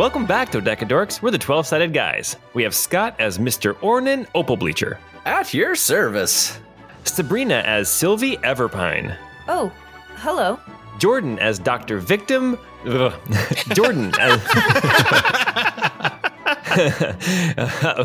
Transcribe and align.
welcome 0.00 0.24
back 0.24 0.48
to 0.48 0.62
Decadorks. 0.62 1.20
We're 1.20 1.30
the 1.30 1.36
12 1.36 1.66
sided 1.66 1.92
guys. 1.92 2.36
We 2.54 2.62
have 2.62 2.74
Scott 2.74 3.14
as 3.18 3.36
Mr. 3.36 3.74
Ornan 3.80 4.26
Opal 4.34 4.56
Bleacher, 4.56 4.98
At 5.26 5.52
your 5.52 5.74
service. 5.74 6.58
Sabrina 7.04 7.56
as 7.66 7.90
Sylvie 7.90 8.38
Everpine, 8.38 9.14
Oh, 9.46 9.70
hello. 10.16 10.58
Jordan 10.98 11.38
as 11.38 11.58
Dr. 11.58 11.98
Victim. 11.98 12.58
Ugh. 12.86 13.12
Jordan 13.74 14.10
as. 14.18 14.40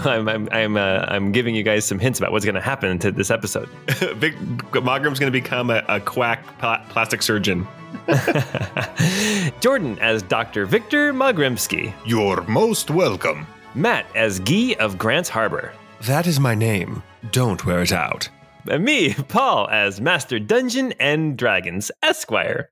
I'm, 0.06 0.28
I'm, 0.28 0.50
I'm, 0.52 0.76
uh, 0.76 1.06
I'm 1.08 1.32
giving 1.32 1.56
you 1.56 1.64
guys 1.64 1.86
some 1.86 2.00
hints 2.00 2.20
about 2.20 2.34
what's 2.34 2.44
going 2.44 2.56
to 2.56 2.62
happen 2.62 3.00
to 3.00 3.10
this 3.10 3.32
episode. 3.32 3.70
Vic, 4.18 4.36
Mogram's 4.74 5.18
going 5.18 5.32
to 5.32 5.32
become 5.32 5.70
a, 5.70 5.82
a 5.88 6.02
quack 6.02 6.60
pla- 6.60 6.84
plastic 6.90 7.22
surgeon. 7.22 7.66
Jordan 9.62 9.98
as 10.00 10.24
Dr. 10.24 10.66
Victor 10.66 11.14
Mogrimsky, 11.14 11.94
You're 12.06 12.42
most 12.44 12.90
welcome. 12.90 13.46
Matt 13.74 14.06
as 14.16 14.40
Guy 14.40 14.76
of 14.80 14.98
Grants 14.98 15.30
Harbor, 15.30 15.74
That 16.02 16.28
is 16.28 16.40
my 16.40 16.56
name. 16.56 17.04
Don't 17.32 17.66
wear 17.66 17.82
it 17.82 17.92
out. 17.92 18.30
and 18.70 18.84
me, 18.84 19.14
Paul, 19.14 19.68
as 19.70 20.00
Master 20.02 20.40
Dungeon 20.40 20.94
and 21.00 21.38
Dragons 21.38 21.92
Esquire. 22.04 22.70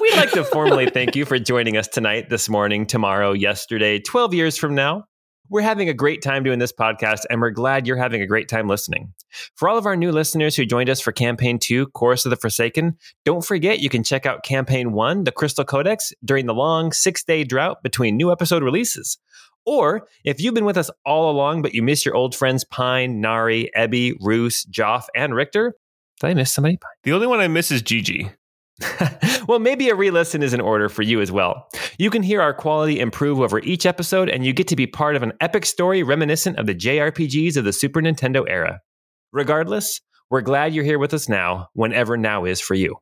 We'd 0.00 0.16
like 0.16 0.30
to 0.32 0.44
formally 0.44 0.88
thank 0.88 1.14
you 1.16 1.24
for 1.24 1.38
joining 1.38 1.76
us 1.76 1.88
tonight, 1.88 2.30
this 2.30 2.48
morning, 2.48 2.86
tomorrow, 2.86 3.32
yesterday, 3.32 3.98
12 3.98 4.34
years 4.34 4.56
from 4.56 4.74
now. 4.74 5.04
We're 5.48 5.62
having 5.62 5.88
a 5.88 5.94
great 5.94 6.22
time 6.22 6.42
doing 6.42 6.58
this 6.58 6.72
podcast, 6.72 7.20
and 7.30 7.40
we're 7.40 7.50
glad 7.50 7.86
you're 7.86 7.96
having 7.96 8.20
a 8.20 8.26
great 8.26 8.48
time 8.48 8.68
listening. 8.68 9.12
For 9.54 9.68
all 9.68 9.78
of 9.78 9.86
our 9.86 9.94
new 9.94 10.10
listeners 10.10 10.56
who 10.56 10.66
joined 10.66 10.90
us 10.90 11.00
for 11.00 11.12
Campaign 11.12 11.58
2, 11.60 11.86
Chorus 11.88 12.26
of 12.26 12.30
the 12.30 12.36
Forsaken, 12.36 12.96
don't 13.24 13.44
forget 13.44 13.78
you 13.78 13.88
can 13.88 14.02
check 14.02 14.26
out 14.26 14.42
Campaign 14.42 14.92
1, 14.92 15.24
The 15.24 15.32
Crystal 15.32 15.64
Codex, 15.64 16.12
during 16.24 16.46
the 16.46 16.54
long 16.54 16.90
six 16.90 17.22
day 17.22 17.44
drought 17.44 17.82
between 17.82 18.16
new 18.16 18.32
episode 18.32 18.64
releases. 18.64 19.18
Or 19.64 20.08
if 20.24 20.40
you've 20.40 20.54
been 20.54 20.64
with 20.64 20.78
us 20.78 20.90
all 21.04 21.30
along, 21.30 21.62
but 21.62 21.74
you 21.74 21.82
miss 21.82 22.04
your 22.04 22.16
old 22.16 22.34
friends 22.34 22.64
Pine, 22.64 23.20
Nari, 23.20 23.70
Ebby, 23.76 24.14
Roos, 24.20 24.64
Joff, 24.66 25.04
and 25.14 25.34
Richter, 25.34 25.74
did 26.20 26.30
I 26.30 26.34
miss 26.34 26.52
somebody? 26.52 26.78
The 27.04 27.12
only 27.12 27.26
one 27.26 27.40
I 27.40 27.48
miss 27.48 27.70
is 27.70 27.82
Gigi. 27.82 28.30
well, 29.48 29.58
maybe 29.58 29.88
a 29.88 29.94
re 29.94 30.10
listen 30.10 30.42
is 30.42 30.52
in 30.52 30.60
order 30.60 30.88
for 30.88 31.02
you 31.02 31.20
as 31.20 31.32
well. 31.32 31.68
You 31.98 32.10
can 32.10 32.22
hear 32.22 32.42
our 32.42 32.52
quality 32.52 33.00
improve 33.00 33.40
over 33.40 33.60
each 33.60 33.86
episode, 33.86 34.28
and 34.28 34.44
you 34.44 34.52
get 34.52 34.68
to 34.68 34.76
be 34.76 34.86
part 34.86 35.16
of 35.16 35.22
an 35.22 35.32
epic 35.40 35.64
story 35.64 36.02
reminiscent 36.02 36.58
of 36.58 36.66
the 36.66 36.74
JRPGs 36.74 37.56
of 37.56 37.64
the 37.64 37.72
Super 37.72 38.00
Nintendo 38.00 38.44
era. 38.48 38.80
Regardless, 39.32 40.00
we're 40.30 40.42
glad 40.42 40.74
you're 40.74 40.84
here 40.84 40.98
with 40.98 41.14
us 41.14 41.28
now, 41.28 41.68
whenever 41.72 42.16
now 42.16 42.44
is 42.44 42.60
for 42.60 42.74
you. 42.74 42.96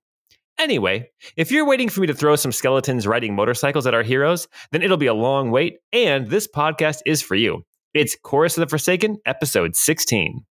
Anyway, 0.59 1.09
if 1.37 1.51
you're 1.51 1.67
waiting 1.67 1.89
for 1.89 2.01
me 2.01 2.07
to 2.07 2.15
throw 2.15 2.37
some 2.37 2.53
skeletons 2.53 3.07
riding 3.07 3.35
motorcycles 3.35 3.87
at 3.87 3.95
our 3.95 4.05
heroes, 4.05 4.47
then 4.71 4.83
it'll 4.83 4.97
be 4.97 5.07
a 5.07 5.15
long 5.15 5.51
wait, 5.51 5.79
and 5.93 6.29
this 6.29 6.47
podcast 6.47 6.99
is 7.07 7.21
for 7.21 7.35
you. 7.35 7.65
It's 7.93 8.17
Chorus 8.23 8.57
of 8.57 8.61
the 8.61 8.69
Forsaken, 8.69 9.19
episode 9.27 9.75
16. 9.75 10.45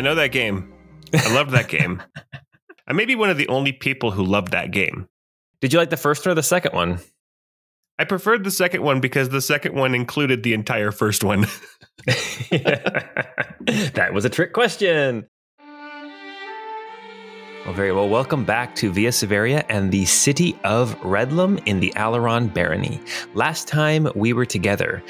I 0.00 0.02
know 0.02 0.14
that 0.14 0.32
game. 0.32 0.72
I 1.12 1.34
loved 1.34 1.50
that 1.50 1.68
game. 1.68 2.02
I 2.86 2.94
may 2.94 3.04
be 3.04 3.16
one 3.16 3.28
of 3.28 3.36
the 3.36 3.48
only 3.48 3.70
people 3.70 4.10
who 4.10 4.24
loved 4.24 4.52
that 4.52 4.70
game. 4.70 5.06
Did 5.60 5.74
you 5.74 5.78
like 5.78 5.90
the 5.90 5.98
first 5.98 6.26
or 6.26 6.32
the 6.32 6.42
second 6.42 6.72
one? 6.72 7.00
I 7.98 8.04
preferred 8.04 8.42
the 8.42 8.50
second 8.50 8.82
one 8.82 9.00
because 9.00 9.28
the 9.28 9.42
second 9.42 9.74
one 9.74 9.94
included 9.94 10.42
the 10.42 10.54
entire 10.54 10.90
first 10.90 11.22
one. 11.22 11.40
that 12.06 14.10
was 14.14 14.24
a 14.24 14.30
trick 14.30 14.54
question. 14.54 15.28
Well, 17.66 17.74
very 17.74 17.92
well. 17.92 18.08
Welcome 18.08 18.46
back 18.46 18.74
to 18.76 18.90
Via 18.90 19.12
Severia 19.12 19.66
and 19.68 19.92
the 19.92 20.06
city 20.06 20.58
of 20.64 20.98
Redlum 21.00 21.62
in 21.66 21.80
the 21.80 21.92
Alaron 21.94 22.54
Barony. 22.54 23.02
Last 23.34 23.68
time 23.68 24.08
we 24.14 24.32
were 24.32 24.46
together, 24.46 25.02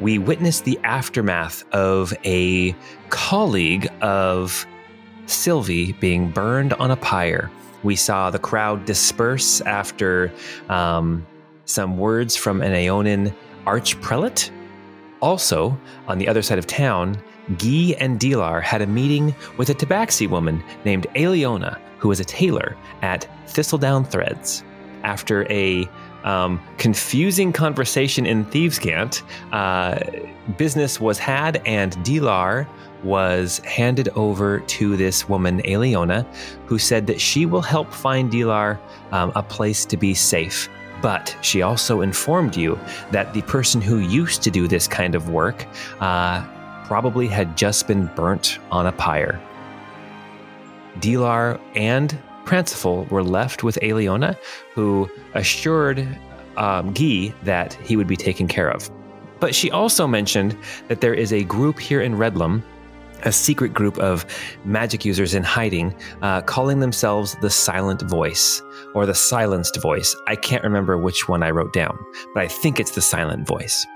we 0.00 0.18
witnessed 0.18 0.64
the 0.64 0.78
aftermath 0.84 1.64
of 1.72 2.12
a 2.24 2.74
colleague 3.10 3.88
of 4.00 4.66
Sylvie 5.26 5.92
being 5.92 6.30
burned 6.30 6.72
on 6.74 6.90
a 6.90 6.96
pyre. 6.96 7.50
We 7.82 7.96
saw 7.96 8.30
the 8.30 8.38
crowd 8.38 8.84
disperse 8.84 9.60
after 9.62 10.32
um, 10.68 11.26
some 11.64 11.98
words 11.98 12.36
from 12.36 12.62
an 12.62 12.72
Aeonin 12.72 13.34
archprelate. 13.66 14.50
Also, 15.20 15.78
on 16.06 16.18
the 16.18 16.28
other 16.28 16.42
side 16.42 16.58
of 16.58 16.66
town, 16.66 17.20
Guy 17.58 17.96
and 17.98 18.20
Dilar 18.20 18.62
had 18.62 18.82
a 18.82 18.86
meeting 18.86 19.34
with 19.56 19.70
a 19.70 19.74
tabaxi 19.74 20.28
woman 20.28 20.62
named 20.84 21.06
Aliona, 21.14 21.78
who 21.98 22.08
was 22.08 22.20
a 22.20 22.24
tailor 22.24 22.76
at 23.02 23.28
Thistledown 23.46 24.04
Threads. 24.04 24.62
After 25.02 25.50
a 25.50 25.88
um, 26.24 26.60
confusing 26.76 27.52
conversation 27.52 28.26
in 28.26 28.44
Thievescant, 28.46 29.22
uh, 29.52 29.98
business 30.56 31.00
was 31.00 31.18
had, 31.18 31.62
and 31.66 31.92
Dilar 31.98 32.66
was 33.04 33.58
handed 33.58 34.08
over 34.10 34.60
to 34.60 34.96
this 34.96 35.28
woman, 35.28 35.62
Aliona, 35.62 36.26
who 36.66 36.78
said 36.78 37.06
that 37.06 37.20
she 37.20 37.46
will 37.46 37.62
help 37.62 37.92
find 37.92 38.30
Dilar 38.30 38.78
um, 39.12 39.32
a 39.36 39.42
place 39.42 39.84
to 39.86 39.96
be 39.96 40.14
safe. 40.14 40.68
But 41.00 41.36
she 41.42 41.62
also 41.62 42.00
informed 42.00 42.56
you 42.56 42.78
that 43.12 43.32
the 43.32 43.42
person 43.42 43.80
who 43.80 43.98
used 43.98 44.42
to 44.42 44.50
do 44.50 44.66
this 44.66 44.88
kind 44.88 45.14
of 45.14 45.28
work 45.28 45.64
uh, 46.00 46.44
probably 46.86 47.28
had 47.28 47.56
just 47.56 47.86
been 47.86 48.06
burnt 48.16 48.58
on 48.72 48.86
a 48.86 48.92
pyre. 48.92 49.40
Dilar 50.98 51.60
and 51.76 52.18
Pranciful 52.48 53.04
were 53.10 53.22
left 53.22 53.62
with 53.62 53.78
Aliona, 53.82 54.34
who 54.72 55.06
assured 55.34 56.08
um, 56.56 56.94
Guy 56.94 57.34
that 57.42 57.74
he 57.74 57.94
would 57.94 58.06
be 58.06 58.16
taken 58.16 58.48
care 58.48 58.70
of. 58.70 58.90
But 59.38 59.54
she 59.54 59.70
also 59.70 60.06
mentioned 60.06 60.56
that 60.88 61.02
there 61.02 61.12
is 61.12 61.30
a 61.30 61.44
group 61.44 61.78
here 61.78 62.00
in 62.00 62.14
Redlum, 62.14 62.62
a 63.24 63.32
secret 63.32 63.74
group 63.74 63.98
of 63.98 64.24
magic 64.64 65.04
users 65.04 65.34
in 65.34 65.42
hiding, 65.42 65.94
uh, 66.22 66.40
calling 66.40 66.80
themselves 66.80 67.36
the 67.42 67.50
Silent 67.50 68.00
Voice 68.08 68.62
or 68.94 69.04
the 69.04 69.14
Silenced 69.14 69.78
Voice. 69.82 70.16
I 70.26 70.34
can't 70.34 70.64
remember 70.64 70.96
which 70.96 71.28
one 71.28 71.42
I 71.42 71.50
wrote 71.50 71.74
down, 71.74 71.98
but 72.32 72.42
I 72.42 72.48
think 72.48 72.80
it's 72.80 72.92
the 72.92 73.02
Silent 73.02 73.46
Voice. 73.46 73.86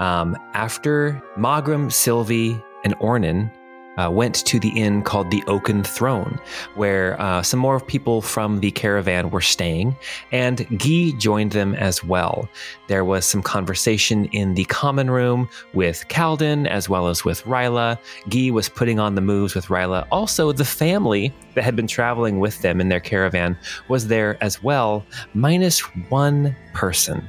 Um, 0.00 0.36
after 0.52 1.22
Magram, 1.38 1.90
Sylvie, 1.90 2.62
and 2.84 2.94
Ornan 2.98 3.50
uh, 3.96 4.10
went 4.10 4.34
to 4.46 4.58
the 4.58 4.68
inn 4.70 5.02
called 5.02 5.30
the 5.30 5.42
Oaken 5.46 5.82
Throne, 5.84 6.38
where 6.74 7.20
uh, 7.20 7.42
some 7.42 7.60
more 7.60 7.80
people 7.80 8.22
from 8.22 8.60
the 8.60 8.70
caravan 8.70 9.30
were 9.30 9.40
staying, 9.40 9.96
and 10.32 10.66
Guy 10.78 11.12
joined 11.18 11.52
them 11.52 11.74
as 11.74 12.04
well. 12.04 12.48
There 12.88 13.04
was 13.04 13.24
some 13.24 13.42
conversation 13.42 14.26
in 14.26 14.54
the 14.54 14.64
common 14.66 15.10
room 15.10 15.48
with 15.74 16.04
Calden 16.08 16.66
as 16.68 16.88
well 16.88 17.08
as 17.08 17.24
with 17.24 17.42
Ryla. 17.44 17.98
Guy 18.28 18.50
was 18.50 18.68
putting 18.68 18.98
on 18.98 19.14
the 19.14 19.20
moves 19.20 19.54
with 19.54 19.66
Ryla. 19.66 20.06
Also, 20.10 20.52
the 20.52 20.64
family 20.64 21.34
that 21.54 21.64
had 21.64 21.76
been 21.76 21.86
traveling 21.86 22.38
with 22.38 22.60
them 22.62 22.80
in 22.80 22.88
their 22.88 23.00
caravan 23.00 23.58
was 23.88 24.08
there 24.08 24.42
as 24.42 24.62
well, 24.62 25.04
minus 25.34 25.80
one 26.10 26.54
person. 26.74 27.28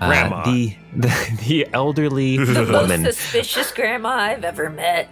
Uh, 0.00 0.08
Grandma. 0.08 0.44
the, 0.44 0.76
the 0.96 1.38
the 1.46 1.68
elderly 1.72 2.36
The 2.36 2.64
most 2.64 3.16
suspicious 3.16 3.72
grandma 3.72 4.10
I've 4.10 4.44
ever 4.44 4.70
met. 4.70 5.08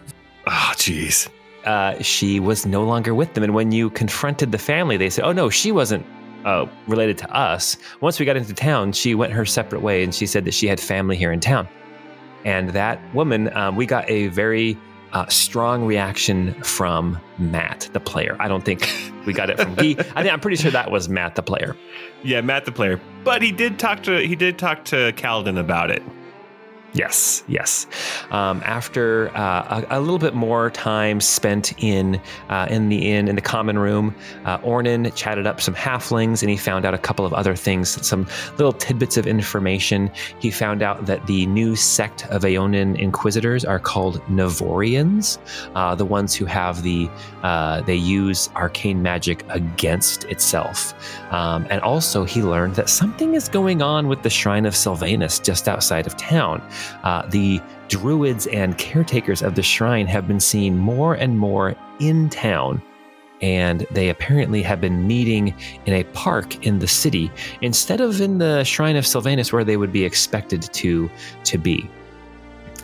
Oh, 0.46 0.72
jeez. 0.76 1.28
uh, 1.64 2.00
she 2.02 2.38
was 2.40 2.64
no 2.66 2.84
longer 2.84 3.14
with 3.14 3.34
them. 3.34 3.42
And 3.44 3.54
when 3.54 3.72
you 3.72 3.90
confronted 3.90 4.52
the 4.52 4.58
family, 4.58 4.96
they 4.96 5.10
said, 5.10 5.24
"Oh 5.24 5.32
no, 5.32 5.50
she 5.50 5.72
wasn't 5.72 6.06
uh, 6.44 6.66
related 6.86 7.18
to 7.18 7.30
us." 7.36 7.76
Once 8.00 8.20
we 8.20 8.26
got 8.26 8.36
into 8.36 8.52
town, 8.54 8.92
she 8.92 9.14
went 9.14 9.32
her 9.32 9.44
separate 9.44 9.82
way, 9.82 10.04
and 10.04 10.14
she 10.14 10.26
said 10.26 10.44
that 10.44 10.54
she 10.54 10.66
had 10.68 10.78
family 10.78 11.16
here 11.16 11.32
in 11.32 11.40
town. 11.40 11.66
And 12.44 12.70
that 12.70 13.00
woman, 13.14 13.52
um, 13.56 13.74
we 13.74 13.86
got 13.86 14.08
a 14.08 14.28
very 14.28 14.78
uh, 15.12 15.26
strong 15.26 15.84
reaction 15.84 16.54
from 16.62 17.18
Matt, 17.38 17.88
the 17.92 17.98
player. 18.00 18.36
I 18.38 18.46
don't 18.46 18.64
think 18.64 18.88
we 19.26 19.32
got 19.32 19.50
it 19.50 19.58
from 19.58 19.74
Guy. 19.74 19.96
I 20.14 20.22
think 20.22 20.32
I'm 20.32 20.38
pretty 20.40 20.56
sure 20.56 20.70
that 20.70 20.92
was 20.92 21.08
Matt, 21.08 21.34
the 21.34 21.42
player. 21.42 21.76
Yeah, 22.22 22.40
Matt 22.42 22.64
the 22.64 22.70
player. 22.72 23.00
But 23.24 23.42
he 23.42 23.50
did 23.50 23.80
talk 23.80 24.04
to 24.04 24.18
he 24.24 24.36
did 24.36 24.58
talk 24.58 24.84
to 24.86 25.12
Calden 25.14 25.58
about 25.58 25.90
it. 25.90 26.04
Yes, 26.96 27.44
yes. 27.46 27.86
Um, 28.30 28.62
after 28.64 29.28
uh, 29.36 29.84
a, 29.90 29.98
a 29.98 30.00
little 30.00 30.18
bit 30.18 30.34
more 30.34 30.70
time 30.70 31.20
spent 31.20 31.74
in 31.82 32.18
uh, 32.48 32.68
in 32.70 32.88
the 32.88 33.10
inn 33.12 33.28
in 33.28 33.36
the 33.36 33.42
common 33.42 33.78
room, 33.78 34.14
uh, 34.46 34.56
Ornan 34.60 35.14
chatted 35.14 35.46
up 35.46 35.60
some 35.60 35.74
halflings, 35.74 36.40
and 36.40 36.48
he 36.48 36.56
found 36.56 36.86
out 36.86 36.94
a 36.94 36.98
couple 36.98 37.26
of 37.26 37.34
other 37.34 37.54
things, 37.54 38.06
some 38.06 38.26
little 38.56 38.72
tidbits 38.72 39.18
of 39.18 39.26
information. 39.26 40.10
He 40.40 40.50
found 40.50 40.82
out 40.82 41.04
that 41.04 41.26
the 41.26 41.44
new 41.44 41.76
sect 41.76 42.24
of 42.28 42.42
Aeonin 42.42 42.98
Inquisitors 42.98 43.62
are 43.62 43.78
called 43.78 44.22
Navorians, 44.28 45.38
uh, 45.74 45.94
the 45.94 46.06
ones 46.06 46.34
who 46.34 46.46
have 46.46 46.82
the 46.82 47.10
uh, 47.42 47.82
they 47.82 47.94
use 47.94 48.48
arcane 48.56 49.02
magic 49.02 49.44
against 49.50 50.24
itself. 50.24 50.94
Um, 51.30 51.66
and 51.68 51.82
also, 51.82 52.24
he 52.24 52.42
learned 52.42 52.76
that 52.76 52.88
something 52.88 53.34
is 53.34 53.50
going 53.50 53.82
on 53.82 54.08
with 54.08 54.22
the 54.22 54.30
Shrine 54.30 54.64
of 54.64 54.74
Sylvanus 54.74 55.38
just 55.38 55.68
outside 55.68 56.06
of 56.06 56.16
town. 56.16 56.62
Uh, 57.02 57.26
the 57.26 57.60
druids 57.88 58.46
and 58.48 58.78
caretakers 58.78 59.42
of 59.42 59.54
the 59.54 59.62
shrine 59.62 60.06
have 60.06 60.26
been 60.26 60.40
seen 60.40 60.76
more 60.78 61.14
and 61.14 61.38
more 61.38 61.74
in 62.00 62.28
town. 62.28 62.82
And 63.42 63.86
they 63.90 64.08
apparently 64.08 64.62
have 64.62 64.80
been 64.80 65.06
meeting 65.06 65.54
in 65.84 65.92
a 65.92 66.04
park 66.04 66.64
in 66.64 66.78
the 66.78 66.88
city 66.88 67.30
instead 67.60 68.00
of 68.00 68.20
in 68.20 68.38
the 68.38 68.64
Shrine 68.64 68.96
of 68.96 69.06
Sylvanus 69.06 69.52
where 69.52 69.64
they 69.64 69.76
would 69.76 69.92
be 69.92 70.04
expected 70.04 70.62
to, 70.72 71.10
to 71.44 71.58
be. 71.58 71.88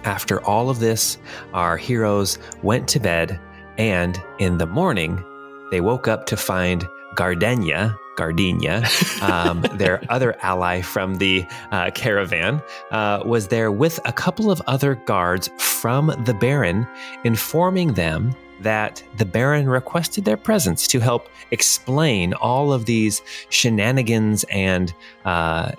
After 0.04 0.44
all 0.44 0.68
of 0.68 0.80
this, 0.80 1.16
our 1.54 1.76
heroes 1.76 2.38
went 2.62 2.88
to 2.88 3.00
bed, 3.00 3.40
and 3.78 4.20
in 4.40 4.58
the 4.58 4.66
morning, 4.66 5.24
they 5.70 5.80
woke 5.80 6.06
up 6.06 6.26
to 6.26 6.36
find 6.36 6.86
Gardenia, 7.14 7.96
Gardenia, 8.16 8.84
um, 9.22 9.62
their 9.74 10.02
other 10.08 10.36
ally 10.42 10.80
from 10.82 11.16
the 11.16 11.46
uh, 11.70 11.90
caravan, 11.92 12.62
uh, 12.90 13.22
was 13.24 13.48
there 13.48 13.70
with 13.70 14.00
a 14.04 14.12
couple 14.12 14.50
of 14.50 14.60
other 14.66 14.94
guards 14.94 15.48
from 15.58 16.06
the 16.24 16.34
Baron, 16.34 16.86
informing 17.24 17.94
them 17.94 18.34
that 18.60 19.02
the 19.18 19.24
Baron 19.24 19.68
requested 19.68 20.24
their 20.24 20.36
presence 20.36 20.86
to 20.88 21.00
help 21.00 21.28
explain 21.50 22.32
all 22.34 22.72
of 22.72 22.86
these 22.86 23.20
shenanigans 23.48 24.44
and 24.50 24.94
uh, 25.24 25.72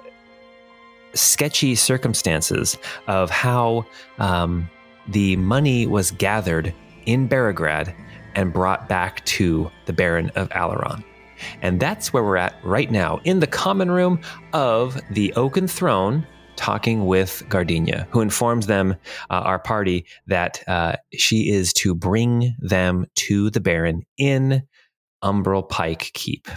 sketchy 1.14 1.76
circumstances 1.76 2.78
of 3.08 3.30
how 3.30 3.86
um, 4.20 4.70
the 5.08 5.36
money 5.38 5.88
was 5.88 6.12
gathered 6.12 6.74
in 7.06 7.28
Barograd 7.28 7.94
and 8.36 8.52
brought 8.52 8.90
back 8.90 9.24
to 9.26 9.72
the 9.86 9.94
Baron 9.94 10.30
of 10.36 10.50
Alaron. 10.50 11.04
And 11.62 11.80
that's 11.80 12.14
where 12.14 12.24
we're 12.24 12.38
at 12.38 12.56
right 12.64 12.92
now 12.92 13.20
in 13.24 13.40
the 13.40 13.48
common 13.48 13.92
room 13.92 14.22
of 14.54 15.00
the 15.12 15.34
Oaken 15.34 15.68
Throne, 15.68 16.26
talking 16.56 17.06
with 17.06 17.44
Gardenia, 17.50 18.08
who 18.12 18.22
informs 18.22 18.68
them, 18.68 18.96
uh, 19.30 19.34
our 19.34 19.60
party, 19.60 20.06
that 20.28 20.64
uh, 20.68 20.96
she 21.14 21.50
is 21.50 21.74
to 21.74 21.96
bring 21.96 22.56
them 22.60 23.06
to 23.16 23.50
the 23.50 23.60
Baron 23.60 24.04
in 24.18 24.64
Umbral 25.24 25.68
Pike 25.68 26.12
Keep. 26.14 26.48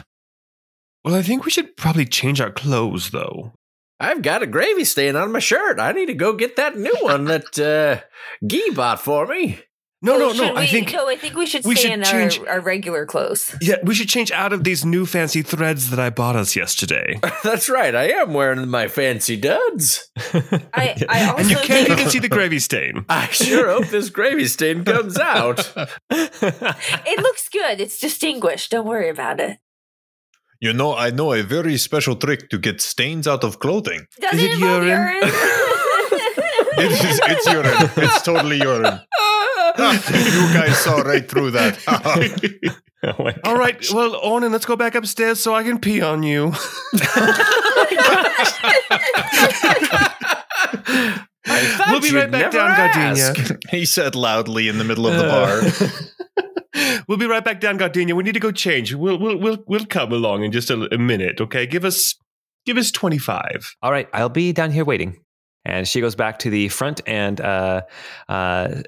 Well, 1.04 1.14
I 1.14 1.22
think 1.22 1.44
we 1.44 1.50
should 1.50 1.76
probably 1.76 2.04
change 2.04 2.40
our 2.40 2.50
clothes, 2.50 3.10
though. 3.10 3.52
I've 3.98 4.22
got 4.22 4.42
a 4.42 4.46
gravy 4.46 4.84
stain 4.84 5.16
on 5.16 5.32
my 5.32 5.38
shirt. 5.38 5.80
I 5.80 5.92
need 5.92 6.06
to 6.06 6.14
go 6.14 6.34
get 6.34 6.56
that 6.56 6.76
new 6.76 6.94
one 7.00 7.24
that 7.26 7.58
uh, 7.58 8.02
Guy 8.46 8.74
bought 8.74 9.00
for 9.00 9.26
me. 9.26 9.60
No, 10.02 10.14
Oh, 10.16 10.18
no, 10.18 10.32
should 10.34 10.54
no. 10.54 10.56
I 10.60 10.66
think 10.66 10.92
No, 10.92 11.08
I 11.08 11.16
think 11.16 11.34
we 11.36 11.46
should 11.46 11.64
we 11.64 11.74
stay 11.74 11.88
should 11.88 11.92
in 11.98 12.02
change- 12.04 12.38
our, 12.40 12.48
our 12.48 12.60
regular 12.60 13.06
clothes. 13.06 13.56
yeah, 13.62 13.76
we 13.82 13.94
should 13.94 14.08
change 14.10 14.30
out 14.30 14.52
of 14.52 14.62
these 14.62 14.84
new 14.84 15.06
fancy 15.06 15.40
threads 15.42 15.88
that 15.90 15.98
I 15.98 16.10
bought 16.10 16.36
us 16.36 16.54
yesterday. 16.54 17.18
That's 17.42 17.68
right. 17.70 17.94
I 17.94 18.08
am 18.10 18.34
wearing 18.34 18.68
my 18.68 18.88
fancy 18.88 19.36
duds. 19.38 20.06
I, 20.74 21.02
I 21.08 21.24
also 21.30 21.38
and 21.40 21.50
you 21.50 21.56
can't 21.56 21.88
even 21.88 22.10
see 22.10 22.18
the 22.18 22.28
gravy 22.28 22.58
stain. 22.58 23.06
I 23.08 23.26
sure 23.28 23.70
hope 23.70 23.86
this 23.88 24.10
gravy 24.10 24.46
stain 24.46 24.84
comes 24.84 25.18
out. 25.18 25.72
it 26.10 27.18
looks 27.22 27.48
good. 27.48 27.80
It's 27.80 27.98
distinguished. 27.98 28.70
Don't 28.72 28.86
worry 28.86 29.08
about 29.08 29.40
it. 29.40 29.58
You 30.60 30.72
know, 30.74 30.94
I 30.94 31.10
know 31.10 31.32
a 31.32 31.42
very 31.42 31.76
special 31.78 32.16
trick 32.16 32.48
to 32.50 32.58
get 32.58 32.80
stains 32.82 33.26
out 33.26 33.44
of 33.44 33.58
clothing. 33.60 34.06
Does 34.20 34.34
Is 34.34 34.42
it 34.42 34.50
it 34.50 34.54
involve 34.54 34.84
urine? 34.84 35.14
urine? 35.22 35.32
It 36.78 36.92
is, 36.92 37.20
it's 37.24 37.46
urine. 37.46 37.90
It's 38.04 38.22
totally 38.22 38.58
urine. 38.58 39.00
you 39.78 40.54
guys 40.54 40.78
saw 40.78 41.00
right 41.00 41.28
through 41.28 41.52
that. 41.52 41.78
Oh 43.02 43.14
my 43.22 43.36
All 43.44 43.56
right, 43.56 43.76
well, 43.92 44.20
Ornan, 44.20 44.50
let's 44.50 44.64
go 44.64 44.74
back 44.74 44.94
upstairs 44.96 45.38
so 45.38 45.54
I 45.54 45.62
can 45.62 45.78
pee 45.78 46.00
on 46.00 46.22
you. 46.24 46.52
I 51.48 51.86
We'll 51.90 52.00
be 52.00 52.10
right 52.10 52.30
back 52.30 52.50
down, 52.50 52.70
ask. 52.70 53.36
Gardenia. 53.36 53.58
he 53.70 53.84
said 53.84 54.14
loudly 54.16 54.68
in 54.68 54.78
the 54.78 54.84
middle 54.84 55.06
of 55.06 55.16
the 55.16 55.22
bar. 55.22 55.60
Uh. 56.76 57.02
we'll 57.06 57.18
be 57.18 57.26
right 57.26 57.44
back 57.44 57.60
down, 57.60 57.76
Gardenia. 57.76 58.16
We 58.16 58.24
need 58.24 58.34
to 58.34 58.40
go 58.40 58.50
change. 58.50 58.94
We'll 58.94 59.18
we'll 59.18 59.36
we'll 59.36 59.62
we'll 59.66 59.86
come 59.86 60.12
along 60.12 60.42
in 60.42 60.50
just 60.50 60.70
a, 60.70 60.92
a 60.92 60.98
minute, 60.98 61.40
okay? 61.40 61.66
Give 61.66 61.84
us 61.84 62.16
give 62.64 62.76
us 62.76 62.90
twenty 62.90 63.18
five. 63.18 63.76
All 63.82 63.92
right, 63.92 64.08
I'll 64.12 64.28
be 64.28 64.52
down 64.52 64.72
here 64.72 64.84
waiting. 64.84 65.18
And 65.66 65.86
she 65.86 66.00
goes 66.00 66.14
back 66.14 66.38
to 66.40 66.50
the 66.50 66.68
front 66.68 67.00
and 67.06 67.40
uh, 67.40 67.82
uh, 68.28 68.32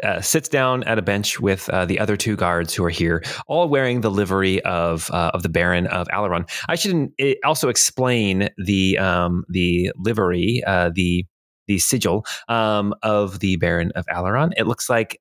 uh, 0.02 0.20
sits 0.20 0.48
down 0.48 0.84
at 0.84 0.96
a 0.96 1.02
bench 1.02 1.40
with 1.40 1.68
uh, 1.70 1.84
the 1.84 1.98
other 1.98 2.16
two 2.16 2.36
guards 2.36 2.72
who 2.72 2.84
are 2.84 2.90
here, 2.90 3.22
all 3.48 3.68
wearing 3.68 4.00
the 4.00 4.10
livery 4.10 4.62
of 4.62 5.10
uh, 5.10 5.32
of 5.34 5.42
the 5.42 5.48
Baron 5.48 5.88
of 5.88 6.06
Alaron. 6.08 6.48
I 6.68 6.76
should 6.76 7.12
eh, 7.18 7.34
also 7.44 7.68
explain 7.68 8.48
the 8.64 8.96
um, 8.98 9.44
the 9.48 9.90
livery, 9.96 10.62
the 10.66 11.26
the 11.66 11.78
sigil 11.78 12.24
um, 12.48 12.94
of 13.02 13.40
the 13.40 13.56
Baron 13.56 13.90
of 13.96 14.06
Alaron. 14.06 14.52
It 14.56 14.68
looks 14.68 14.88
like 14.88 15.18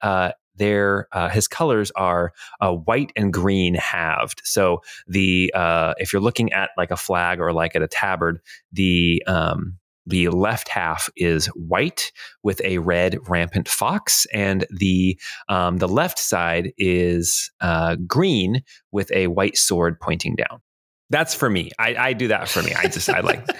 their 0.58 1.08
uh, 1.12 1.30
his 1.30 1.48
colors 1.48 1.92
are 1.96 2.34
uh, 2.62 2.74
white 2.74 3.12
and 3.16 3.32
green 3.32 3.76
halved. 3.76 4.42
So 4.44 4.82
the 5.08 5.52
uh, 5.56 5.94
if 5.98 6.12
you're 6.12 6.22
looking 6.22 6.52
at 6.52 6.72
like 6.78 6.92
a 6.92 6.98
flag 6.98 7.40
or 7.40 7.54
like 7.54 7.76
at 7.76 7.82
a 7.82 7.88
tabard, 7.88 8.42
the 8.72 9.24
um, 9.28 9.78
the 10.08 10.30
left 10.30 10.70
half 10.70 11.10
is 11.16 11.48
white 11.48 12.12
with 12.42 12.62
a 12.64 12.78
red 12.80 13.18
rampant 13.28 13.68
fox, 13.68 14.26
and 14.34 14.66
the 14.70 15.20
um, 15.50 15.78
the 15.78 15.88
left 15.88 16.18
side 16.18 16.72
is 16.78 17.52
uh, 17.62 17.98
green 18.08 18.64
with 18.92 19.12
a 19.12 19.28
white 19.28 19.58
sword 19.58 20.00
pointing 20.00 20.36
down. 20.36 20.62
That's 21.10 21.34
for 21.34 21.50
me. 21.50 21.72
I, 21.80 21.96
I 21.96 22.14
do 22.14 22.28
that 22.30 22.50
for 22.50 22.62
me. 22.62 22.74
I 22.74 22.88
just 22.88 23.10
I 23.10 23.22
like. 23.22 23.46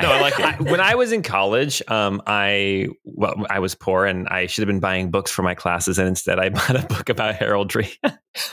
No, 0.00 0.10
I 0.10 0.20
like 0.20 0.34
it. 0.38 0.70
when 0.70 0.80
I 0.80 0.96
was 0.96 1.12
in 1.12 1.22
college, 1.22 1.80
um, 1.88 2.20
I 2.26 2.88
well, 3.04 3.46
I 3.48 3.60
was 3.60 3.74
poor 3.76 4.06
and 4.06 4.26
I 4.28 4.46
should 4.46 4.62
have 4.62 4.66
been 4.66 4.80
buying 4.80 5.10
books 5.10 5.30
for 5.30 5.42
my 5.42 5.54
classes, 5.54 5.98
and 5.98 6.08
instead 6.08 6.38
I 6.40 6.48
bought 6.50 6.76
a 6.76 6.86
book 6.86 7.08
about 7.08 7.36
heraldry 7.36 7.90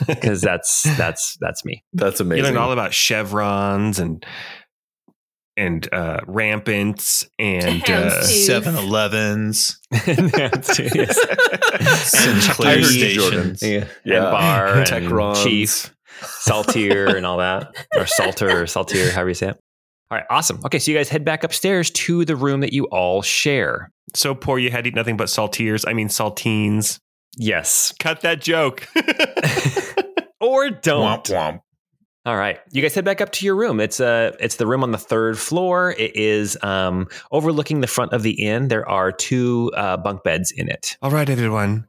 because 0.05 0.41
that's 0.41 0.83
that's 0.97 1.37
that's 1.39 1.65
me. 1.65 1.83
That's 1.93 2.19
amazing. 2.19 2.37
You 2.37 2.43
amazing. 2.43 2.55
learn 2.55 2.63
all 2.63 2.71
about 2.71 2.93
chevrons 2.93 3.97
and 3.99 4.23
and 5.61 5.93
uh, 5.93 6.19
rampants 6.27 7.27
and 7.39 7.83
uh, 7.83 7.85
Houndstooth. 8.21 8.45
7 8.45 8.75
Elevens, 8.75 9.79
That's- 9.91 10.79
yes. 10.95 12.11
Sinclair 12.11 12.83
stations. 12.83 13.61
Yeah. 13.61 13.85
Yeah. 14.03 14.15
And 14.23 14.31
bar 14.31 14.67
and 14.79 14.87
Techrons. 14.87 15.43
chief, 15.43 15.95
saltier 16.21 17.15
and 17.15 17.25
all 17.25 17.37
that, 17.37 17.73
or 17.95 18.05
salter 18.05 18.63
or 18.63 18.67
saltier, 18.67 19.11
however 19.11 19.29
you 19.29 19.35
say 19.35 19.49
it. 19.49 19.57
All 20.09 20.17
right, 20.17 20.25
awesome. 20.29 20.59
Okay, 20.65 20.77
so 20.79 20.91
you 20.91 20.97
guys 20.97 21.07
head 21.09 21.23
back 21.23 21.43
upstairs 21.43 21.89
to 21.91 22.25
the 22.25 22.35
room 22.35 22.59
that 22.61 22.73
you 22.73 22.85
all 22.85 23.21
share. 23.21 23.91
so 24.13 24.35
poor 24.35 24.59
you 24.59 24.69
had 24.69 24.83
to 24.83 24.89
eat 24.89 24.95
nothing 24.95 25.15
but 25.15 25.29
saltiers. 25.29 25.85
I 25.85 25.93
mean 25.93 26.09
saltines. 26.09 26.99
Yes, 27.37 27.93
Cut 27.99 28.21
that 28.21 28.41
joke. 28.41 28.85
or 30.41 30.69
don't. 30.69 31.25
Womp 31.25 31.33
womp. 31.33 31.59
All 32.23 32.37
right, 32.37 32.59
you 32.71 32.83
guys 32.83 32.93
head 32.93 33.03
back 33.03 33.19
up 33.19 33.31
to 33.31 33.45
your 33.45 33.55
room. 33.55 33.79
It's 33.79 33.99
uh, 33.99 34.35
it's 34.39 34.57
the 34.57 34.67
room 34.67 34.83
on 34.83 34.91
the 34.91 34.99
third 34.99 35.39
floor. 35.39 35.95
It 35.97 36.15
is 36.15 36.55
um, 36.61 37.07
overlooking 37.31 37.81
the 37.81 37.87
front 37.87 38.13
of 38.13 38.21
the 38.21 38.43
inn. 38.45 38.67
There 38.67 38.87
are 38.87 39.11
two 39.11 39.71
uh, 39.75 39.97
bunk 39.97 40.23
beds 40.23 40.51
in 40.51 40.69
it. 40.69 40.97
All 41.01 41.09
right, 41.09 41.27
everyone. 41.27 41.87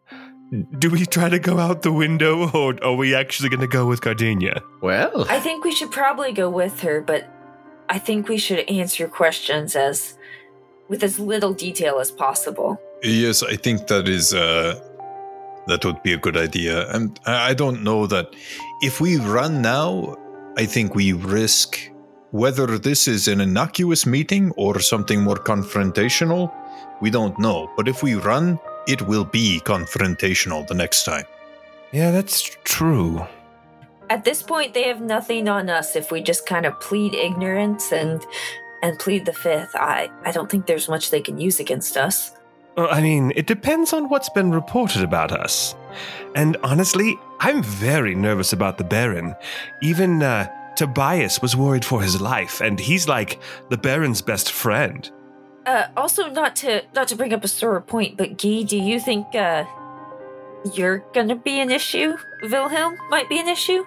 Do 0.79 0.89
we 0.89 1.05
try 1.05 1.29
to 1.29 1.39
go 1.39 1.59
out 1.59 1.83
the 1.83 1.93
window, 1.93 2.49
or 2.51 2.83
are 2.83 2.95
we 2.95 3.15
actually 3.15 3.51
going 3.51 3.61
to 3.61 3.67
go 3.67 3.85
with 3.85 4.01
Gardenia? 4.01 4.63
well, 4.81 5.27
I 5.29 5.39
think 5.39 5.65
we 5.65 5.73
should 5.73 5.91
probably 5.91 6.33
go 6.33 6.49
with 6.49 6.81
her, 6.81 7.03
but 7.03 7.29
I 7.91 7.99
think 7.99 8.27
we 8.29 8.39
should 8.39 8.61
answer 8.71 9.09
questions 9.09 9.77
as 9.77 10.17
with 10.89 11.03
as 11.03 11.19
little 11.19 11.53
detail 11.53 11.99
as 12.01 12.11
possible. 12.11 12.81
Yes, 13.03 13.43
I 13.43 13.57
think 13.57 13.87
that 13.89 14.09
is 14.09 14.33
uh 14.33 14.81
that 15.67 15.85
would 15.85 16.03
be 16.03 16.15
a 16.15 16.19
good 16.19 16.39
idea. 16.39 16.89
And 16.91 17.21
I 17.27 17.51
I 17.51 17.55
don't 17.55 17.83
know 17.85 18.07
that 18.07 18.35
if 18.81 18.99
we 19.01 19.19
run 19.19 19.61
now, 19.61 20.17
I 20.57 20.67
think 20.67 20.95
we 20.95 21.13
risk 21.13 21.91
whether 22.31 22.79
this 22.79 23.09
is 23.09 23.29
an 23.29 23.41
innocuous 23.41 24.07
meeting 24.07 24.53
or 24.57 24.81
something 24.81 25.23
more 25.23 25.37
confrontational. 25.37 26.53
We 27.01 27.11
don't 27.11 27.39
know. 27.39 27.71
But 27.77 27.89
if 27.89 28.03
we 28.03 28.15
run, 28.15 28.59
it 28.87 29.03
will 29.03 29.25
be 29.25 29.61
confrontational 29.65 30.67
the 30.67 30.75
next 30.75 31.05
time. 31.05 31.25
Yeah, 31.93 32.11
that's 32.11 32.57
true. 32.65 33.27
At 34.11 34.25
this 34.25 34.43
point, 34.43 34.75
they 34.75 34.85
have 34.85 35.01
nothing 35.01 35.49
on 35.49 35.71
us 35.71 35.97
if 35.97 36.11
we 36.11 36.21
just 36.21 36.47
kind 36.47 36.67
of 36.67 36.79
plead 36.81 37.15
ignorance 37.15 37.93
and 37.93 38.25
and 38.83 38.99
plead 38.99 39.25
the 39.25 39.33
fifth. 39.33 39.75
I 39.75 40.11
I 40.25 40.33
don't 40.33 40.51
think 40.51 40.67
there's 40.67 40.89
much 40.89 41.11
they 41.11 41.21
can 41.21 41.39
use 41.39 41.61
against 41.61 41.97
us. 41.97 42.33
Well, 42.77 42.89
I 42.91 43.03
mean, 43.03 43.33
it 43.37 43.47
depends 43.47 43.93
on 43.93 44.09
what's 44.09 44.31
been 44.31 44.51
reported 44.51 45.03
about 45.03 45.33
us. 45.33 45.75
And 46.35 46.57
honestly, 46.63 47.19
I'm 47.41 47.63
very 47.63 48.15
nervous 48.15 48.53
about 48.53 48.79
the 48.79 48.85
Baron. 48.85 49.35
Even 49.83 50.23
uh, 50.23 50.49
Tobias 50.77 51.43
was 51.43 51.57
worried 51.57 51.85
for 51.85 52.03
his 52.03 52.21
life, 52.21 52.61
and 52.61 52.79
he's 52.79 53.09
like 53.09 53.41
the 53.69 53.77
Baron's 53.77 54.23
best 54.23 54.53
friend. 54.53 55.11
Uh, 55.67 55.87
also, 55.97 56.29
not 56.29 56.57
to 56.57 56.83
not 56.95 57.09
to 57.09 57.17
bring 57.17 57.33
up 57.33 57.45
a 57.45 57.49
sore 57.49 57.81
point, 57.81 58.17
but 58.17 58.37
Guy, 58.37 58.63
do 58.63 58.77
you 58.77 58.99
think 58.99 59.35
uh, 59.35 59.65
you're 60.75 61.05
gonna 61.15 61.37
be 61.37 61.61
an 61.61 61.71
issue? 61.71 62.17
Wilhelm 62.43 62.97
might 63.11 63.29
be 63.29 63.39
an 63.39 63.49
issue. 63.49 63.85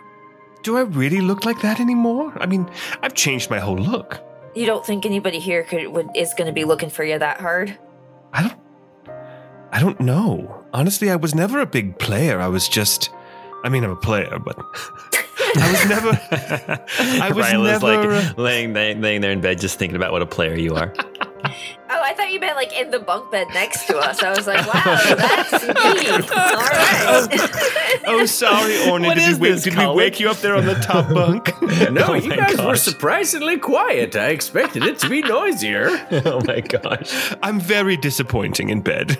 Do 0.63 0.77
I 0.77 0.81
really 0.81 1.21
look 1.21 1.45
like 1.45 1.61
that 1.61 1.79
anymore? 1.79 2.33
I 2.39 2.45
mean, 2.45 2.69
I've 3.01 3.13
changed 3.13 3.49
my 3.49 3.59
whole 3.59 3.77
look. 3.77 4.21
You 4.55 4.65
don't 4.65 4.85
think 4.85 5.05
anybody 5.05 5.39
here 5.39 5.63
could 5.63 5.87
would 5.89 6.09
is 6.15 6.33
gonna 6.33 6.53
be 6.53 6.63
looking 6.63 6.89
for 6.89 7.03
you 7.03 7.19
that 7.19 7.41
hard? 7.41 7.77
I 8.31 8.43
don't. 8.43 8.59
I 9.71 9.79
don't 9.79 9.99
know. 9.99 10.64
Honestly, 10.75 11.09
I 11.09 11.15
was 11.15 11.33
never 11.33 11.61
a 11.61 11.65
big 11.65 11.97
player. 11.99 12.41
I 12.41 12.49
was 12.49 12.67
just. 12.67 13.09
I 13.63 13.69
mean, 13.69 13.85
I'm 13.85 13.91
a 13.91 13.95
player, 13.95 14.37
but 14.37 14.57
I 15.55 15.71
was 15.71 15.87
never. 15.87 16.09
I 17.23 17.31
was 17.31 17.45
Ryla's 17.45 17.81
never. 17.81 18.11
like 18.11 18.37
laying, 18.37 18.73
laying 18.73 19.01
laying 19.01 19.21
there 19.21 19.31
in 19.31 19.39
bed, 19.39 19.61
just 19.61 19.79
thinking 19.79 19.95
about 19.95 20.11
what 20.11 20.21
a 20.21 20.25
player 20.25 20.55
you 20.57 20.75
are. 20.75 20.93
Oh, 21.87 22.01
I 22.01 22.13
thought 22.15 22.33
you 22.33 22.39
meant 22.39 22.55
like 22.55 22.77
in 22.77 22.89
the 22.89 22.97
bunk 22.97 23.31
bed 23.31 23.47
next 23.53 23.85
to 23.85 23.97
us. 23.97 24.21
I 24.23 24.31
was 24.31 24.47
like, 24.47 24.65
wow, 24.73 25.15
that's 25.15 25.51
neat. 25.53 26.31
All 26.31 26.55
right. 26.57 28.01
oh, 28.07 28.25
sorry, 28.25 28.73
Orny. 28.89 29.05
What 29.05 29.17
did 29.17 29.39
we, 29.39 29.39
wake, 29.39 29.53
this, 29.53 29.63
did 29.63 29.77
we 29.77 29.87
wake 29.89 30.19
you 30.19 30.29
up 30.29 30.37
there 30.37 30.55
on 30.55 30.65
the 30.65 30.73
top 30.73 31.07
bunk? 31.13 31.53
No, 31.91 32.07
Oh 32.07 32.13
you 32.15 32.29
my 32.29 32.37
guys 32.37 32.57
were 32.57 32.75
surprisingly 32.75 33.59
quiet. 33.59 34.15
I 34.15 34.29
expected 34.29 34.83
it 34.83 34.97
to 34.99 35.09
be 35.09 35.21
noisier. 35.21 35.89
oh 36.25 36.41
my 36.45 36.61
gosh! 36.61 37.35
I'm 37.43 37.59
very 37.59 37.95
disappointing 37.95 38.69
in 38.69 38.81
bed. 38.81 39.17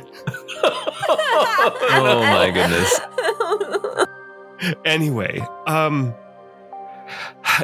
Oh 1.74 2.22
my 2.22 2.50
goodness! 2.58 3.00
Anyway, 4.86 5.42
um, 5.68 6.14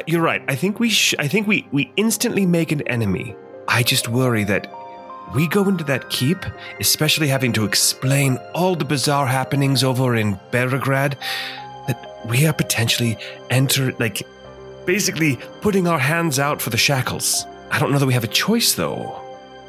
you're 0.06 0.22
right. 0.22 0.42
I 0.48 0.54
think 0.54 0.78
we. 0.80 0.90
Sh- 0.90 1.14
I 1.18 1.28
think 1.28 1.46
we 1.46 1.66
we 1.72 1.92
instantly 1.96 2.46
make 2.46 2.72
an 2.72 2.86
enemy. 2.88 3.34
I 3.68 3.82
just 3.82 4.08
worry 4.08 4.44
that 4.44 4.72
we 5.34 5.48
go 5.48 5.66
into 5.68 5.84
that 5.84 6.10
keep, 6.10 6.38
especially 6.80 7.28
having 7.28 7.52
to 7.54 7.64
explain 7.64 8.38
all 8.54 8.74
the 8.76 8.84
bizarre 8.84 9.26
happenings 9.26 9.82
over 9.82 10.14
in 10.16 10.34
Barograd, 10.50 11.14
that 11.86 12.26
we 12.28 12.46
are 12.46 12.52
potentially 12.52 13.16
enter 13.50 13.92
like 13.98 14.22
basically 14.84 15.38
putting 15.60 15.86
our 15.88 15.98
hands 15.98 16.38
out 16.38 16.60
for 16.60 16.70
the 16.70 16.76
shackles. 16.76 17.46
I 17.70 17.78
don't 17.78 17.90
know 17.90 17.98
that 17.98 18.06
we 18.06 18.14
have 18.14 18.24
a 18.24 18.28
choice 18.28 18.74
though. 18.74 19.18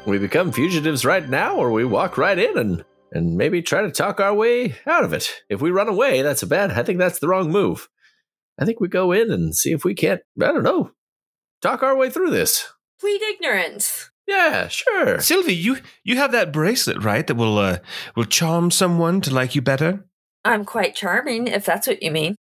we 0.06 0.18
become 0.18 0.52
fugitives 0.52 1.04
right 1.06 1.26
now, 1.28 1.56
or 1.56 1.70
we 1.72 1.84
walk 1.86 2.18
right 2.18 2.38
in 2.38 2.58
and 2.58 2.84
and 3.14 3.36
maybe 3.36 3.62
try 3.62 3.82
to 3.82 3.90
talk 3.90 4.20
our 4.20 4.34
way 4.34 4.74
out 4.86 5.04
of 5.04 5.12
it. 5.12 5.30
If 5.48 5.62
we 5.62 5.70
run 5.70 5.88
away, 5.88 6.20
that's 6.20 6.42
a 6.42 6.46
bad. 6.46 6.72
I 6.72 6.82
think 6.82 6.98
that's 6.98 7.20
the 7.20 7.28
wrong 7.28 7.50
move. 7.50 7.88
I 8.58 8.64
think 8.64 8.80
we 8.80 8.88
go 8.88 9.12
in 9.12 9.30
and 9.30 9.54
see 9.54 9.72
if 9.72 9.84
we 9.84 9.94
can't. 9.94 10.20
I 10.42 10.46
don't 10.46 10.62
know. 10.62 10.90
Talk 11.62 11.82
our 11.82 11.96
way 11.96 12.10
through 12.10 12.30
this. 12.30 12.68
Plead 13.00 13.22
ignorance. 13.22 14.10
Yeah, 14.26 14.68
sure. 14.68 15.20
Sylvie, 15.20 15.54
you 15.54 15.78
you 16.02 16.16
have 16.16 16.32
that 16.32 16.52
bracelet, 16.52 17.02
right? 17.02 17.26
That 17.26 17.36
will 17.36 17.58
uh 17.58 17.78
will 18.16 18.24
charm 18.24 18.70
someone 18.70 19.20
to 19.22 19.34
like 19.34 19.54
you 19.54 19.62
better. 19.62 20.06
I'm 20.44 20.64
quite 20.64 20.94
charming, 20.94 21.46
if 21.46 21.64
that's 21.64 21.86
what 21.86 22.02
you 22.02 22.10
mean. 22.10 22.36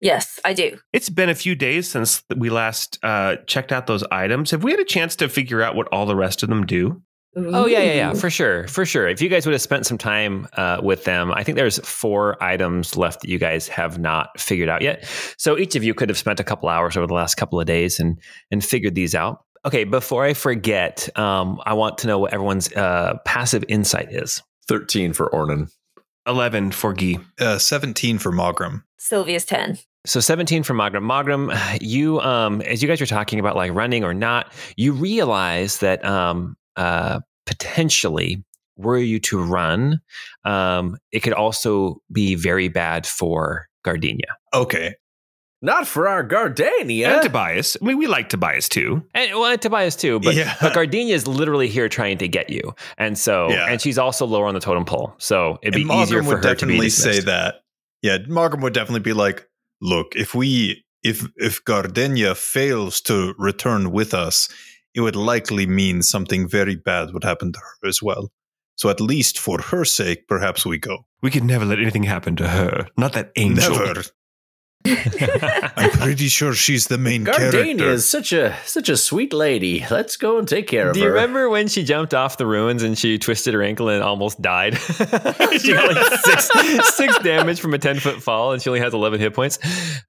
Yes, 0.00 0.38
I 0.44 0.52
do. 0.52 0.78
It's 0.92 1.08
been 1.08 1.30
a 1.30 1.34
few 1.34 1.54
days 1.54 1.88
since 1.88 2.22
we 2.36 2.50
last 2.50 2.98
uh, 3.02 3.36
checked 3.46 3.72
out 3.72 3.86
those 3.86 4.04
items. 4.10 4.50
Have 4.50 4.62
we 4.62 4.72
had 4.72 4.80
a 4.80 4.84
chance 4.84 5.16
to 5.16 5.28
figure 5.28 5.62
out 5.62 5.74
what 5.74 5.88
all 5.90 6.06
the 6.06 6.16
rest 6.16 6.42
of 6.42 6.48
them 6.48 6.66
do? 6.66 7.02
Oh 7.36 7.66
yeah, 7.66 7.80
yeah, 7.80 7.92
yeah, 7.92 8.12
for 8.14 8.30
sure, 8.30 8.66
for 8.66 8.86
sure. 8.86 9.06
If 9.06 9.20
you 9.20 9.28
guys 9.28 9.44
would 9.44 9.52
have 9.52 9.60
spent 9.60 9.84
some 9.84 9.98
time 9.98 10.48
uh, 10.54 10.80
with 10.82 11.04
them, 11.04 11.32
I 11.32 11.42
think 11.42 11.56
there's 11.56 11.78
four 11.80 12.42
items 12.42 12.96
left 12.96 13.20
that 13.20 13.28
you 13.28 13.38
guys 13.38 13.68
have 13.68 13.98
not 13.98 14.40
figured 14.40 14.70
out 14.70 14.80
yet. 14.80 15.04
So 15.36 15.58
each 15.58 15.76
of 15.76 15.84
you 15.84 15.92
could 15.92 16.08
have 16.08 16.16
spent 16.16 16.40
a 16.40 16.44
couple 16.44 16.70
hours 16.70 16.96
over 16.96 17.06
the 17.06 17.12
last 17.12 17.34
couple 17.34 17.60
of 17.60 17.66
days 17.66 18.00
and 18.00 18.18
and 18.50 18.64
figured 18.64 18.94
these 18.94 19.14
out. 19.14 19.44
Okay, 19.66 19.84
before 19.84 20.24
I 20.24 20.32
forget, 20.32 21.08
um, 21.18 21.60
I 21.66 21.74
want 21.74 21.98
to 21.98 22.06
know 22.06 22.18
what 22.18 22.32
everyone's 22.32 22.72
uh, 22.72 23.18
passive 23.26 23.64
insight 23.68 24.12
is. 24.12 24.42
13 24.68 25.12
for 25.12 25.28
Ornan. 25.30 25.70
11 26.26 26.70
for 26.70 26.92
Guy. 26.92 27.16
Uh, 27.38 27.58
17 27.58 28.18
for 28.18 28.32
Mogram. 28.32 28.84
Sylvie's 28.98 29.44
10. 29.44 29.78
So 30.06 30.20
17 30.20 30.62
for 30.62 30.74
Magram. 30.74 31.04
Magram, 31.04 31.52
you, 31.80 32.20
um, 32.20 32.60
as 32.62 32.80
you 32.80 32.88
guys 32.88 33.00
were 33.00 33.06
talking 33.06 33.40
about 33.40 33.56
like 33.56 33.72
running 33.74 34.04
or 34.04 34.14
not, 34.14 34.52
you 34.76 34.92
realize 34.92 35.78
that 35.78 36.04
um, 36.04 36.56
uh, 36.76 37.20
potentially, 37.46 38.44
were 38.76 38.98
you 38.98 39.18
to 39.20 39.42
run, 39.42 40.00
um, 40.44 40.96
it 41.12 41.20
could 41.20 41.32
also 41.32 42.00
be 42.12 42.34
very 42.34 42.68
bad 42.68 43.06
for 43.06 43.68
Gardenia. 43.84 44.36
Okay. 44.54 44.94
Not 45.62 45.86
for 45.88 46.06
our 46.06 46.22
gardenia. 46.22 47.14
And 47.14 47.22
Tobias. 47.22 47.76
I 47.80 47.84
mean, 47.86 47.96
we 47.96 48.06
like 48.06 48.28
Tobias 48.28 48.68
too. 48.68 49.02
And 49.14 49.32
well, 49.34 49.56
Tobias 49.56 49.96
too, 49.96 50.20
but, 50.20 50.34
Yeah. 50.34 50.54
but 50.60 50.74
Gardenia 50.74 51.14
is 51.14 51.26
literally 51.26 51.66
here 51.68 51.88
trying 51.88 52.18
to 52.18 52.28
get 52.28 52.50
you, 52.50 52.74
and 52.98 53.16
so 53.18 53.48
Yeah. 53.50 53.66
and 53.66 53.80
she's 53.80 53.96
also 53.96 54.26
lower 54.26 54.46
on 54.46 54.54
the 54.54 54.60
totem 54.60 54.84
pole, 54.84 55.14
so 55.18 55.58
it'd 55.62 55.74
be 55.74 55.82
and 55.82 55.90
easier 55.92 56.22
for 56.22 56.28
would 56.36 56.44
her 56.44 56.54
to 56.54 56.66
be 56.66 56.72
definitely 56.74 56.90
say 56.90 57.20
that. 57.20 57.62
Yeah, 58.02 58.18
Mogram 58.28 58.60
would 58.62 58.74
definitely 58.74 59.00
be 59.00 59.14
like, 59.14 59.48
look, 59.80 60.14
if 60.14 60.34
we 60.34 60.84
if 61.02 61.26
if 61.36 61.64
Gardenia 61.64 62.34
fails 62.34 63.00
to 63.02 63.34
return 63.38 63.92
with 63.92 64.12
us, 64.12 64.50
it 64.96 65.00
would 65.02 65.14
likely 65.14 65.66
mean 65.66 66.02
something 66.02 66.48
very 66.48 66.74
bad 66.74 67.12
would 67.12 67.22
happen 67.22 67.52
to 67.52 67.58
her 67.58 67.88
as 67.88 68.02
well. 68.02 68.32
So 68.76 68.88
at 68.88 69.00
least 69.00 69.38
for 69.38 69.60
her 69.60 69.84
sake, 69.84 70.26
perhaps 70.26 70.64
we 70.64 70.78
go. 70.78 71.06
We 71.22 71.30
could 71.30 71.44
never 71.44 71.64
let 71.64 71.78
anything 71.78 72.02
happen 72.02 72.34
to 72.36 72.48
her. 72.48 72.88
Not 72.96 73.12
that 73.12 73.30
angel. 73.36 73.76
Never. 73.76 74.02
I'm 75.76 75.90
pretty 75.90 76.28
sure 76.28 76.54
she's 76.54 76.86
the 76.86 76.98
main 76.98 77.24
Gardenia 77.24 77.50
character. 77.50 77.90
is 77.90 78.08
such 78.08 78.32
a 78.32 78.54
such 78.64 78.88
a 78.88 78.96
sweet 78.96 79.32
lady. 79.32 79.84
Let's 79.90 80.16
go 80.16 80.38
and 80.38 80.46
take 80.46 80.68
care 80.68 80.82
of 80.82 80.88
her. 80.88 80.92
Do 80.94 81.00
you 81.00 81.08
remember 81.08 81.48
when 81.48 81.66
she 81.66 81.82
jumped 81.82 82.14
off 82.14 82.36
the 82.36 82.46
ruins 82.46 82.82
and 82.84 82.96
she 82.96 83.18
twisted 83.18 83.54
her 83.54 83.62
ankle 83.62 83.88
and 83.88 84.02
almost 84.02 84.40
died? 84.40 84.78
she 84.78 85.72
got 85.72 85.92
like 85.92 86.20
six, 86.20 86.50
six 86.94 87.18
damage 87.18 87.58
from 87.58 87.74
a 87.74 87.78
10 87.78 87.98
foot 87.98 88.22
fall 88.22 88.52
and 88.52 88.62
she 88.62 88.70
only 88.70 88.80
has 88.80 88.94
11 88.94 89.18
hit 89.18 89.34
points. 89.34 89.58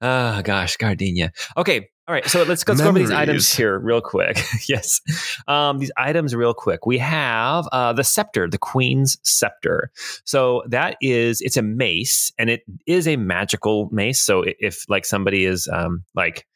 Oh, 0.00 0.42
gosh, 0.42 0.76
Gardenia. 0.76 1.32
Okay. 1.56 1.88
All 2.08 2.14
right. 2.14 2.26
So 2.26 2.38
let's, 2.38 2.66
let's 2.66 2.80
go 2.80 2.88
over 2.88 2.98
these 2.98 3.10
items 3.10 3.52
here 3.54 3.78
real 3.78 4.00
quick. 4.00 4.38
yes. 4.68 5.02
Um, 5.46 5.78
these 5.78 5.92
items 5.98 6.34
real 6.34 6.54
quick. 6.54 6.86
We 6.86 6.96
have 6.96 7.68
uh, 7.70 7.92
the 7.92 8.02
scepter, 8.02 8.48
the 8.48 8.56
queen's 8.56 9.18
scepter. 9.22 9.90
So 10.24 10.62
that 10.68 10.96
is, 11.02 11.42
it's 11.42 11.58
a 11.58 11.62
mace 11.62 12.32
and 12.38 12.48
it 12.48 12.62
is 12.86 13.06
a 13.06 13.16
magical 13.16 13.90
mace. 13.92 14.22
So 14.22 14.42
if 14.58 14.88
like 14.88 15.04
somebody 15.04 15.44
is 15.44 15.68
um, 15.70 16.04
like, 16.14 16.46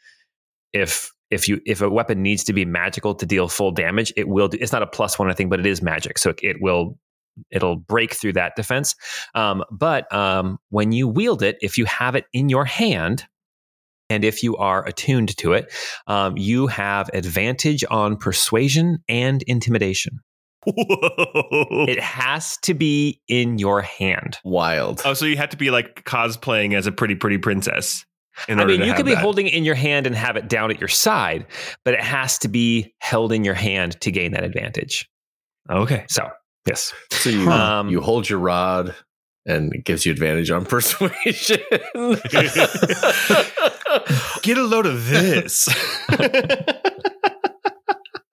if 0.72 1.12
if 1.30 1.48
you 1.48 1.60
if 1.64 1.80
a 1.80 1.88
weapon 1.88 2.22
needs 2.22 2.44
to 2.44 2.52
be 2.52 2.64
magical 2.64 3.14
to 3.14 3.26
deal 3.26 3.48
full 3.48 3.72
damage, 3.72 4.12
it 4.16 4.28
will. 4.28 4.48
Do, 4.48 4.58
it's 4.60 4.72
not 4.72 4.82
a 4.82 4.86
plus 4.86 5.18
one, 5.18 5.30
I 5.30 5.34
think, 5.34 5.50
but 5.50 5.60
it 5.60 5.66
is 5.66 5.82
magic, 5.82 6.18
so 6.18 6.34
it 6.42 6.56
will 6.60 6.98
it'll 7.50 7.76
break 7.76 8.14
through 8.14 8.34
that 8.34 8.54
defense. 8.54 8.94
Um, 9.34 9.64
but 9.70 10.12
um, 10.14 10.58
when 10.68 10.92
you 10.92 11.08
wield 11.08 11.42
it, 11.42 11.56
if 11.62 11.78
you 11.78 11.86
have 11.86 12.14
it 12.14 12.26
in 12.32 12.48
your 12.48 12.64
hand. 12.64 13.26
And 14.12 14.24
if 14.24 14.42
you 14.42 14.56
are 14.58 14.86
attuned 14.86 15.34
to 15.38 15.54
it, 15.54 15.72
um, 16.06 16.36
you 16.36 16.66
have 16.66 17.08
advantage 17.14 17.82
on 17.90 18.16
persuasion 18.16 18.98
and 19.08 19.42
intimidation. 19.44 20.20
Whoa. 20.66 21.86
It 21.88 21.98
has 21.98 22.56
to 22.58 22.74
be 22.74 23.20
in 23.26 23.58
your 23.58 23.80
hand. 23.80 24.38
Wild. 24.44 25.00
oh, 25.04 25.14
so 25.14 25.24
you 25.24 25.36
have 25.38 25.48
to 25.48 25.56
be 25.56 25.70
like 25.70 26.04
cosplaying 26.04 26.76
as 26.76 26.86
a 26.86 26.92
pretty, 26.92 27.14
pretty 27.14 27.38
princess. 27.38 28.04
In 28.48 28.60
I 28.60 28.64
mean, 28.66 28.80
to 28.80 28.86
you 28.86 28.94
could 28.94 29.06
be 29.06 29.14
that. 29.14 29.22
holding 29.22 29.46
it 29.46 29.54
in 29.54 29.64
your 29.64 29.74
hand 29.74 30.06
and 30.06 30.14
have 30.14 30.36
it 30.36 30.48
down 30.48 30.70
at 30.70 30.78
your 30.78 30.88
side, 30.88 31.46
but 31.84 31.94
it 31.94 32.00
has 32.00 32.38
to 32.38 32.48
be 32.48 32.94
held 32.98 33.32
in 33.32 33.44
your 33.44 33.54
hand 33.54 34.00
to 34.02 34.10
gain 34.12 34.32
that 34.32 34.44
advantage. 34.44 35.08
Okay. 35.70 36.04
So, 36.08 36.28
yes. 36.68 36.92
So 37.10 37.30
you 37.30 37.50
Um, 37.50 37.88
you 37.88 38.00
hold 38.00 38.28
your 38.28 38.38
rod 38.38 38.94
and 39.46 39.72
it 39.74 39.84
gives 39.84 40.04
you 40.06 40.12
advantage 40.12 40.50
on 40.50 40.64
persuasion. 40.74 41.58
Get 44.42 44.58
a 44.58 44.62
load 44.62 44.86
of 44.86 45.08
this. 45.08 45.68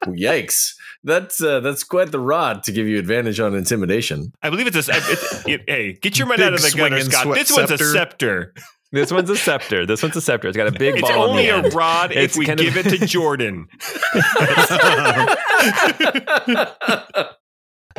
Yikes. 0.07 0.73
That's 1.03 1.41
uh, 1.41 1.59
that's 1.61 1.83
quite 1.83 2.11
the 2.11 2.19
rod 2.19 2.63
to 2.63 2.71
give 2.73 2.85
you 2.87 2.97
advantage 2.99 3.39
on 3.39 3.55
intimidation. 3.55 4.33
I 4.41 4.49
believe 4.49 4.67
it's 4.67 4.75
a. 4.75 4.91
It's, 4.93 5.45
it, 5.47 5.61
hey, 5.67 5.93
get 5.93 6.17
your 6.19 6.27
mind 6.27 6.41
out 6.41 6.53
of 6.53 6.61
the 6.61 6.71
gutter, 6.75 6.99
Scott. 7.01 7.23
swe- 7.23 7.35
This 7.35 7.51
one's 7.55 7.71
a 7.71 7.77
scepter. 7.77 7.93
scepter. 7.93 8.53
This 8.91 9.11
one's 9.11 9.29
a 9.29 9.37
scepter. 9.37 9.85
This 9.85 10.01
one's 10.03 10.15
a 10.17 10.21
scepter. 10.21 10.47
It's 10.49 10.57
got 10.57 10.67
a 10.67 10.71
big 10.71 10.95
It's 10.95 11.01
ball 11.03 11.11
in 11.25 11.29
only 11.29 11.43
the 11.45 11.49
a 11.53 11.57
end. 11.57 11.73
rod 11.73 12.11
It's 12.11 12.33
if 12.33 12.39
we 12.39 12.45
kind 12.47 12.59
of- 12.59 12.65
give 12.65 12.75
it 12.85 12.89
to 12.99 13.05
Jordan. 13.05 13.67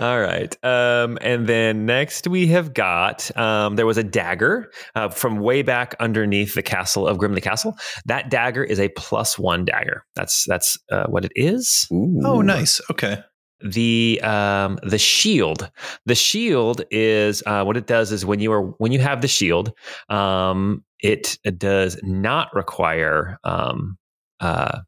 All 0.01 0.19
right. 0.19 0.57
Um, 0.65 1.19
and 1.21 1.47
then 1.47 1.85
next 1.85 2.27
we 2.27 2.47
have 2.47 2.73
got 2.73 3.37
um, 3.37 3.77
there 3.77 3.85
was 3.85 3.99
a 3.99 4.03
dagger 4.03 4.73
uh, 4.95 5.11
from 5.11 5.41
way 5.41 5.61
back 5.63 5.95
underneath 6.01 6.55
the 6.55 6.63
castle 6.63 7.07
of 7.07 7.19
Grimley 7.19 7.43
Castle. 7.43 7.77
That 8.07 8.31
dagger 8.31 8.65
is 8.65 8.81
a 8.81 8.89
plus 8.97 9.39
one 9.39 9.67
dagger. 9.67 10.07
That's 10.17 10.45
that's 10.49 10.79
uh, 10.91 11.05
what 11.09 11.27
it 11.27 11.33
is. 11.37 11.87
Ooh. 11.93 12.19
Oh, 12.25 12.41
nice. 12.41 12.81
Okay. 12.91 13.19
the 13.63 14.21
um, 14.23 14.79
the 14.83 14.99
shield. 14.99 15.71
The 16.07 16.15
shield 16.15 16.83
is 16.91 17.43
uh, 17.47 17.65
what 17.65 17.77
it 17.77 17.87
does 17.87 18.13
is 18.13 18.25
when 18.25 18.41
you 18.41 18.53
are 18.53 18.63
when 18.79 18.93
you 18.93 19.01
have 19.01 19.21
the 19.21 19.29
shield, 19.29 19.73
um, 20.09 20.85
it 21.01 21.39
does 21.59 21.99
not 22.03 22.55
require 22.55 23.39
um, 23.45 23.99
uh, 24.41 24.81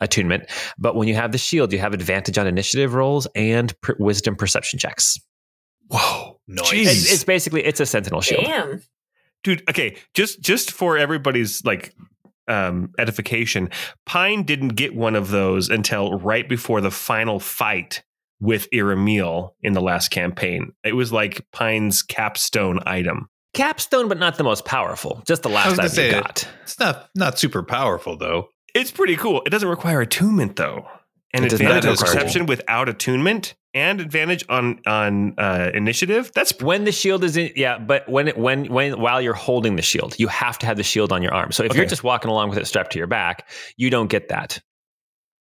attunement. 0.00 0.44
But 0.78 0.96
when 0.96 1.08
you 1.08 1.14
have 1.14 1.32
the 1.32 1.38
shield, 1.38 1.72
you 1.72 1.78
have 1.78 1.94
advantage 1.94 2.38
on 2.38 2.46
initiative 2.46 2.94
rolls 2.94 3.26
and 3.34 3.78
per- 3.80 3.96
wisdom 3.98 4.36
perception 4.36 4.78
checks. 4.78 5.18
Whoa, 5.88 6.40
nice. 6.48 6.72
It's, 6.72 7.12
it's 7.12 7.24
basically 7.24 7.64
it's 7.64 7.80
a 7.80 7.86
sentinel 7.86 8.20
shield. 8.20 8.44
Damn. 8.44 8.82
dude 9.44 9.62
okay 9.70 9.96
just 10.14 10.40
just 10.40 10.72
for 10.72 10.98
everybody's 10.98 11.64
like 11.64 11.94
um 12.48 12.90
edification 12.98 13.70
pine 14.04 14.42
didn't 14.42 14.70
get 14.70 14.94
one 14.94 15.14
of 15.14 15.30
those 15.30 15.68
until 15.68 16.18
right 16.18 16.48
before 16.48 16.80
the 16.80 16.90
final 16.90 17.38
fight 17.38 18.02
with 18.40 18.68
Iramil 18.72 19.50
in 19.62 19.72
the 19.74 19.80
last 19.80 20.08
campaign 20.08 20.72
it 20.84 20.94
was 20.94 21.12
like 21.12 21.46
pine's 21.52 22.02
capstone 22.02 22.80
item 22.86 23.28
Capstone, 23.54 24.06
but 24.08 24.18
not 24.18 24.36
the 24.36 24.44
most 24.44 24.66
powerful. 24.66 25.22
Just 25.26 25.42
the 25.42 25.48
I 25.48 25.52
last 25.52 25.66
was 25.70 25.76
gonna 25.78 25.88
item 25.88 26.04
you 26.04 26.10
say, 26.10 26.20
got. 26.20 26.48
It's 26.64 26.78
not 26.78 27.08
not 27.14 27.38
super 27.38 27.62
powerful 27.62 28.18
though. 28.18 28.48
It's 28.76 28.90
pretty 28.90 29.16
cool. 29.16 29.42
It 29.46 29.50
doesn't 29.50 29.68
require 29.68 30.00
attunement 30.00 30.56
though. 30.56 30.86
And 31.34 31.44
It 31.44 31.50
does 31.50 31.60
not 31.60 31.76
advantage 31.78 32.00
on 32.00 32.06
perception 32.06 32.46
without 32.46 32.88
attunement 32.88 33.54
and 33.74 34.00
advantage 34.00 34.44
on 34.48 34.80
on 34.86 35.34
uh 35.38 35.70
initiative. 35.74 36.30
That's 36.34 36.58
When 36.62 36.84
the 36.84 36.92
shield 36.92 37.24
is 37.24 37.36
in, 37.36 37.50
yeah, 37.56 37.78
but 37.78 38.08
when 38.08 38.28
it 38.28 38.38
when 38.38 38.66
when 38.66 38.98
while 39.00 39.20
you're 39.20 39.34
holding 39.34 39.76
the 39.76 39.82
shield, 39.82 40.18
you 40.18 40.28
have 40.28 40.58
to 40.60 40.66
have 40.66 40.76
the 40.76 40.82
shield 40.82 41.12
on 41.12 41.22
your 41.22 41.34
arm. 41.34 41.52
So 41.52 41.64
if 41.64 41.74
you're 41.74 41.84
just 41.84 42.04
walking 42.04 42.30
along 42.30 42.48
with 42.50 42.58
it 42.58 42.66
strapped 42.66 42.92
to 42.92 42.98
your 42.98 43.06
back, 43.06 43.48
you 43.76 43.90
don't 43.90 44.08
get 44.08 44.28
that. 44.28 44.60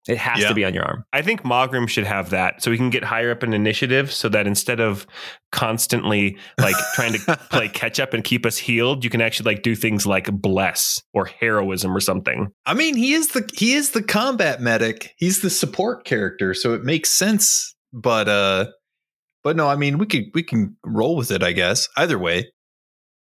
It 0.06 0.18
has 0.18 0.40
Yeah. 0.40 0.48
to 0.48 0.54
be 0.54 0.64
on 0.66 0.74
your 0.74 0.84
arm. 0.84 1.04
I 1.14 1.22
think 1.22 1.42
Mogrim 1.44 1.88
should 1.88 2.04
have 2.04 2.28
that 2.30 2.62
so 2.62 2.70
we 2.70 2.76
can 2.76 2.90
get 2.90 3.04
higher 3.04 3.30
up 3.30 3.42
in 3.42 3.54
initiative 3.54 4.12
so 4.12 4.28
that 4.28 4.46
instead 4.46 4.78
of 4.78 5.06
constantly 5.50 6.36
like 6.60 6.74
trying 6.94 7.14
to 7.14 7.36
play 7.50 7.68
catch 7.68 7.98
up 7.98 8.12
and 8.12 8.22
keep 8.22 8.44
us 8.44 8.58
healed, 8.58 9.02
you 9.04 9.08
can 9.08 9.20
actually 9.22 9.54
like 9.54 9.62
do 9.62 9.74
things 9.74 10.04
like 10.06 10.30
bless 10.30 11.00
or 11.14 11.24
heroism 11.24 11.96
or 11.96 12.00
something. 12.00 12.48
I 12.66 12.74
mean, 12.74 12.96
he 12.96 13.14
is 13.14 13.28
the 13.28 13.48
he 13.56 13.72
is 13.74 13.90
the 13.92 14.02
combat 14.02 14.60
medic. 14.60 15.14
He's 15.16 15.40
the 15.40 15.50
support 15.50 16.04
character, 16.04 16.52
so 16.52 16.74
it 16.74 16.82
makes 16.84 17.10
sense. 17.10 17.74
But 17.92 18.28
uh, 18.28 18.66
but 19.42 19.56
no, 19.56 19.68
I 19.68 19.76
mean, 19.76 19.96
we 19.98 20.06
could 20.06 20.24
we 20.34 20.42
can 20.42 20.76
roll 20.84 21.16
with 21.16 21.30
it. 21.30 21.42
I 21.42 21.52
guess 21.52 21.88
either 21.96 22.18
way. 22.18 22.50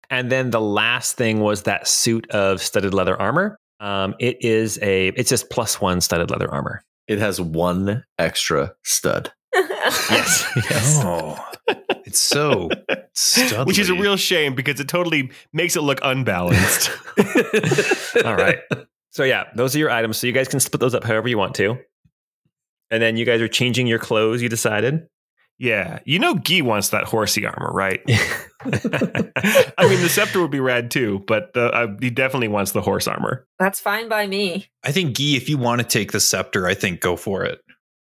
And 0.10 0.32
then 0.32 0.50
the 0.52 0.62
last 0.62 1.16
thing 1.16 1.40
was 1.40 1.64
that 1.64 1.88
suit 1.88 2.30
of 2.32 2.62
studded 2.62 2.94
leather 2.94 3.20
armor. 3.20 3.58
Um, 3.84 4.16
it 4.18 4.38
is 4.40 4.80
a 4.82 5.10
it's 5.10 5.30
just 5.30 5.50
plus 5.50 5.82
one 5.82 6.00
studded 6.00 6.32
leather 6.32 6.50
armor. 6.50 6.84
It 7.10 7.20
has 7.20 7.40
one 7.40 8.04
extra 8.18 8.74
stud. 8.84 9.32
Yes, 10.10 10.46
yes. 10.56 11.00
Oh, 11.04 11.38
it's 12.06 12.20
so 12.20 12.70
studly. 13.16 13.66
Which 13.66 13.78
is 13.78 13.90
a 13.90 13.94
real 13.94 14.16
shame 14.16 14.56
because 14.56 14.80
it 14.80 14.88
totally 14.88 15.32
makes 15.52 15.76
it 15.76 15.82
look 15.82 16.00
unbalanced. 16.02 16.90
All 18.24 18.36
right. 18.36 18.60
So 19.12 19.24
yeah, 19.24 19.46
those 19.56 19.76
are 19.76 19.80
your 19.80 19.92
items. 19.92 20.18
So 20.18 20.28
you 20.28 20.34
guys 20.34 20.48
can 20.48 20.62
split 20.62 20.80
those 20.80 20.96
up 20.96 21.04
however 21.04 21.28
you 21.28 21.38
want 21.38 21.54
to. 21.56 21.78
And 22.92 23.04
then 23.04 23.18
you 23.18 23.26
guys 23.26 23.42
are 23.42 23.48
changing 23.50 23.88
your 23.88 24.00
clothes. 24.00 24.42
You 24.42 24.48
decided. 24.50 25.06
Yeah. 25.64 26.00
You 26.04 26.20
know 26.20 26.36
Guy 26.36 26.60
wants 26.60 26.90
that 26.90 27.06
horsey 27.06 27.46
armor, 27.46 27.72
right? 27.72 28.02
I 28.66 29.88
mean 29.88 30.02
the 30.02 30.10
scepter 30.10 30.42
would 30.42 30.52
be 30.52 30.60
rad 30.60 30.92
too, 30.92 31.24
but 31.26 31.54
the, 31.54 31.72
uh, 31.72 31.88
he 32.02 32.10
definitely 32.10 32.50
wants 32.50 32.74
the 32.74 32.82
horse 32.82 33.08
armor. 33.08 33.48
That's 33.60 33.80
fine 33.80 34.10
by 34.10 34.28
me. 34.28 34.68
I 34.84 34.92
think 34.92 35.18
Guy, 35.18 35.38
if 35.38 35.48
you 35.48 35.58
want 35.58 35.80
to 35.80 35.88
take 35.88 36.12
the 36.12 36.20
scepter, 36.20 36.68
I 36.68 36.74
think 36.74 37.00
go 37.00 37.16
for 37.16 37.46
it. 37.46 37.62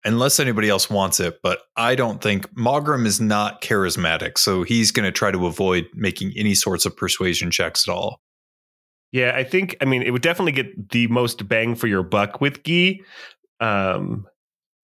Unless 0.03 0.39
anybody 0.39 0.69
else 0.69 0.89
wants 0.89 1.19
it, 1.19 1.39
but 1.43 1.59
I 1.77 1.93
don't 1.93 2.19
think 2.19 2.47
Mogram 2.57 3.05
is 3.05 3.21
not 3.21 3.61
charismatic, 3.61 4.39
so 4.39 4.63
he's 4.63 4.91
going 4.91 5.05
to 5.05 5.11
try 5.11 5.29
to 5.29 5.45
avoid 5.45 5.85
making 5.93 6.33
any 6.35 6.55
sorts 6.55 6.87
of 6.87 6.97
persuasion 6.97 7.51
checks 7.51 7.87
at 7.87 7.91
all. 7.91 8.21
Yeah, 9.11 9.33
I 9.35 9.43
think 9.43 9.77
I 9.81 9.85
mean 9.85 10.01
it 10.01 10.09
would 10.09 10.23
definitely 10.23 10.53
get 10.53 10.89
the 10.89 11.05
most 11.07 11.47
bang 11.47 11.75
for 11.75 11.85
your 11.85 12.01
buck 12.01 12.41
with 12.41 12.63
Guy. 12.63 13.01
Um, 13.59 14.25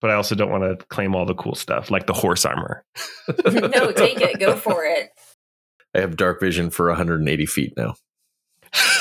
but 0.01 0.09
I 0.09 0.15
also 0.15 0.35
don't 0.35 0.49
want 0.49 0.63
to 0.79 0.85
claim 0.87 1.15
all 1.15 1.25
the 1.25 1.35
cool 1.35 1.55
stuff 1.55 1.89
like 1.91 2.07
the 2.07 2.13
horse 2.13 2.43
armor. 2.45 2.83
no, 3.45 3.91
take 3.91 4.19
it. 4.19 4.39
Go 4.39 4.55
for 4.55 4.83
it. 4.83 5.09
I 5.95 5.99
have 5.99 6.17
dark 6.17 6.39
vision 6.39 6.69
for 6.69 6.87
180 6.87 7.45
feet 7.45 7.73
now. 7.77 7.95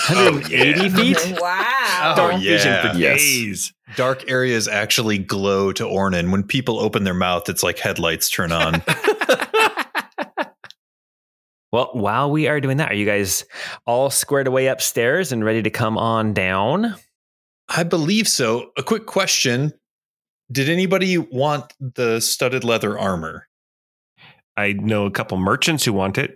180 0.09 0.89
feet. 0.91 1.39
Wow. 1.41 2.15
Oh, 2.19 2.31
yeah. 2.31 2.39
Vision 2.39 2.91
for 2.93 2.99
Yes. 2.99 3.19
days. 3.21 3.73
Dark 3.97 4.29
areas 4.31 4.67
actually 4.69 5.19
glow 5.19 5.73
to 5.73 5.85
Ornan. 5.85 6.31
When 6.33 6.43
people 6.43 6.79
open 6.81 7.05
their 7.05 7.15
mouth, 7.15 7.49
it's 7.49 7.63
like 7.63 7.79
headlights 7.79 8.29
turn 8.31 8.53
on. 8.53 8.83
Well, 11.73 11.91
while 11.93 12.33
we 12.33 12.49
are 12.49 12.61
doing 12.61 12.79
that, 12.79 12.91
are 12.91 12.95
you 12.95 13.07
guys 13.07 13.45
all 13.87 14.11
squared 14.11 14.49
away 14.49 14.67
upstairs 14.67 15.31
and 15.31 15.45
ready 15.45 15.63
to 15.63 15.71
come 15.71 15.97
on 15.97 16.33
down? 16.35 16.97
I 17.69 17.85
believe 17.85 18.27
so. 18.27 18.73
A 18.77 18.83
quick 18.83 19.07
question. 19.07 19.73
Did 20.53 20.69
anybody 20.69 21.19
want 21.19 21.73
the 21.81 22.21
studded 22.21 22.65
leather 22.65 22.99
armor? 22.99 23.49
I 24.57 24.73
know 24.73 25.07
a 25.07 25.11
couple 25.11 25.39
merchants 25.39 25.85
who 25.85 25.93
want 25.93 26.19
it. 26.19 26.35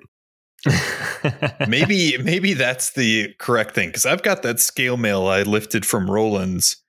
maybe 1.69 2.17
maybe 2.19 2.55
that's 2.55 2.93
the 2.93 3.35
correct 3.39 3.75
thing 3.75 3.89
because 3.89 4.07
I've 4.07 4.23
got 4.23 4.43
that 4.43 4.61
scale 4.61 4.97
mail 4.97 5.27
I 5.27 5.43
lifted 5.43 5.85
from 5.85 6.11
Roland's 6.11 6.83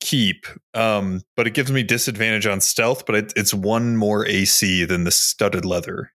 keep, 0.00 0.46
um, 0.74 1.22
but 1.36 1.46
it 1.46 1.54
gives 1.54 1.72
me 1.72 1.82
disadvantage 1.82 2.46
on 2.46 2.60
stealth, 2.60 3.06
but 3.06 3.14
it, 3.14 3.32
it's 3.34 3.54
one 3.54 3.96
more 3.96 4.26
AC 4.26 4.84
than 4.84 5.04
the 5.04 5.10
studded 5.10 5.64
leather. 5.64 6.12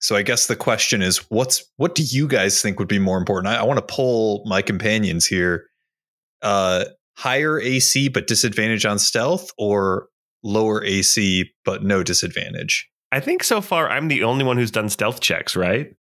So 0.00 0.16
I 0.16 0.22
guess 0.22 0.46
the 0.46 0.56
question 0.56 1.00
is, 1.00 1.18
what's 1.30 1.64
what 1.76 1.94
do 1.94 2.02
you 2.02 2.28
guys 2.28 2.60
think 2.60 2.78
would 2.78 2.88
be 2.88 2.98
more 2.98 3.18
important? 3.18 3.54
I, 3.54 3.60
I 3.60 3.62
want 3.62 3.78
to 3.78 3.94
pull 3.94 4.42
my 4.46 4.62
companions 4.62 5.26
here. 5.26 5.68
Uh, 6.42 6.84
higher 7.16 7.60
AC 7.60 8.08
but 8.08 8.26
disadvantage 8.26 8.84
on 8.86 8.98
stealth, 8.98 9.50
or 9.58 10.08
lower 10.42 10.84
AC 10.84 11.50
but 11.64 11.82
no 11.82 12.02
disadvantage. 12.02 12.88
I 13.12 13.20
think 13.20 13.44
so 13.44 13.60
far 13.60 13.88
I'm 13.88 14.08
the 14.08 14.24
only 14.24 14.44
one 14.44 14.56
who's 14.56 14.70
done 14.70 14.88
stealth 14.88 15.20
checks, 15.20 15.56
right? 15.56 15.94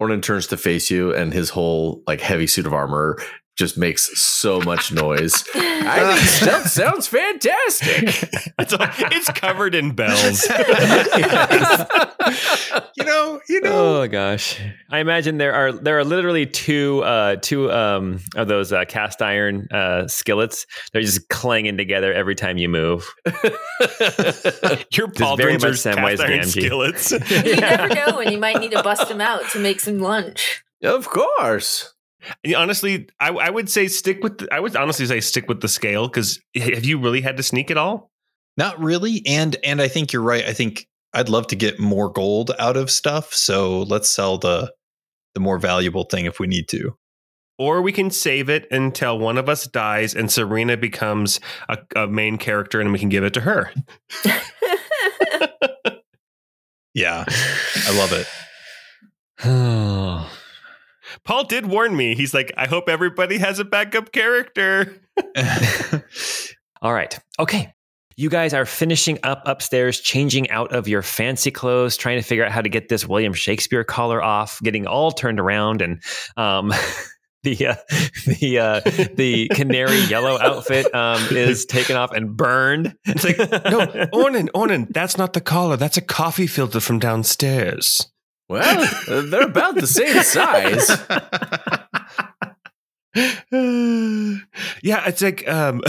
Ornan 0.00 0.22
turns 0.22 0.46
to 0.48 0.56
face 0.56 0.90
you, 0.90 1.14
and 1.14 1.32
his 1.32 1.50
whole 1.50 2.02
like 2.06 2.20
heavy 2.20 2.46
suit 2.46 2.66
of 2.66 2.74
armor 2.74 3.18
just 3.56 3.78
makes 3.78 4.18
so 4.20 4.60
much 4.60 4.92
noise. 4.92 5.44
I 5.54 6.14
think 6.16 6.28
stealth 6.28 6.68
sounds 6.68 7.06
fantastic. 7.08 8.30
It's, 8.58 8.72
it's 8.80 9.28
covered 9.32 9.74
in 9.74 9.92
bells. 9.92 10.46
You 12.96 13.04
know, 13.04 13.40
you 13.48 13.60
know. 13.60 14.00
oh 14.02 14.08
gosh, 14.08 14.58
I 14.90 14.98
imagine 15.00 15.36
there 15.36 15.52
are 15.52 15.70
there 15.72 15.98
are 15.98 16.04
literally 16.04 16.46
two 16.46 17.02
uh, 17.04 17.36
two 17.36 17.70
um, 17.70 18.20
of 18.34 18.48
those 18.48 18.72
uh, 18.72 18.84
cast 18.86 19.20
iron 19.22 19.68
uh, 19.70 20.08
skillets. 20.08 20.66
They're 20.92 21.02
just 21.02 21.28
clanging 21.28 21.76
together 21.76 22.12
every 22.12 22.34
time 22.34 22.56
you 22.58 22.68
move. 22.68 23.06
Your 23.30 25.08
Just 25.08 25.36
very 25.36 25.56
pauldrons 25.56 25.64
are 25.64 25.94
Samwise 25.94 26.16
cast 26.16 26.22
iron 26.22 26.40
Gamgee. 26.40 26.50
skillets. 26.50 27.10
You 27.44 27.56
never 27.56 27.94
know 27.94 28.16
when 28.16 28.32
you 28.32 28.38
might 28.38 28.58
need 28.58 28.72
to 28.72 28.82
bust 28.82 29.08
them 29.08 29.20
out 29.20 29.48
to 29.50 29.58
make 29.60 29.78
some 29.80 29.98
lunch. 29.98 30.64
of 30.82 31.08
course. 31.08 31.92
Yeah, 32.42 32.58
honestly, 32.58 33.08
I, 33.20 33.30
I 33.30 33.50
would 33.50 33.68
say 33.68 33.88
stick 33.88 34.22
with. 34.22 34.38
The, 34.38 34.52
I 34.52 34.60
would 34.60 34.74
honestly 34.76 35.06
say 35.06 35.20
stick 35.20 35.48
with 35.48 35.60
the 35.60 35.68
scale 35.68 36.08
because 36.08 36.40
have 36.56 36.84
you 36.84 36.98
really 36.98 37.20
had 37.20 37.36
to 37.36 37.42
sneak 37.42 37.70
at 37.70 37.76
all? 37.76 38.10
Not 38.56 38.78
really. 38.80 39.22
And 39.26 39.56
and 39.64 39.80
I 39.80 39.88
think 39.88 40.12
you're 40.12 40.22
right. 40.22 40.44
I 40.44 40.52
think 40.52 40.86
I'd 41.12 41.28
love 41.28 41.46
to 41.48 41.56
get 41.56 41.78
more 41.78 42.10
gold 42.10 42.52
out 42.58 42.76
of 42.76 42.90
stuff. 42.90 43.32
So 43.34 43.82
let's 43.82 44.08
sell 44.08 44.38
the 44.38 44.72
the 45.34 45.40
more 45.40 45.58
valuable 45.58 46.04
thing 46.04 46.26
if 46.26 46.40
we 46.40 46.46
need 46.46 46.68
to. 46.68 46.96
Or 47.58 47.80
we 47.80 47.92
can 47.92 48.10
save 48.10 48.50
it 48.50 48.66
until 48.70 49.18
one 49.18 49.38
of 49.38 49.48
us 49.48 49.66
dies 49.66 50.14
and 50.14 50.30
Serena 50.30 50.76
becomes 50.76 51.40
a, 51.70 51.78
a 51.94 52.06
main 52.06 52.36
character 52.36 52.80
and 52.82 52.92
we 52.92 52.98
can 52.98 53.08
give 53.08 53.24
it 53.24 53.34
to 53.34 53.40
her. 53.40 53.72
Yeah. 56.96 57.26
I 57.28 57.98
love 57.98 58.12
it. 58.14 58.26
Paul 61.24 61.44
did 61.44 61.66
warn 61.66 61.96
me. 61.96 62.14
He's 62.14 62.34
like, 62.34 62.52
I 62.56 62.66
hope 62.66 62.88
everybody 62.88 63.38
has 63.38 63.58
a 63.58 63.64
backup 63.64 64.12
character. 64.12 65.00
All 66.82 66.92
right. 66.92 67.18
Okay. 67.38 67.72
You 68.18 68.30
guys 68.30 68.54
are 68.54 68.64
finishing 68.64 69.18
up 69.22 69.42
upstairs, 69.44 70.00
changing 70.00 70.48
out 70.50 70.72
of 70.72 70.88
your 70.88 71.02
fancy 71.02 71.50
clothes, 71.50 71.98
trying 71.98 72.18
to 72.18 72.22
figure 72.22 72.46
out 72.46 72.52
how 72.52 72.62
to 72.62 72.68
get 72.70 72.88
this 72.88 73.06
William 73.06 73.34
Shakespeare 73.34 73.84
collar 73.84 74.22
off, 74.22 74.58
getting 74.62 74.86
all 74.86 75.10
turned 75.10 75.38
around, 75.38 75.82
and 75.82 76.02
um, 76.38 76.72
the 77.42 77.66
uh, 77.66 77.74
the 78.40 78.58
uh, 78.58 78.80
the 79.16 79.48
canary 79.52 80.00
yellow 80.00 80.38
outfit 80.38 80.92
um, 80.94 81.22
is 81.30 81.66
taken 81.66 81.96
off 81.96 82.12
and 82.12 82.34
burned. 82.34 82.94
It's 83.04 83.22
like, 83.22 83.38
no, 83.38 83.86
Ornan, 84.14 84.48
Ornan, 84.54 84.88
that's 84.94 85.18
not 85.18 85.34
the 85.34 85.42
collar. 85.42 85.76
That's 85.76 85.98
a 85.98 86.02
coffee 86.02 86.46
filter 86.46 86.80
from 86.80 86.98
downstairs. 86.98 88.10
Well, 88.48 88.88
they're 89.26 89.42
about 89.42 89.74
the 89.74 89.86
same 89.86 90.22
size. 90.22 90.88
yeah, 94.82 95.06
it's 95.08 95.22
like 95.22 95.48
um 95.48 95.82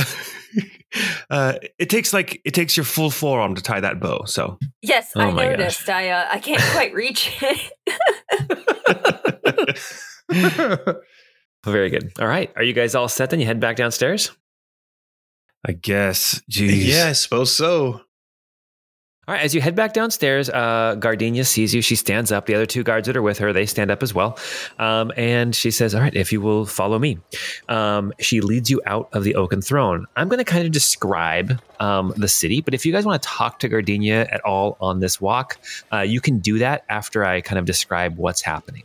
uh, 1.30 1.54
it 1.78 1.90
takes 1.90 2.14
like 2.14 2.42
it 2.46 2.54
takes 2.54 2.76
your 2.78 2.84
full 2.84 3.10
forearm 3.12 3.56
to 3.56 3.62
tie 3.62 3.80
that 3.82 4.00
bow. 4.00 4.24
So 4.26 4.58
Yes, 4.82 5.12
Oh 5.16 5.22
I 5.22 5.32
my 5.32 5.46
gosh. 5.50 5.58
noticed. 5.58 5.90
I 5.90 6.10
uh, 6.10 6.28
I 6.32 6.40
can't 6.40 6.62
quite 6.72 6.94
reach 6.94 7.38
it. 7.42 7.72
Very 11.66 11.90
good. 11.90 12.14
All 12.20 12.28
right. 12.28 12.52
Are 12.56 12.64
you 12.64 12.74
guys 12.74 12.96
all 12.96 13.08
set 13.10 13.30
then? 13.30 13.40
You 13.40 13.46
head 13.46 13.60
back 13.60 13.76
downstairs? 13.76 14.32
I 15.68 15.74
guess, 15.74 16.42
geez, 16.48 16.88
yeah, 16.88 17.08
I 17.08 17.12
suppose 17.14 17.54
so. 17.56 18.02
All 19.28 19.34
right, 19.34 19.44
as 19.44 19.54
you 19.54 19.60
head 19.60 19.76
back 19.76 19.92
downstairs, 19.92 20.50
uh, 20.50 20.96
Gardenia 20.98 21.44
sees 21.44 21.76
you. 21.76 21.82
She 21.82 21.98
stands 21.98 22.32
up. 22.32 22.46
The 22.46 22.56
other 22.56 22.66
two 22.66 22.82
guards 22.82 23.08
that 23.08 23.18
are 23.18 23.22
with 23.22 23.38
her, 23.40 23.52
they 23.52 23.66
stand 23.66 23.92
up 23.92 24.02
as 24.02 24.14
well. 24.14 24.40
Um, 24.80 25.12
and 25.18 25.54
she 25.54 25.70
says, 25.70 25.94
All 25.94 26.00
right, 26.00 26.16
if 26.16 26.32
you 26.32 26.40
will 26.40 26.66
follow 26.66 26.98
me. 26.98 27.18
Um, 27.68 28.14
she 28.22 28.40
leads 28.40 28.70
you 28.70 28.82
out 28.86 29.10
of 29.12 29.26
the 29.26 29.36
oaken 29.36 29.62
throne. 29.62 30.06
I'm 30.16 30.30
going 30.30 30.38
to 30.38 30.46
kind 30.46 30.66
of 30.66 30.72
describe 30.72 31.62
um, 31.82 32.14
the 32.16 32.30
city, 32.30 32.62
but 32.62 32.74
if 32.74 32.86
you 32.86 32.94
guys 32.94 33.06
want 33.06 33.22
to 33.22 33.28
talk 33.28 33.60
to 33.60 33.68
Gardenia 33.68 34.28
at 34.32 34.40
all 34.46 34.78
on 34.80 35.02
this 35.02 35.20
walk, 35.20 35.58
uh, 35.92 36.00
you 36.00 36.22
can 36.22 36.40
do 36.40 36.58
that 36.60 36.86
after 36.88 37.26
I 37.26 37.42
kind 37.42 37.60
of 37.60 37.66
describe 37.66 38.16
what's 38.16 38.42
happening. 38.42 38.84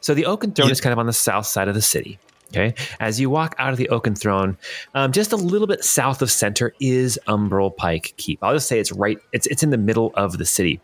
So 0.00 0.14
the 0.14 0.26
oaken 0.26 0.50
throne 0.50 0.72
is 0.72 0.80
kind 0.80 0.92
of 0.92 0.98
on 0.98 1.06
the 1.06 1.12
south 1.12 1.46
side 1.46 1.68
of 1.68 1.76
the 1.76 1.82
city. 1.82 2.18
Okay. 2.48 2.74
As 3.00 3.18
you 3.20 3.28
walk 3.28 3.54
out 3.58 3.72
of 3.72 3.76
the 3.76 3.88
oaken 3.88 4.14
throne, 4.14 4.56
um, 4.94 5.12
just 5.12 5.32
a 5.32 5.36
little 5.36 5.66
bit 5.66 5.84
south 5.84 6.22
of 6.22 6.30
center 6.30 6.72
is 6.80 7.18
Umbral 7.26 7.76
Pike 7.76 8.14
Keep. 8.16 8.42
I'll 8.42 8.54
just 8.54 8.68
say 8.68 8.78
it's 8.78 8.92
right. 8.92 9.18
It's 9.32 9.46
it's 9.48 9.62
in 9.62 9.70
the 9.70 9.78
middle 9.78 10.12
of 10.14 10.38
the 10.38 10.46
city, 10.46 10.80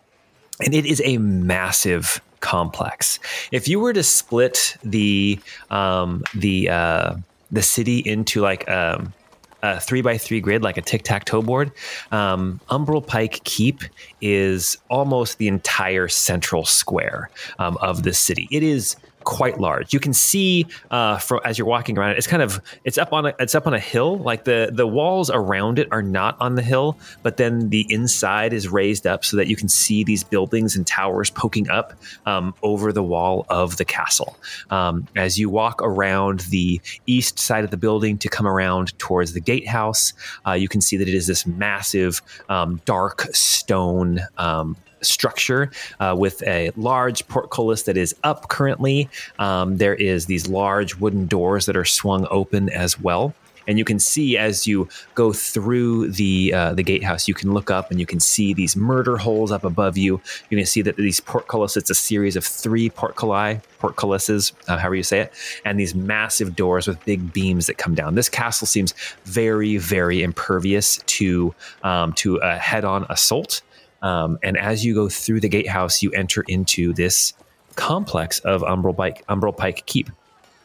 and 0.60 0.74
it 0.74 0.84
is 0.84 1.00
a 1.04 1.18
massive 1.18 2.20
complex. 2.40 3.20
If 3.52 3.68
you 3.68 3.80
were 3.80 3.92
to 3.92 4.02
split 4.02 4.76
the 4.82 5.38
um, 5.70 6.24
the 6.34 6.68
uh, 6.68 7.14
the 7.50 7.62
city 7.62 8.00
into 8.00 8.40
like 8.40 8.68
um, 8.68 9.14
a 9.62 9.80
three 9.80 10.02
by 10.02 10.18
three 10.18 10.40
grid, 10.40 10.62
like 10.62 10.76
a 10.76 10.82
tic 10.82 11.04
tac 11.04 11.24
toe 11.24 11.40
board, 11.40 11.70
um, 12.10 12.60
Umbral 12.68 13.06
Pike 13.06 13.40
Keep 13.44 13.82
is 14.20 14.76
almost 14.90 15.38
the 15.38 15.48
entire 15.48 16.08
central 16.08 16.64
square 16.64 17.30
um, 17.58 17.78
of 17.80 18.02
the 18.02 18.12
city. 18.12 18.48
It 18.50 18.62
is 18.62 18.96
quite 19.24 19.58
large. 19.58 19.92
You 19.92 20.00
can 20.00 20.12
see 20.12 20.66
uh, 20.90 21.18
from 21.18 21.40
as 21.44 21.58
you're 21.58 21.66
walking 21.66 21.98
around 21.98 22.12
it. 22.12 22.18
It's 22.18 22.26
kind 22.26 22.42
of 22.42 22.60
it's 22.84 22.98
up 22.98 23.12
on 23.12 23.26
a 23.26 23.34
it's 23.38 23.54
up 23.54 23.66
on 23.66 23.74
a 23.74 23.80
hill. 23.80 24.18
Like 24.18 24.44
the 24.44 24.70
the 24.72 24.86
walls 24.86 25.30
around 25.30 25.78
it 25.78 25.88
are 25.90 26.02
not 26.02 26.36
on 26.40 26.54
the 26.54 26.62
hill, 26.62 26.98
but 27.22 27.36
then 27.36 27.70
the 27.70 27.86
inside 27.88 28.52
is 28.52 28.68
raised 28.68 29.06
up 29.06 29.24
so 29.24 29.36
that 29.36 29.46
you 29.46 29.56
can 29.56 29.68
see 29.68 30.04
these 30.04 30.24
buildings 30.24 30.76
and 30.76 30.86
towers 30.86 31.30
poking 31.30 31.68
up 31.70 31.94
um, 32.26 32.54
over 32.62 32.92
the 32.92 33.02
wall 33.02 33.46
of 33.48 33.76
the 33.76 33.84
castle. 33.84 34.36
Um, 34.70 35.06
as 35.16 35.38
you 35.38 35.50
walk 35.50 35.80
around 35.82 36.40
the 36.50 36.80
east 37.06 37.38
side 37.38 37.64
of 37.64 37.70
the 37.70 37.76
building 37.76 38.18
to 38.18 38.28
come 38.28 38.46
around 38.46 38.98
towards 38.98 39.32
the 39.32 39.40
gatehouse, 39.40 40.12
uh, 40.46 40.52
you 40.52 40.68
can 40.68 40.80
see 40.80 40.96
that 40.96 41.08
it 41.08 41.14
is 41.14 41.26
this 41.26 41.46
massive 41.46 42.22
um, 42.48 42.80
dark 42.84 43.22
stone. 43.32 44.20
Structure 45.02 45.70
uh, 46.00 46.14
with 46.18 46.42
a 46.46 46.70
large 46.76 47.26
portcullis 47.28 47.82
that 47.84 47.96
is 47.96 48.14
up 48.24 48.48
currently. 48.48 49.08
Um, 49.38 49.76
there 49.76 49.94
is 49.94 50.26
these 50.26 50.48
large 50.48 50.96
wooden 50.96 51.26
doors 51.26 51.66
that 51.66 51.76
are 51.76 51.84
swung 51.84 52.26
open 52.30 52.68
as 52.70 53.00
well. 53.00 53.34
And 53.66 53.78
you 53.78 53.84
can 53.84 53.98
see 53.98 54.36
as 54.36 54.66
you 54.66 54.88
go 55.14 55.32
through 55.32 56.10
the 56.10 56.52
uh, 56.52 56.74
the 56.74 56.82
gatehouse, 56.82 57.28
you 57.28 57.34
can 57.34 57.52
look 57.52 57.70
up 57.70 57.90
and 57.90 58.00
you 58.00 58.06
can 58.06 58.20
see 58.20 58.52
these 58.52 58.76
murder 58.76 59.16
holes 59.16 59.52
up 59.52 59.64
above 59.64 59.96
you. 59.96 60.20
You 60.50 60.56
can 60.56 60.66
see 60.66 60.82
that 60.82 60.96
these 60.96 61.20
portcullis, 61.20 61.76
it's 61.76 61.90
a 61.90 61.94
series 61.94 62.36
of 62.36 62.44
three 62.44 62.90
portculli, 62.90 63.60
portcullises, 63.80 64.52
uh, 64.68 64.78
however 64.78 64.96
you 64.96 65.02
say 65.02 65.20
it, 65.20 65.32
and 65.64 65.78
these 65.78 65.94
massive 65.94 66.56
doors 66.56 66.88
with 66.88 67.02
big 67.04 67.32
beams 67.32 67.66
that 67.66 67.78
come 67.78 67.94
down. 67.94 68.14
This 68.14 68.28
castle 68.28 68.66
seems 68.66 68.94
very, 69.24 69.76
very 69.76 70.22
impervious 70.22 70.96
to 71.06 71.54
um, 71.84 72.12
to 72.14 72.36
a 72.36 72.56
head-on 72.56 73.06
assault. 73.08 73.62
Um, 74.02 74.38
and 74.42 74.58
as 74.58 74.84
you 74.84 74.94
go 74.94 75.08
through 75.08 75.40
the 75.40 75.48
gatehouse, 75.48 76.02
you 76.02 76.10
enter 76.12 76.42
into 76.48 76.92
this 76.92 77.32
complex 77.76 78.40
of 78.40 78.62
Umbral 78.62 78.96
Umbral 79.26 79.56
Pike 79.56 79.84
Keep. 79.86 80.10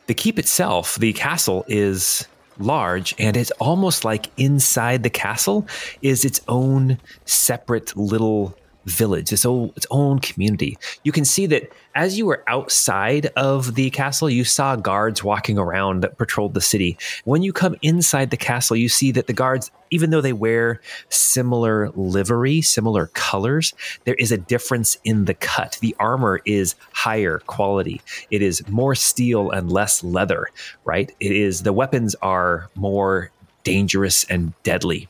The 0.07 0.13
keep 0.13 0.39
itself, 0.39 0.95
the 0.95 1.13
castle, 1.13 1.65
is 1.67 2.27
large, 2.59 3.13
and 3.19 3.37
it's 3.37 3.51
almost 3.51 4.03
like 4.03 4.29
inside 4.37 5.03
the 5.03 5.09
castle 5.09 5.67
is 6.01 6.25
its 6.25 6.41
own 6.47 6.97
separate 7.25 7.95
little 7.95 8.57
village, 8.87 9.31
its 9.31 9.45
own, 9.45 9.71
its 9.75 9.85
own 9.91 10.19
community. 10.19 10.77
You 11.03 11.11
can 11.11 11.25
see 11.25 11.45
that 11.47 11.71
as 11.93 12.17
you 12.17 12.25
were 12.25 12.43
outside 12.47 13.27
of 13.35 13.75
the 13.75 13.89
castle, 13.89 14.29
you 14.29 14.43
saw 14.43 14.75
guards 14.75 15.23
walking 15.23 15.57
around 15.57 16.01
that 16.01 16.17
patrolled 16.17 16.53
the 16.53 16.61
city. 16.61 16.97
When 17.25 17.43
you 17.43 17.53
come 17.53 17.75
inside 17.81 18.29
the 18.29 18.37
castle, 18.37 18.77
you 18.77 18.89
see 18.89 19.11
that 19.11 19.27
the 19.27 19.33
guards, 19.33 19.71
even 19.91 20.09
though 20.09 20.21
they 20.21 20.33
wear 20.33 20.81
similar 21.09 21.89
livery, 21.91 22.61
similar 22.61 23.07
colors, 23.07 23.73
there 24.05 24.15
is 24.15 24.31
a 24.31 24.37
difference 24.37 24.97
in 25.03 25.25
the 25.25 25.33
cut. 25.33 25.77
The 25.81 25.95
armor 25.99 26.39
is 26.45 26.75
higher 26.93 27.39
quality. 27.39 28.01
It 28.31 28.41
is 28.41 28.67
more 28.69 28.95
steel 28.95 29.51
and 29.51 29.71
less 29.71 30.03
leather, 30.03 30.47
right? 30.85 31.13
It 31.19 31.31
is 31.31 31.63
the 31.63 31.73
weapons 31.73 32.15
are 32.21 32.69
more 32.75 33.31
dangerous 33.63 34.23
and 34.25 34.53
deadly 34.63 35.09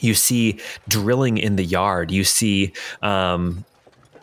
you 0.00 0.14
see 0.14 0.58
drilling 0.88 1.38
in 1.38 1.56
the 1.56 1.64
yard 1.64 2.10
you 2.10 2.24
see 2.24 2.72
um, 3.02 3.64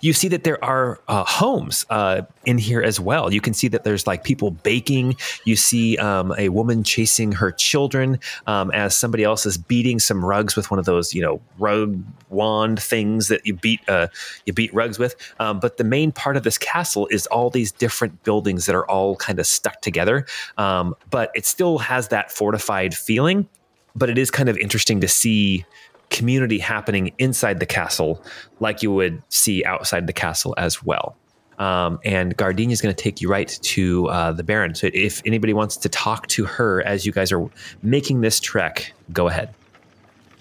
you 0.04 0.12
see 0.12 0.28
that 0.28 0.44
there 0.44 0.64
are 0.64 1.00
uh, 1.08 1.24
homes 1.24 1.86
uh, 1.90 2.24
in 2.46 2.58
here 2.58 2.82
as 2.82 3.00
well. 3.00 3.32
You 3.32 3.40
can 3.40 3.54
see 3.54 3.70
that 3.70 3.86
there's 3.86 4.06
like 4.06 4.26
people 4.26 4.52
baking. 4.52 5.16
You 5.46 5.56
see 5.56 5.96
um, 5.98 6.34
a 6.38 6.50
woman 6.50 6.84
chasing 6.84 7.32
her 7.32 7.54
children 7.54 8.20
um, 8.46 8.70
as 8.72 8.98
somebody 8.98 9.24
else 9.24 9.46
is 9.46 9.58
beating 9.58 10.00
some 10.00 10.24
rugs 10.24 10.58
with 10.58 10.70
one 10.70 10.78
of 10.78 10.84
those, 10.84 11.14
you 11.14 11.22
know, 11.22 11.42
rug 11.58 12.04
wand 12.30 12.82
things 12.82 13.30
that 13.30 13.46
you 13.46 13.54
beat 13.54 13.80
uh, 13.88 14.08
you 14.46 14.52
beat 14.52 14.74
rugs 14.74 15.00
with. 15.00 15.16
Um, 15.40 15.62
but 15.62 15.78
the 15.78 15.86
main 15.86 16.12
part 16.12 16.36
of 16.36 16.44
this 16.44 16.58
castle 16.58 17.08
is 17.08 17.26
all 17.28 17.50
these 17.50 17.72
different 17.72 18.24
buildings 18.24 18.66
that 18.66 18.76
are 18.76 18.86
all 18.90 19.16
kind 19.16 19.40
of 19.40 19.48
stuck 19.48 19.80
together. 19.80 20.26
Um, 20.58 20.96
but 21.12 21.32
it 21.34 21.46
still 21.46 21.78
has 21.78 22.10
that 22.10 22.30
fortified 22.30 22.94
feeling. 22.94 23.48
But 23.96 24.10
it 24.10 24.18
is 24.18 24.32
kind 24.32 24.50
of 24.50 24.58
interesting 24.58 25.02
to 25.02 25.08
see 25.08 25.66
community 26.10 26.60
happening 26.60 27.12
inside 27.18 27.60
the 27.60 27.66
castle 27.66 28.24
like 28.60 28.84
you 28.84 28.92
would 28.92 29.22
see 29.30 29.64
outside 29.66 30.08
the 30.08 30.14
castle 30.14 30.54
as 30.58 30.84
well. 30.84 31.16
Um, 31.60 32.00
and 32.04 32.36
Gardenia 32.36 32.74
is 32.74 32.82
going 32.82 32.94
to 32.94 33.04
take 33.04 33.22
you 33.22 33.30
right 33.30 33.48
to 33.62 34.08
uh, 34.10 34.32
the 34.32 34.44
Baron. 34.44 34.76
So 34.76 34.90
if 34.94 35.22
anybody 35.26 35.54
wants 35.54 35.78
to 35.78 35.90
talk 35.90 36.28
to 36.28 36.46
her 36.46 36.82
as 36.84 37.06
you 37.06 37.12
guys 37.12 37.32
are 37.32 37.48
making 37.82 38.22
this 38.22 38.40
trek, 38.40 38.94
go 39.12 39.28
ahead. 39.28 39.54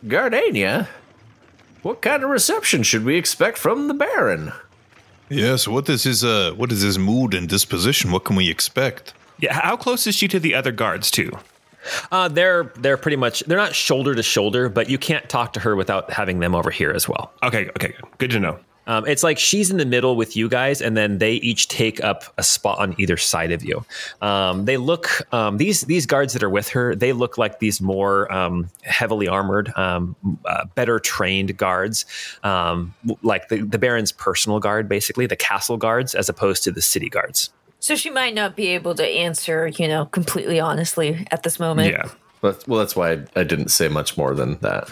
Gardenia, 0.09 0.89
what 1.83 2.01
kind 2.03 2.25
of 2.25 2.31
reception 2.31 2.83
should 2.83 3.05
we 3.05 3.17
expect 3.17 3.59
from 3.59 3.89
the 3.89 3.95
Baron? 3.95 4.53
Yes, 5.29 5.69
what 5.69 5.89
is 5.89 6.03
his 6.03 6.25
uh 6.25 6.53
what 6.57 6.73
is 6.73 6.83
his 6.83 6.99
mood 6.99 7.35
and 7.35 7.49
disposition? 7.49 8.11
What 8.11 8.25
can 8.25 8.37
we 8.37 8.51
expect? 8.51 9.15
yeah. 9.39 9.55
How 9.55 9.77
close 9.77 10.07
is 10.07 10.15
she 10.15 10.29
to 10.29 10.41
the 10.41 10.55
other 10.55 10.73
guards 10.73 11.11
too? 11.11 11.33
Uh, 12.11 12.29
they're 12.29 12.65
they're 12.77 12.97
pretty 12.97 13.17
much 13.17 13.41
they're 13.47 13.59
not 13.59 13.75
shoulder 13.75 14.15
to 14.15 14.23
shoulder, 14.23 14.69
but 14.69 14.89
you 14.89 14.99
can't 14.99 15.29
talk 15.29 15.53
to 15.55 15.61
her 15.61 15.77
without 15.77 16.11
having 16.11 16.41
them 16.41 16.55
over 16.55 16.71
here 16.71 16.91
as 16.91 17.09
well. 17.09 17.33
Okay, 17.43 17.69
okay, 17.71 17.95
good. 18.19 18.31
to 18.31 18.41
know. 18.41 18.59
Um, 18.87 19.07
it's 19.07 19.23
like 19.23 19.39
she's 19.39 19.71
in 19.71 19.77
the 19.77 19.87
middle 19.87 20.17
with 20.17 20.37
you 20.37 20.49
guys, 20.49 20.83
and 20.83 20.97
then 20.97 21.19
they 21.19 21.35
each 21.35 21.69
take 21.69 22.03
up 22.03 22.25
a 22.37 22.43
spot 22.43 22.79
on 22.79 22.95
either 22.99 23.17
side 23.17 23.53
of 23.53 23.65
you. 23.65 23.85
Um, 24.21 24.65
they 24.65 24.77
look 24.77 25.09
um, 25.33 25.59
these 25.59 25.83
these 25.83 26.07
guards 26.07 26.33
that 26.33 26.43
are 26.43 26.51
with 26.51 26.69
her. 26.71 26.95
They 26.95 27.13
look 27.13 27.39
like 27.39 27.61
these 27.61 27.81
more 27.81 28.33
um, 28.33 28.69
heavily 28.83 29.29
armored, 29.29 29.73
um, 29.77 30.17
uh, 30.45 30.65
better 30.75 30.99
trained 30.99 31.57
guards, 31.57 32.07
um, 32.43 32.95
like 33.23 33.49
the, 33.49 33.63
the 33.63 33.79
Baron's 33.79 34.13
personal 34.13 34.59
guard, 34.59 34.89
basically 34.89 35.27
the 35.27 35.37
castle 35.37 35.77
guards, 35.77 36.15
as 36.15 36.29
opposed 36.29 36.65
to 36.65 36.73
the 36.73 36.83
city 36.83 37.09
guards. 37.09 37.51
So 37.83 37.97
she 37.97 38.11
might 38.11 38.33
not 38.33 38.55
be 38.55 38.69
able 38.69 38.95
to 38.95 39.05
answer, 39.05 39.67
you 39.67 39.89
know, 39.89 40.07
completely 40.07 40.61
honestly 40.61 41.27
at 41.33 41.43
this 41.43 41.59
moment. 41.59 41.91
Yeah. 41.91 42.09
But, 42.41 42.67
well, 42.69 42.79
that's 42.79 42.95
why 42.95 43.11
I, 43.11 43.25
I 43.35 43.43
didn't 43.43 43.71
say 43.71 43.89
much 43.89 44.17
more 44.17 44.37
than 44.37 44.57
that. 44.59 44.89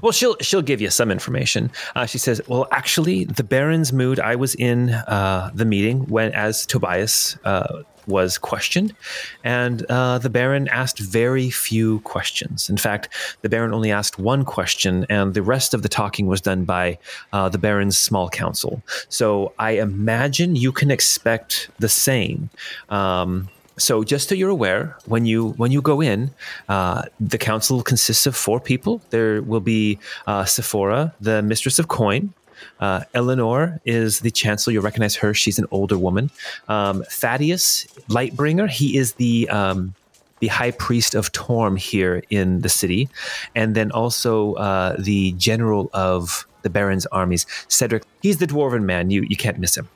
Well, 0.00 0.12
she'll 0.12 0.36
she'll 0.40 0.62
give 0.62 0.80
you 0.80 0.88
some 0.88 1.10
information. 1.10 1.70
Uh, 1.94 2.06
she 2.06 2.16
says, 2.16 2.40
"Well, 2.48 2.66
actually, 2.70 3.24
the 3.24 3.44
Baron's 3.44 3.92
mood. 3.92 4.18
I 4.18 4.34
was 4.34 4.54
in 4.54 4.88
uh, 4.88 5.50
the 5.52 5.66
meeting 5.66 6.06
when, 6.06 6.32
as 6.32 6.64
Tobias 6.64 7.36
uh, 7.44 7.82
was 8.06 8.38
questioned, 8.38 8.94
and 9.42 9.84
uh, 9.88 10.18
the 10.18 10.30
Baron 10.30 10.68
asked 10.68 10.98
very 10.98 11.50
few 11.50 12.00
questions. 12.00 12.70
In 12.70 12.76
fact, 12.76 13.08
the 13.42 13.48
Baron 13.48 13.72
only 13.74 13.90
asked 13.90 14.18
one 14.18 14.44
question, 14.44 15.06
and 15.08 15.34
the 15.34 15.42
rest 15.42 15.74
of 15.74 15.82
the 15.82 15.88
talking 15.88 16.26
was 16.26 16.40
done 16.40 16.64
by 16.64 16.98
uh, 17.32 17.48
the 17.48 17.58
Baron's 17.58 17.98
small 17.98 18.28
council. 18.28 18.82
So 19.08 19.52
I 19.58 19.72
imagine 19.72 20.56
you 20.56 20.72
can 20.72 20.90
expect 20.90 21.68
the 21.78 21.88
same." 21.88 22.50
Um, 22.88 23.48
so 23.76 24.04
just 24.04 24.28
so 24.28 24.34
you're 24.34 24.50
aware, 24.50 24.96
when 25.06 25.26
you 25.26 25.50
when 25.56 25.72
you 25.72 25.82
go 25.82 26.00
in, 26.00 26.30
uh, 26.68 27.02
the 27.18 27.38
council 27.38 27.82
consists 27.82 28.26
of 28.26 28.36
four 28.36 28.60
people. 28.60 29.02
There 29.10 29.42
will 29.42 29.60
be 29.60 29.98
uh, 30.26 30.44
Sephora, 30.44 31.14
the 31.20 31.42
mistress 31.42 31.78
of 31.78 31.88
coin. 31.88 32.32
Uh, 32.80 33.04
Eleanor 33.14 33.80
is 33.84 34.20
the 34.20 34.30
chancellor. 34.30 34.72
You'll 34.72 34.82
recognize 34.82 35.16
her. 35.16 35.34
She's 35.34 35.58
an 35.58 35.66
older 35.70 35.98
woman. 35.98 36.30
Um, 36.68 37.04
Thaddeus 37.10 37.86
Lightbringer. 38.08 38.68
He 38.68 38.96
is 38.96 39.14
the 39.14 39.48
um, 39.48 39.94
the 40.40 40.48
high 40.48 40.72
priest 40.72 41.14
of 41.14 41.32
Torm 41.32 41.76
here 41.76 42.22
in 42.30 42.60
the 42.60 42.68
city, 42.68 43.08
and 43.54 43.74
then 43.74 43.90
also 43.92 44.54
uh, 44.54 44.96
the 44.98 45.32
general 45.32 45.90
of 45.94 46.46
the 46.62 46.70
Baron's 46.70 47.06
armies, 47.06 47.46
Cedric. 47.68 48.02
He's 48.22 48.38
the 48.38 48.46
dwarven 48.46 48.82
man. 48.82 49.10
You 49.10 49.22
you 49.22 49.36
can't 49.36 49.58
miss 49.58 49.76
him. 49.76 49.88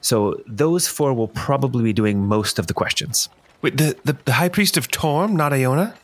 So 0.00 0.40
those 0.46 0.86
four 0.86 1.14
will 1.14 1.28
probably 1.28 1.82
be 1.82 1.92
doing 1.92 2.26
most 2.26 2.58
of 2.58 2.66
the 2.66 2.74
questions. 2.74 3.28
Wait, 3.62 3.76
the, 3.76 3.96
the, 4.04 4.16
the 4.24 4.32
High 4.32 4.48
Priest 4.48 4.76
of 4.76 4.90
Torm, 4.90 5.36
not 5.36 5.52
Iona? 5.52 5.94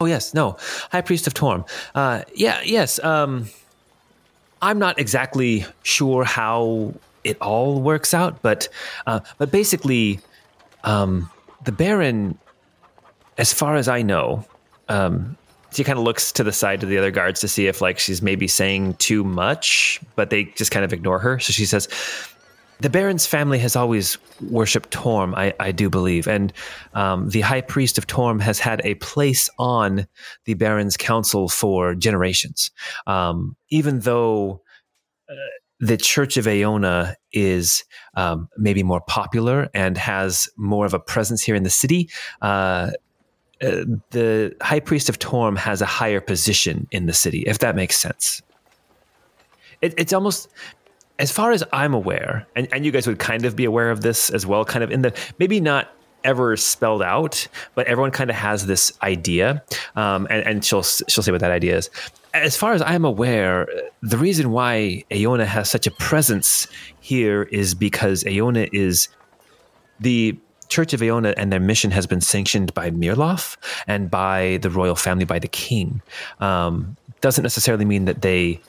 Oh 0.00 0.06
yes, 0.06 0.34
no, 0.34 0.56
High 0.92 1.00
Priest 1.00 1.26
of 1.26 1.34
Torm. 1.34 1.64
Uh, 1.94 2.22
yeah, 2.34 2.60
yes. 2.64 3.02
Um, 3.02 3.48
I'm 4.62 4.78
not 4.78 4.98
exactly 4.98 5.64
sure 5.82 6.24
how 6.24 6.94
it 7.24 7.40
all 7.40 7.80
works 7.80 8.14
out, 8.14 8.42
but 8.42 8.68
uh, 9.06 9.20
but 9.38 9.50
basically, 9.50 10.20
um, 10.84 11.30
the 11.64 11.72
Baron, 11.72 12.38
as 13.36 13.52
far 13.52 13.76
as 13.76 13.88
I 13.88 14.02
know, 14.02 14.44
um, 14.88 15.36
she 15.72 15.84
kind 15.84 15.98
of 15.98 16.04
looks 16.04 16.32
to 16.32 16.44
the 16.44 16.52
side 16.52 16.80
to 16.80 16.86
the 16.86 16.98
other 16.98 17.10
guards 17.10 17.40
to 17.40 17.48
see 17.48 17.66
if 17.66 17.80
like 17.80 17.98
she's 17.98 18.22
maybe 18.22 18.48
saying 18.48 18.94
too 18.94 19.22
much, 19.24 20.00
but 20.16 20.30
they 20.30 20.44
just 20.44 20.70
kind 20.70 20.84
of 20.84 20.92
ignore 20.92 21.18
her. 21.18 21.38
So 21.38 21.52
she 21.52 21.66
says, 21.66 21.88
the 22.80 22.90
Baron's 22.90 23.26
family 23.26 23.58
has 23.58 23.74
always 23.74 24.18
worshipped 24.40 24.90
Torm, 24.90 25.34
I, 25.34 25.54
I 25.58 25.72
do 25.72 25.90
believe, 25.90 26.28
and 26.28 26.52
um, 26.94 27.28
the 27.30 27.40
High 27.40 27.60
Priest 27.60 27.98
of 27.98 28.06
Torm 28.06 28.38
has 28.40 28.58
had 28.58 28.80
a 28.84 28.94
place 28.96 29.50
on 29.58 30.06
the 30.44 30.54
Baron's 30.54 30.96
council 30.96 31.48
for 31.48 31.94
generations. 31.94 32.70
Um, 33.06 33.56
even 33.70 34.00
though 34.00 34.62
uh, 35.28 35.34
the 35.80 35.96
Church 35.96 36.36
of 36.36 36.46
Aona 36.46 37.16
is 37.32 37.84
um, 38.14 38.48
maybe 38.56 38.82
more 38.82 39.00
popular 39.00 39.68
and 39.74 39.98
has 39.98 40.48
more 40.56 40.86
of 40.86 40.94
a 40.94 41.00
presence 41.00 41.42
here 41.42 41.56
in 41.56 41.64
the 41.64 41.70
city, 41.70 42.08
uh, 42.42 42.90
uh, 43.60 43.84
the 44.10 44.54
High 44.62 44.80
Priest 44.80 45.08
of 45.08 45.18
Torm 45.18 45.56
has 45.56 45.82
a 45.82 45.86
higher 45.86 46.20
position 46.20 46.86
in 46.92 47.06
the 47.06 47.12
city, 47.12 47.42
if 47.46 47.58
that 47.58 47.74
makes 47.74 47.96
sense. 47.96 48.40
It, 49.80 49.94
it's 49.96 50.12
almost 50.12 50.48
as 51.18 51.32
far 51.32 51.50
as 51.50 51.64
I'm 51.72 51.94
aware, 51.94 52.46
and, 52.54 52.68
and 52.72 52.84
you 52.84 52.92
guys 52.92 53.06
would 53.06 53.18
kind 53.18 53.44
of 53.44 53.56
be 53.56 53.64
aware 53.64 53.90
of 53.90 54.02
this 54.02 54.30
as 54.30 54.46
well, 54.46 54.64
kind 54.64 54.84
of 54.84 54.90
in 54.90 55.02
the 55.02 55.18
maybe 55.38 55.60
not 55.60 55.92
ever 56.24 56.56
spelled 56.56 57.02
out, 57.02 57.46
but 57.74 57.86
everyone 57.86 58.10
kind 58.10 58.30
of 58.30 58.36
has 58.36 58.66
this 58.66 58.92
idea, 59.02 59.62
um, 59.96 60.26
and, 60.30 60.44
and 60.46 60.64
she'll 60.64 60.82
she'll 60.82 61.22
say 61.22 61.32
what 61.32 61.40
that 61.40 61.50
idea 61.50 61.76
is. 61.76 61.90
As 62.34 62.56
far 62.56 62.72
as 62.72 62.82
I'm 62.82 63.04
aware, 63.04 63.66
the 64.02 64.18
reason 64.18 64.52
why 64.52 65.04
Aona 65.10 65.46
has 65.46 65.70
such 65.70 65.86
a 65.86 65.90
presence 65.90 66.68
here 67.00 67.44
is 67.44 67.74
because 67.74 68.24
Aona 68.26 68.68
is 68.72 69.08
the 69.98 70.38
Church 70.68 70.92
of 70.92 71.02
Aona 71.02 71.34
and 71.36 71.50
their 71.50 71.60
mission 71.60 71.90
has 71.90 72.06
been 72.06 72.20
sanctioned 72.20 72.74
by 72.74 72.90
Mirloff 72.90 73.56
and 73.86 74.10
by 74.10 74.58
the 74.60 74.70
royal 74.70 74.94
family, 74.94 75.24
by 75.24 75.38
the 75.38 75.48
king. 75.48 76.02
Um, 76.40 76.96
doesn't 77.22 77.42
necessarily 77.42 77.86
mean 77.86 78.04
that 78.04 78.22
they 78.22 78.60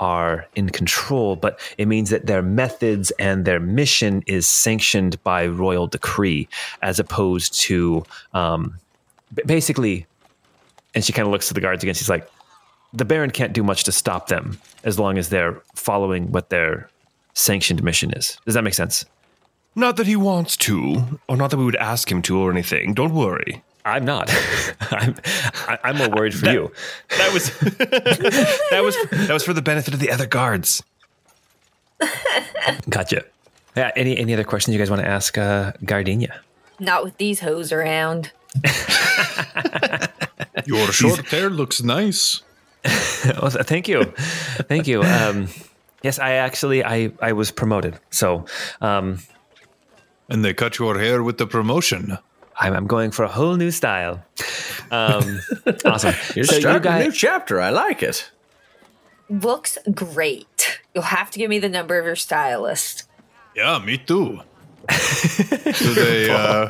are 0.00 0.46
in 0.54 0.70
control, 0.70 1.36
but 1.36 1.58
it 1.78 1.88
means 1.88 2.10
that 2.10 2.26
their 2.26 2.42
methods 2.42 3.10
and 3.12 3.44
their 3.44 3.60
mission 3.60 4.22
is 4.26 4.48
sanctioned 4.48 5.22
by 5.24 5.46
royal 5.46 5.86
decree, 5.86 6.48
as 6.82 6.98
opposed 6.98 7.60
to 7.62 8.04
um, 8.34 8.74
basically. 9.46 10.06
And 10.94 11.04
she 11.04 11.12
kind 11.12 11.26
of 11.26 11.32
looks 11.32 11.48
to 11.48 11.54
the 11.54 11.60
guards 11.60 11.82
again. 11.82 11.94
She's 11.94 12.08
like, 12.08 12.28
"The 12.92 13.04
Baron 13.04 13.30
can't 13.30 13.52
do 13.52 13.62
much 13.62 13.84
to 13.84 13.92
stop 13.92 14.28
them 14.28 14.58
as 14.84 14.98
long 14.98 15.18
as 15.18 15.28
they're 15.28 15.60
following 15.74 16.32
what 16.32 16.50
their 16.50 16.88
sanctioned 17.34 17.82
mission 17.82 18.10
is." 18.12 18.38
Does 18.46 18.54
that 18.54 18.64
make 18.64 18.74
sense? 18.74 19.04
Not 19.74 19.96
that 19.96 20.06
he 20.06 20.16
wants 20.16 20.56
to, 20.58 21.20
or 21.28 21.36
not 21.36 21.50
that 21.50 21.56
we 21.56 21.64
would 21.64 21.76
ask 21.76 22.10
him 22.10 22.22
to 22.22 22.38
or 22.38 22.50
anything. 22.50 22.94
Don't 22.94 23.14
worry. 23.14 23.62
I'm 23.88 24.04
not. 24.04 24.30
I'm 24.80 25.14
I- 25.68 25.78
I'm 25.84 25.96
more 25.96 26.08
worried 26.10 26.34
for 26.34 26.44
That- 26.46 26.54
you. 26.54 26.72
That 27.16 27.32
was 27.32 27.50
that 28.70 28.80
was 28.82 28.96
that 29.26 29.32
was 29.32 29.44
for 29.44 29.52
the 29.52 29.62
benefit 29.62 29.94
of 29.94 30.00
the 30.00 30.10
other 30.10 30.26
guards. 30.26 30.82
Gotcha. 32.88 33.24
Yeah. 33.76 33.90
Any 33.96 34.16
any 34.18 34.32
other 34.34 34.44
questions 34.44 34.74
you 34.74 34.78
guys 34.78 34.90
want 34.90 35.02
to 35.02 35.08
ask 35.08 35.36
uh, 35.38 35.72
Gardenia? 35.84 36.40
Not 36.80 37.04
with 37.04 37.16
these 37.18 37.40
hoes 37.40 37.72
around. 37.72 38.32
Your 40.66 40.92
short 40.92 41.26
hair 41.28 41.50
looks 41.50 41.82
nice. 41.82 42.42
well, 43.40 43.50
thank 43.50 43.88
you, 43.88 44.04
thank 44.68 44.86
you. 44.86 45.02
Um, 45.02 45.48
yes, 46.02 46.18
I 46.18 46.32
actually 46.34 46.84
I 46.84 47.10
I 47.20 47.32
was 47.32 47.50
promoted, 47.50 47.98
so 48.10 48.44
um, 48.80 49.18
And 50.28 50.44
they 50.44 50.54
cut 50.54 50.78
your 50.78 50.98
hair 50.98 51.22
with 51.22 51.38
the 51.38 51.46
promotion. 51.46 52.18
I'm, 52.58 52.74
I'm 52.74 52.86
going 52.86 53.10
for 53.10 53.24
a 53.24 53.28
whole 53.28 53.56
new 53.56 53.70
style. 53.70 54.22
Um, 54.90 55.40
awesome. 55.84 56.14
You're 56.34 56.44
so 56.44 56.56
you 56.56 56.60
starting 56.60 56.90
a 56.92 57.04
new 57.04 57.12
chapter. 57.12 57.60
I 57.60 57.70
like 57.70 58.02
it. 58.02 58.30
Looks 59.30 59.76
great. 59.94 60.80
You'll 60.94 61.04
have 61.04 61.30
to 61.32 61.38
give 61.38 61.50
me 61.50 61.58
the 61.58 61.68
number 61.68 61.98
of 61.98 62.06
your 62.06 62.16
stylist. 62.16 63.04
Yeah, 63.54 63.78
me 63.84 63.98
too. 63.98 64.40
do 64.88 65.94
they 65.94 66.30
uh, 66.34 66.68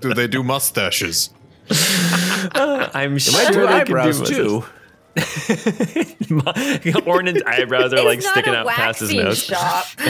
do 0.00 0.14
they 0.14 0.26
do 0.26 0.42
mustaches? 0.42 1.28
I'm 1.70 3.14
I 3.14 3.18
sure 3.18 3.52
do 3.52 3.60
they 3.60 3.66
can 3.66 3.68
eyebrows 3.68 4.20
do 4.22 4.34
too. 4.34 4.64
Ornan's 7.06 7.42
eyebrows 7.42 7.92
are 7.92 8.02
like 8.04 8.22
sticking 8.22 8.54
out 8.54 8.66
past 8.68 9.00
his 9.00 9.12
nose. 9.12 9.42
shop. 9.42 9.84
Do 9.98 10.04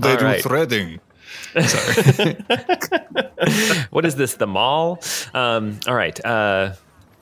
they 0.00 0.10
All 0.10 0.16
do 0.18 0.24
right. 0.24 0.42
threading? 0.42 0.98
what 3.90 4.04
is 4.04 4.16
this? 4.16 4.34
The 4.34 4.46
mall? 4.46 5.02
Um, 5.34 5.78
all 5.86 5.94
right. 5.94 6.24
Uh, 6.24 6.74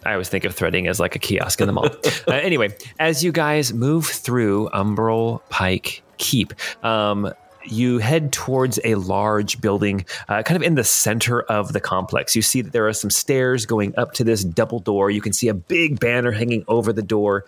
I 0.05 0.13
always 0.13 0.29
think 0.29 0.45
of 0.45 0.55
threading 0.55 0.87
as 0.87 1.01
like 1.01 1.17
a 1.17 1.19
kiosk 1.19 1.61
in 1.61 1.67
the 1.67 1.73
mall. 1.73 1.89
uh, 2.29 2.33
anyway, 2.33 2.77
as 2.99 3.25
you 3.25 3.33
guys 3.33 3.73
move 3.73 4.07
through 4.07 4.69
Umbral 4.73 5.41
Pike 5.51 6.03
Keep, 6.19 6.55
um, 6.85 7.33
you 7.65 7.99
head 7.99 8.33
towards 8.33 8.79
a 8.85 8.95
large 8.95 9.61
building, 9.61 10.05
uh, 10.29 10.43
kind 10.43 10.57
of 10.57 10.63
in 10.63 10.75
the 10.75 10.85
center 10.85 11.43
of 11.43 11.73
the 11.73 11.81
complex. 11.81 12.35
You 12.35 12.43
see 12.43 12.63
that 12.63 12.73
there 12.73 12.89
are 12.89 12.93
some 12.93 13.11
stairs 13.11 13.67
going 13.67 13.95
up 13.99 14.13
to 14.15 14.25
this 14.25 14.45
double 14.45 14.79
door. 14.79 15.11
You 15.11 15.21
can 15.21 15.33
see 15.33 15.49
a 15.49 15.55
big 15.55 16.01
banner 16.01 16.33
hanging 16.33 16.65
over 16.69 16.93
the 16.93 17.03
door. 17.03 17.45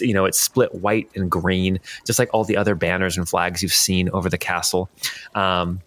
You 0.00 0.14
know, 0.14 0.24
it's 0.24 0.40
split 0.40 0.74
white 0.74 1.08
and 1.14 1.30
green, 1.30 1.80
just 2.06 2.18
like 2.18 2.30
all 2.32 2.44
the 2.44 2.56
other 2.56 2.74
banners 2.74 3.16
and 3.16 3.28
flags 3.28 3.62
you've 3.62 3.72
seen 3.72 4.08
over 4.10 4.28
the 4.28 4.38
castle. 4.38 4.88
Um, 5.34 5.80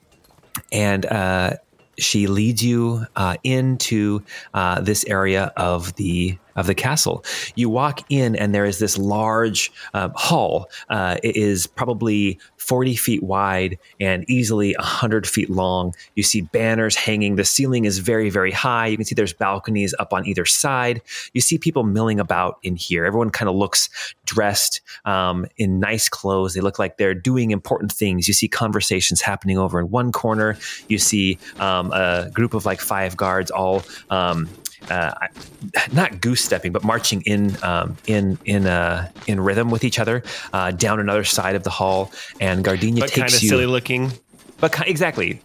and 0.71 1.05
uh, 1.05 1.53
she 1.97 2.27
leads 2.27 2.63
you 2.63 3.05
uh, 3.15 3.37
into 3.43 4.23
uh, 4.53 4.81
this 4.81 5.05
area 5.05 5.51
of 5.55 5.95
the 5.95 6.37
of 6.55 6.67
the 6.67 6.75
castle. 6.75 7.23
You 7.55 7.69
walk 7.69 8.01
in, 8.09 8.35
and 8.35 8.53
there 8.53 8.65
is 8.65 8.79
this 8.79 8.97
large 8.97 9.71
uh, 9.93 10.09
hall. 10.15 10.69
Uh, 10.89 11.17
it 11.23 11.35
is 11.35 11.67
probably 11.67 12.39
forty 12.57 12.95
feet 12.95 13.23
wide 13.23 13.77
and 13.99 14.23
easily 14.29 14.75
hundred 14.79 15.27
feet 15.27 15.49
long. 15.49 15.93
You 16.15 16.23
see 16.23 16.41
banners 16.41 16.95
hanging. 16.95 17.35
The 17.35 17.45
ceiling 17.45 17.85
is 17.85 17.99
very, 17.99 18.29
very 18.29 18.51
high. 18.51 18.87
You 18.87 18.97
can 18.97 19.05
see 19.05 19.15
there's 19.15 19.33
balconies 19.33 19.93
up 19.99 20.13
on 20.13 20.25
either 20.25 20.45
side. 20.45 21.01
You 21.33 21.41
see 21.41 21.57
people 21.57 21.83
milling 21.83 22.19
about 22.19 22.57
in 22.63 22.75
here. 22.75 23.05
Everyone 23.05 23.29
kind 23.29 23.49
of 23.49 23.55
looks 23.55 23.89
dressed 24.25 24.81
um, 25.05 25.45
in 25.57 25.79
nice 25.79 26.09
clothes. 26.09 26.53
They 26.53 26.61
look 26.61 26.79
like 26.79 26.97
they're 26.97 27.13
doing 27.13 27.51
important 27.51 27.91
things. 27.91 28.27
You 28.27 28.33
see 28.33 28.47
conversations 28.47 29.21
happening 29.21 29.57
over 29.57 29.79
in 29.79 29.89
one 29.89 30.11
corner. 30.11 30.57
You 30.87 30.97
see 30.97 31.37
um, 31.59 31.91
a 31.91 32.29
group 32.33 32.53
of 32.53 32.65
like 32.65 32.81
five 32.81 33.15
guards 33.15 33.51
all. 33.51 33.83
Um, 34.09 34.49
uh, 34.89 35.13
not 35.91 36.21
goose 36.21 36.41
stepping, 36.41 36.71
but 36.71 36.83
marching 36.83 37.21
in 37.23 37.55
um, 37.63 37.97
in 38.07 38.37
in 38.45 38.67
uh, 38.67 39.09
in 39.27 39.39
rhythm 39.39 39.69
with 39.69 39.83
each 39.83 39.99
other 39.99 40.23
uh, 40.53 40.71
down 40.71 40.99
another 40.99 41.23
side 41.23 41.55
of 41.55 41.63
the 41.63 41.69
hall, 41.69 42.11
and 42.39 42.63
Gardenia 42.63 43.01
But 43.01 43.11
kind 43.13 43.33
of 43.33 43.41
you. 43.41 43.49
silly 43.49 43.65
looking. 43.65 44.11
But 44.59 44.73
ki- 44.73 44.89
exactly, 44.89 45.35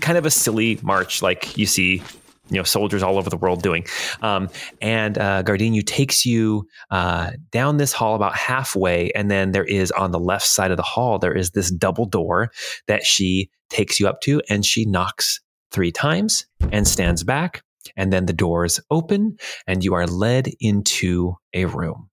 kind 0.00 0.16
of 0.18 0.26
a 0.26 0.30
silly 0.30 0.78
march 0.82 1.22
like 1.22 1.58
you 1.58 1.66
see, 1.66 2.02
you 2.50 2.56
know, 2.56 2.62
soldiers 2.62 3.02
all 3.02 3.18
over 3.18 3.28
the 3.28 3.36
world 3.36 3.62
doing. 3.62 3.84
Um, 4.22 4.48
and 4.80 5.18
uh, 5.18 5.42
Gardenia 5.42 5.82
takes 5.82 6.24
you 6.24 6.68
uh, 6.90 7.32
down 7.50 7.78
this 7.78 7.92
hall 7.92 8.14
about 8.14 8.36
halfway, 8.36 9.10
and 9.10 9.28
then 9.30 9.50
there 9.52 9.64
is 9.64 9.90
on 9.90 10.12
the 10.12 10.20
left 10.20 10.46
side 10.46 10.70
of 10.70 10.76
the 10.76 10.84
hall 10.84 11.18
there 11.18 11.36
is 11.36 11.50
this 11.50 11.70
double 11.70 12.06
door 12.06 12.52
that 12.86 13.04
she 13.04 13.50
takes 13.70 13.98
you 13.98 14.06
up 14.08 14.20
to, 14.22 14.40
and 14.48 14.64
she 14.64 14.84
knocks 14.84 15.40
three 15.72 15.92
times 15.92 16.46
and 16.72 16.86
stands 16.86 17.24
back, 17.24 17.62
and 17.96 18.12
then 18.12 18.26
the 18.26 18.32
doors 18.32 18.80
open, 18.90 19.36
and 19.66 19.84
you 19.84 19.94
are 19.94 20.06
led 20.06 20.48
into 20.60 21.36
a 21.54 21.64
room. 21.66 22.10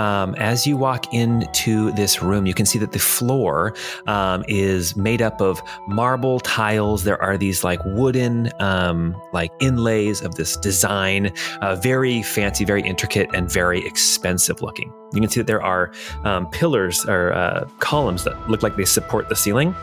um, 0.00 0.34
as 0.36 0.66
you 0.66 0.78
walk 0.78 1.12
into 1.12 1.92
this 1.92 2.22
room, 2.22 2.46
you 2.46 2.54
can 2.54 2.64
see 2.64 2.78
that 2.78 2.92
the 2.92 2.98
floor 2.98 3.74
um, 4.06 4.42
is 4.48 4.96
made 4.96 5.20
up 5.20 5.42
of 5.42 5.62
marble 5.86 6.40
tiles. 6.40 7.04
There 7.04 7.22
are 7.22 7.36
these 7.36 7.62
like 7.62 7.80
wooden 7.84 8.50
um, 8.60 9.20
like 9.34 9.50
inlays 9.60 10.22
of 10.22 10.36
this 10.36 10.56
design, 10.56 11.32
uh, 11.60 11.76
very 11.76 12.22
fancy, 12.22 12.64
very 12.64 12.82
intricate, 12.82 13.28
and 13.34 13.50
very 13.52 13.84
expensive 13.84 14.62
looking. 14.62 14.90
You 15.12 15.20
can 15.20 15.28
see 15.28 15.40
that 15.40 15.46
there 15.46 15.62
are 15.62 15.92
um, 16.24 16.48
pillars 16.48 17.04
or 17.04 17.34
uh, 17.34 17.68
columns 17.80 18.24
that 18.24 18.48
look 18.48 18.62
like 18.62 18.76
they 18.76 18.86
support 18.86 19.28
the 19.28 19.36
ceiling 19.36 19.74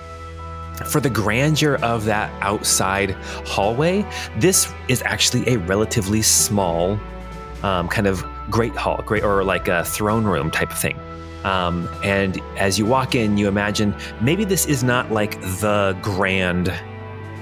for 0.85 0.99
the 0.99 1.09
grandeur 1.09 1.75
of 1.77 2.05
that 2.05 2.31
outside 2.41 3.11
hallway, 3.45 4.05
this 4.37 4.71
is 4.87 5.01
actually 5.03 5.47
a 5.47 5.57
relatively 5.59 6.21
small 6.21 6.99
um, 7.63 7.87
kind 7.87 8.07
of 8.07 8.23
great 8.49 8.75
hall, 8.75 9.01
great 9.05 9.23
or 9.23 9.43
like 9.43 9.67
a 9.67 9.83
throne 9.83 10.25
room 10.25 10.51
type 10.51 10.71
of 10.71 10.77
thing. 10.77 10.99
Um, 11.43 11.89
and 12.03 12.41
as 12.57 12.77
you 12.77 12.85
walk 12.85 13.15
in, 13.15 13.37
you 13.37 13.47
imagine 13.47 13.95
maybe 14.21 14.43
this 14.43 14.65
is 14.65 14.83
not 14.83 15.11
like 15.11 15.39
the 15.41 15.97
grand 16.01 16.69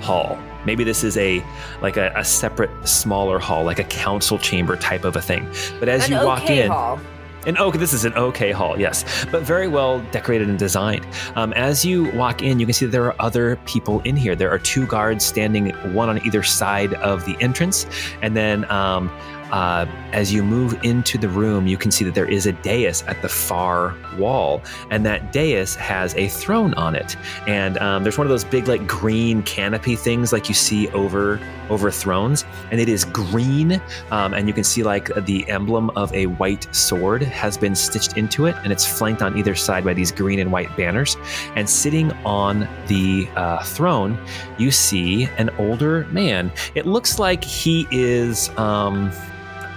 hall. 0.02 0.38
Maybe 0.66 0.84
this 0.84 1.04
is 1.04 1.18
a 1.18 1.44
like 1.82 1.98
a, 1.98 2.12
a 2.16 2.24
separate, 2.24 2.70
smaller 2.88 3.40
hall, 3.40 3.64
like 3.64 3.80
a 3.80 3.84
council 3.84 4.38
chamber 4.38 4.76
type 4.76 5.06
of 5.06 5.16
a 5.16 5.22
thing. 5.22 5.48
But 5.80 5.90
as 5.90 6.06
An 6.06 6.14
you 6.14 6.26
walk 6.26 6.44
okay 6.44 6.64
in, 6.64 6.72
hall. 6.72 7.00
An 7.46 7.58
okay, 7.58 7.78
this 7.78 7.94
is 7.94 8.06
an 8.06 8.14
okay 8.14 8.52
hall, 8.52 8.80
yes, 8.80 9.26
but 9.32 9.44
very 9.44 9.68
well 9.68 10.00
decorated 10.12 10.50
and 10.50 10.58
designed. 10.58 11.06
Um, 11.36 11.54
as 11.54 11.86
you 11.86 12.12
walk 12.12 12.42
in, 12.42 12.60
you 12.60 12.66
can 12.66 12.74
see 12.74 12.86
that 12.86 12.92
there 12.92 13.06
are 13.06 13.16
other 13.20 13.56
people 13.66 14.02
in 14.02 14.16
here. 14.16 14.36
There 14.36 14.52
are 14.52 14.60
two 14.60 14.86
guards 14.88 15.24
standing, 15.24 15.70
one 15.94 16.10
on 16.10 16.26
either 16.26 16.44
side 16.44 16.94
of 16.96 17.26
the 17.26 17.38
entrance, 17.40 17.86
and 18.22 18.36
then 18.36 18.70
um, 18.72 19.10
uh, 19.52 19.86
as 20.12 20.34
you 20.34 20.44
move 20.44 20.80
into 20.84 21.18
the 21.18 21.30
room, 21.30 21.68
you 21.68 21.78
can 21.78 21.92
see 21.92 22.04
that 22.06 22.16
there 22.16 22.30
is 22.30 22.46
a 22.46 22.52
dais 22.52 23.04
at 23.04 23.22
the 23.22 23.30
far 23.30 23.96
wall, 24.18 24.62
and 24.90 25.06
that 25.06 25.32
dais 25.32 25.76
has 25.76 26.16
a 26.16 26.28
throne 26.28 26.74
on 26.76 26.96
it. 26.96 27.16
And 27.48 27.78
um, 27.78 28.04
there's 28.04 28.18
one 28.18 28.28
of 28.28 28.32
those 28.32 28.44
big, 28.44 28.68
like 28.68 28.88
green 28.88 29.44
canopy 29.44 29.96
things, 29.96 30.34
like 30.34 30.50
you 30.50 30.56
see 30.56 30.90
over 30.90 31.40
over 31.70 31.90
thrones, 31.90 32.46
and 32.72 32.80
it 32.80 32.90
is 32.90 33.06
green. 33.06 33.82
Um, 34.12 34.34
and 34.34 34.48
you 34.48 34.54
can 34.54 34.64
see 34.64 34.84
like 34.84 35.14
the 35.26 35.48
emblem 35.50 35.90
of 35.92 36.14
a 36.14 36.28
white 36.28 36.74
sword 36.76 37.24
has 37.24 37.58
been 37.58 37.76
stitched 37.76 38.18
into 38.18 38.46
it, 38.46 38.56
and 38.64 38.72
it's 38.72 38.86
flanked 38.86 39.22
on 39.22 39.38
either 39.38 39.56
side 39.56 39.84
by 39.84 39.94
these 39.94 40.12
green 40.12 40.40
and 40.40 40.52
white 40.52 40.76
banners. 40.78 41.18
And 41.56 41.70
sitting 41.70 42.12
on 42.24 42.68
the 42.88 43.28
uh, 43.36 43.64
throne, 43.64 44.18
you 44.58 44.72
see 44.72 45.26
an 45.38 45.50
older 45.58 46.06
man. 46.08 46.52
It 46.76 46.86
looks 46.86 47.20
like 47.20 47.44
he 47.44 47.88
is. 47.92 48.50
Um, 48.58 49.12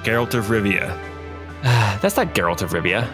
Geralt 0.08 0.34
of 0.34 0.46
Rivia. 0.46 0.96
that's 2.00 2.16
not 2.16 2.34
Geralt 2.34 2.62
of 2.62 2.70
Rivia. 2.70 3.06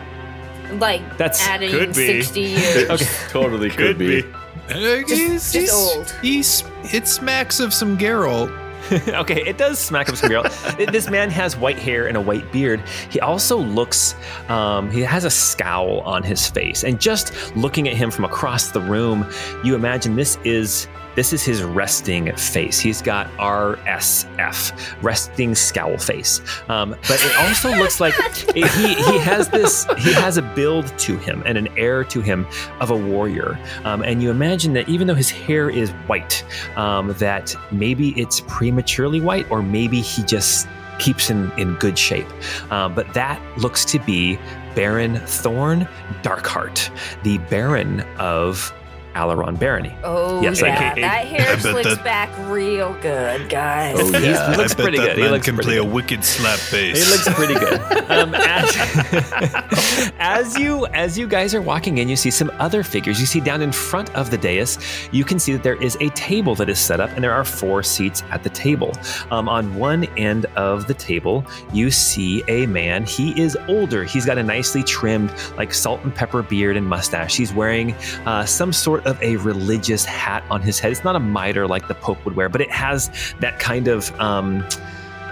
Like 0.78 1.02
That's- 1.18 1.40
adding 1.46 1.70
could 1.70 1.94
be. 1.94 2.22
60 2.22 2.40
years. 2.40 2.90
Okay. 2.90 3.07
totally 3.28 3.70
could, 3.70 3.98
be. 3.98 4.22
He's, 4.68 5.09
just 5.09 5.52
he's- 5.54 5.72
old. 5.72 6.11
he's- 6.22 6.64
it 6.94 7.07
smacks 7.09 7.59
of 7.61 7.72
some 7.74 7.98
Geralt. 7.98 8.50
okay, 9.09 9.42
it 9.46 9.57
does 9.57 9.78
smack 9.78 10.09
up 10.11 10.16
some 10.16 10.28
girl. 10.28 10.42
this 10.92 11.09
man 11.09 11.30
has 11.30 11.57
white 11.57 11.78
hair 11.78 12.07
and 12.07 12.16
a 12.18 12.20
white 12.20 12.50
beard. 12.52 12.83
He 13.09 13.18
also 13.18 13.57
looks, 13.57 14.14
um, 14.48 14.90
he 14.90 15.00
has 15.00 15.24
a 15.24 15.30
scowl 15.30 16.00
on 16.00 16.22
his 16.22 16.46
face. 16.46 16.85
And 16.85 17.00
just 17.00 17.57
looking 17.57 17.88
at 17.88 17.94
him 17.94 18.11
from 18.11 18.24
across 18.26 18.72
the 18.72 18.80
room, 18.83 19.26
you 19.64 19.74
imagine 19.74 20.16
this 20.16 20.38
is. 20.44 20.87
This 21.14 21.33
is 21.33 21.42
his 21.42 21.62
resting 21.62 22.35
face. 22.37 22.79
He's 22.79 23.03
got 23.03 23.29
RSF, 23.33 25.03
resting 25.03 25.55
scowl 25.55 25.98
face. 25.98 26.40
Um, 26.68 26.90
but 27.09 27.24
it 27.24 27.37
also 27.38 27.70
looks 27.77 28.00
like 28.00 28.14
he 28.55 28.62
he 28.62 29.18
has 29.18 29.48
this 29.48 29.87
he 29.98 30.12
has 30.12 30.37
a 30.37 30.42
build 30.42 30.87
to 30.98 31.16
him 31.16 31.42
and 31.46 31.57
an 31.57 31.68
air 31.79 32.05
to 32.05 32.20
him 32.20 32.46
of 32.81 32.90
a 32.90 32.96
warrior. 32.96 33.59
Um, 33.85 34.03
and 34.03 34.22
you 34.22 34.31
imagine 34.31 34.72
that 34.74 34.88
even 34.88 35.07
though 35.07 35.14
his 35.14 35.31
hair 35.31 35.70
is 35.70 35.90
white, 36.07 36.44
um, 36.77 37.14
that 37.18 37.55
maybe 37.70 38.11
it's 38.20 38.40
prematurely 38.42 39.20
white, 39.20 39.50
or 39.50 39.62
maybe 39.62 40.00
he 40.00 40.22
just 40.22 40.68
keeps 40.98 41.31
in, 41.31 41.50
in 41.59 41.74
good 41.74 41.98
shape. 41.98 42.27
Um, 42.70 42.94
but 42.94 43.12
that 43.14 43.40
looks 43.59 43.85
to 43.87 43.98
be 44.00 44.38
Baron 44.74 45.16
Thorne 45.27 45.88
Darkeheart, 46.22 46.90
the 47.22 47.38
Baron 47.38 48.00
of 48.18 48.72
Alaron 49.14 49.59
Barony. 49.59 49.94
Oh, 50.05 50.42
Yes, 50.42 50.61
yeah. 50.61 50.90
AKA 50.92 51.00
that 51.03 51.27
hair 51.27 51.53
I 51.53 51.59
slicks 51.59 51.88
that- 51.96 52.05
back 52.05 52.31
real 52.48 52.92
good, 53.00 53.48
guys. 53.48 53.96
Oh, 53.98 54.07
He's- 54.09 54.22
yeah. 54.24 54.50
he 54.50 54.57
looks 54.57 54.72
I 54.72 54.77
bet 54.77 54.83
pretty 54.85 54.98
that 54.98 55.16
good. 55.16 55.18
He 55.24 55.29
looks 55.29 55.44
can 55.46 55.57
play 55.59 55.74
good. 55.77 55.87
a 55.87 55.90
wicked 55.90 56.24
slap 56.24 56.59
bass. 56.70 57.05
He 57.05 57.11
looks 57.11 57.29
pretty 57.35 57.55
good. 57.55 57.81
Um, 58.05 58.35
as, 58.35 60.12
as 60.18 60.59
you 60.59 60.87
as 60.88 61.18
you 61.18 61.27
guys 61.27 61.55
are 61.55 61.62
walking 61.62 61.98
in, 61.98 62.09
you 62.09 62.16
see 62.16 62.31
some 62.31 62.50
other 62.59 62.83
figures. 62.83 63.18
You 63.18 63.27
see 63.27 63.40
down 63.40 63.62
in 63.62 63.72
front 63.72 64.14
of 64.14 64.31
the 64.31 64.37
dais, 64.38 64.79
you 65.11 65.24
can 65.24 65.38
see 65.38 65.53
that 65.55 65.62
there 65.62 65.81
is 65.83 65.96
a 66.00 66.11
table 66.11 66.55
that 66.57 66.68
is 66.68 66.79
set 66.79 67.00
up, 67.00 67.11
and 67.12 67.24
there 67.24 67.33
are 67.33 67.44
four 67.44 67.83
seats 67.83 68.22
at 68.31 68.42
the 68.42 68.50
table. 68.50 68.92
Um, 69.31 69.48
on 69.48 69.74
one 69.77 70.05
end 70.18 70.46
of 70.57 70.87
the 70.87 70.94
table, 70.94 71.44
you 71.72 71.90
see 71.90 72.42
a 72.48 72.66
man. 72.66 73.05
He 73.05 73.38
is 73.40 73.57
older. 73.68 74.05
He's 74.05 74.27
got 74.27 74.38
a 74.38 74.42
nicely 74.42 74.83
trimmed, 74.83 75.33
like 75.57 75.72
salt 75.72 76.03
and 76.05 76.14
pepper 76.14 76.42
beard 76.42 76.77
and 76.77 76.87
mustache. 76.87 77.37
He's 77.37 77.53
wearing 77.55 77.94
uh, 78.27 78.44
some 78.44 78.72
sort 78.72 79.03
of 79.06 79.20
a 79.22 79.36
religious 79.36 80.04
hat 80.04 80.44
on 80.50 80.60
his 80.60 80.78
head. 80.78 80.92
It's 80.92 81.04
not 81.04 81.16
a 81.16 81.20
mitre 81.20 81.66
like 81.66 81.88
the 81.88 81.94
Pope 81.94 82.24
would 82.24 82.36
wear, 82.36 82.48
but 82.48 82.60
it 82.60 82.70
has 82.70 83.10
that 83.40 83.58
kind 83.58 83.88
of. 83.88 84.10
Um, 84.20 84.66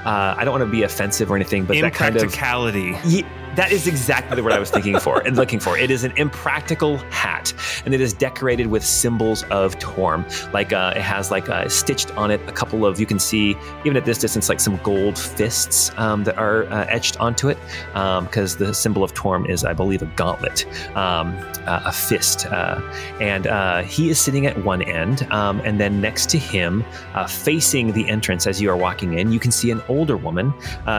uh, 0.05 0.35
I 0.37 0.45
don't 0.45 0.53
want 0.59 0.65
to 0.65 0.71
be 0.71 0.83
offensive 0.83 1.31
or 1.31 1.37
anything, 1.37 1.65
but 1.65 1.81
that 1.81 1.95
kind 1.95 2.17
of 2.17 2.23
Impracticality. 2.25 2.97
Ye- 3.05 3.27
that 3.57 3.71
is 3.71 3.87
exactly 3.87 4.41
what 4.41 4.53
I 4.53 4.59
was 4.59 4.71
thinking 4.71 4.99
for 4.99 5.21
and 5.27 5.37
looking 5.37 5.61
for. 5.61 5.77
It 5.77 5.91
is 5.91 6.05
an 6.05 6.13
impractical 6.17 6.97
hat, 7.11 7.53
and 7.85 7.95
it 7.95 8.01
is 8.01 8.13
decorated 8.13 8.67
with 8.67 8.85
symbols 8.85 9.45
of 9.45 9.79
Torm. 9.79 10.25
Like 10.53 10.73
uh, 10.73 10.95
it 10.97 11.03
has 11.03 11.31
like 11.31 11.49
uh, 11.49 11.69
stitched 11.69 12.11
on 12.17 12.31
it 12.31 12.41
a 12.49 12.53
couple 12.53 12.87
of 12.87 12.99
you 12.99 13.07
can 13.07 13.19
see 13.19 13.55
even 13.85 13.97
at 13.97 14.05
this 14.05 14.19
distance 14.19 14.49
like 14.49 14.61
some 14.61 14.79
gold 14.79 15.19
fists 15.19 15.91
um, 15.97 16.25
that 16.25 16.39
are 16.39 16.65
uh, 16.65 16.87
etched 16.89 17.21
onto 17.21 17.49
it 17.49 17.59
because 17.93 18.57
the 18.57 18.73
symbol 18.73 19.05
of 19.05 19.13
Torm 19.13 19.47
is 19.47 19.65
I 19.65 19.75
believe 19.75 20.03
a 20.03 20.07
gauntlet, 20.17 20.67
um, 20.97 21.37
uh, 21.67 21.83
a 21.85 21.93
fist, 21.93 22.47
uh, 22.47 22.81
and 23.21 23.47
uh, 23.47 23.83
he 23.83 24.09
is 24.09 24.19
sitting 24.19 24.47
at 24.47 24.57
one 24.65 24.83
end, 24.83 25.31
um, 25.31 25.61
and 25.61 25.79
then 25.79 26.01
next 26.01 26.31
to 26.31 26.39
him, 26.39 26.85
facing 27.29 27.93
the 27.93 28.09
entrance 28.09 28.47
as 28.47 28.61
you 28.61 28.71
are 28.71 28.77
walking 28.77 29.19
in, 29.19 29.31
you 29.31 29.41
can 29.41 29.51
see 29.51 29.71
an 29.71 29.83
older 29.89 30.17
woman. 30.17 30.55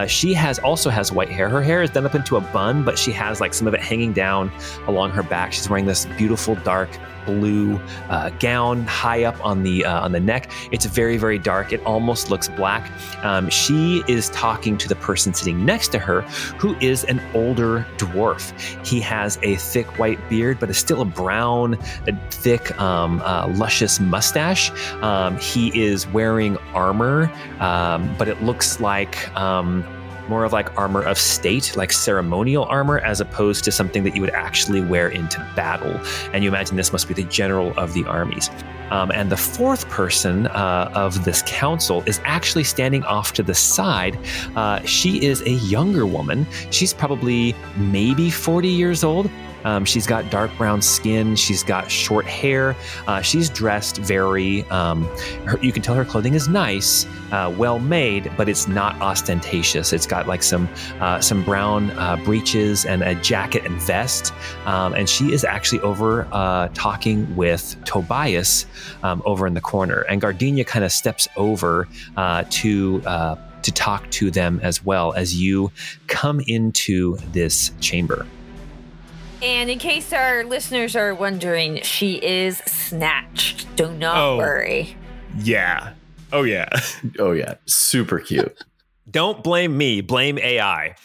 She 0.07 0.33
has 0.33 0.59
also 0.59 0.89
has 0.89 1.11
white 1.11 1.29
hair. 1.29 1.49
Her 1.49 1.61
hair 1.61 1.81
is 1.81 1.89
done 1.89 2.05
up 2.05 2.15
into 2.15 2.37
a 2.37 2.42
bun, 2.51 2.83
but 2.83 2.97
she 2.97 3.11
has 3.11 3.39
like 3.39 3.53
some 3.53 3.67
of 3.67 3.73
it 3.73 3.81
hanging 3.81 4.13
down 4.13 4.51
along 4.87 5.11
her 5.11 5.23
back. 5.23 5.53
She's 5.53 5.69
wearing 5.69 5.85
this 5.85 6.05
beautiful 6.17 6.55
dark 6.55 6.89
blue 7.25 7.79
uh, 8.09 8.29
gown 8.31 8.83
high 8.85 9.23
up 9.23 9.43
on 9.45 9.63
the 9.63 9.85
uh, 9.85 10.01
on 10.01 10.11
the 10.11 10.19
neck. 10.19 10.51
It's 10.71 10.85
very 10.85 11.17
very 11.17 11.39
dark. 11.39 11.73
It 11.73 11.83
almost 11.85 12.29
looks 12.29 12.49
black. 12.49 12.91
Um, 13.23 13.49
she 13.49 14.03
is 14.07 14.29
talking 14.29 14.77
to 14.77 14.87
the 14.87 14.95
person 14.95 15.33
sitting 15.33 15.65
next 15.65 15.89
to 15.89 15.99
her, 15.99 16.21
who 16.57 16.75
is 16.79 17.03
an 17.05 17.21
older 17.33 17.85
dwarf. 17.97 18.51
He 18.85 18.99
has 19.01 19.39
a 19.41 19.55
thick 19.55 19.99
white 19.99 20.19
beard, 20.29 20.59
but 20.59 20.69
is 20.69 20.77
still 20.77 21.01
a 21.01 21.05
brown, 21.05 21.75
a 22.07 22.29
thick, 22.29 22.77
um, 22.79 23.21
uh, 23.21 23.47
luscious 23.55 23.99
mustache. 23.99 24.71
Um, 25.01 25.37
he 25.37 25.81
is 25.81 26.07
wearing 26.07 26.57
armor, 26.73 27.31
um, 27.59 28.13
but 28.17 28.27
it 28.27 28.41
looks 28.43 28.79
like. 28.79 29.35
More 30.27 30.43
of 30.43 30.53
like 30.53 30.77
armor 30.77 31.01
of 31.01 31.17
state, 31.17 31.75
like 31.75 31.91
ceremonial 31.91 32.65
armor, 32.65 32.99
as 32.99 33.21
opposed 33.21 33.63
to 33.65 33.71
something 33.71 34.03
that 34.03 34.15
you 34.15 34.21
would 34.21 34.31
actually 34.31 34.81
wear 34.81 35.09
into 35.09 35.39
battle. 35.55 35.99
And 36.33 36.43
you 36.43 36.49
imagine 36.49 36.77
this 36.77 36.91
must 36.91 37.07
be 37.07 37.13
the 37.13 37.23
general 37.23 37.73
of 37.77 37.93
the 37.93 38.05
armies. 38.05 38.49
Um, 38.91 39.11
and 39.11 39.31
the 39.31 39.37
fourth 39.37 39.89
person 39.89 40.47
uh, 40.47 40.91
of 40.93 41.23
this 41.23 41.43
council 41.47 42.03
is 42.05 42.21
actually 42.25 42.63
standing 42.63 43.03
off 43.03 43.33
to 43.33 43.43
the 43.43 43.55
side. 43.55 44.17
Uh, 44.55 44.81
she 44.83 45.25
is 45.25 45.41
a 45.41 45.51
younger 45.51 46.05
woman. 46.05 46.45
She's 46.69 46.93
probably 46.93 47.55
maybe 47.75 48.29
40 48.29 48.67
years 48.67 49.03
old. 49.03 49.29
Um, 49.63 49.85
she's 49.85 50.07
got 50.07 50.29
dark 50.29 50.55
brown 50.57 50.81
skin. 50.81 51.35
She's 51.35 51.63
got 51.63 51.89
short 51.89 52.25
hair. 52.25 52.75
Uh, 53.07 53.21
she's 53.21 53.49
dressed 53.49 53.97
very. 53.97 54.63
Um, 54.69 55.03
her, 55.45 55.57
you 55.61 55.71
can 55.71 55.81
tell 55.81 55.95
her 55.95 56.05
clothing 56.05 56.33
is 56.33 56.47
nice, 56.47 57.05
uh, 57.31 57.53
well 57.57 57.79
made, 57.79 58.31
but 58.37 58.49
it's 58.49 58.67
not 58.67 58.99
ostentatious. 59.01 59.93
It's 59.93 60.07
got 60.07 60.27
like 60.27 60.43
some 60.43 60.69
uh, 60.99 61.19
some 61.21 61.43
brown 61.43 61.91
uh, 61.91 62.17
breeches 62.17 62.85
and 62.85 63.03
a 63.03 63.15
jacket 63.15 63.65
and 63.65 63.81
vest. 63.81 64.33
Um, 64.65 64.93
and 64.93 65.07
she 65.07 65.33
is 65.33 65.43
actually 65.43 65.81
over 65.81 66.27
uh, 66.31 66.69
talking 66.73 67.35
with 67.35 67.75
Tobias 67.85 68.65
um, 69.03 69.21
over 69.25 69.47
in 69.47 69.53
the 69.53 69.61
corner. 69.61 70.01
And 70.01 70.21
Gardenia 70.21 70.65
kind 70.65 70.85
of 70.85 70.91
steps 70.91 71.27
over 71.37 71.87
uh, 72.17 72.43
to. 72.49 73.01
To 73.63 73.71
talk 73.71 74.11
to 74.11 74.29
them 74.29 74.59
as 74.61 74.83
well 74.83 75.13
as 75.13 75.41
you 75.41 75.71
come 76.07 76.41
into 76.47 77.15
this 77.31 77.71
chamber. 77.79 78.27
And 79.43 79.69
in 79.69 79.77
case 79.77 80.13
our 80.13 80.43
listeners 80.45 80.95
are 80.95 81.13
wondering, 81.13 81.81
she 81.81 82.13
is 82.15 82.57
snatched. 82.59 83.75
Do 83.75 83.91
not 83.91 84.17
Oh. 84.17 84.37
worry. 84.37 84.95
Yeah. 85.37 85.93
Oh 86.31 86.43
yeah. 86.43 86.69
Oh 87.19 87.31
yeah, 87.33 87.55
super 87.65 88.19
cute. 88.19 88.57
Don't 89.09 89.43
blame 89.43 89.77
me, 89.77 90.01
blame 90.01 90.39
AI. 90.39 90.95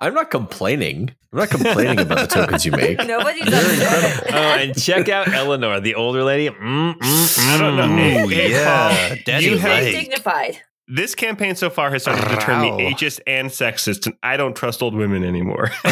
I'm 0.00 0.12
not 0.12 0.30
complaining. 0.30 1.14
I'm 1.32 1.38
not 1.38 1.50
complaining 1.50 2.00
about 2.00 2.28
the 2.28 2.34
tokens 2.34 2.66
you 2.66 2.72
make. 2.72 2.98
Nobody's 3.06 3.44
They're 3.48 3.60
upset. 3.60 4.34
Oh, 4.34 4.36
and 4.36 4.80
check 4.80 5.08
out 5.08 5.28
Eleanor, 5.32 5.80
the 5.80 5.94
older 5.94 6.22
lady. 6.24 6.50
Mm, 6.54 6.94
mm, 6.98 7.54
I 7.54 7.58
don't 7.58 7.76
know. 7.76 7.86
mm. 7.86 8.26
Ooh, 8.26 8.30
yeah, 8.30 8.88
Paul, 9.08 9.16
Daddy 9.24 9.46
you 9.46 9.56
Very 9.58 9.84
have- 9.86 9.94
dignified. 9.94 10.60
This 10.86 11.14
campaign 11.14 11.54
so 11.56 11.70
far 11.70 11.90
has 11.92 12.02
started 12.02 12.28
to 12.28 12.36
turn 12.36 12.60
me 12.60 12.68
ageist 12.92 13.18
and 13.26 13.48
sexist, 13.48 14.04
and 14.04 14.16
I 14.22 14.36
don't 14.36 14.54
trust 14.54 14.82
old 14.82 14.94
women 14.94 15.24
anymore. 15.24 15.70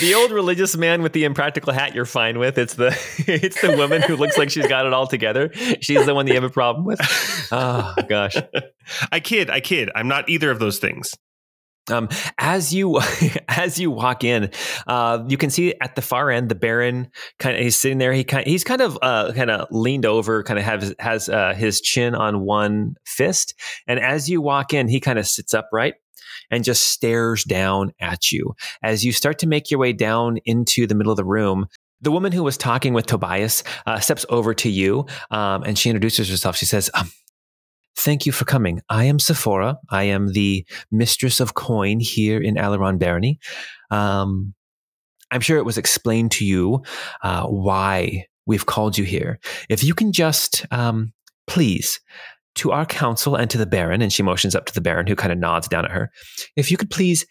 the 0.00 0.14
old 0.16 0.30
religious 0.30 0.76
man 0.76 1.02
with 1.02 1.14
the 1.14 1.24
impractical 1.24 1.72
hat 1.72 1.96
you're 1.96 2.04
fine 2.04 2.38
with. 2.38 2.58
It's 2.58 2.74
the 2.74 2.96
it's 3.26 3.60
the 3.60 3.76
woman 3.76 4.02
who 4.02 4.14
looks 4.14 4.38
like 4.38 4.50
she's 4.50 4.68
got 4.68 4.86
it 4.86 4.92
all 4.92 5.08
together. 5.08 5.50
She's 5.80 6.06
the 6.06 6.14
one 6.14 6.26
that 6.26 6.32
you 6.32 6.40
have 6.40 6.48
a 6.48 6.52
problem 6.52 6.84
with. 6.84 7.00
Oh 7.50 7.92
gosh. 8.08 8.36
I 9.12 9.18
kid, 9.18 9.50
I 9.50 9.58
kid. 9.58 9.90
I'm 9.96 10.06
not 10.06 10.28
either 10.28 10.48
of 10.48 10.60
those 10.60 10.78
things. 10.78 11.12
Um, 11.90 12.08
as 12.38 12.72
you 12.72 13.00
as 13.48 13.78
you 13.78 13.90
walk 13.90 14.24
in, 14.24 14.50
uh, 14.86 15.24
you 15.28 15.36
can 15.36 15.50
see 15.50 15.74
at 15.80 15.96
the 15.96 16.02
far 16.02 16.30
end 16.30 16.48
the 16.48 16.54
Baron 16.54 17.10
kind 17.38 17.56
of 17.56 17.62
he's 17.62 17.76
sitting 17.76 17.98
there. 17.98 18.12
He 18.12 18.24
kind 18.24 18.46
he's 18.46 18.64
kind 18.64 18.80
of 18.80 18.98
uh, 19.02 19.32
kind 19.32 19.50
of 19.50 19.66
leaned 19.70 20.06
over, 20.06 20.42
kind 20.42 20.58
of 20.58 20.64
has 20.64 20.94
has 20.98 21.28
uh, 21.28 21.54
his 21.54 21.80
chin 21.80 22.14
on 22.14 22.40
one 22.40 22.94
fist, 23.04 23.54
and 23.86 23.98
as 23.98 24.28
you 24.28 24.40
walk 24.40 24.72
in, 24.72 24.88
he 24.88 25.00
kind 25.00 25.18
of 25.18 25.26
sits 25.26 25.54
upright 25.54 25.94
and 26.50 26.64
just 26.64 26.88
stares 26.88 27.44
down 27.44 27.92
at 28.00 28.30
you. 28.30 28.54
As 28.82 29.04
you 29.04 29.12
start 29.12 29.38
to 29.40 29.46
make 29.46 29.70
your 29.70 29.80
way 29.80 29.92
down 29.92 30.38
into 30.44 30.86
the 30.86 30.94
middle 30.94 31.12
of 31.12 31.16
the 31.16 31.24
room, 31.24 31.66
the 32.00 32.12
woman 32.12 32.32
who 32.32 32.42
was 32.42 32.58
talking 32.58 32.92
with 32.92 33.06
Tobias 33.06 33.62
uh, 33.86 33.98
steps 34.00 34.26
over 34.28 34.54
to 34.54 34.68
you 34.68 35.06
um, 35.30 35.62
and 35.62 35.78
she 35.78 35.88
introduces 35.88 36.28
herself. 36.28 36.56
She 36.56 36.66
says, 36.66 36.90
um, 36.94 37.10
Thank 37.96 38.26
you 38.26 38.32
for 38.32 38.44
coming. 38.44 38.80
I 38.88 39.04
am 39.04 39.18
Sephora. 39.18 39.78
I 39.90 40.04
am 40.04 40.32
the 40.32 40.66
mistress 40.90 41.40
of 41.40 41.54
coin 41.54 42.00
here 42.00 42.40
in 42.40 42.56
Alaron 42.56 42.98
Barony. 42.98 43.38
Um, 43.90 44.54
I'm 45.30 45.40
sure 45.40 45.58
it 45.58 45.64
was 45.64 45.78
explained 45.78 46.30
to 46.32 46.44
you 46.44 46.82
uh, 47.22 47.46
why 47.46 48.26
we've 48.46 48.66
called 48.66 48.98
you 48.98 49.04
here. 49.04 49.38
If 49.68 49.84
you 49.84 49.94
can 49.94 50.12
just 50.12 50.66
um, 50.70 51.12
please 51.46 52.00
to 52.56 52.72
our 52.72 52.84
council 52.84 53.34
and 53.34 53.48
to 53.50 53.58
the 53.58 53.66
Baron, 53.66 54.02
and 54.02 54.12
she 54.12 54.22
motions 54.22 54.54
up 54.54 54.66
to 54.66 54.74
the 54.74 54.80
Baron, 54.80 55.06
who 55.06 55.16
kind 55.16 55.32
of 55.32 55.38
nods 55.38 55.68
down 55.68 55.84
at 55.84 55.90
her. 55.90 56.10
If 56.56 56.70
you 56.70 56.76
could 56.76 56.90
please, 56.90 57.24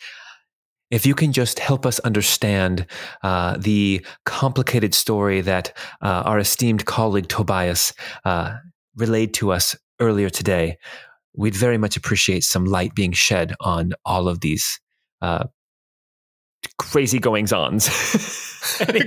if 0.90 1.06
you 1.06 1.14
can 1.14 1.32
just 1.32 1.60
help 1.60 1.86
us 1.86 2.00
understand 2.00 2.86
uh, 3.24 3.58
the 3.58 4.06
complicated 4.26 4.96
story 4.96 5.42
that 5.42 5.78
uh, 6.02 6.24
our 6.26 6.40
esteemed 6.40 6.86
colleague 6.86 7.30
Tobias 7.30 7.94
uh, 8.26 8.56
relayed 8.96 9.34
to 9.36 9.52
us 9.52 9.76
earlier 10.02 10.30
today, 10.30 10.78
we'd 11.34 11.56
very 11.56 11.78
much 11.78 11.96
appreciate 11.96 12.44
some 12.44 12.66
light 12.66 12.94
being 12.94 13.14
shed 13.14 13.56
on 13.62 13.94
all 14.04 14.28
of 14.28 14.42
these 14.42 14.80
uh, 15.22 15.46
crazy 16.78 17.20
goings 17.20 17.54
ons. 17.54 17.88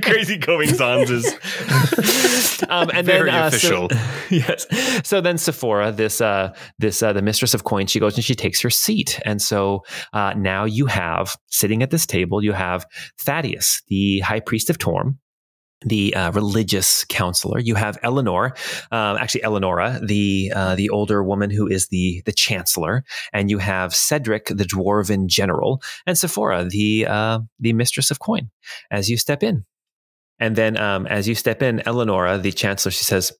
Crazy 0.03 0.37
goings 0.37 0.81
ons 0.81 1.11
is 1.11 1.27
um, 2.69 2.91
and 2.93 3.07
Very 3.07 3.31
then, 3.31 3.43
uh, 3.43 3.47
official. 3.47 3.89
So, 3.89 3.99
yes. 4.31 4.67
So 5.07 5.21
then 5.21 5.39
Sephora, 5.39 5.93
this 5.93 6.21
uh, 6.21 6.55
this 6.79 7.03
uh, 7.03 7.13
the 7.13 7.23
mistress 7.23 7.55
of 7.55 7.65
coin, 7.65 7.87
she 7.87 8.01
goes 8.01 8.17
and 8.17 8.25
she 8.25 8.35
takes 8.35 8.61
her 8.63 8.71
seat, 8.71 9.21
and 9.25 9.41
so 9.41 9.85
uh, 10.13 10.35
now 10.37 10.65
you 10.65 10.87
have 10.87 11.37
sitting 11.49 11.83
at 11.83 11.91
this 11.91 12.07
table, 12.07 12.43
you 12.43 12.53
have 12.53 12.85
Thaddeus, 13.19 13.83
the 13.89 14.21
high 14.21 14.41
priest 14.41 14.71
of 14.71 14.79
Torm. 14.79 15.19
The 15.85 16.15
uh, 16.15 16.33
religious 16.33 17.05
counselor. 17.05 17.59
You 17.59 17.75
have 17.75 17.99
Eleanor, 18.03 18.55
um, 18.91 19.17
actually 19.17 19.45
Eleonora, 19.45 20.01
the 20.03 20.53
uh, 20.55 20.75
the 20.75 20.91
older 20.91 21.23
woman 21.23 21.51
who 21.51 21.67
is 21.67 21.89
the 21.89 22.23
the 22.25 22.33
chancellor, 22.33 23.05
and 23.33 23.51
you 23.51 23.59
have 23.59 23.95
Cedric, 23.95 24.47
the 24.47 24.65
dwarven 24.65 25.27
general, 25.27 25.83
and 26.07 26.17
Sephora, 26.17 26.65
the 26.65 27.07
uh, 27.09 27.41
the 27.61 27.73
mistress 27.73 28.11
of 28.11 28.19
coin. 28.19 28.51
As 28.91 29.11
you 29.11 29.17
step 29.17 29.43
in, 29.43 29.65
and 30.39 30.57
then 30.57 30.77
um, 30.77 31.07
as 31.07 31.29
you 31.29 31.35
step 31.35 31.63
in, 31.63 31.87
Eleonora, 31.87 32.39
the 32.39 32.53
chancellor, 32.53 32.91
she 32.91 33.05
says, 33.05 33.33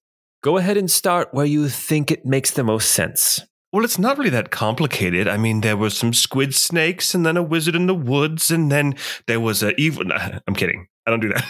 Go 0.43 0.59
ahead 0.59 0.77
and 0.77 0.91
start 0.91 1.33
where 1.33 1.47
you 1.47 1.69
think 1.69 2.11
it 2.11 2.27
makes 2.27 2.51
the 2.51 2.65
most 2.65 2.93
sense. 2.93 3.41
Well, 3.73 3.85
it's 3.85 3.99
not 3.99 4.19
really 4.19 4.31
that 4.31 4.51
complicated. 4.51 5.27
I 5.27 5.37
mean, 5.37 5.63
there 5.63 5.77
were 5.77 5.91
some 5.91 6.13
squid 6.13 6.55
snakes, 6.55 7.15
and 7.15 7.27
then 7.27 7.37
a 7.37 7.43
wizard 7.43 7.75
in 7.75 7.87
the 7.87 7.95
woods, 7.95 8.51
and 8.51 8.71
then 8.71 8.95
there 9.27 9.41
was 9.41 9.63
a 9.63 9.79
evil. 9.81 10.05
I'm 10.47 10.55
kidding. 10.55 10.87
I 11.07 11.11
don't 11.11 11.21
do 11.21 11.29
that. 11.29 11.45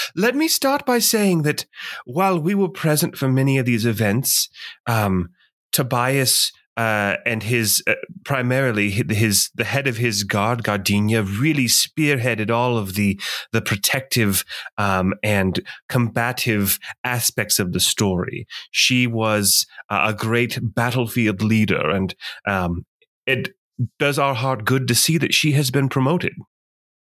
Let 0.16 0.34
me 0.34 0.48
start 0.48 0.86
by 0.86 0.98
saying 0.98 1.42
that 1.42 1.66
while 2.04 2.38
we 2.38 2.54
were 2.54 2.68
present 2.68 3.16
for 3.16 3.28
many 3.28 3.58
of 3.58 3.66
these 3.66 3.86
events, 3.86 4.48
um, 4.86 5.28
Tobias 5.72 6.52
uh, 6.76 7.16
and 7.26 7.42
his 7.42 7.82
uh, 7.86 7.94
primarily 8.24 8.90
his, 8.90 9.04
his 9.10 9.50
the 9.54 9.64
head 9.64 9.86
of 9.86 9.98
his 9.98 10.24
guard, 10.24 10.64
Gardenia, 10.64 11.22
really 11.22 11.66
spearheaded 11.66 12.50
all 12.50 12.78
of 12.78 12.94
the 12.94 13.20
the 13.52 13.60
protective 13.60 14.44
um, 14.78 15.12
and 15.22 15.60
combative 15.88 16.78
aspects 17.04 17.58
of 17.58 17.72
the 17.72 17.80
story. 17.80 18.46
She 18.70 19.06
was 19.06 19.66
uh, 19.90 20.06
a 20.08 20.14
great 20.14 20.58
battlefield 20.62 21.42
leader, 21.42 21.90
and 21.90 22.14
um, 22.46 22.86
it 23.26 23.50
does 23.98 24.18
our 24.18 24.34
heart 24.34 24.64
good 24.64 24.88
to 24.88 24.94
see 24.94 25.18
that 25.18 25.34
she 25.34 25.52
has 25.52 25.70
been 25.70 25.88
promoted. 25.88 26.32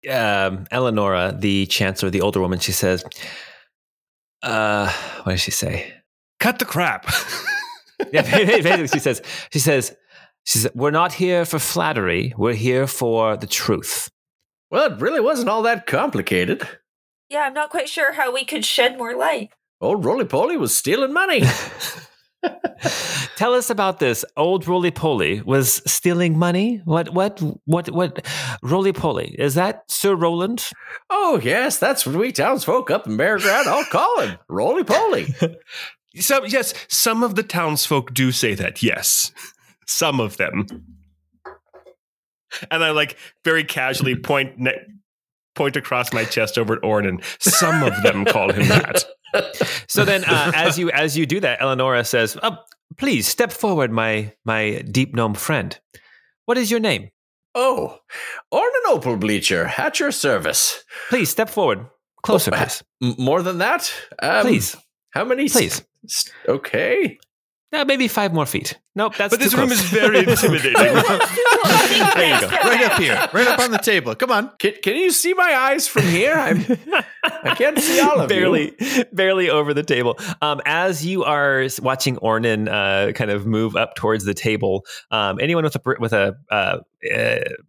Um, 0.09 0.65
Eleonora, 0.71 1.35
the 1.37 1.65
chancellor, 1.65 2.09
the 2.09 2.21
older 2.21 2.39
woman, 2.39 2.59
she 2.59 2.71
says, 2.71 3.03
uh, 4.43 4.89
What 5.23 5.33
does 5.33 5.41
she 5.41 5.51
say? 5.51 5.93
Cut 6.39 6.59
the 6.59 6.65
crap. 6.65 7.05
Yeah, 8.13 8.21
basically, 8.21 8.87
she 8.87 8.99
says, 8.99 9.21
she 9.51 9.59
says, 9.59 9.93
she 10.45 10.59
says, 10.59 10.71
We're 10.73 10.89
not 10.89 11.11
here 11.11 11.43
for 11.43 11.59
flattery. 11.59 12.33
We're 12.37 12.53
here 12.53 12.87
for 12.87 13.35
the 13.35 13.45
truth. 13.45 14.09
Well, 14.71 14.93
it 14.93 15.01
really 15.01 15.19
wasn't 15.19 15.49
all 15.49 15.63
that 15.63 15.85
complicated. 15.85 16.65
yeah, 17.29 17.41
I'm 17.41 17.53
not 17.53 17.71
quite 17.71 17.89
sure 17.89 18.13
how 18.13 18.33
we 18.33 18.45
could 18.45 18.63
shed 18.63 18.97
more 18.97 19.17
light. 19.17 19.49
Old 19.81 20.05
Roly 20.05 20.23
Poly 20.23 20.55
was 20.55 20.73
stealing 20.73 21.11
money. 21.11 21.41
Tell 23.35 23.53
us 23.53 23.69
about 23.69 23.99
this. 23.99 24.23
Old 24.37 24.67
Roly 24.67 24.91
Poly 24.91 25.41
was 25.41 25.81
stealing 25.85 26.37
money. 26.37 26.81
What? 26.85 27.13
What? 27.13 27.39
What? 27.65 27.89
What? 27.89 28.25
Roly 28.61 28.93
Poly 28.93 29.35
is 29.37 29.55
that 29.55 29.83
Sir 29.89 30.15
Roland? 30.15 30.69
oh, 31.09 31.39
yes, 31.43 31.77
that's 31.77 32.05
what 32.05 32.15
we 32.15 32.31
townsfolk 32.31 32.89
up 32.91 33.07
in 33.07 33.17
Barograd 33.17 33.65
all 33.65 33.83
call 33.85 34.21
him. 34.21 34.37
Roly 34.47 34.83
Poly. 34.83 35.33
so 36.15 36.43
yes, 36.45 36.73
some 36.87 37.23
of 37.23 37.35
the 37.35 37.43
townsfolk 37.43 38.13
do 38.13 38.31
say 38.31 38.55
that. 38.55 38.81
Yes, 38.81 39.31
some 39.85 40.19
of 40.19 40.37
them. 40.37 40.65
And 42.71 42.83
I 42.83 42.91
like 42.91 43.17
very 43.43 43.63
casually 43.63 44.15
point 44.15 44.57
ne- 44.57 44.85
point 45.55 45.75
across 45.75 46.13
my 46.13 46.23
chest 46.23 46.57
over 46.57 46.73
at 46.73 46.81
Ornan. 46.81 47.23
Some 47.39 47.83
of 47.83 47.93
them 48.03 48.25
call 48.25 48.51
him 48.51 48.67
that. 48.69 49.05
So 49.87 50.05
then, 50.05 50.23
uh, 50.23 50.51
as 50.55 50.77
you 50.77 50.91
as 50.91 51.17
you 51.17 51.25
do 51.25 51.39
that, 51.39 51.59
Eleonora 51.61 52.03
says, 52.05 52.37
oh, 52.43 52.57
"Please 52.97 53.27
step 53.27 53.51
forward, 53.51 53.91
my 53.91 54.33
my 54.45 54.81
deep 54.91 55.15
gnome 55.15 55.33
friend. 55.33 55.77
What 56.45 56.57
is 56.57 56.69
your 56.71 56.79
name? 56.79 57.09
Oh, 57.55 57.97
Ornan 58.53 58.85
Opal 58.87 59.17
Bleacher, 59.17 59.71
at 59.77 59.99
your 59.99 60.11
service. 60.11 60.83
Please 61.09 61.29
step 61.29 61.49
forward, 61.49 61.87
closer, 62.21 62.51
Oh, 62.53 62.57
please, 62.57 62.83
more 63.17 63.41
than 63.41 63.57
that? 63.57 63.91
Um, 64.21 64.41
please, 64.45 64.75
How 65.11 65.25
many? 65.25 65.49
please. 65.49 65.83
s- 66.05 66.29
okay. 66.47 67.17
Uh, 67.71 67.85
maybe 67.85 68.07
five 68.07 68.33
more 68.33 68.47
feet. 68.47 68.79
Nope, 68.95 69.15
that's 69.15 69.31
But 69.31 69.39
this 69.39 69.51
too 69.51 69.57
room 69.59 69.67
close. 69.67 69.79
is 69.83 69.89
very 69.91 70.19
intimidating. 70.27 70.73
There 70.73 70.87
you 70.95 72.41
go. 72.41 72.47
Right 72.47 72.81
up 72.83 72.99
here, 72.99 73.29
right 73.31 73.47
up 73.47 73.59
on 73.59 73.71
the 73.71 73.77
table. 73.77 74.15
Come 74.15 74.31
on. 74.31 74.51
Can, 74.59 74.73
can 74.83 74.95
you 74.95 75.11
see 75.11 75.33
my 75.35 75.53
eyes 75.55 75.87
from 75.87 76.03
here? 76.03 76.33
I'm, 76.33 76.65
I 77.43 77.53
can't 77.55 77.77
see 77.79 77.99
all 77.99 78.19
of 78.19 78.27
them. 78.27 78.27
barely, 78.29 78.73
you. 78.79 79.05
barely 79.13 79.49
over 79.51 79.73
the 79.73 79.83
table. 79.83 80.17
Um, 80.41 80.61
as 80.65 81.05
you 81.05 81.23
are 81.23 81.67
watching 81.81 82.15
Ornan 82.17 82.67
uh, 82.67 83.11
kind 83.13 83.29
of 83.31 83.45
move 83.45 83.75
up 83.75 83.95
towards 83.95 84.25
the 84.25 84.33
table, 84.33 84.85
um, 85.11 85.39
anyone 85.39 85.63
with 85.63 85.75
a 85.75 85.95
with 85.99 86.13
a 86.13 86.35
uh, 86.49 86.79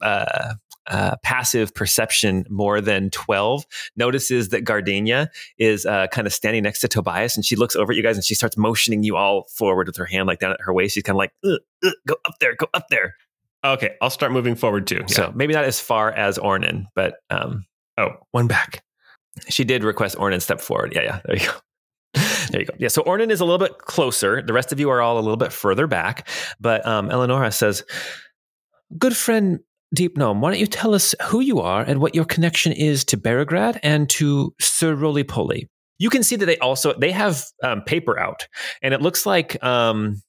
uh, 0.01 0.55
uh, 0.91 1.17
passive 1.23 1.75
perception 1.75 2.45
more 2.51 2.81
than 2.81 3.11
twelve 3.11 3.65
notices 3.97 4.51
that 4.51 4.65
Gardenia 4.65 5.31
is 5.59 5.87
uh, 5.87 6.07
kind 6.09 6.27
of 6.27 6.35
standing 6.35 6.63
next 6.63 6.81
to 6.81 6.89
Tobias, 6.89 7.37
and 7.37 7.45
she 7.45 7.57
looks 7.57 7.77
over 7.77 7.93
at 7.93 7.97
you 7.97 8.03
guys 8.03 8.17
and 8.17 8.25
she 8.25 8.35
starts 8.35 8.57
motioning 8.57 9.03
you 9.03 9.17
all 9.17 9.47
forward 9.57 9.87
with 9.87 9.97
her 9.97 10.07
hand, 10.07 10.27
like 10.27 10.41
down 10.41 10.53
at 10.53 10.61
her 10.61 10.75
waist. 10.75 10.95
She's 10.95 11.03
kind 11.03 11.15
of 11.15 11.19
like, 11.19 11.33
"Ugh, 11.45 11.59
ugh, 11.85 11.93
"Go 12.07 12.17
up 12.27 12.35
there, 12.41 12.55
go 12.55 12.67
up 12.75 12.87
there." 12.91 13.15
okay, 13.65 13.97
I'll 14.01 14.11
start 14.11 14.33
moving 14.33 14.55
forward 14.55 14.87
too. 14.87 15.01
Yeah. 15.01 15.07
So 15.15 15.33
maybe 15.35 15.55
not 15.55 15.65
as 15.65 15.81
far 15.81 16.13
as 16.13 16.39
Ornan, 16.39 16.87
but 16.95 17.17
um, 17.31 17.67
oh, 17.99 18.11
one 18.31 18.47
back. 18.47 18.83
She 19.49 19.65
did 19.65 19.85
request 19.85 20.17
Ornan 20.17 20.43
step 20.43 20.61
forward. 20.61 20.93
Yeah, 20.95 21.03
yeah. 21.03 21.21
There 21.25 21.37
you 21.37 21.47
go. 21.47 21.53
There 22.51 22.61
you 22.63 22.67
go. 22.67 22.75
Yeah. 22.79 22.89
So 22.89 23.03
Ornan 23.05 23.31
is 23.31 23.41
a 23.41 23.45
little 23.45 23.65
bit 23.65 23.79
closer. 23.79 24.43
The 24.43 24.53
rest 24.53 24.73
of 24.73 24.81
you 24.81 24.91
are 24.91 25.01
all 25.01 25.19
a 25.19 25.23
little 25.23 25.37
bit 25.37 25.53
further 25.53 25.87
back. 25.87 26.27
But 26.59 26.85
um, 26.85 27.09
Eleonora 27.09 27.53
says, 27.53 27.85
"Good 28.99 29.17
friend, 29.17 29.61
Deep 29.95 30.17
Gnome, 30.17 30.41
why 30.41 30.51
don't 30.51 30.61
you 30.61 30.67
tell 30.67 30.95
us 30.95 31.15
who 31.25 31.41
you 31.41 31.61
are 31.61 31.83
and 31.83 32.01
what 32.01 32.15
your 32.15 32.25
connection 32.25 32.73
is 32.73 33.05
to 33.07 33.17
Barograd 33.17 33.79
and 33.83 34.09
to 34.11 34.55
Sir 34.61 34.95
Roly 34.95 35.25
Poly?" 35.25 35.69
You 35.99 36.11
can 36.11 36.23
see 36.23 36.37
that 36.37 36.47
they 36.47 36.59
also 36.59 36.95
they 36.99 37.11
have 37.11 37.45
um, 37.63 37.83
paper 37.83 38.19
out, 38.19 38.47
and 38.83 38.95
it 38.95 39.03
looks 39.03 39.27
like 39.27 39.63
um, 39.63 40.23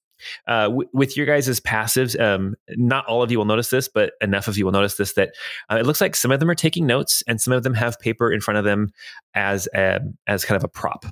uh, 0.48 0.64
w- 0.64 0.90
with 0.94 1.18
your 1.18 1.26
guys' 1.26 1.60
passives, 1.60 2.20
um, 2.20 2.56
not 2.70 3.06
all 3.06 3.24
of 3.24 3.32
you 3.32 3.38
will 3.38 3.46
notice 3.46 3.70
this, 3.70 3.88
but 3.88 4.14
enough 4.22 4.48
of 4.48 4.58
you 4.58 4.66
will 4.66 4.72
notice 4.72 4.96
this 4.96 5.14
that 5.14 5.32
uh, 5.72 5.78
it 5.78 5.86
looks 5.86 6.02
like 6.02 6.16
some 6.16 6.32
of 6.32 6.40
them 6.40 6.50
are 6.50 6.56
taking 6.56 6.86
notes 6.86 7.24
and 7.28 7.42
some 7.42 7.54
of 7.54 7.64
them 7.64 7.74
have 7.74 8.00
paper 8.00 8.32
in 8.32 8.42
front 8.42 8.58
of 8.58 8.66
them 8.66 8.90
as 9.34 9.68
a, 9.76 10.00
as 10.28 10.46
kind 10.46 10.58
of 10.58 10.64
a 10.64 10.68
prop. 10.68 11.06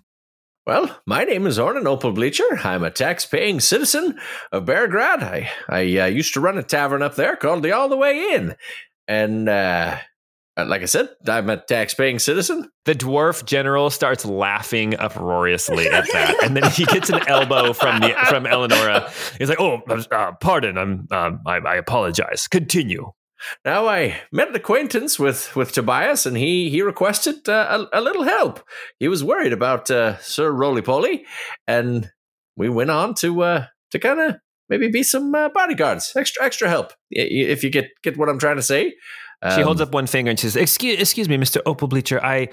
Well, 0.70 1.02
my 1.08 1.24
name 1.24 1.48
is 1.48 1.58
Ornan 1.58 1.88
Opal 1.88 2.12
Bleacher. 2.12 2.60
I'm 2.64 2.84
a 2.84 2.92
tax-paying 2.92 3.60
citizen 3.60 4.20
of 4.52 4.66
Barograd. 4.66 5.24
I 5.24 5.50
I 5.68 5.98
uh, 5.98 6.06
used 6.06 6.36
to 6.36 6.40
run 6.40 6.60
a 6.60 6.62
tavern 6.62 7.02
up 7.02 7.16
there 7.16 7.36
called 7.36 7.64
the 7.64 7.72
All 7.72 7.90
the 7.90 7.98
Way 7.98 8.36
Inn, 8.36 8.56
and 9.08 9.50
uh, 9.50 9.98
like 10.56 10.84
I 10.84 10.86
said, 10.86 11.10
I'm 11.28 11.50
a 11.50 11.58
tax-paying 11.58 12.20
citizen. 12.20 12.70
The 12.86 12.94
dwarf 12.94 13.46
general 13.46 13.90
starts 13.90 14.26
laughing 14.26 14.96
uproariously 14.96 15.88
at 15.88 16.06
that, 16.14 16.44
and 16.44 16.56
then 16.56 16.70
he 16.70 16.86
gets 16.86 17.10
an 17.10 17.28
elbow 17.28 17.74
from 17.74 18.02
the 18.02 18.14
from 18.28 18.46
Eleonora. 18.46 19.12
He's 19.40 19.50
like, 19.50 19.60
"Oh, 19.60 19.82
uh, 19.88 20.34
pardon. 20.40 20.78
I'm. 20.78 21.08
Um, 21.10 21.42
I, 21.48 21.58
I 21.58 21.76
apologize. 21.78 22.48
Continue." 22.48 23.12
Now 23.66 23.88
I 23.88 24.22
met 24.32 24.50
an 24.50 24.56
acquaintance 24.56 25.20
with 25.20 25.56
with 25.56 25.72
Tobias, 25.72 26.26
and 26.26 26.38
he 26.38 26.70
he 26.70 26.82
requested 26.82 27.48
uh, 27.48 27.88
a, 27.92 28.00
a, 28.00 28.02
little 28.02 28.24
help. 28.24 28.62
He 29.00 29.08
was 29.08 29.24
worried 29.24 29.54
about 29.54 29.90
uh, 29.90 30.18
Sir 30.20 30.52
Roly 30.52 30.82
Poly, 30.82 31.26
and 31.68 32.12
we 32.56 32.70
went 32.70 32.92
on 32.92 33.14
to 33.16 33.42
uh, 33.44 33.66
to 33.92 34.00
kind 34.00 34.20
of 34.20 34.36
maybe 34.70 34.90
be 34.90 35.04
some 35.04 35.34
uh, 35.34 35.50
bodyguards, 35.50 36.14
extra 36.16 36.44
extra 36.46 36.70
help. 36.70 36.94
If 37.12 37.64
you 37.64 37.70
get 37.70 37.90
get 38.04 38.18
what 38.18 38.30
I'm 38.30 38.40
trying 38.40 38.58
to 38.58 38.64
say. 38.64 38.96
Um, 39.42 39.56
she 39.56 39.62
holds 39.62 39.80
up 39.80 39.94
one 39.94 40.08
finger 40.08 40.30
and 40.30 40.40
says, 40.40 40.56
"Excuse 40.56 41.00
excuse 41.00 41.30
me, 41.30 41.38
Mister 41.38 41.62
Opal 41.66 41.88
Bleacher. 41.88 42.24
I 42.24 42.50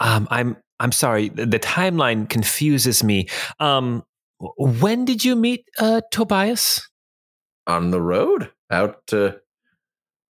um 0.00 0.26
I'm 0.30 0.56
I'm 0.80 0.92
sorry. 0.92 1.28
The, 1.28 1.46
the 1.46 1.58
timeline 1.58 2.28
confuses 2.28 3.04
me. 3.04 3.28
Um, 3.60 4.02
when 4.56 5.04
did 5.04 5.24
you 5.24 5.36
meet 5.36 5.68
uh, 5.78 6.00
Tobias? 6.10 6.88
On 7.66 7.90
the 7.90 8.00
road 8.00 8.50
out 8.70 9.06
to 9.08 9.41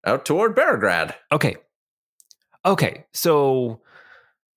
out 0.06 0.26
toward 0.26 0.56
Barograd. 0.56 1.16
Okay. 1.32 1.58
Okay. 2.66 3.06
So 3.14 3.82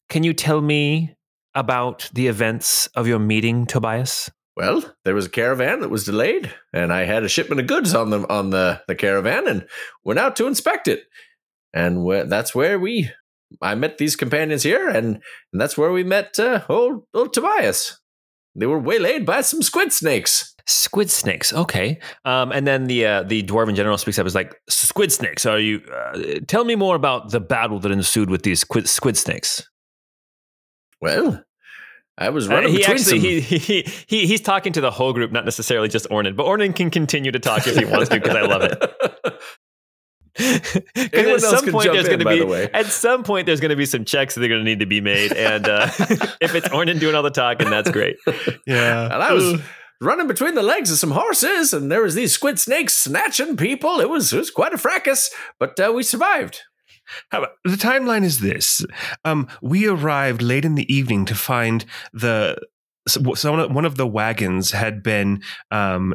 can 0.09 0.25
you 0.25 0.33
tell 0.33 0.61
me 0.61 1.17
about 1.55 2.09
the 2.13 2.29
events 2.29 2.87
of 2.89 3.07
your 3.07 3.19
meeting, 3.19 3.67
Tobias? 3.67 4.31
Well, 4.57 4.83
there 5.05 5.15
was 5.15 5.27
a 5.27 5.31
caravan 5.31 5.81
that 5.81 5.91
was 5.91 6.05
delayed, 6.05 6.53
and 6.73 6.93
I 6.93 7.05
had 7.05 7.23
a 7.23 7.29
shipment 7.29 7.61
of 7.61 7.69
goods 7.69 7.95
on 7.95 8.11
the 8.11 8.29
on 8.29 8.51
the, 8.51 8.83
the 8.89 8.97
caravan, 8.97 9.47
and 9.47 9.69
went 10.05 10.19
out 10.19 10.35
to 10.37 10.49
inspect 10.49 10.89
it. 10.89 11.05
And 11.73 12.05
wh- 12.05 12.27
that's 12.27 12.57
where 12.57 12.79
we 12.79 13.11
I 13.63 13.75
met 13.75 13.99
these 13.99 14.17
companions 14.17 14.63
here, 14.63 14.89
and, 14.89 15.21
and 15.53 15.61
that's 15.61 15.79
where 15.79 15.93
we 15.93 16.05
met 16.05 16.39
uh, 16.39 16.63
old 16.69 17.05
old 17.15 17.33
Tobias. 17.33 17.98
They 18.59 18.67
were 18.67 18.79
waylaid 18.79 19.25
by 19.25 19.41
some 19.43 19.63
squid 19.63 19.93
snakes. 19.93 20.55
Squid 20.67 21.11
snakes, 21.11 21.53
okay. 21.53 21.99
Um, 22.25 22.53
and 22.53 22.67
then 22.67 22.85
the 22.85 23.07
uh, 23.07 23.23
the 23.23 23.43
dwarven 23.43 23.75
general 23.75 23.97
speaks 23.97 24.19
up. 24.19 24.27
Is 24.27 24.35
like 24.35 24.55
squid 24.69 25.13
snakes. 25.13 25.47
Are 25.47 25.59
you? 25.59 25.81
Uh, 25.91 26.41
tell 26.47 26.65
me 26.65 26.75
more 26.75 26.95
about 26.95 27.31
the 27.31 27.41
battle 27.41 27.79
that 27.81 27.91
ensued 27.91 28.29
with 28.29 28.43
these 28.43 28.61
squid, 28.61 28.87
squid 28.89 29.17
snakes. 29.17 29.67
Well, 31.01 31.43
I 32.19 32.31
was 32.31 32.49
running 32.49 32.71
uh, 32.71 32.73
he 32.73 32.79
between 32.79 32.97
actually. 32.97 33.41
He, 33.41 33.59
he, 33.59 33.89
he, 34.07 34.27
he's 34.27 34.41
talking 34.41 34.73
to 34.73 34.81
the 34.81 34.91
whole 34.91 35.13
group, 35.13 35.31
not 35.31 35.45
necessarily 35.45 35.89
just 35.89 36.09
Ornan. 36.11 36.37
But 36.37 36.47
Ornan 36.47 36.75
can 36.75 36.91
continue 36.91 37.31
to 37.31 37.39
talk 37.39 37.67
if 37.67 37.77
he 37.77 37.85
wants 37.85 38.09
to 38.09 38.21
because 38.21 38.37
I 38.37 38.43
love 38.43 38.63
it. 38.63 38.93
Anyone 40.95 41.35
at 41.35 41.41
some 41.41 41.67
point 41.67 41.93
there's 41.93 42.07
going 42.07 42.21
to 42.21 42.25
be 42.25 42.39
the 42.39 42.71
at 42.73 42.87
some 42.87 43.25
point 43.25 43.47
there's 43.47 43.61
going 43.61 43.71
to 43.71 43.77
be 43.77 43.87
some 43.87 44.05
checks 44.05 44.35
that 44.35 44.45
are 44.45 44.49
going 44.49 44.61
to 44.61 44.65
need 44.65 44.81
to 44.81 44.87
be 44.87 45.01
made, 45.01 45.33
and 45.33 45.69
uh, 45.69 45.87
if 46.41 46.55
it's 46.55 46.69
Ornan 46.69 47.01
doing 47.01 47.15
all 47.15 47.23
the 47.23 47.31
talking, 47.31 47.71
that's 47.71 47.91
great. 47.91 48.17
Yeah. 48.67 49.05
And 49.05 49.23
I 49.23 49.33
was 49.33 49.61
running 50.01 50.27
between 50.27 50.55
the 50.55 50.63
legs 50.63 50.91
of 50.91 50.99
some 50.99 51.11
horses, 51.11 51.73
and 51.73 51.91
there 51.91 52.03
was 52.03 52.15
these 52.15 52.33
squid 52.33 52.59
snakes 52.59 52.95
snatching 52.95 53.57
people. 53.57 54.01
It 54.01 54.11
was 54.11 54.33
it 54.33 54.39
was 54.39 54.51
quite 54.51 54.75
a 54.75 54.79
fracas, 54.79 55.31
but 55.59 55.79
uh, 55.81 55.93
we 55.93 56.03
survived. 56.03 56.61
How 57.31 57.39
about, 57.39 57.53
the 57.65 57.71
timeline 57.71 58.25
is 58.25 58.41
this: 58.41 58.85
um, 59.25 59.49
we 59.63 59.87
arrived 59.87 60.43
late 60.43 60.65
in 60.65 60.75
the 60.75 60.93
evening 60.93 61.25
to 61.27 61.35
find 61.35 61.85
the 62.13 62.59
so, 63.09 63.35
so 63.35 63.69
one 63.69 63.85
of 63.85 63.97
the 63.97 64.07
wagons 64.07 64.73
had 64.73 65.03
been 65.03 65.43
um, 65.71 66.15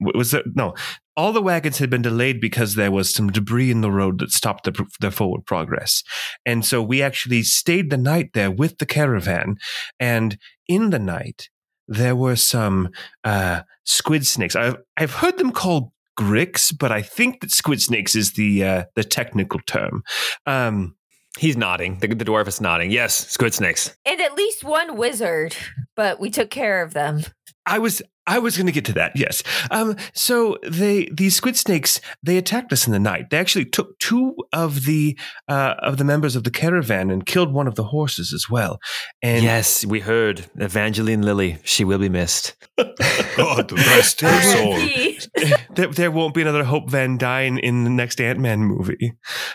was 0.00 0.34
it 0.34 0.44
no 0.54 0.74
all 1.16 1.32
the 1.32 1.42
wagons 1.42 1.78
had 1.78 1.90
been 1.90 2.02
delayed 2.02 2.40
because 2.40 2.74
there 2.74 2.92
was 2.92 3.12
some 3.12 3.30
debris 3.30 3.70
in 3.70 3.80
the 3.80 3.90
road 3.90 4.18
that 4.18 4.30
stopped 4.30 4.64
the, 4.64 4.86
the 5.00 5.10
forward 5.10 5.44
progress 5.46 6.02
and 6.46 6.64
so 6.64 6.82
we 6.82 7.02
actually 7.02 7.42
stayed 7.42 7.90
the 7.90 7.96
night 7.96 8.30
there 8.34 8.50
with 8.50 8.78
the 8.78 8.86
caravan 8.86 9.56
and 9.98 10.38
in 10.66 10.90
the 10.90 10.98
night 10.98 11.48
there 11.86 12.16
were 12.16 12.36
some 12.36 12.90
uh, 13.24 13.62
squid 13.84 14.26
snakes 14.26 14.54
I've, 14.54 14.76
I've 14.96 15.14
heard 15.14 15.38
them 15.38 15.52
called 15.52 15.90
gricks 16.18 16.76
but 16.76 16.90
i 16.90 17.00
think 17.00 17.40
that 17.40 17.50
squid 17.50 17.80
snakes 17.80 18.16
is 18.16 18.32
the 18.32 18.64
uh, 18.64 18.84
the 18.96 19.04
technical 19.04 19.60
term 19.66 20.02
um, 20.46 20.96
He's 21.38 21.56
nodding. 21.56 21.98
The, 22.00 22.08
the 22.08 22.24
dwarf 22.24 22.48
is 22.48 22.60
nodding. 22.60 22.90
Yes, 22.90 23.14
squid 23.28 23.54
snakes. 23.54 23.96
And 24.04 24.20
at 24.20 24.34
least 24.34 24.64
one 24.64 24.96
wizard, 24.96 25.56
but 25.94 26.18
we 26.18 26.30
took 26.30 26.50
care 26.50 26.82
of 26.82 26.94
them. 26.94 27.22
I 27.64 27.78
was 27.78 28.02
I 28.28 28.38
was 28.38 28.56
going 28.56 28.66
to 28.66 28.72
get 28.72 28.84
to 28.84 28.92
that. 28.92 29.12
Yes. 29.16 29.42
Um, 29.70 29.96
so 30.12 30.58
they 30.62 31.08
these 31.12 31.34
squid 31.34 31.56
snakes 31.56 32.00
they 32.22 32.36
attacked 32.36 32.72
us 32.72 32.86
in 32.86 32.92
the 32.92 32.98
night. 32.98 33.30
They 33.30 33.38
actually 33.38 33.64
took 33.64 33.98
two 33.98 34.36
of 34.52 34.84
the 34.84 35.18
uh, 35.48 35.74
of 35.78 35.96
the 35.96 36.04
members 36.04 36.36
of 36.36 36.44
the 36.44 36.50
caravan 36.50 37.10
and 37.10 37.24
killed 37.24 37.52
one 37.52 37.66
of 37.66 37.74
the 37.74 37.84
horses 37.84 38.32
as 38.32 38.48
well. 38.50 38.78
And 39.22 39.42
yes, 39.42 39.84
we 39.84 40.00
heard 40.00 40.46
Evangeline 40.56 41.22
Lilly. 41.22 41.58
She 41.64 41.84
will 41.84 41.98
be 41.98 42.10
missed. 42.10 42.54
God 43.36 43.72
rest 43.72 44.20
her 44.20 44.40
soul. 44.42 44.78
There, 45.74 45.86
there 45.86 46.10
won't 46.10 46.34
be 46.34 46.42
another 46.42 46.64
Hope 46.64 46.90
Van 46.90 47.18
Dyne 47.18 47.58
in 47.58 47.84
the 47.84 47.90
next 47.90 48.20
Ant 48.20 48.40
Man 48.40 48.60
movie. 48.60 49.12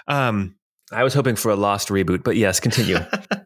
Um, 0.08 0.56
I 0.92 1.04
was 1.04 1.14
hoping 1.14 1.36
for 1.36 1.52
a 1.52 1.56
lost 1.56 1.90
reboot, 1.90 2.24
but 2.24 2.38
yes, 2.38 2.60
continue. 2.60 3.00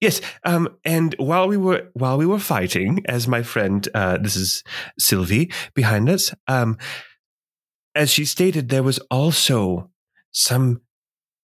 Yes, 0.00 0.20
um, 0.44 0.68
and 0.84 1.14
while 1.18 1.48
we 1.48 1.56
were 1.56 1.88
while 1.94 2.18
we 2.18 2.26
were 2.26 2.38
fighting, 2.38 3.02
as 3.06 3.26
my 3.26 3.42
friend, 3.42 3.86
uh, 3.94 4.18
this 4.18 4.36
is 4.36 4.62
Sylvie 4.98 5.50
behind 5.74 6.08
us, 6.08 6.32
um, 6.46 6.78
as 7.94 8.10
she 8.10 8.24
stated, 8.24 8.68
there 8.68 8.82
was 8.84 8.98
also 9.10 9.90
some 10.32 10.82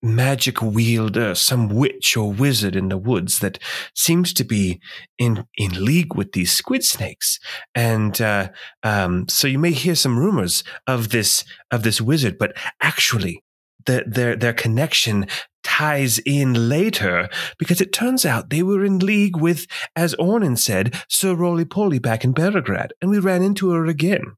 magic 0.03 0.61
wielder, 0.63 1.35
some 1.35 1.69
witch 1.69 2.17
or 2.17 2.33
wizard 2.33 2.77
in 2.77 2.91
the 2.91 2.99
woods 2.99 3.39
that 3.41 3.59
seems 3.95 4.35
to 4.35 4.45
be 4.45 4.81
in 5.19 5.47
in 5.57 5.85
league 5.85 6.15
with 6.15 6.33
these 6.33 6.53
squid 6.53 6.85
snakes, 6.85 7.41
and 7.75 8.21
uh, 8.21 8.51
um, 8.83 9.29
so 9.29 9.49
you 9.49 9.59
may 9.59 9.73
hear 9.73 9.95
some 9.95 10.19
rumors 10.19 10.65
of 10.87 11.11
this 11.11 11.45
of 11.71 11.85
this 11.85 12.01
wizard, 12.01 12.39
but 12.39 12.57
actually, 12.83 13.44
the, 13.87 14.05
their 14.07 14.37
their 14.37 14.53
connection 14.53 15.27
ties 15.63 16.19
in 16.21 16.69
later 16.69 17.29
because 17.59 17.81
it 17.81 17.93
turns 17.93 18.25
out 18.25 18.51
they 18.51 18.63
were 18.63 18.85
in 18.85 18.99
league 18.99 19.37
with, 19.37 19.67
as 19.97 20.15
Ornan 20.17 20.59
said, 20.59 20.95
Sir 21.09 21.35
Roly 21.35 21.65
Poly 21.65 21.99
back 21.99 22.25
in 22.25 22.35
Barograd, 22.35 22.91
and 23.01 23.11
we 23.11 23.19
ran 23.19 23.43
into 23.43 23.71
her 23.71 23.87
again. 23.87 24.37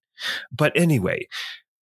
But 0.51 0.73
anyway, 0.75 1.27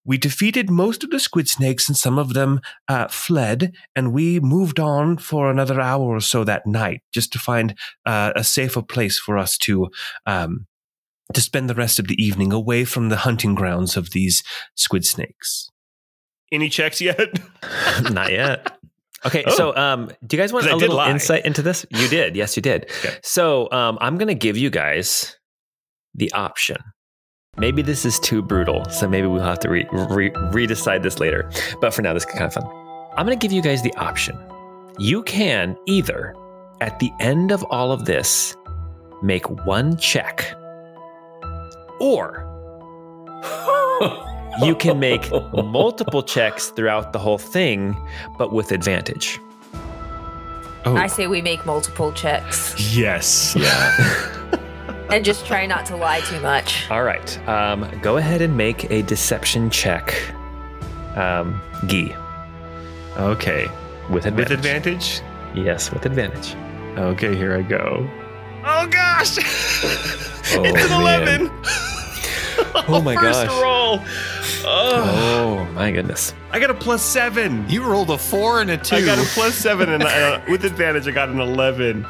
we 0.04 0.18
defeated 0.18 0.70
most 0.70 1.04
of 1.04 1.10
the 1.10 1.20
squid 1.20 1.48
snakes 1.48 1.88
and 1.88 1.96
some 1.96 2.18
of 2.18 2.34
them 2.34 2.60
uh, 2.88 3.08
fled, 3.08 3.72
and 3.94 4.12
we 4.12 4.40
moved 4.40 4.80
on 4.80 5.18
for 5.18 5.50
another 5.50 5.80
hour 5.80 6.02
or 6.02 6.20
so 6.20 6.44
that 6.44 6.66
night 6.66 7.02
just 7.12 7.32
to 7.32 7.38
find 7.38 7.76
uh, 8.04 8.32
a 8.34 8.44
safer 8.44 8.82
place 8.82 9.18
for 9.18 9.38
us 9.38 9.56
to. 9.58 9.90
Um, 10.26 10.66
to 11.32 11.40
spend 11.40 11.70
the 11.70 11.74
rest 11.74 11.98
of 11.98 12.06
the 12.06 12.22
evening 12.22 12.52
away 12.52 12.84
from 12.84 13.08
the 13.08 13.16
hunting 13.16 13.54
grounds 13.54 13.96
of 13.96 14.10
these 14.10 14.42
squid 14.76 15.06
snakes. 15.06 15.70
Any 16.52 16.68
checks 16.68 17.00
yet? 17.00 17.18
Not 18.10 18.30
yet. 18.32 18.70
Okay, 19.26 19.42
Oh. 19.46 19.50
so 19.56 19.76
um, 19.76 20.10
do 20.26 20.36
you 20.36 20.42
guys 20.42 20.52
want 20.52 20.66
a 20.66 20.76
little 20.76 20.96
lie. 20.96 21.10
insight 21.10 21.44
into 21.46 21.62
this? 21.62 21.86
You 21.90 22.08
did, 22.08 22.36
yes, 22.36 22.56
you 22.56 22.62
did. 22.62 22.84
Okay. 23.04 23.16
So 23.22 23.70
um, 23.72 23.96
I'm 24.00 24.18
going 24.18 24.28
to 24.28 24.34
give 24.34 24.56
you 24.58 24.68
guys 24.70 25.36
the 26.14 26.30
option. 26.32 26.76
Maybe 27.56 27.82
this 27.82 28.04
is 28.04 28.18
too 28.20 28.42
brutal, 28.42 28.84
so 28.90 29.08
maybe 29.08 29.26
we'll 29.26 29.40
have 29.42 29.60
to 29.60 29.70
re- 29.70 29.86
re- 29.92 30.30
redecide 30.30 31.02
this 31.02 31.20
later. 31.20 31.48
But 31.80 31.94
for 31.94 32.02
now, 32.02 32.12
this 32.12 32.24
is 32.24 32.30
kind 32.30 32.44
of 32.44 32.52
fun. 32.52 32.64
I'm 33.16 33.24
going 33.26 33.38
to 33.38 33.42
give 33.42 33.52
you 33.52 33.62
guys 33.62 33.80
the 33.82 33.94
option. 33.94 34.36
You 34.98 35.22
can 35.22 35.76
either, 35.86 36.34
at 36.80 36.98
the 36.98 37.10
end 37.20 37.50
of 37.52 37.62
all 37.70 37.92
of 37.92 38.04
this, 38.06 38.56
make 39.22 39.48
one 39.66 39.96
check, 39.96 40.52
or 42.00 42.44
you 44.62 44.74
can 44.74 44.98
make 44.98 45.30
multiple 45.52 46.22
checks 46.22 46.68
throughout 46.70 47.12
the 47.12 47.18
whole 47.18 47.38
thing, 47.38 47.96
but 48.38 48.52
with 48.52 48.72
advantage. 48.72 49.40
Oh, 50.86 50.96
I 50.96 51.06
say 51.06 51.26
we 51.26 51.40
make 51.40 51.64
multiple 51.64 52.12
checks 52.12 52.74
yes. 52.94 53.56
Yeah. 53.56 54.50
and 55.10 55.24
just 55.24 55.46
try 55.46 55.64
not 55.66 55.86
to 55.86 55.96
lie 55.96 56.20
too 56.20 56.40
much. 56.40 56.90
All 56.90 57.02
right. 57.04 57.48
Um, 57.48 57.90
go 58.02 58.18
ahead 58.18 58.42
and 58.42 58.54
make 58.56 58.90
a 58.90 59.00
deception 59.02 59.70
check, 59.70 60.14
um, 61.16 61.60
Gee, 61.86 62.14
Okay. 63.16 63.66
with 64.10 64.26
advantage. 64.26 64.50
With 64.50 64.58
advantage? 64.58 65.20
Yes, 65.54 65.90
with 65.90 66.04
advantage. 66.04 66.54
Okay, 66.98 67.34
here 67.34 67.56
I 67.56 67.62
go. 67.62 68.08
Oh 68.64 68.86
gosh! 68.86 69.38
Oh, 70.56 70.62
it's 70.62 70.84
an 70.84 70.90
man. 71.02 71.40
11. 71.40 71.50
Oh 72.86 73.00
my 73.00 73.14
First 73.14 73.46
gosh. 73.46 73.62
roll. 73.62 74.00
Oh, 74.66 75.64
Oh 75.66 75.72
my 75.72 75.90
goodness. 75.90 76.34
I 76.50 76.60
got 76.60 76.70
a 76.70 76.74
plus 76.74 77.02
seven. 77.02 77.68
You 77.68 77.84
rolled 77.84 78.10
a 78.10 78.18
four 78.18 78.60
and 78.60 78.70
a 78.70 78.76
two. 78.76 78.96
I 78.96 79.04
got 79.04 79.18
a 79.18 79.24
plus 79.30 79.54
seven, 79.54 79.88
and 79.90 80.02
uh, 80.02 80.40
with 80.48 80.64
advantage, 80.64 81.08
I 81.08 81.10
got 81.12 81.28
an 81.30 81.40
11. 81.40 82.06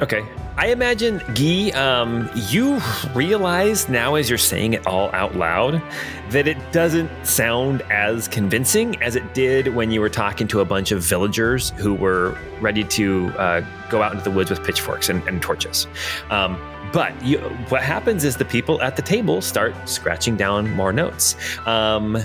Okay. 0.00 0.24
I 0.56 0.68
imagine, 0.68 1.18
Guy, 1.34 1.70
um, 1.70 2.30
you 2.48 2.80
realize 3.14 3.88
now 3.88 4.14
as 4.14 4.28
you're 4.28 4.38
saying 4.38 4.72
it 4.74 4.86
all 4.86 5.10
out 5.12 5.34
loud 5.36 5.82
that 6.30 6.46
it 6.48 6.56
doesn't 6.72 7.10
sound 7.26 7.82
as 7.90 8.28
convincing 8.28 9.00
as 9.02 9.16
it 9.16 9.34
did 9.34 9.74
when 9.74 9.90
you 9.90 10.00
were 10.00 10.08
talking 10.08 10.46
to 10.48 10.60
a 10.60 10.64
bunch 10.64 10.92
of 10.92 11.02
villagers 11.02 11.70
who 11.76 11.94
were 11.94 12.36
ready 12.60 12.84
to 12.84 13.28
uh, 13.36 13.64
go 13.90 14.00
out 14.02 14.12
into 14.12 14.24
the 14.24 14.30
woods 14.30 14.48
with 14.50 14.64
pitchforks 14.64 15.08
and, 15.08 15.26
and 15.28 15.42
torches. 15.42 15.86
Um, 16.30 16.54
but 16.94 17.12
you, 17.22 17.38
what 17.68 17.82
happens 17.82 18.24
is 18.24 18.36
the 18.38 18.44
people 18.46 18.80
at 18.80 18.96
the 18.96 19.02
table 19.02 19.42
start 19.42 19.74
scratching 19.86 20.36
down 20.36 20.70
more 20.70 20.92
notes. 20.92 21.36
Um, 21.66 22.16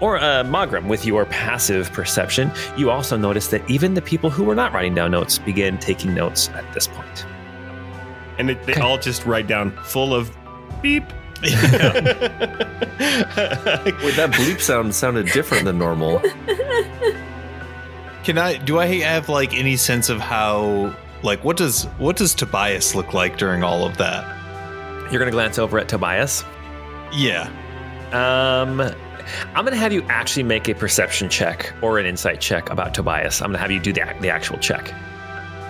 or 0.00 0.18
uh, 0.18 0.44
Magram, 0.44 0.88
with 0.88 1.04
your 1.04 1.24
passive 1.26 1.90
perception, 1.92 2.50
you 2.76 2.90
also 2.90 3.16
notice 3.16 3.48
that 3.48 3.68
even 3.68 3.94
the 3.94 4.02
people 4.02 4.30
who 4.30 4.44
were 4.44 4.54
not 4.54 4.72
writing 4.72 4.94
down 4.94 5.10
notes 5.10 5.38
begin 5.38 5.76
taking 5.78 6.14
notes 6.14 6.48
at 6.50 6.70
this 6.72 6.86
point. 6.86 7.26
And 8.38 8.50
it, 8.50 8.62
they 8.64 8.72
Okay. 8.72 8.80
all 8.82 8.98
just 8.98 9.24
write 9.26 9.46
down 9.46 9.70
full 9.84 10.14
of 10.14 10.30
beep. 10.82 11.04
Wait, 11.42 11.52
that 14.16 14.30
bleep 14.34 14.60
sound 14.60 14.94
sounded 14.94 15.26
different 15.32 15.64
than 15.64 15.78
normal. 15.78 16.20
Can 18.24 18.38
I? 18.38 18.56
Do 18.56 18.78
I 18.78 18.86
have 18.86 19.28
like 19.28 19.54
any 19.54 19.76
sense 19.76 20.08
of 20.08 20.18
how? 20.20 20.94
Like, 21.26 21.44
what 21.44 21.58
does 21.58 21.84
what 21.98 22.16
does 22.16 22.34
Tobias 22.34 22.94
look 22.94 23.12
like 23.12 23.36
during 23.36 23.62
all 23.62 23.84
of 23.84 23.98
that? 23.98 24.24
You're 25.12 25.18
going 25.18 25.30
to 25.30 25.32
glance 25.32 25.58
over 25.58 25.78
at 25.78 25.88
Tobias. 25.88 26.44
Yeah. 27.12 27.50
Um, 28.12 28.80
I'm 28.80 29.64
going 29.64 29.74
to 29.74 29.76
have 29.76 29.92
you 29.92 30.02
actually 30.04 30.44
make 30.44 30.68
a 30.68 30.74
perception 30.74 31.28
check 31.28 31.74
or 31.82 31.98
an 31.98 32.06
insight 32.06 32.40
check 32.40 32.70
about 32.70 32.94
Tobias. 32.94 33.42
I'm 33.42 33.48
going 33.48 33.58
to 33.58 33.58
have 33.58 33.70
you 33.70 33.80
do 33.80 33.92
the, 33.92 34.14
the 34.20 34.30
actual 34.30 34.56
check. 34.58 34.94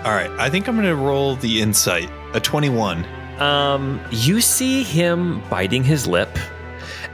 All 0.05 0.13
right. 0.13 0.31
I 0.39 0.49
think 0.51 0.69
I'm 0.69 0.77
gonna 0.77 0.95
roll 0.95 1.35
the 1.35 1.61
insight. 1.61 2.09
A 2.33 2.39
twenty-one. 2.39 3.05
Um, 3.41 4.01
you 4.13 4.41
see 4.41 4.85
him 4.85 5.43
biting 5.51 5.83
his 5.83 6.07
lip, 6.07 6.29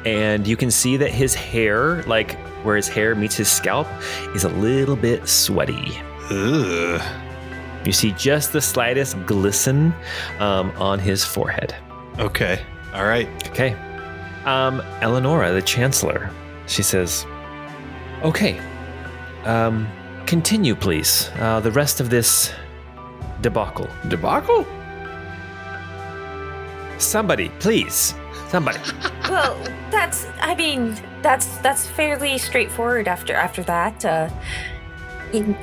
and 0.05 0.47
you 0.47 0.59
can 0.59 0.71
see 0.71 0.99
that 0.99 1.11
his 1.11 1.35
hair, 1.35 2.03
like 2.03 2.37
where 2.65 2.77
his 2.77 2.89
hair 2.89 3.15
meets 3.15 3.35
his 3.35 3.51
scalp, 3.51 3.87
is 4.35 4.45
a 4.45 4.51
little 4.51 4.97
bit 4.97 5.27
sweaty. 5.27 5.99
Ugh. 6.31 7.01
You 7.85 7.93
see 7.93 8.13
just 8.13 8.53
the 8.53 8.61
slightest 8.61 9.17
glisten 9.27 9.95
um, 10.39 10.71
on 10.73 10.99
his 10.99 11.25
forehead. 11.25 11.75
Okay. 12.19 12.61
All 12.95 13.05
right. 13.05 13.29
Okay. 13.49 13.75
Um, 14.45 14.81
Eleonora, 15.01 15.53
the 15.53 15.63
Chancellor, 15.63 16.31
she 16.67 16.83
says, 16.83 17.27
Okay. 18.23 18.61
Um, 19.45 19.89
continue, 20.27 20.77
please. 20.77 21.31
Uh, 21.39 21.59
the 21.59 21.73
rest 21.73 22.01
of 22.01 22.09
this 22.09 22.53
debacle. 23.41 23.89
Debacle? 24.09 24.65
Somebody, 26.99 27.49
please. 27.59 28.15
Somebody. 28.49 28.79
well, 29.29 29.59
that's. 29.91 30.27
I 30.41 30.55
mean, 30.55 30.97
that's 31.23 31.59
that's 31.59 31.87
fairly 31.87 32.39
straightforward. 32.39 33.09
After 33.09 33.35
after 33.35 33.63
that, 33.65 34.05
uh, 34.05 34.31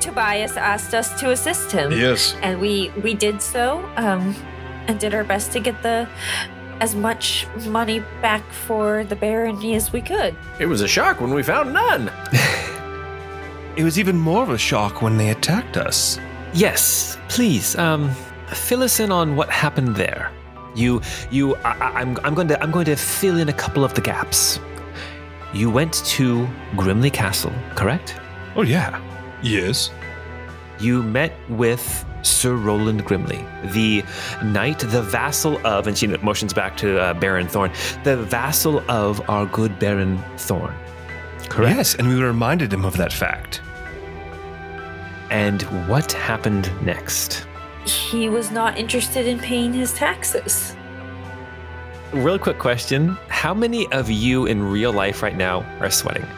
Tobias 0.00 0.56
asked 0.56 0.94
us 0.94 1.18
to 1.20 1.30
assist 1.30 1.72
him, 1.72 1.92
Yes. 1.92 2.34
and 2.42 2.60
we 2.60 2.90
we 3.02 3.14
did 3.14 3.40
so. 3.42 3.78
Um, 3.96 4.34
and 4.88 4.98
did 4.98 5.14
our 5.14 5.24
best 5.24 5.52
to 5.52 5.60
get 5.60 5.80
the 5.82 6.08
as 6.80 6.94
much 6.94 7.46
money 7.68 8.00
back 8.22 8.42
for 8.66 9.04
the 9.04 9.14
barony 9.14 9.74
as 9.76 9.92
we 9.92 10.00
could. 10.00 10.34
It 10.58 10.66
was 10.66 10.80
a 10.80 10.88
shock 10.88 11.20
when 11.20 11.32
we 11.34 11.42
found 11.42 11.72
none. 11.72 12.10
It 13.76 13.84
was 13.84 13.98
even 13.98 14.16
more 14.18 14.42
of 14.42 14.50
a 14.50 14.58
shock 14.58 15.00
when 15.00 15.16
they 15.16 15.30
attacked 15.30 15.76
us. 15.76 16.18
yes, 16.52 17.16
please. 17.28 17.76
Um, 17.78 18.10
fill 18.48 18.82
us 18.82 18.98
in 19.00 19.12
on 19.12 19.36
what 19.36 19.48
happened 19.48 19.94
there. 19.96 20.30
You, 20.74 21.00
you. 21.30 21.54
I, 21.56 21.70
I- 21.78 22.00
I'm, 22.00 22.18
I'm 22.24 22.34
going 22.34 22.48
to, 22.48 22.60
I'm 22.62 22.72
going 22.72 22.84
to 22.86 22.96
fill 22.96 23.38
in 23.38 23.48
a 23.48 23.52
couple 23.52 23.84
of 23.84 23.94
the 23.94 24.00
gaps. 24.00 24.58
You 25.54 25.70
went 25.70 25.94
to 26.16 26.46
Grimley 26.74 27.12
Castle, 27.12 27.52
correct? 27.76 28.16
Oh, 28.56 28.62
yeah. 28.62 29.00
Yes. 29.42 29.90
you 30.78 31.02
met 31.02 31.32
with 31.48 32.04
Sir 32.22 32.54
Roland 32.54 33.04
Grimley, 33.04 33.44
the 33.72 34.04
knight, 34.44 34.80
the 34.80 35.02
vassal 35.02 35.64
of, 35.66 35.86
and 35.86 35.96
she 35.96 36.06
motions 36.06 36.52
back 36.52 36.76
to 36.78 36.98
uh, 36.98 37.14
Baron 37.14 37.48
Thorne, 37.48 37.72
the 38.04 38.16
vassal 38.16 38.82
of 38.90 39.28
our 39.28 39.46
good 39.46 39.78
Baron 39.78 40.22
Thorne. 40.36 40.74
Correct. 41.48 41.76
Yes, 41.76 41.94
and 41.94 42.08
we 42.08 42.22
reminded 42.22 42.72
him 42.72 42.84
of 42.84 42.96
that 42.96 43.12
fact. 43.12 43.60
And 45.30 45.62
what 45.88 46.12
happened 46.12 46.70
next? 46.82 47.46
He 47.84 48.28
was 48.28 48.50
not 48.50 48.76
interested 48.78 49.26
in 49.26 49.38
paying 49.38 49.72
his 49.72 49.92
taxes. 49.94 50.76
Real 52.12 52.38
quick 52.38 52.58
question 52.58 53.16
How 53.28 53.54
many 53.54 53.90
of 53.92 54.10
you 54.10 54.46
in 54.46 54.62
real 54.62 54.92
life 54.92 55.22
right 55.22 55.36
now 55.36 55.62
are 55.80 55.90
sweating? 55.90 56.26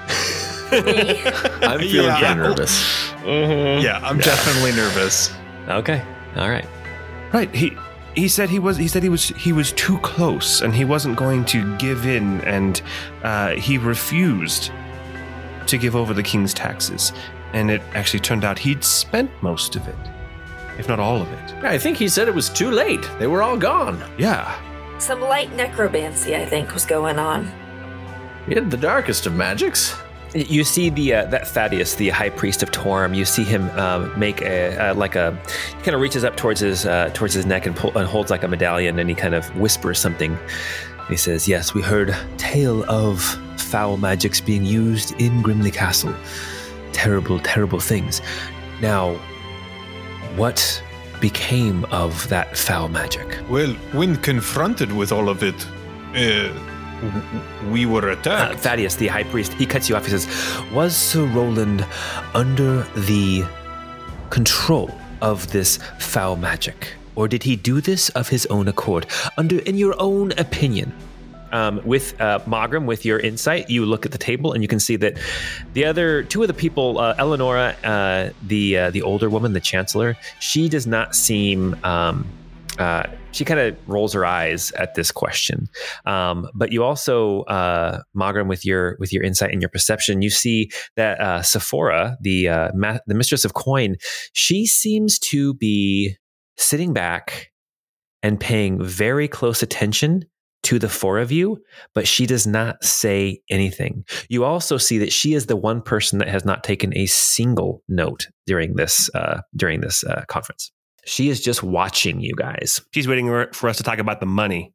I'm 1.63 1.81
feeling 1.91 2.07
Yeah. 2.07 2.19
pretty 2.19 2.35
nervous. 2.49 3.13
Yeah. 3.25 4.01
I'm 4.03 4.19
definitely 4.19 4.73
nervous. 4.73 5.33
Okay. 5.69 6.03
All 6.37 6.49
right. 6.51 6.67
Right. 7.33 7.55
He 7.55 7.77
he 8.15 8.29
said 8.29 8.51
he 8.51 8.59
was 8.59 8.77
he 8.77 8.89
said 8.89 9.03
he 9.03 9.09
was 9.09 9.29
he 9.29 9.53
was 9.53 9.73
too 9.73 9.99
close 9.99 10.61
and 10.61 10.75
he 10.75 10.85
wasn't 10.85 11.17
going 11.17 11.45
to 11.47 11.77
give 11.79 12.07
in 12.07 12.41
and 12.43 12.83
uh, 13.23 13.51
he 13.53 13.79
refused 13.79 14.71
to 15.67 15.79
give 15.79 15.95
over 15.97 16.13
the 16.13 16.23
king's 16.23 16.53
taxes. 16.53 17.13
And 17.55 17.71
it 17.71 17.81
actually 17.95 18.21
turned 18.21 18.45
out 18.45 18.59
he'd 18.59 18.83
spent 18.83 19.31
most 19.43 19.77
of 19.77 19.87
it, 19.87 19.97
if 20.79 20.89
not 20.89 20.99
all 20.99 21.21
of 21.23 21.31
it. 21.33 21.55
I 21.65 21.79
think 21.79 21.97
he 21.99 22.09
said 22.09 22.27
it 22.29 22.35
was 22.35 22.49
too 22.49 22.71
late. 22.71 23.07
They 23.19 23.27
were 23.27 23.43
all 23.43 23.57
gone. 23.59 24.03
Yeah. 24.19 24.59
Some 24.99 25.21
light 25.21 25.55
necromancy, 25.55 26.35
I 26.35 26.45
think, 26.47 26.73
was 26.73 26.87
going 26.87 27.19
on. 27.19 27.51
He 28.47 28.55
had 28.55 28.71
the 28.71 28.77
darkest 28.77 29.27
of 29.27 29.35
magics. 29.35 29.95
You 30.35 30.65
see 30.65 30.89
the 30.89 31.15
uh, 31.15 31.25
that 31.27 31.47
Thaddeus, 31.47 31.97
the 31.97 32.09
high 32.09 32.31
priest 32.31 32.63
of 32.63 32.71
Torm. 32.71 33.13
You 33.13 33.27
see 33.27 33.45
him 33.45 33.69
um, 33.79 34.19
make 34.19 34.41
a 34.41 34.91
uh, 34.91 34.95
like 34.95 35.15
a 35.15 35.39
he 35.77 35.83
kind 35.83 35.95
of 35.95 36.01
reaches 36.01 36.25
up 36.25 36.37
towards 36.37 36.61
his 36.61 36.87
uh, 36.87 37.11
towards 37.13 37.35
his 37.35 37.45
neck 37.45 37.67
and, 37.67 37.77
pull, 37.77 37.97
and 37.99 38.09
holds 38.09 38.31
like 38.31 38.43
a 38.43 38.49
medallion, 38.49 38.99
and 38.99 39.11
he 39.11 39.15
kind 39.15 39.35
of 39.35 39.47
whispers 39.57 39.99
something. 39.99 40.39
He 41.11 41.17
says, 41.17 41.47
"Yes, 41.47 41.75
we 41.75 41.83
heard 41.83 42.17
tale 42.39 42.83
of 42.91 43.23
foul 43.59 43.99
magics 43.99 44.41
being 44.41 44.65
used 44.65 45.21
in 45.21 45.43
Grimley 45.43 45.73
Castle. 45.73 46.15
Terrible, 46.93 47.39
terrible 47.39 47.81
things. 47.81 48.23
Now, 48.81 49.17
what 50.37 50.83
became 51.21 51.85
of 51.87 52.27
that 52.31 52.57
foul 52.57 52.89
magic?" 52.89 53.37
Well, 53.51 53.75
when 53.93 54.17
confronted 54.17 54.93
with 54.93 55.13
all 55.13 55.29
of 55.29 55.43
it, 55.43 55.67
uh, 56.15 56.72
we 57.71 57.87
were 57.87 58.11
Uh, 58.11 58.15
attacked. 58.15 58.61
Thaddeus, 58.61 58.97
the 58.97 59.09
high 59.09 59.25
priest, 59.25 59.53
he 59.55 59.67
cuts 59.67 59.89
you 59.89 59.97
off. 59.97 60.05
He 60.05 60.11
says, 60.11 60.27
Was 60.73 60.97
Sir 60.97 61.25
Roland 61.25 61.85
under 62.35 62.83
the 62.97 63.45
control 64.31 64.91
of 65.21 65.51
this 65.53 65.79
foul 65.99 66.37
magic? 66.37 66.95
Or 67.15 67.29
did 67.29 67.43
he 67.43 67.57
do 67.57 67.81
this 67.81 68.09
of 68.11 68.29
his 68.29 68.47
own 68.47 68.69
accord? 68.69 69.07
Under, 69.37 69.59
in 69.61 69.77
your 69.77 69.95
own 69.99 70.33
opinion? 70.39 70.93
Um, 71.53 71.83
with 71.85 72.19
uh, 72.19 72.39
Magram, 72.47 72.87
with 72.87 73.05
your 73.05 73.19
insight, 73.19 73.69
you 73.69 73.85
look 73.85 74.07
at 74.07 74.13
the 74.13 74.17
table 74.17 74.55
and 74.55 74.63
you 74.63 74.69
can 74.69 74.81
see 74.81 74.97
that 74.97 75.19
the 75.75 75.85
other 75.85 76.23
two 76.23 76.41
of 76.41 76.49
the 76.49 76.55
people, 76.55 76.99
uh, 76.99 77.15
Eleonora, 77.19 77.77
uh, 77.85 78.31
the 78.47 78.79
uh, 78.79 78.91
the 78.91 79.03
older 79.03 79.29
woman, 79.29 79.53
the 79.53 79.61
chancellor, 79.61 80.17
she 80.41 80.71
does 80.71 80.87
not 80.87 81.15
seem. 81.15 81.77
Um, 81.85 82.25
uh, 82.79 83.03
she 83.33 83.45
kind 83.45 83.61
of 83.61 83.77
rolls 83.89 84.13
her 84.13 84.25
eyes 84.25 84.71
at 84.73 84.95
this 84.95 85.11
question, 85.11 85.67
um, 86.07 86.49
but 86.55 86.73
you 86.73 86.85
also, 86.85 87.43
uh, 87.43 88.01
Magram, 88.15 88.49
with 88.49 88.65
your 88.65 88.97
with 88.99 89.13
your 89.13 89.23
insight 89.23 89.53
and 89.53 89.61
your 89.61 89.69
perception, 89.69 90.23
you 90.23 90.31
see 90.31 90.71
that 90.97 91.21
uh, 91.21 91.43
Sephora, 91.43 92.17
the 92.21 92.49
uh, 92.49 92.69
ma- 92.75 92.99
the 93.07 93.15
mistress 93.15 93.45
of 93.45 93.55
coin, 93.55 93.97
she 94.33 94.67
seems 94.67 95.19
to 95.19 95.55
be 95.55 96.17
sitting 96.57 96.93
back 96.93 97.51
and 98.23 98.39
paying 98.39 98.83
very 98.83 99.29
close 99.29 99.63
attention 99.63 100.25
to 100.63 100.79
the 100.79 100.89
four 100.89 101.19
of 101.19 101.33
you, 101.33 101.59
but 101.95 102.07
she 102.07 102.25
does 102.25 102.47
not 102.47 102.83
say 102.85 103.41
anything. 103.51 104.05
You 104.29 104.45
also 104.45 104.77
see 104.77 104.99
that 104.99 105.13
she 105.13 105.35
is 105.35 105.47
the 105.47 105.57
one 105.57 105.83
person 105.83 106.19
that 106.21 106.29
has 106.29 106.45
not 106.45 106.63
taken 106.63 106.97
a 106.97 107.07
single 107.07 107.83
note 107.89 108.29
during 108.47 108.77
this 108.77 109.11
uh, 109.15 109.41
during 109.57 109.81
this 109.81 110.05
uh, 110.05 110.23
conference. 110.29 110.71
She 111.05 111.29
is 111.29 111.41
just 111.41 111.63
watching 111.63 112.21
you 112.21 112.35
guys. 112.37 112.81
She's 112.93 113.09
waiting 113.09 113.29
for 113.53 113.69
us 113.69 113.77
to 113.79 113.83
talk 113.83 113.99
about 113.99 114.21
the 114.21 114.27
money. 114.27 114.73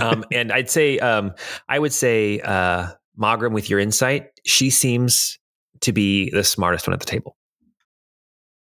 um, 0.00 0.24
and 0.32 0.50
I'd 0.52 0.70
say, 0.70 0.98
um, 0.98 1.32
I 1.68 1.78
would 1.78 1.92
say, 1.92 2.40
uh, 2.40 2.88
Magram, 3.16 3.52
with 3.52 3.70
your 3.70 3.78
insight, 3.78 4.28
she 4.44 4.70
seems 4.70 5.38
to 5.80 5.92
be 5.92 6.30
the 6.30 6.42
smartest 6.42 6.86
one 6.86 6.94
at 6.94 7.00
the 7.00 7.06
table. 7.06 7.36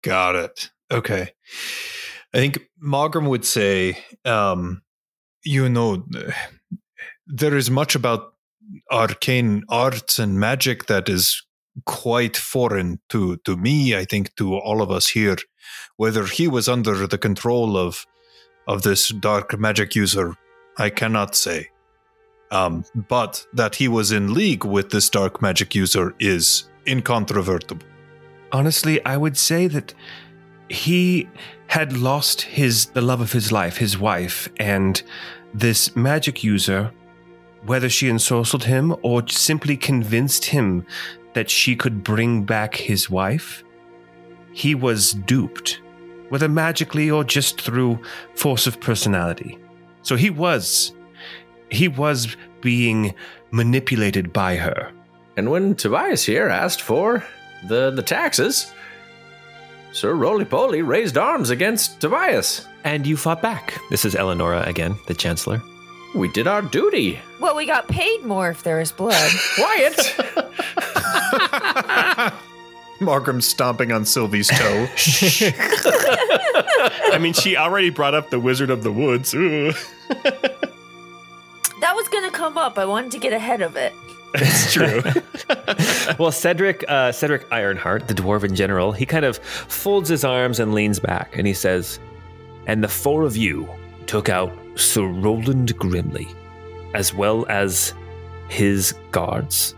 Got 0.02 0.36
it. 0.36 0.70
Okay. 0.90 1.32
I 2.32 2.38
think 2.38 2.60
Margrim 2.82 3.28
would 3.28 3.44
say, 3.44 3.98
um, 4.24 4.82
you 5.44 5.68
know, 5.68 6.06
there 7.26 7.56
is 7.56 7.70
much 7.70 7.94
about 7.94 8.34
arcane 8.90 9.64
arts 9.68 10.18
and 10.18 10.38
magic 10.38 10.86
that 10.86 11.08
is 11.08 11.42
quite 11.86 12.36
foreign 12.36 12.98
to 13.08 13.36
to 13.38 13.56
me 13.56 13.96
i 13.96 14.04
think 14.04 14.34
to 14.34 14.56
all 14.56 14.82
of 14.82 14.90
us 14.90 15.08
here 15.08 15.36
whether 15.98 16.24
he 16.24 16.48
was 16.48 16.68
under 16.68 17.06
the 17.06 17.18
control 17.18 17.76
of 17.76 18.06
of 18.66 18.82
this 18.82 19.08
dark 19.08 19.58
magic 19.58 19.94
user 19.94 20.34
i 20.78 20.88
cannot 20.88 21.34
say. 21.34 21.68
Um, 22.50 22.84
but 22.94 23.46
that 23.52 23.74
he 23.74 23.88
was 23.88 24.10
in 24.10 24.32
league 24.32 24.64
with 24.64 24.90
this 24.90 25.10
dark 25.10 25.42
magic 25.42 25.74
user 25.74 26.14
is 26.18 26.70
incontrovertible. 26.86 27.86
Honestly, 28.52 29.04
I 29.04 29.18
would 29.18 29.36
say 29.36 29.66
that 29.66 29.92
he 30.70 31.28
had 31.66 31.94
lost 31.94 32.42
his 32.42 32.86
the 32.86 33.02
love 33.02 33.20
of 33.20 33.32
his 33.32 33.52
life, 33.52 33.76
his 33.76 33.98
wife, 33.98 34.48
and 34.58 35.02
this 35.52 35.94
magic 35.94 36.42
user, 36.42 36.90
whether 37.66 37.90
she 37.90 38.08
ensorcelled 38.08 38.64
him 38.64 38.96
or 39.02 39.28
simply 39.28 39.76
convinced 39.76 40.46
him 40.46 40.86
that 41.34 41.50
she 41.50 41.76
could 41.76 42.02
bring 42.02 42.44
back 42.44 42.74
his 42.74 43.10
wife, 43.10 43.62
he 44.52 44.74
was 44.74 45.12
duped, 45.12 45.80
whether 46.28 46.48
magically 46.48 47.10
or 47.10 47.24
just 47.24 47.60
through 47.60 47.98
force 48.34 48.66
of 48.66 48.80
personality. 48.80 49.58
So 50.02 50.16
he 50.16 50.30
was 50.30 50.92
he 51.70 51.88
was 51.88 52.36
being 52.60 53.14
manipulated 53.50 54.32
by 54.32 54.56
her. 54.56 54.90
And 55.36 55.50
when 55.50 55.74
Tobias 55.74 56.24
here 56.24 56.48
asked 56.48 56.82
for 56.82 57.24
the, 57.68 57.90
the 57.90 58.02
taxes, 58.02 58.72
Sir 59.92 60.14
Roly 60.14 60.44
Poly 60.44 60.82
raised 60.82 61.16
arms 61.18 61.50
against 61.50 62.00
Tobias. 62.00 62.66
And 62.84 63.06
you 63.06 63.16
fought 63.16 63.42
back. 63.42 63.78
This 63.90 64.04
is 64.04 64.14
Eleonora 64.14 64.62
again, 64.66 64.96
the 65.06 65.14
Chancellor. 65.14 65.62
We 66.14 66.28
did 66.32 66.46
our 66.46 66.62
duty. 66.62 67.20
Well, 67.40 67.54
we 67.54 67.66
got 67.66 67.86
paid 67.88 68.24
more 68.24 68.50
if 68.50 68.62
there 68.62 68.80
is 68.80 68.92
blood. 68.92 69.30
Quiet! 69.56 70.16
Margrim 73.00 73.40
stomping 73.40 73.92
on 73.92 74.04
Sylvie's 74.04 74.48
toe. 74.48 74.88
I 77.12 77.18
mean, 77.20 77.32
she 77.32 77.56
already 77.56 77.90
brought 77.90 78.14
up 78.14 78.30
the 78.30 78.40
Wizard 78.40 78.70
of 78.70 78.82
the 78.82 78.92
Woods. 78.92 79.32
That 81.80 81.94
was 81.94 82.08
gonna 82.08 82.30
come 82.30 82.58
up. 82.58 82.76
I 82.78 82.84
wanted 82.84 83.12
to 83.12 83.18
get 83.18 83.32
ahead 83.32 83.62
of 83.62 83.76
it. 83.76 83.92
It's 84.34 84.72
true. 84.72 85.02
well, 86.18 86.32
Cedric, 86.32 86.84
uh, 86.88 87.12
Cedric 87.12 87.46
Ironheart, 87.50 88.08
the 88.08 88.14
dwarven 88.14 88.52
general, 88.54 88.92
he 88.92 89.06
kind 89.06 89.24
of 89.24 89.38
folds 89.38 90.08
his 90.08 90.24
arms 90.24 90.60
and 90.60 90.74
leans 90.74 90.98
back, 90.98 91.38
and 91.38 91.46
he 91.46 91.54
says, 91.54 91.98
"And 92.66 92.82
the 92.84 92.88
four 92.88 93.22
of 93.22 93.36
you 93.36 93.68
took 94.06 94.28
out 94.28 94.52
Sir 94.74 95.06
Roland 95.06 95.76
Grimley, 95.78 96.28
as 96.94 97.14
well 97.14 97.46
as 97.48 97.94
his 98.48 98.92
guards." 99.12 99.74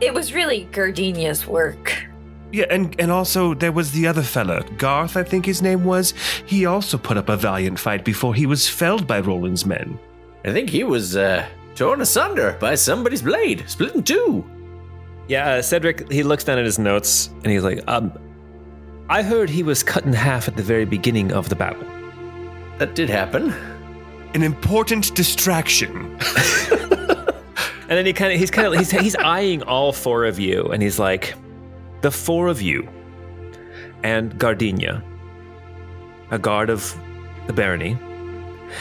It 0.00 0.12
was 0.14 0.34
really 0.34 0.68
Gardenia's 0.70 1.46
work. 1.46 2.07
Yeah, 2.52 2.66
and, 2.70 2.98
and 3.00 3.10
also 3.10 3.54
there 3.54 3.72
was 3.72 3.92
the 3.92 4.06
other 4.06 4.22
fella, 4.22 4.64
Garth, 4.76 5.16
I 5.16 5.22
think 5.22 5.44
his 5.44 5.60
name 5.60 5.84
was. 5.84 6.14
He 6.46 6.66
also 6.66 6.96
put 6.96 7.16
up 7.16 7.28
a 7.28 7.36
valiant 7.36 7.78
fight 7.78 8.04
before 8.04 8.34
he 8.34 8.46
was 8.46 8.68
felled 8.68 9.06
by 9.06 9.20
Roland's 9.20 9.66
men. 9.66 9.98
I 10.44 10.52
think 10.52 10.70
he 10.70 10.84
was 10.84 11.16
uh, 11.16 11.46
torn 11.74 12.00
asunder 12.00 12.56
by 12.60 12.74
somebody's 12.74 13.22
blade, 13.22 13.64
split 13.68 13.94
in 13.94 14.02
two. 14.02 14.48
Yeah, 15.26 15.54
uh, 15.54 15.62
Cedric, 15.62 16.10
he 16.10 16.22
looks 16.22 16.44
down 16.44 16.58
at 16.58 16.64
his 16.64 16.78
notes 16.78 17.28
and 17.42 17.52
he's 17.52 17.64
like, 17.64 17.82
"Um, 17.86 18.12
I 19.10 19.22
heard 19.22 19.50
he 19.50 19.62
was 19.62 19.82
cut 19.82 20.04
in 20.04 20.12
half 20.14 20.48
at 20.48 20.56
the 20.56 20.62
very 20.62 20.86
beginning 20.86 21.32
of 21.32 21.50
the 21.50 21.56
battle." 21.56 21.84
That 22.78 22.94
did 22.94 23.10
happen. 23.10 23.52
An 24.34 24.42
important 24.42 25.14
distraction. 25.14 26.18
And 27.88 27.96
then 27.96 28.04
he 28.04 28.12
kind 28.12 28.32
of 28.34 28.38
he's 28.38 28.50
kind 28.50 28.68
of 28.68 28.74
he's 28.74 28.90
he's 28.90 29.16
eyeing 29.16 29.62
all 29.62 29.94
four 29.94 30.26
of 30.26 30.38
you, 30.38 30.64
and 30.64 30.82
he's 30.82 30.98
like, 30.98 31.34
"The 32.02 32.10
four 32.10 32.48
of 32.48 32.60
you, 32.62 32.88
and 34.02 34.38
Gardenia, 34.38 35.02
a 36.30 36.38
guard 36.38 36.70
of 36.70 36.94
the 37.46 37.52
barony, 37.52 37.96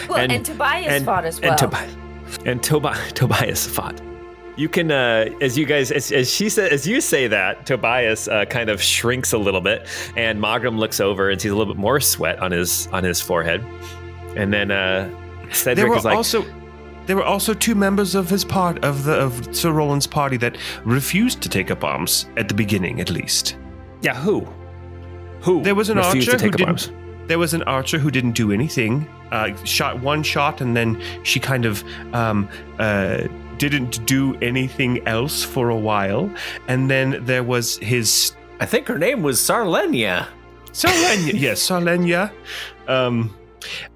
Well, 0.10 0.18
And- 0.20 0.32
and, 0.34 0.46
Tobias 0.46 0.88
and 0.88 1.06
fought 1.06 1.24
as 1.26 1.40
well. 1.40 1.52
and, 1.52 1.60
Tobi- 1.60 2.46
and 2.46 2.62
Tobi- 2.62 3.12
Tobias 3.14 3.66
fought. 3.66 4.02
You 4.58 4.68
can, 4.68 4.92
uh, 4.92 5.30
as 5.40 5.58
you 5.58 5.66
guys, 5.66 5.92
as, 5.92 6.12
as 6.12 6.34
she 6.34 6.50
said, 6.50 6.74
as 6.74 6.86
you 6.88 7.00
say 7.00 7.28
that, 7.28 7.66
Tobias 7.66 8.28
uh, 8.28 8.44
kind 8.46 8.70
of 8.70 8.82
shrinks 8.82 9.32
a 9.34 9.38
little 9.38 9.62
bit, 9.62 9.88
and 10.18 10.42
Magram 10.42 10.78
looks 10.80 11.00
over 11.00 11.30
and 11.30 11.40
sees 11.40 11.52
a 11.52 11.56
little 11.56 11.72
bit 11.74 11.80
more 11.80 12.00
sweat 12.00 12.40
on 12.40 12.52
his 12.52 12.88
on 12.92 13.04
his 13.04 13.22
forehead, 13.22 13.64
and 14.36 14.52
then 14.52 14.72
uh, 14.72 15.10
Cedric 15.52 15.76
there 15.78 15.88
were 15.90 15.96
is 15.98 16.06
like, 16.06 16.18
also 16.18 16.44
there 17.08 17.16
were 17.16 17.24
also 17.24 17.54
two 17.54 17.74
members 17.74 18.14
of 18.16 18.30
his 18.30 18.46
part 18.46 18.84
of 18.86 19.04
the 19.04 19.14
of 19.14 19.56
Sir 19.56 19.72
Roland's 19.72 20.08
party 20.08 20.38
that 20.38 20.58
refused 20.86 21.42
to 21.42 21.50
take 21.50 21.72
up 21.72 21.84
arms 21.84 22.28
at 22.38 22.48
the 22.48 22.54
beginning, 22.54 23.02
at 23.02 23.10
least. 23.10 23.58
"Yeah, 24.02 24.16
who? 24.16 24.48
Who?" 25.42 25.64
There 25.64 25.76
was 25.76 25.90
an 25.90 25.98
refused 25.98 26.30
archer 26.30 26.38
to 26.38 26.44
take 26.44 26.60
who 26.60 26.64
up 26.68 26.78
didn't. 26.78 26.92
arms? 26.92 27.28
There 27.28 27.40
was 27.40 27.54
an 27.54 27.64
archer 27.64 27.98
who 27.98 28.12
didn't 28.12 28.34
do 28.34 28.52
anything. 28.52 29.08
Uh, 29.32 29.56
shot 29.66 30.00
one 30.02 30.24
shot, 30.24 30.62
and 30.62 30.78
then 30.78 31.02
she 31.24 31.40
kind 31.40 31.66
of 31.66 31.84
um, 32.14 32.48
uh, 32.80 33.24
didn't 33.58 34.06
do 34.06 34.36
anything 34.42 35.06
else 35.08 35.44
for 35.44 35.70
a 35.70 35.76
while. 35.76 36.32
And 36.68 36.90
then 36.90 37.26
there 37.26 37.44
was 37.44 37.78
his 37.80 38.34
I 38.60 38.66
think 38.66 38.88
her 38.88 38.98
name 38.98 39.22
was 39.24 39.40
Sarlenia. 39.40 40.28
Sarlenia. 40.72 41.34
yes, 41.34 41.62
Sarlenia. 41.62 42.32
Um, 42.88 43.36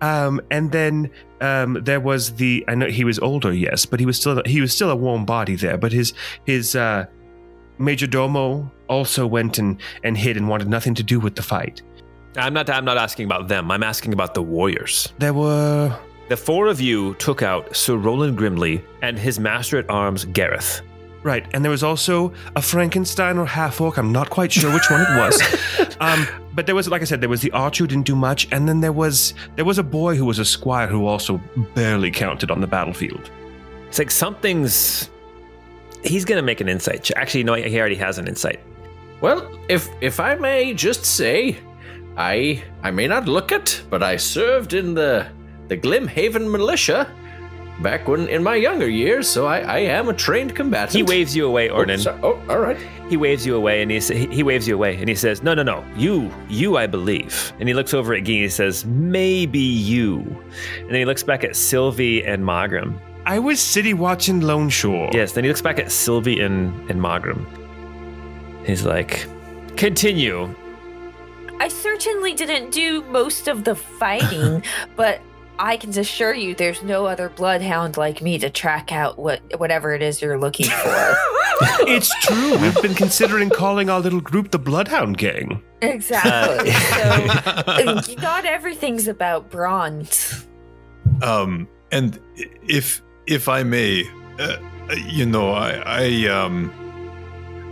um, 0.01 0.41
and 0.51 0.71
then 0.71 1.09
um, 1.41 1.77
there 1.81 1.99
was 1.99 2.35
the. 2.35 2.63
I 2.67 2.75
know 2.75 2.87
he 2.87 3.03
was 3.03 3.19
older, 3.19 3.51
yes, 3.53 3.85
but 3.85 3.99
he 3.99 4.05
was 4.05 4.17
still 4.17 4.41
he 4.45 4.61
was 4.61 4.73
still 4.73 4.89
a 4.91 4.95
warm 4.95 5.25
body 5.25 5.55
there. 5.55 5.77
But 5.77 5.91
his 5.91 6.13
his 6.45 6.75
uh, 6.75 7.05
major 7.77 8.07
domo 8.07 8.71
also 8.87 9.25
went 9.27 9.57
and 9.57 9.81
and 10.03 10.17
hid 10.17 10.37
and 10.37 10.47
wanted 10.47 10.67
nothing 10.67 10.93
to 10.95 11.03
do 11.03 11.19
with 11.19 11.35
the 11.35 11.43
fight. 11.43 11.81
I'm 12.37 12.53
not. 12.53 12.69
I'm 12.69 12.85
not 12.85 12.97
asking 12.97 13.25
about 13.25 13.47
them. 13.47 13.71
I'm 13.71 13.83
asking 13.83 14.13
about 14.13 14.33
the 14.33 14.41
warriors. 14.41 15.11
There 15.19 15.33
were 15.33 15.93
The 16.29 16.37
four 16.37 16.67
of 16.67 16.79
you 16.79 17.15
took 17.15 17.41
out 17.41 17.75
Sir 17.75 17.97
Roland 17.97 18.37
Grimley 18.37 18.81
and 19.01 19.19
his 19.19 19.39
master 19.39 19.77
at 19.79 19.89
arms, 19.89 20.23
Gareth. 20.25 20.81
right, 21.23 21.45
and 21.53 21.63
there 21.63 21.71
was 21.71 21.83
also 21.83 22.31
a 22.55 22.61
Frankenstein 22.61 23.37
or 23.37 23.45
half 23.45 23.81
orc. 23.81 23.97
I'm 23.97 24.11
not 24.13 24.29
quite 24.29 24.51
sure 24.51 24.73
which 24.73 24.89
one 24.89 25.01
it 25.01 25.17
was. 25.17 25.97
um, 25.99 26.25
but 26.53 26.65
there 26.65 26.75
was, 26.75 26.87
like 26.89 27.01
I 27.01 27.05
said, 27.05 27.21
there 27.21 27.29
was 27.29 27.41
the 27.41 27.51
archer 27.51 27.83
who 27.83 27.87
didn't 27.87 28.05
do 28.05 28.15
much, 28.15 28.47
and 28.51 28.67
then 28.67 28.81
there 28.81 28.91
was 28.91 29.33
there 29.55 29.65
was 29.65 29.77
a 29.77 29.83
boy 29.83 30.15
who 30.15 30.25
was 30.25 30.39
a 30.39 30.45
squire 30.45 30.87
who 30.87 31.05
also 31.05 31.39
barely 31.73 32.11
counted 32.11 32.51
on 32.51 32.61
the 32.61 32.67
battlefield. 32.67 33.29
It's 33.87 33.99
like 33.99 34.11
something's. 34.11 35.09
He's 36.03 36.25
gonna 36.25 36.41
make 36.41 36.61
an 36.61 36.67
insight. 36.67 37.11
Actually, 37.15 37.43
no, 37.43 37.53
he 37.53 37.79
already 37.79 37.95
has 37.95 38.17
an 38.17 38.27
insight. 38.27 38.59
Well, 39.21 39.49
if 39.69 39.89
if 40.01 40.19
I 40.19 40.35
may 40.35 40.73
just 40.73 41.05
say, 41.05 41.57
I 42.17 42.63
I 42.83 42.91
may 42.91 43.07
not 43.07 43.27
look 43.27 43.51
it, 43.51 43.83
but 43.89 44.03
I 44.03 44.17
served 44.17 44.73
in 44.73 44.93
the 44.93 45.27
the 45.67 45.77
Glimhaven 45.77 46.49
militia 46.49 47.07
back 47.81 48.07
when 48.07 48.27
in 48.27 48.43
my 48.43 48.55
younger 48.55 48.87
years, 48.87 49.27
so 49.27 49.45
I, 49.47 49.59
I 49.59 49.77
am 49.79 50.09
a 50.09 50.13
trained 50.13 50.55
combatant. 50.55 50.91
He 50.93 51.03
waves 51.03 51.35
you 51.35 51.45
away, 51.47 51.69
Oh, 51.69 51.77
Ornan. 51.83 51.99
sorry. 51.99 52.19
oh, 52.23 52.41
all 52.49 52.59
right. 52.59 52.77
he 53.09 53.17
waves 53.17 53.45
you 53.45 53.55
away, 53.55 53.81
and 53.81 53.91
he 53.91 53.99
sa- 53.99 54.13
he 54.13 54.27
he 54.27 54.43
waves 54.43 54.67
you 54.67 54.75
away, 54.75 54.95
and 54.97 55.09
he 55.09 55.15
says, 55.15 55.41
"No, 55.43 55.53
no, 55.53 55.63
no, 55.63 55.83
you, 55.95 56.31
you, 56.49 56.77
I 56.77 56.87
believe." 56.87 57.53
And 57.59 57.67
he 57.67 57.73
looks 57.73 57.93
over 57.93 58.13
at 58.13 58.21
Guy 58.23 58.33
and 58.33 58.43
he 58.43 58.49
says, 58.49 58.85
"Maybe 58.85 59.59
you." 59.59 60.19
And 60.79 60.89
then 60.89 60.95
he 60.95 61.05
looks 61.05 61.23
back 61.23 61.43
at 61.43 61.55
Sylvie 61.55 62.23
and 62.25 62.45
Magram. 62.45 62.99
I 63.25 63.37
was 63.39 63.59
city 63.59 63.93
watching 63.93 64.41
Lone 64.41 64.69
Shore. 64.69 65.09
Yes. 65.13 65.33
Then 65.33 65.43
he 65.43 65.49
looks 65.49 65.61
back 65.61 65.77
at 65.79 65.91
Sylvie 65.91 66.39
and 66.41 66.89
and 66.89 67.01
Magram. 67.01 67.45
He's 68.65 68.85
like, 68.85 69.25
"Continue." 69.77 70.53
I 71.59 71.67
certainly 71.67 72.33
didn't 72.33 72.71
do 72.71 73.03
most 73.03 73.47
of 73.47 73.63
the 73.65 73.75
fighting, 73.75 74.63
but 74.95 75.21
I 75.61 75.77
can 75.77 75.91
assure 75.91 76.33
you 76.33 76.55
there's 76.55 76.81
no 76.81 77.05
other 77.05 77.29
bloodhound 77.29 77.95
like 77.95 78.19
me 78.19 78.39
to 78.39 78.49
track 78.49 78.91
out 78.91 79.19
what 79.19 79.41
whatever 79.59 79.93
it 79.93 80.01
is 80.01 80.19
you're 80.19 80.39
looking 80.39 80.65
for. 80.83 81.15
It's 81.87 82.13
true. 82.25 82.57
We've 82.57 82.81
been 82.81 82.95
considering 82.95 83.51
calling 83.51 83.87
our 83.87 83.99
little 83.99 84.21
group 84.21 84.49
the 84.49 84.57
Bloodhound 84.57 85.19
Gang. 85.19 85.61
exactly. 85.83 86.71
so 86.71 87.03
uh, 87.67 88.01
not 88.21 88.45
everything's 88.45 89.07
about 89.07 89.51
bronze. 89.51 90.47
Um, 91.21 91.67
and 91.91 92.19
if 92.67 93.03
if 93.27 93.47
I 93.47 93.61
may, 93.61 94.09
uh, 94.39 94.57
you 95.05 95.27
know, 95.27 95.51
I 95.51 95.83
I 95.85 96.27
um 96.27 96.73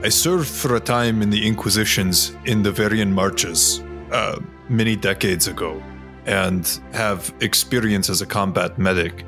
I 0.04 0.10
served 0.10 0.48
for 0.48 0.76
a 0.76 0.80
time 0.80 1.24
in 1.24 1.32
the 1.32 1.48
Inquisitions 1.48 2.36
in 2.46 2.62
the 2.62 2.72
Varian 2.72 3.12
Marches 3.12 3.82
uh, 4.12 4.40
many 4.70 4.96
decades 4.96 5.48
ago, 5.48 5.82
and 6.26 6.80
have 6.94 7.34
experience 7.42 8.10
as 8.10 8.22
a 8.22 8.26
combat 8.26 8.78
medic 8.78 9.26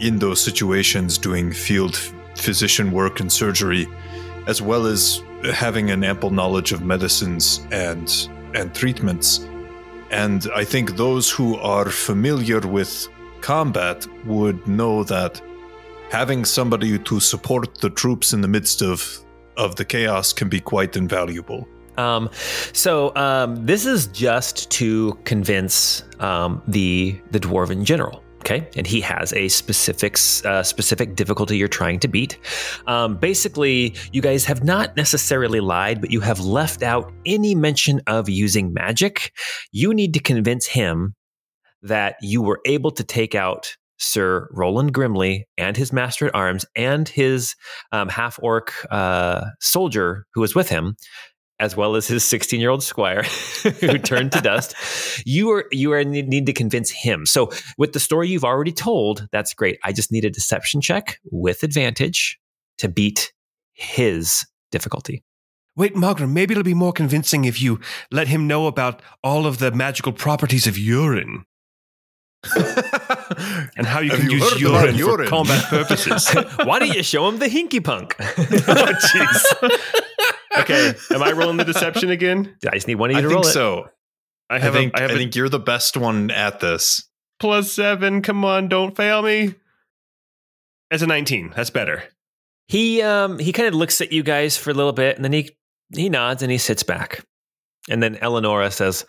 in 0.00 0.18
those 0.18 0.42
situations, 0.42 1.18
doing 1.18 1.52
field 1.52 1.96
physician 2.36 2.92
work 2.92 3.20
and 3.20 3.30
surgery, 3.32 3.86
as 4.46 4.62
well 4.62 4.86
as 4.86 5.22
having 5.52 5.90
an 5.90 6.04
ample 6.04 6.30
knowledge 6.30 6.72
of 6.72 6.82
medicines 6.82 7.66
and 7.70 8.28
and 8.54 8.74
treatments. 8.74 9.46
And 10.10 10.46
I 10.54 10.64
think 10.64 10.96
those 10.96 11.30
who 11.30 11.56
are 11.56 11.90
familiar 11.90 12.60
with 12.60 13.08
combat 13.40 14.06
would 14.24 14.66
know 14.66 15.04
that 15.04 15.40
having 16.10 16.44
somebody 16.44 16.98
to 16.98 17.20
support 17.20 17.78
the 17.78 17.90
troops 17.90 18.32
in 18.32 18.40
the 18.40 18.48
midst 18.48 18.82
of 18.82 19.24
of 19.56 19.74
the 19.74 19.84
chaos 19.84 20.32
can 20.32 20.48
be 20.48 20.60
quite 20.60 20.96
invaluable. 20.96 21.68
Um, 21.98 22.30
so 22.72 23.14
um, 23.16 23.66
this 23.66 23.84
is 23.84 24.06
just 24.08 24.70
to 24.70 25.18
convince 25.24 26.04
um, 26.20 26.62
the 26.66 27.20
the 27.30 27.40
dwarven 27.40 27.84
general. 27.84 28.24
Okay, 28.40 28.68
and 28.76 28.86
he 28.86 29.00
has 29.00 29.32
a 29.32 29.48
specific 29.48 30.16
uh, 30.44 30.62
specific 30.62 31.16
difficulty 31.16 31.58
you're 31.58 31.68
trying 31.68 31.98
to 32.00 32.08
beat. 32.08 32.38
Um, 32.86 33.16
basically, 33.16 33.94
you 34.12 34.22
guys 34.22 34.44
have 34.44 34.62
not 34.64 34.96
necessarily 34.96 35.60
lied, 35.60 36.00
but 36.00 36.12
you 36.12 36.20
have 36.20 36.40
left 36.40 36.82
out 36.82 37.12
any 37.26 37.54
mention 37.54 38.00
of 38.06 38.28
using 38.28 38.72
magic. 38.72 39.32
You 39.72 39.92
need 39.92 40.14
to 40.14 40.20
convince 40.20 40.66
him 40.66 41.14
that 41.82 42.16
you 42.22 42.40
were 42.40 42.60
able 42.64 42.92
to 42.92 43.04
take 43.04 43.34
out 43.34 43.76
Sir 43.98 44.48
Roland 44.52 44.94
Grimley 44.94 45.42
and 45.56 45.76
his 45.76 45.92
master 45.92 46.28
at 46.28 46.34
arms 46.34 46.64
and 46.76 47.08
his 47.08 47.54
um, 47.92 48.08
half 48.08 48.38
orc 48.40 48.72
uh, 48.90 49.46
soldier 49.60 50.26
who 50.34 50.40
was 50.40 50.54
with 50.54 50.68
him, 50.68 50.96
as 51.60 51.76
well 51.76 51.96
as 51.96 52.06
his 52.06 52.24
16 52.24 52.60
year 52.60 52.70
old 52.70 52.82
squire 52.82 53.22
who 53.80 53.98
turned 53.98 54.32
to 54.32 54.40
dust. 54.40 54.74
You 55.26 55.50
are 55.50 55.64
you 55.72 55.92
are 55.92 56.04
need 56.04 56.46
to 56.46 56.52
convince 56.52 56.90
him. 56.90 57.26
So 57.26 57.50
with 57.76 57.92
the 57.92 58.00
story 58.00 58.28
you've 58.28 58.44
already 58.44 58.72
told, 58.72 59.26
that's 59.32 59.52
great. 59.52 59.78
I 59.84 59.92
just 59.92 60.12
need 60.12 60.24
a 60.24 60.30
deception 60.30 60.80
check 60.80 61.18
with 61.30 61.62
advantage 61.62 62.38
to 62.78 62.88
beat 62.88 63.32
his 63.72 64.46
difficulty. 64.70 65.24
Wait, 65.76 65.96
margaret 65.96 66.28
maybe 66.28 66.52
it'll 66.52 66.62
be 66.64 66.74
more 66.74 66.92
convincing 66.92 67.44
if 67.44 67.60
you 67.60 67.80
let 68.10 68.28
him 68.28 68.46
know 68.46 68.66
about 68.66 69.02
all 69.22 69.46
of 69.46 69.58
the 69.58 69.70
magical 69.72 70.12
properties 70.12 70.66
of 70.66 70.78
urine. 70.78 71.44
and 73.76 73.86
how 73.86 73.98
you 74.00 74.10
Have 74.10 74.20
can 74.20 74.30
you 74.30 74.36
use 74.38 74.52
heard 74.52 74.60
urine, 74.60 74.96
urine? 74.96 75.26
for 75.26 75.30
combat 75.30 75.64
purposes. 75.64 76.32
Why 76.64 76.78
don't 76.78 76.94
you 76.94 77.02
show 77.02 77.28
him 77.28 77.38
the 77.38 77.46
hinky 77.48 77.82
punk? 77.82 78.14
oh, 78.20 78.92
jeez. 79.12 80.37
Okay, 80.60 80.94
am 81.14 81.22
I 81.22 81.32
rolling 81.32 81.56
the 81.56 81.64
deception 81.64 82.10
again? 82.10 82.56
I 82.66 82.74
just 82.74 82.86
need 82.88 82.96
one 82.96 83.10
of 83.10 83.14
you 83.14 83.18
I 83.18 83.22
to 83.22 83.28
think 83.28 83.34
roll 83.34 83.44
so. 83.44 83.88
I 84.50 84.56
I 84.56 84.58
have 84.60 84.72
think 84.72 84.94
a, 84.94 84.98
I 84.98 85.00
have 85.02 85.10
I 85.10 85.14
a 85.14 85.16
think 85.16 85.34
you're 85.36 85.48
the 85.48 85.58
best 85.58 85.96
one 85.96 86.30
at 86.30 86.60
this. 86.60 87.08
plus 87.38 87.70
seven. 87.72 88.22
Come 88.22 88.44
on, 88.44 88.68
don't 88.68 88.96
fail 88.96 89.22
me. 89.22 89.54
As 90.90 91.02
a 91.02 91.06
19, 91.06 91.52
that's 91.54 91.70
better. 91.70 92.02
He 92.68 93.02
um 93.02 93.38
he 93.38 93.52
kind 93.52 93.68
of 93.68 93.74
looks 93.74 94.00
at 94.00 94.12
you 94.12 94.22
guys 94.22 94.56
for 94.56 94.70
a 94.70 94.74
little 94.74 94.92
bit 94.92 95.16
and 95.16 95.24
then 95.24 95.32
he 95.32 95.50
he 95.94 96.08
nods 96.08 96.42
and 96.42 96.50
he 96.52 96.58
sits 96.58 96.82
back. 96.82 97.24
And 97.90 98.02
then 98.02 98.16
Eleonora 98.16 98.70
says, 98.70 99.06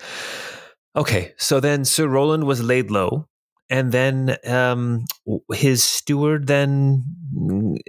"Okay, 0.95 1.33
so 1.37 1.59
then 1.59 1.83
Sir 1.85 2.07
Roland 2.07 2.45
was 2.45 2.61
laid 2.63 2.89
low 2.91 3.27
and 3.69 3.91
then 3.91 4.37
um 4.45 5.05
his 5.53 5.83
steward 5.83 6.47
then 6.47 7.03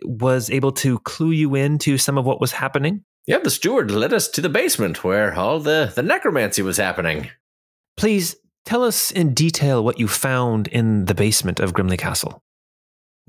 was 0.04 0.50
able 0.50 0.72
to 0.72 0.98
clue 1.00 1.30
you 1.30 1.54
into 1.54 1.98
some 1.98 2.18
of 2.18 2.24
what 2.24 2.40
was 2.40 2.52
happening. 2.52 3.04
Yeah, 3.30 3.38
the 3.38 3.48
steward 3.48 3.92
led 3.92 4.12
us 4.12 4.26
to 4.26 4.40
the 4.40 4.48
basement 4.48 5.04
where 5.04 5.32
all 5.34 5.60
the, 5.60 5.92
the 5.94 6.02
necromancy 6.02 6.62
was 6.62 6.78
happening. 6.78 7.30
Please 7.96 8.34
tell 8.64 8.82
us 8.82 9.12
in 9.12 9.34
detail 9.34 9.84
what 9.84 10.00
you 10.00 10.08
found 10.08 10.66
in 10.66 11.04
the 11.04 11.14
basement 11.14 11.60
of 11.60 11.72
Grimley 11.72 11.96
Castle." 11.96 12.42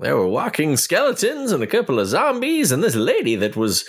There 0.00 0.16
were 0.16 0.26
walking 0.26 0.76
skeletons 0.76 1.52
and 1.52 1.62
a 1.62 1.68
couple 1.68 2.00
of 2.00 2.08
zombies, 2.08 2.72
and 2.72 2.82
this 2.82 2.96
lady 2.96 3.36
that 3.36 3.54
was 3.54 3.84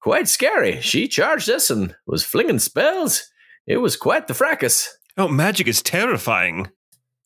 quite 0.00 0.26
scary. 0.26 0.80
She 0.80 1.06
charged 1.06 1.50
us 1.50 1.68
and 1.68 1.94
was 2.06 2.24
flinging 2.24 2.60
spells. 2.60 3.24
It 3.66 3.76
was 3.76 3.94
quite 3.94 4.26
the 4.26 4.32
fracas. 4.32 4.88
Oh, 5.18 5.28
magic 5.28 5.68
is 5.68 5.82
terrifying. 5.82 6.68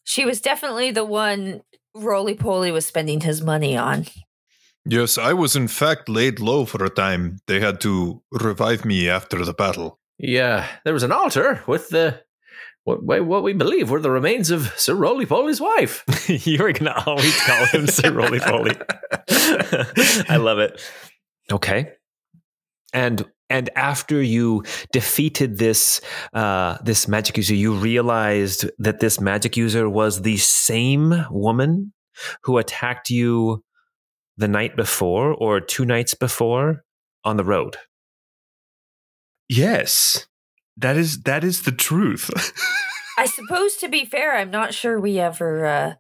She 0.03 0.25
was 0.25 0.41
definitely 0.41 0.91
the 0.91 1.05
one 1.05 1.63
Roly 1.95 2.35
Poly 2.35 2.73
was 2.73 2.87
spending 2.87 3.21
his 3.21 3.41
money 3.41 3.77
on. 3.77 4.07
Yes, 4.85 5.17
I 5.17 5.33
was 5.33 5.55
in 5.55 5.69
fact 5.69 6.09
laid 6.09 6.41
low 6.41 6.65
for 6.65 6.85
a 6.85 6.91
time. 6.91 7.39
They 7.47 7.61
had 7.61 7.81
to 7.83 8.23
revive 8.33 8.85
me 8.85 9.09
after 9.09 9.45
the 9.45 9.55
battle. 9.55 10.01
Yeah, 10.19 10.67
there 10.85 10.95
was 10.95 11.03
an 11.03 11.13
altar 11.13 11.63
with 11.67 11.89
the 11.91 12.23
what, 12.85 13.25
what 13.25 13.45
we 13.45 13.53
believe 13.53 13.91
were 13.91 14.01
the 14.01 14.11
remains 14.11 14.51
of 14.51 14.73
Sir 14.77 14.95
Roly 14.95 15.25
Poly's 15.25 15.61
wife. 15.61 16.05
you 16.29 16.57
are 16.65 16.73
going 16.73 16.87
to 16.87 17.05
always 17.07 17.41
call 17.43 17.67
him 17.67 17.87
Sir 17.87 18.11
Roly 18.13 18.41
Poly. 18.41 18.77
I 20.29 20.37
love 20.37 20.59
it. 20.59 20.83
Okay. 21.51 21.93
And 22.93 23.25
and 23.49 23.71
after 23.77 24.21
you 24.21 24.65
defeated 24.93 25.59
this 25.59 26.01
uh, 26.33 26.79
this 26.83 27.07
magic 27.07 27.37
user, 27.37 27.55
you 27.55 27.75
realized 27.75 28.69
that 28.79 29.01
this 29.01 29.21
magic 29.21 29.57
user 29.57 29.89
was 29.89 30.23
the 30.23 30.39
same 30.39 31.25
woman 31.31 31.93
who 32.43 32.59
attacked 32.59 33.11
you 33.11 33.63
the 34.43 34.49
night 34.49 34.75
before 34.75 35.33
or 35.33 35.61
two 35.61 35.85
nights 35.85 36.15
before 36.15 36.85
on 37.23 37.37
the 37.37 37.45
road. 37.45 37.77
Yes. 39.49 40.27
That 40.77 40.97
is 40.97 41.23
that 41.23 41.45
is 41.45 41.63
the 41.63 41.71
truth. 41.71 42.29
I 43.19 43.27
suppose, 43.27 43.77
to 43.77 43.89
be 43.89 44.05
fair, 44.05 44.37
I'm 44.37 44.51
not 44.51 44.75
sure 44.75 44.99
we 44.99 45.21
ever 45.21 45.65
uh, 45.65 45.95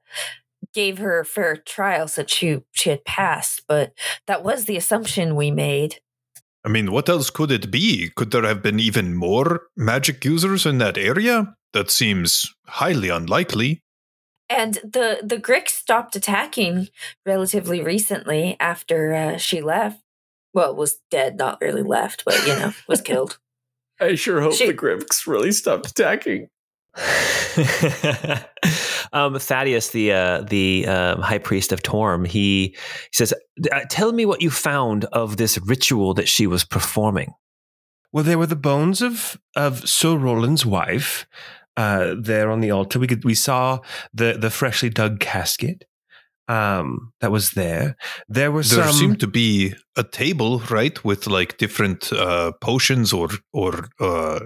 gave 0.74 0.98
her 0.98 1.20
a 1.20 1.24
fair 1.24 1.56
trial 1.56 2.08
since 2.08 2.32
she, 2.32 2.62
she 2.72 2.90
had 2.90 3.04
passed, 3.04 3.62
but 3.68 3.92
that 4.26 4.42
was 4.42 4.64
the 4.64 4.76
assumption 4.76 5.36
we 5.36 5.50
made. 5.50 6.00
I 6.64 6.68
mean, 6.68 6.90
what 6.90 7.08
else 7.08 7.30
could 7.30 7.52
it 7.52 7.70
be? 7.70 8.10
Could 8.16 8.32
there 8.32 8.46
have 8.46 8.62
been 8.62 8.80
even 8.80 9.14
more 9.14 9.64
magic 9.76 10.24
users 10.24 10.66
in 10.66 10.78
that 10.78 10.98
area? 10.98 11.54
That 11.74 11.90
seems 11.90 12.46
highly 12.66 13.08
unlikely. 13.08 13.82
And 14.56 14.74
the 14.84 15.20
the 15.22 15.38
Gricks 15.38 15.70
stopped 15.70 16.16
attacking 16.16 16.88
relatively 17.26 17.82
recently 17.82 18.56
after 18.60 19.14
uh, 19.14 19.36
she 19.38 19.60
left. 19.60 20.00
Well, 20.54 20.74
was 20.76 20.98
dead, 21.10 21.38
not 21.38 21.60
really 21.60 21.82
left, 21.82 22.24
but 22.24 22.46
you 22.46 22.54
know, 22.54 22.72
was 22.86 23.00
killed. 23.10 23.38
I 24.00 24.14
sure 24.14 24.40
hope 24.40 24.54
She- 24.54 24.66
the 24.66 24.74
Grimks 24.74 25.26
really 25.26 25.52
stopped 25.52 25.86
attacking. 25.90 26.48
um, 29.14 29.38
Thaddeus, 29.38 29.90
the 29.90 30.12
uh, 30.12 30.42
the 30.42 30.86
um, 30.86 31.22
high 31.22 31.38
priest 31.38 31.72
of 31.72 31.82
Torm, 31.82 32.26
he, 32.26 32.68
he 32.68 32.76
says, 33.12 33.32
"Uh, 33.72 33.80
"Tell 33.88 34.12
me 34.12 34.26
what 34.26 34.42
you 34.42 34.50
found 34.50 35.06
of 35.06 35.38
this 35.38 35.58
ritual 35.58 36.12
that 36.14 36.28
she 36.28 36.46
was 36.46 36.64
performing." 36.64 37.32
well, 38.12 38.24
there 38.24 38.38
were 38.38 38.46
the 38.46 38.56
bones 38.56 39.00
of 39.02 39.40
of 39.56 39.88
Sir 39.88 40.16
Roland's 40.16 40.66
wife 40.66 41.26
uh, 41.76 42.14
there 42.18 42.50
on 42.50 42.60
the 42.60 42.70
altar. 42.70 42.98
We 42.98 43.06
could 43.06 43.24
we 43.24 43.34
saw 43.34 43.80
the 44.14 44.36
the 44.38 44.50
freshly 44.50 44.90
dug 44.90 45.20
casket 45.20 45.84
um, 46.48 47.12
that 47.20 47.30
was 47.30 47.50
there. 47.52 47.96
There 48.28 48.50
were 48.50 48.62
There 48.62 48.84
some. 48.84 48.92
seemed 48.92 49.20
to 49.20 49.26
be 49.26 49.74
a 49.96 50.02
table, 50.02 50.60
right, 50.70 51.02
with 51.04 51.26
like 51.26 51.56
different 51.58 52.12
uh, 52.12 52.52
potions 52.60 53.12
or 53.12 53.28
or 53.52 53.88
uh, 54.00 54.40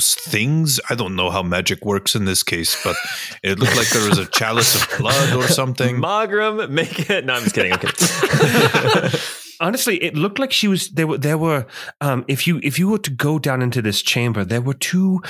things. 0.00 0.80
I 0.90 0.94
don't 0.94 1.14
know 1.14 1.30
how 1.30 1.42
magic 1.42 1.84
works 1.84 2.14
in 2.14 2.24
this 2.24 2.42
case, 2.42 2.76
but 2.84 2.96
it 3.42 3.58
looked 3.58 3.76
like 3.76 3.90
there 3.90 4.08
was 4.08 4.18
a 4.18 4.26
chalice 4.26 4.74
of 4.74 4.98
blood 4.98 5.34
or 5.34 5.46
something. 5.48 6.00
Magram, 6.10 6.72
make 6.74 7.10
it. 7.10 7.24
No, 7.26 7.34
I'm 7.34 7.42
just 7.42 7.54
kidding. 7.54 7.72
I'm 7.72 9.10
honestly 9.60 10.02
it 10.02 10.16
looked 10.16 10.38
like 10.40 10.52
she 10.52 10.66
was 10.68 10.88
there 10.90 11.06
were 11.06 11.18
there 11.18 11.38
were 11.38 11.66
um 12.00 12.24
if 12.26 12.46
you 12.48 12.58
if 12.64 12.78
you 12.78 12.88
were 12.88 12.98
to 12.98 13.10
go 13.10 13.38
down 13.38 13.62
into 13.62 13.80
this 13.80 14.02
chamber 14.02 14.44
there 14.44 14.60
were 14.60 14.74
two 14.74 15.20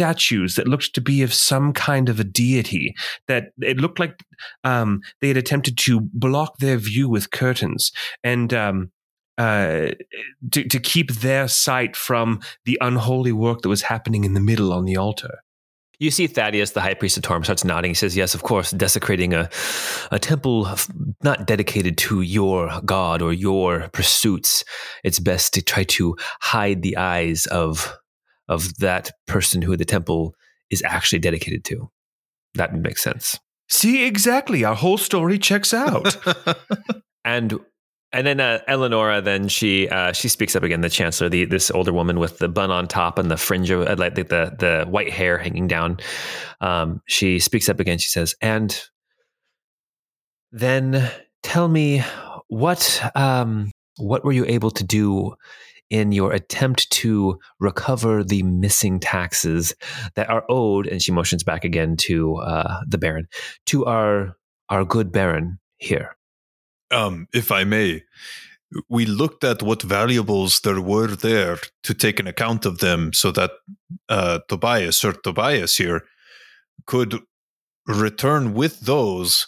statues 0.00 0.54
that 0.54 0.66
looked 0.66 0.94
to 0.94 1.00
be 1.02 1.22
of 1.22 1.34
some 1.34 1.74
kind 1.74 2.08
of 2.08 2.18
a 2.18 2.24
deity 2.24 2.94
that 3.28 3.52
it 3.60 3.76
looked 3.76 3.98
like 3.98 4.24
um 4.64 5.00
they 5.20 5.28
had 5.28 5.36
attempted 5.36 5.76
to 5.76 6.00
block 6.14 6.56
their 6.58 6.78
view 6.78 7.06
with 7.06 7.30
curtains 7.30 7.92
and 8.24 8.54
um 8.54 8.90
uh, 9.38 9.92
to, 10.50 10.64
to 10.64 10.78
keep 10.78 11.12
their 11.12 11.48
sight 11.48 11.96
from 11.96 12.40
the 12.66 12.76
unholy 12.82 13.32
work 13.32 13.62
that 13.62 13.70
was 13.70 13.80
happening 13.80 14.24
in 14.24 14.34
the 14.34 14.40
middle 14.40 14.70
on 14.70 14.84
the 14.84 14.98
altar. 14.98 15.38
You 15.98 16.10
see 16.10 16.26
Thaddeus, 16.26 16.72
the 16.72 16.82
high 16.82 16.92
priest 16.92 17.16
of 17.16 17.22
Torm, 17.22 17.44
starts 17.44 17.64
nodding. 17.64 17.92
He 17.92 17.94
says, 17.94 18.14
Yes, 18.14 18.34
of 18.34 18.42
course, 18.42 18.70
desecrating 18.70 19.32
a, 19.32 19.48
a 20.10 20.18
temple 20.18 20.68
not 21.22 21.46
dedicated 21.46 21.96
to 21.98 22.20
your 22.20 22.70
god 22.84 23.22
or 23.22 23.32
your 23.32 23.88
pursuits. 23.94 24.62
It's 25.04 25.18
best 25.18 25.54
to 25.54 25.62
try 25.62 25.84
to 25.84 26.16
hide 26.42 26.82
the 26.82 26.98
eyes 26.98 27.46
of, 27.46 27.96
of 28.50 28.76
that 28.78 29.12
person 29.26 29.62
who 29.62 29.76
the 29.76 29.86
temple 29.86 30.34
is 30.70 30.82
actually 30.82 31.20
dedicated 31.20 31.64
to. 31.64 31.90
That 32.54 32.74
makes 32.74 33.02
sense. 33.02 33.38
See, 33.68 34.04
exactly. 34.04 34.64
Our 34.64 34.74
whole 34.74 34.98
story 34.98 35.38
checks 35.38 35.72
out. 35.72 36.16
And 37.24 37.58
and 38.12 38.26
then 38.26 38.40
uh, 38.40 38.60
Eleonora, 38.66 39.20
then 39.20 39.48
she 39.48 39.88
uh, 39.88 40.12
she 40.12 40.28
speaks 40.28 40.56
up 40.56 40.62
again. 40.62 40.80
The 40.80 40.90
chancellor, 40.90 41.28
the 41.28 41.44
this 41.44 41.70
older 41.70 41.92
woman 41.92 42.18
with 42.18 42.38
the 42.38 42.48
bun 42.48 42.70
on 42.70 42.88
top 42.88 43.18
and 43.18 43.30
the 43.30 43.36
fringe, 43.36 43.70
of, 43.70 43.86
uh, 43.86 43.94
like 43.96 44.14
the, 44.16 44.24
the 44.24 44.56
the 44.58 44.86
white 44.90 45.12
hair 45.12 45.38
hanging 45.38 45.68
down. 45.68 45.98
Um, 46.60 47.02
she 47.06 47.38
speaks 47.38 47.68
up 47.68 47.78
again. 47.78 47.98
She 47.98 48.08
says, 48.08 48.34
"And 48.40 48.80
then 50.50 51.10
tell 51.42 51.68
me 51.68 52.02
what 52.48 53.00
um, 53.14 53.70
what 53.98 54.24
were 54.24 54.32
you 54.32 54.44
able 54.46 54.72
to 54.72 54.82
do 54.82 55.36
in 55.90 56.12
your 56.12 56.32
attempt 56.32 56.90
to 56.90 57.38
recover 57.58 58.24
the 58.24 58.42
missing 58.44 59.00
taxes 59.00 59.74
that 60.14 60.30
are 60.30 60.44
owed, 60.48 60.86
and 60.86 61.02
she 61.02 61.12
motions 61.12 61.42
back 61.42 61.64
again 61.64 61.96
to 61.96 62.36
uh, 62.36 62.80
the 62.86 62.98
Baron, 62.98 63.26
to 63.66 63.84
our 63.84 64.36
our 64.68 64.84
good 64.84 65.12
Baron 65.12 65.58
here. 65.78 66.16
Um, 66.92 67.26
if 67.34 67.50
I 67.52 67.64
may, 67.64 68.02
we 68.88 69.04
looked 69.04 69.42
at 69.44 69.62
what 69.62 69.82
valuables 69.82 70.60
there 70.60 70.80
were 70.80 71.08
there 71.08 71.58
to 71.82 71.94
take 71.94 72.20
an 72.20 72.26
account 72.26 72.64
of 72.64 72.78
them 72.78 73.12
so 73.12 73.32
that 73.32 73.50
uh, 74.08 74.40
Tobias, 74.48 74.96
Sir 74.96 75.12
Tobias 75.12 75.76
here, 75.76 76.04
could 76.86 77.20
return 77.86 78.54
with 78.54 78.80
those. 78.80 79.46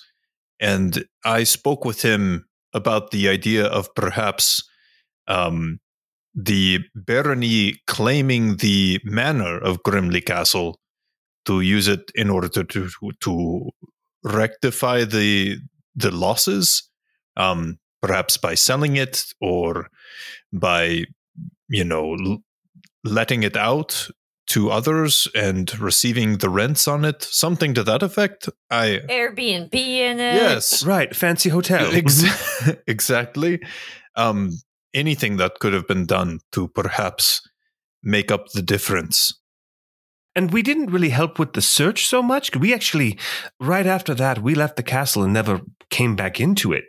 And 0.60 1.04
I 1.24 1.44
spoke 1.44 1.84
with 1.84 2.02
him 2.02 2.46
about 2.72 3.10
the 3.10 3.28
idea 3.28 3.66
of 3.66 3.94
perhaps 3.94 4.68
um, 5.28 5.80
the 6.34 6.80
barony 6.94 7.74
claiming 7.86 8.56
the 8.56 9.00
manor 9.04 9.58
of 9.58 9.82
Grimley 9.82 10.24
Castle 10.24 10.78
to 11.44 11.60
use 11.60 11.88
it 11.88 12.10
in 12.14 12.30
order 12.30 12.48
to 12.48 12.64
to, 12.64 12.88
to 13.20 13.70
rectify 14.24 15.04
the 15.04 15.58
the 15.94 16.10
losses, 16.10 16.88
um, 17.36 17.78
perhaps 18.00 18.36
by 18.36 18.54
selling 18.54 18.96
it 18.96 19.24
or 19.40 19.88
by 20.52 21.04
you 21.68 21.84
know 21.84 22.14
l- 22.14 22.38
letting 23.04 23.42
it 23.42 23.56
out 23.56 24.08
to 24.46 24.70
others 24.70 25.28
and 25.34 25.78
receiving 25.80 26.38
the 26.38 26.48
rents 26.50 26.88
on 26.88 27.04
it, 27.04 27.22
something 27.22 27.74
to 27.74 27.82
that 27.84 28.02
effect. 28.02 28.48
I 28.70 29.00
Airbnb 29.08 29.74
in 29.74 30.20
it. 30.20 30.34
yes, 30.34 30.84
Right, 30.84 31.14
fancy 31.14 31.48
hotel. 31.48 31.90
Ex- 31.94 32.24
exactly. 32.86 33.60
Um, 34.16 34.52
anything 34.94 35.36
that 35.36 35.58
could 35.58 35.72
have 35.72 35.86
been 35.86 36.06
done 36.06 36.40
to 36.52 36.68
perhaps 36.68 37.40
make 38.02 38.30
up 38.30 38.48
the 38.48 38.62
difference. 38.62 39.38
And 40.34 40.52
we 40.52 40.62
didn't 40.62 40.90
really 40.90 41.10
help 41.10 41.38
with 41.38 41.52
the 41.52 41.60
search 41.60 42.06
so 42.06 42.22
much. 42.22 42.56
We 42.56 42.72
actually, 42.72 43.18
right 43.60 43.86
after 43.86 44.14
that, 44.14 44.42
we 44.42 44.54
left 44.54 44.76
the 44.76 44.82
castle 44.82 45.22
and 45.22 45.32
never 45.32 45.60
came 45.90 46.16
back 46.16 46.40
into 46.40 46.72
it. 46.72 46.84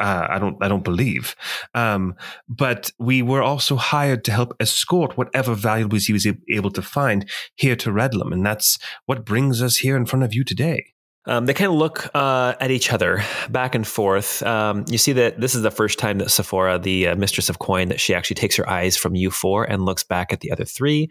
Uh, 0.00 0.26
I 0.30 0.38
don't, 0.38 0.56
I 0.62 0.68
don't 0.68 0.84
believe. 0.84 1.34
Um, 1.74 2.14
but 2.48 2.90
we 2.98 3.20
were 3.20 3.42
also 3.42 3.76
hired 3.76 4.24
to 4.24 4.32
help 4.32 4.54
escort 4.60 5.16
whatever 5.16 5.54
valuables 5.54 6.04
he 6.04 6.12
was 6.12 6.26
able 6.48 6.70
to 6.70 6.82
find 6.82 7.28
here 7.56 7.74
to 7.76 7.90
Redlam, 7.90 8.32
and 8.32 8.46
that's 8.46 8.78
what 9.06 9.24
brings 9.24 9.60
us 9.60 9.78
here 9.78 9.96
in 9.96 10.06
front 10.06 10.24
of 10.24 10.34
you 10.34 10.44
today. 10.44 10.92
Um, 11.28 11.44
they 11.44 11.52
kind 11.52 11.70
of 11.70 11.76
look 11.76 12.08
uh, 12.14 12.54
at 12.58 12.70
each 12.70 12.90
other 12.90 13.22
back 13.50 13.74
and 13.74 13.86
forth. 13.86 14.42
Um, 14.42 14.84
you 14.88 14.96
see 14.96 15.12
that 15.12 15.40
this 15.40 15.54
is 15.54 15.62
the 15.62 15.70
first 15.70 15.98
time 15.98 16.18
that 16.18 16.30
Sephora, 16.30 16.78
the 16.78 17.08
uh, 17.08 17.16
mistress 17.16 17.50
of 17.50 17.58
coin, 17.58 17.88
that 17.88 18.00
she 18.00 18.14
actually 18.14 18.36
takes 18.36 18.56
her 18.56 18.68
eyes 18.68 18.96
from 18.96 19.14
you 19.14 19.30
four 19.30 19.64
and 19.64 19.84
looks 19.84 20.02
back 20.02 20.32
at 20.32 20.40
the 20.40 20.50
other 20.50 20.64
three. 20.64 21.10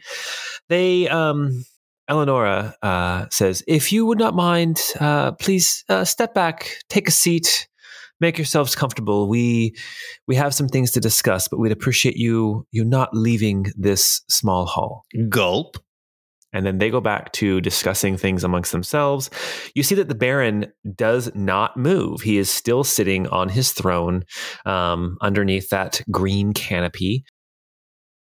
They, 0.69 1.07
um, 1.07 1.63
Eleonora 2.09 2.75
uh, 2.81 3.25
says, 3.29 3.63
"If 3.67 3.91
you 3.91 4.05
would 4.07 4.17
not 4.17 4.33
mind, 4.33 4.81
uh, 4.99 5.33
please 5.33 5.83
uh, 5.87 6.03
step 6.03 6.33
back, 6.33 6.71
take 6.89 7.07
a 7.07 7.11
seat, 7.11 7.67
make 8.19 8.37
yourselves 8.37 8.75
comfortable. 8.75 9.29
We 9.29 9.75
we 10.27 10.35
have 10.35 10.55
some 10.55 10.67
things 10.67 10.91
to 10.93 10.99
discuss, 10.99 11.47
but 11.47 11.59
we'd 11.59 11.71
appreciate 11.71 12.15
you 12.15 12.65
you 12.71 12.83
not 12.83 13.09
leaving 13.13 13.67
this 13.75 14.21
small 14.29 14.65
hall." 14.65 15.05
Gulp. 15.29 15.77
And 16.53 16.65
then 16.65 16.77
they 16.77 16.89
go 16.89 17.01
back 17.01 17.33
to 17.33 17.59
discussing 17.61 18.17
things 18.17 18.43
amongst 18.43 18.71
themselves. 18.71 19.29
You 19.75 19.83
see 19.83 19.95
that 19.95 20.07
the 20.07 20.15
Baron 20.15 20.71
does 20.95 21.33
not 21.35 21.75
move. 21.77 22.21
He 22.21 22.37
is 22.37 22.49
still 22.49 22.83
sitting 22.83 23.27
on 23.27 23.49
his 23.49 23.73
throne 23.73 24.23
um, 24.65 25.17
underneath 25.21 25.69
that 25.69 26.01
green 26.09 26.53
canopy. 26.53 27.25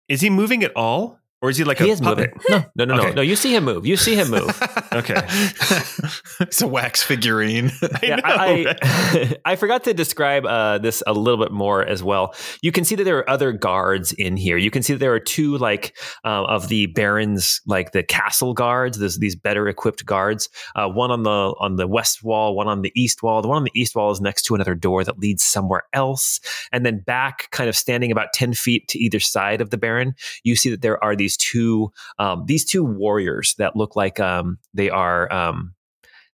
Is 0.09 0.21
he 0.21 0.29
moving 0.29 0.63
at 0.63 0.75
all, 0.75 1.18
or 1.41 1.49
is 1.49 1.57
he 1.57 1.63
like 1.63 1.79
he 1.79 1.89
a 1.89 1.93
is 1.93 2.01
moving. 2.01 2.29
puppet? 2.31 2.49
No, 2.49 2.57
no, 2.75 2.85
no, 2.85 2.95
no, 2.95 3.01
Okay. 3.03 3.13
no. 3.15 3.21
You 3.21 3.35
see 3.35 3.55
him 3.55 3.63
move. 3.65 3.85
You 3.85 3.97
see 3.97 4.15
him 4.15 4.29
move. 4.29 4.61
Okay. 4.91 5.13
it's 6.39 6.61
a 6.61 6.67
wax 6.67 7.03
figurine. 7.03 7.71
yeah, 8.03 8.15
know, 8.15 8.21
I, 8.25 8.63
right? 8.63 8.77
I, 8.81 9.35
I 9.45 9.55
forgot 9.55 9.83
to 9.83 9.93
describe 9.93 10.45
uh, 10.45 10.79
this 10.79 11.03
a 11.05 11.13
little 11.13 11.37
bit 11.43 11.51
more 11.51 11.85
as 11.85 12.01
well. 12.01 12.33
You 12.63 12.71
can 12.71 12.83
see 12.83 12.95
that 12.95 13.03
there 13.03 13.19
are 13.19 13.29
other 13.29 13.51
guards 13.51 14.13
in 14.13 14.35
here. 14.35 14.57
You 14.57 14.71
can 14.71 14.81
see 14.81 14.93
that 14.93 14.99
there 14.99 15.13
are 15.13 15.19
two 15.19 15.57
like 15.59 15.95
uh, 16.25 16.45
of 16.45 16.69
the 16.69 16.87
barons, 16.87 17.61
like 17.67 17.91
the 17.91 18.01
castle 18.01 18.53
guards. 18.55 18.97
There's 18.97 19.19
these 19.19 19.35
better 19.35 19.67
equipped 19.67 20.05
guards. 20.07 20.49
Uh, 20.75 20.89
one 20.89 21.11
on 21.11 21.21
the 21.21 21.29
on 21.59 21.75
the 21.75 21.87
west 21.87 22.23
wall, 22.23 22.55
one 22.55 22.67
on 22.67 22.81
the 22.81 22.91
east 22.95 23.21
wall. 23.21 23.41
The 23.43 23.47
one 23.47 23.57
on 23.57 23.63
the 23.63 23.79
east 23.79 23.95
wall 23.95 24.09
is 24.11 24.19
next 24.21 24.43
to 24.45 24.55
another 24.55 24.73
door 24.73 25.03
that 25.03 25.19
leads 25.19 25.43
somewhere 25.43 25.83
else. 25.93 26.39
And 26.71 26.83
then 26.83 26.99
back, 26.99 27.49
kind 27.51 27.69
of 27.69 27.75
standing 27.75 28.11
about 28.11 28.33
ten 28.33 28.53
feet 28.53 28.87
to 28.89 28.99
either 28.99 29.19
side 29.19 29.61
of 29.61 29.69
the 29.69 29.77
baron, 29.77 30.15
you 30.43 30.55
see 30.55 30.71
that 30.71 30.81
there 30.81 31.01
are 31.03 31.15
these 31.15 31.28
two 31.37 31.91
um, 32.17 32.45
these 32.45 32.65
two 32.65 32.83
warriors 32.83 33.55
that 33.57 33.75
look 33.75 33.95
like 33.95 34.19
um, 34.19 34.57
they 34.73 34.89
are. 34.89 35.31
Um, 35.31 35.73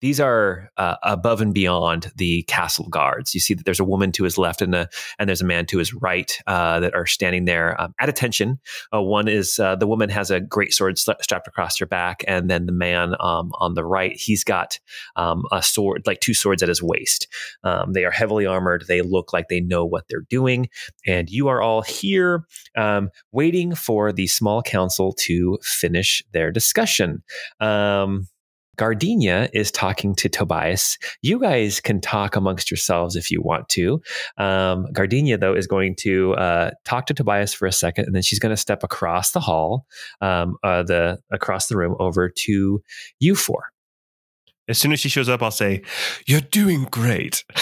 these 0.01 0.19
are 0.19 0.69
uh, 0.77 0.95
above 1.03 1.41
and 1.41 1.53
beyond 1.53 2.11
the 2.15 2.43
castle 2.43 2.87
guards. 2.89 3.33
You 3.33 3.39
see 3.39 3.53
that 3.53 3.65
there's 3.65 3.79
a 3.79 3.85
woman 3.85 4.11
to 4.13 4.23
his 4.23 4.37
left 4.37 4.61
and 4.61 4.73
a, 4.73 4.89
and 5.17 5.27
there's 5.27 5.41
a 5.41 5.45
man 5.45 5.65
to 5.67 5.77
his 5.77 5.93
right 5.93 6.37
uh, 6.47 6.79
that 6.79 6.95
are 6.95 7.05
standing 7.05 7.45
there 7.45 7.79
um, 7.81 7.93
at 7.99 8.09
attention. 8.09 8.59
Uh, 8.93 9.01
one 9.01 9.27
is 9.27 9.59
uh, 9.59 9.75
the 9.75 9.87
woman 9.87 10.09
has 10.09 10.31
a 10.31 10.39
great 10.39 10.73
sword 10.73 10.97
strapped 10.97 11.47
across 11.47 11.77
her 11.79 11.85
back, 11.85 12.23
and 12.27 12.49
then 12.49 12.65
the 12.65 12.71
man 12.71 13.15
um, 13.19 13.51
on 13.55 13.73
the 13.73 13.85
right, 13.85 14.15
he's 14.15 14.43
got 14.43 14.79
um, 15.15 15.43
a 15.51 15.61
sword, 15.61 16.03
like 16.05 16.19
two 16.19 16.33
swords 16.33 16.63
at 16.63 16.69
his 16.69 16.81
waist. 16.81 17.27
Um, 17.63 17.93
they 17.93 18.05
are 18.05 18.11
heavily 18.11 18.45
armored. 18.45 18.85
They 18.87 19.01
look 19.01 19.33
like 19.33 19.47
they 19.49 19.59
know 19.59 19.85
what 19.85 20.05
they're 20.09 20.25
doing, 20.29 20.69
and 21.05 21.29
you 21.29 21.47
are 21.47 21.61
all 21.61 21.81
here 21.81 22.45
um, 22.77 23.09
waiting 23.31 23.75
for 23.75 24.11
the 24.11 24.27
small 24.27 24.61
council 24.61 25.13
to 25.19 25.57
finish 25.61 26.23
their 26.31 26.51
discussion. 26.51 27.23
Um, 27.59 28.27
Gardenia 28.79 29.49
is 29.53 29.71
talking 29.71 30.15
to 30.15 30.29
Tobias. 30.29 30.97
You 31.21 31.37
guys 31.37 31.81
can 31.81 31.99
talk 31.99 32.37
amongst 32.37 32.71
yourselves 32.71 33.17
if 33.17 33.29
you 33.29 33.41
want 33.41 33.67
to. 33.69 34.01
Um, 34.37 34.87
Gardenia, 34.93 35.37
though, 35.37 35.53
is 35.53 35.67
going 35.67 35.97
to 35.97 36.33
uh, 36.35 36.71
talk 36.85 37.05
to 37.07 37.13
Tobias 37.13 37.53
for 37.53 37.65
a 37.65 37.73
second, 37.73 38.05
and 38.05 38.15
then 38.15 38.21
she's 38.21 38.39
going 38.39 38.55
to 38.55 38.57
step 38.57 38.81
across 38.81 39.31
the 39.31 39.41
hall, 39.41 39.85
um, 40.21 40.55
uh, 40.63 40.83
the 40.83 41.19
across 41.29 41.67
the 41.67 41.75
room, 41.75 41.97
over 41.99 42.29
to 42.29 42.81
you 43.19 43.35
four. 43.35 43.65
As 44.69 44.77
soon 44.77 44.93
as 44.93 45.01
she 45.01 45.09
shows 45.09 45.27
up, 45.27 45.43
I'll 45.43 45.51
say, 45.51 45.81
"You're 46.25 46.39
doing 46.39 46.85
great." 46.89 47.43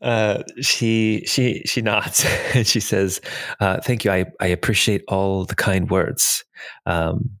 Uh, 0.00 0.42
she 0.60 1.22
she 1.28 1.62
she 1.64 1.80
nods 1.80 2.26
and 2.54 2.66
she 2.66 2.80
says, 2.80 3.20
uh, 3.60 3.80
"Thank 3.80 4.04
you. 4.04 4.10
I 4.10 4.24
I 4.40 4.48
appreciate 4.48 5.04
all 5.06 5.44
the 5.44 5.54
kind 5.54 5.88
words. 5.88 6.44
Um, 6.86 7.38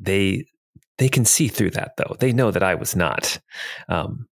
they 0.00 0.46
they 0.98 1.08
can 1.08 1.24
see 1.24 1.48
through 1.48 1.70
that, 1.70 1.96
though. 1.96 2.16
They 2.18 2.32
know 2.32 2.50
that 2.50 2.62
I 2.62 2.74
was 2.74 2.94
not 2.94 3.40
um, 3.88 4.28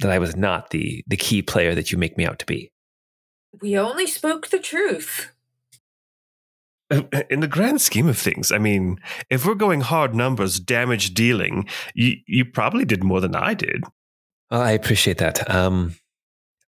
that 0.00 0.10
I 0.10 0.18
was 0.18 0.36
not 0.36 0.70
the 0.70 1.04
the 1.06 1.16
key 1.16 1.42
player 1.42 1.74
that 1.74 1.90
you 1.90 1.98
make 1.98 2.16
me 2.16 2.26
out 2.26 2.38
to 2.40 2.46
be. 2.46 2.70
We 3.60 3.78
only 3.78 4.06
spoke 4.06 4.48
the 4.48 4.58
truth. 4.58 5.32
In 7.30 7.38
the 7.38 7.46
grand 7.46 7.80
scheme 7.80 8.08
of 8.08 8.18
things, 8.18 8.50
I 8.50 8.58
mean, 8.58 8.98
if 9.30 9.46
we're 9.46 9.54
going 9.54 9.80
hard 9.80 10.12
numbers, 10.14 10.58
damage 10.58 11.14
dealing, 11.14 11.68
you 11.94 12.16
you 12.26 12.44
probably 12.44 12.84
did 12.84 13.04
more 13.04 13.20
than 13.20 13.34
I 13.34 13.54
did. 13.54 13.84
Well, 14.50 14.60
I 14.60 14.72
appreciate 14.72 15.18
that. 15.18 15.48
Um, 15.50 15.96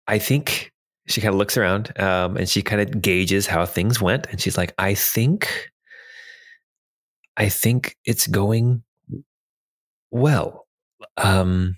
I 0.07 0.19
think." 0.19 0.71
She 1.09 1.21
kind 1.21 1.35
of 1.35 1.39
looks 1.39 1.57
around 1.57 1.99
um, 1.99 2.37
and 2.37 2.49
she 2.49 2.63
kind 2.63 2.81
of 2.81 3.03
gauges 3.03 3.49
how 3.49 3.67
things 3.67 4.01
went, 4.01 4.29
and 4.31 4.41
she's 4.41 4.57
like, 4.57 4.73
"I 4.79 4.95
think, 4.95 5.73
I 7.37 7.49
think 7.49 7.97
it's 8.05 8.29
going 8.29 8.85
well." 10.13 10.67
Um, 11.17 11.77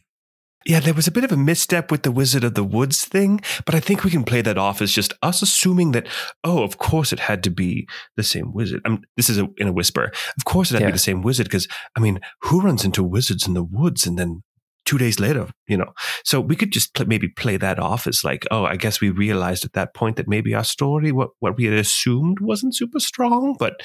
Yeah, 0.67 0.81
there 0.81 0.95
was 0.95 1.07
a 1.07 1.13
bit 1.13 1.25
of 1.25 1.33
a 1.33 1.37
misstep 1.37 1.91
with 1.91 2.05
the 2.05 2.11
Wizard 2.11 2.43
of 2.43 2.55
the 2.55 2.65
Woods 2.65 3.05
thing, 3.05 3.43
but 3.67 3.75
I 3.75 3.81
think 3.81 4.03
we 4.03 4.11
can 4.11 4.25
play 4.25 4.41
that 4.41 4.57
off 4.57 4.81
as 4.81 4.93
just 4.93 5.13
us 5.21 5.43
assuming 5.43 5.93
that, 5.93 6.07
oh, 6.43 6.63
of 6.63 6.79
course 6.79 7.13
it 7.13 7.21
had 7.21 7.43
to 7.43 7.51
be 7.51 7.87
the 8.17 8.23
same 8.23 8.51
wizard. 8.55 8.81
i 8.87 8.89
mean, 8.89 9.05
this 9.15 9.29
is 9.29 9.37
a, 9.37 9.47
in 9.59 9.69
a 9.69 9.73
whisper. 9.73 10.11
Of 10.39 10.47
course 10.47 10.71
it 10.71 10.77
had 10.77 10.81
to 10.81 10.87
be 10.87 10.93
the 10.93 10.99
same 10.99 11.21
wizard 11.21 11.49
because, 11.49 11.69
I 11.97 12.01
mean, 12.01 12.19
who 12.45 12.63
runs 12.63 12.83
into 12.83 13.03
wizards 13.03 13.47
in 13.47 13.53
the 13.53 13.63
woods 13.63 14.07
and 14.07 14.19
then 14.19 14.43
two 14.87 14.97
days 14.97 15.21
later, 15.21 15.51
you 15.69 15.77
know? 15.77 15.93
So 16.25 16.41
we 16.41 16.57
could 16.57 16.73
just 16.73 16.95
pl- 16.95 17.09
maybe 17.09 17.29
play 17.29 17.59
that 17.59 17.79
off 17.79 18.07
as 18.07 18.25
like, 18.25 18.47
oh, 18.51 18.65
I 18.65 18.77
guess 18.77 19.03
we 19.03 19.11
realized 19.11 19.67
at 19.67 19.75
that 19.75 19.93
point 19.93 20.17
that 20.17 20.29
maybe 20.29 20.55
our 20.55 20.65
story, 20.65 21.13
what, 21.13 21.29
what 21.41 21.59
we 21.59 21.65
had 21.65 21.75
assumed 21.75 22.41
wasn't 22.41 22.75
super 22.75 23.01
strong, 23.01 23.55
but 23.59 23.83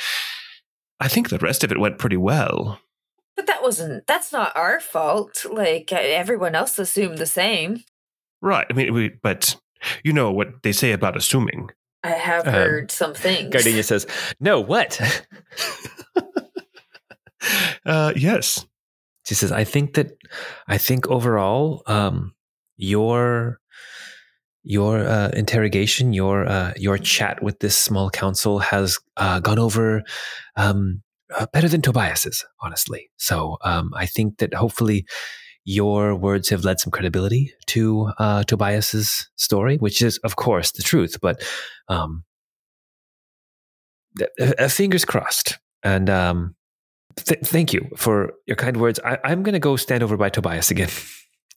I 1.01 1.09
think 1.09 1.27
the 1.27 1.39
rest 1.39 1.65
of 1.65 1.73
it 1.73 1.79
went 1.79 1.97
pretty 1.97 2.17
well. 2.17 2.79
But 3.39 3.47
that 3.47 3.63
wasn't, 3.63 4.05
that's 4.05 4.33
not 4.33 4.53
our 4.57 4.81
fault. 4.81 5.45
Like, 5.49 5.93
uh, 5.93 5.97
everyone 6.01 6.55
else 6.55 6.77
assumed 6.77 7.19
the 7.19 7.25
same. 7.25 7.85
Right. 8.41 8.67
I 8.69 8.73
mean, 8.73 8.93
we, 8.93 9.11
but 9.23 9.55
you 10.03 10.11
know 10.11 10.29
what 10.29 10.61
they 10.61 10.73
say 10.73 10.91
about 10.91 11.15
assuming. 11.15 11.69
I 12.03 12.09
have 12.09 12.45
Um, 12.45 12.53
heard 12.53 12.91
some 12.91 13.13
things. 13.13 13.49
Gardenia 13.53 13.83
says, 13.83 14.05
"No, 14.41 14.59
what?" 14.59 14.99
Uh, 17.85 18.11
yes. 18.13 18.65
She 19.25 19.35
says, 19.35 19.53
"I 19.53 19.63
think 19.63 19.93
that 19.93 20.11
I 20.67 20.77
think 20.77 21.07
overall, 21.07 21.81
um, 21.87 22.33
your 22.75 23.61
your 24.63 24.99
uh, 25.07 25.29
interrogation, 25.29 26.11
your 26.11 26.45
uh, 26.45 26.73
your 26.75 26.97
chat 26.97 27.41
with 27.41 27.59
this 27.59 27.77
small 27.77 28.09
council 28.09 28.59
has 28.59 28.99
uh, 29.15 29.39
gone 29.39 29.59
over 29.59 30.03
um, 30.57 31.01
uh, 31.37 31.45
better 31.53 31.67
than 31.69 31.81
Tobias's, 31.81 32.45
honestly. 32.61 33.09
So 33.17 33.57
um, 33.63 33.91
I 33.95 34.05
think 34.05 34.37
that 34.39 34.53
hopefully 34.53 35.05
your 35.65 36.15
words 36.15 36.49
have 36.49 36.63
led 36.63 36.79
some 36.79 36.91
credibility 36.91 37.53
to 37.67 38.11
uh, 38.17 38.43
Tobias's 38.43 39.29
story, 39.35 39.77
which 39.77 40.01
is, 40.01 40.17
of 40.19 40.35
course, 40.35 40.71
the 40.71 40.83
truth. 40.83 41.17
But 41.21 41.43
um, 41.87 42.23
th- 44.17 44.29
uh, 44.57 44.67
fingers 44.67 45.05
crossed. 45.05 45.59
And 45.83 46.09
um, 46.09 46.55
th- 47.17 47.41
thank 47.43 47.73
you 47.73 47.87
for 47.97 48.33
your 48.47 48.55
kind 48.55 48.77
words. 48.77 48.99
I- 49.05 49.19
I'm 49.23 49.43
going 49.43 49.53
to 49.53 49.59
go 49.59 49.75
stand 49.75 50.03
over 50.03 50.17
by 50.17 50.29
Tobias 50.29 50.71
again. 50.71 50.89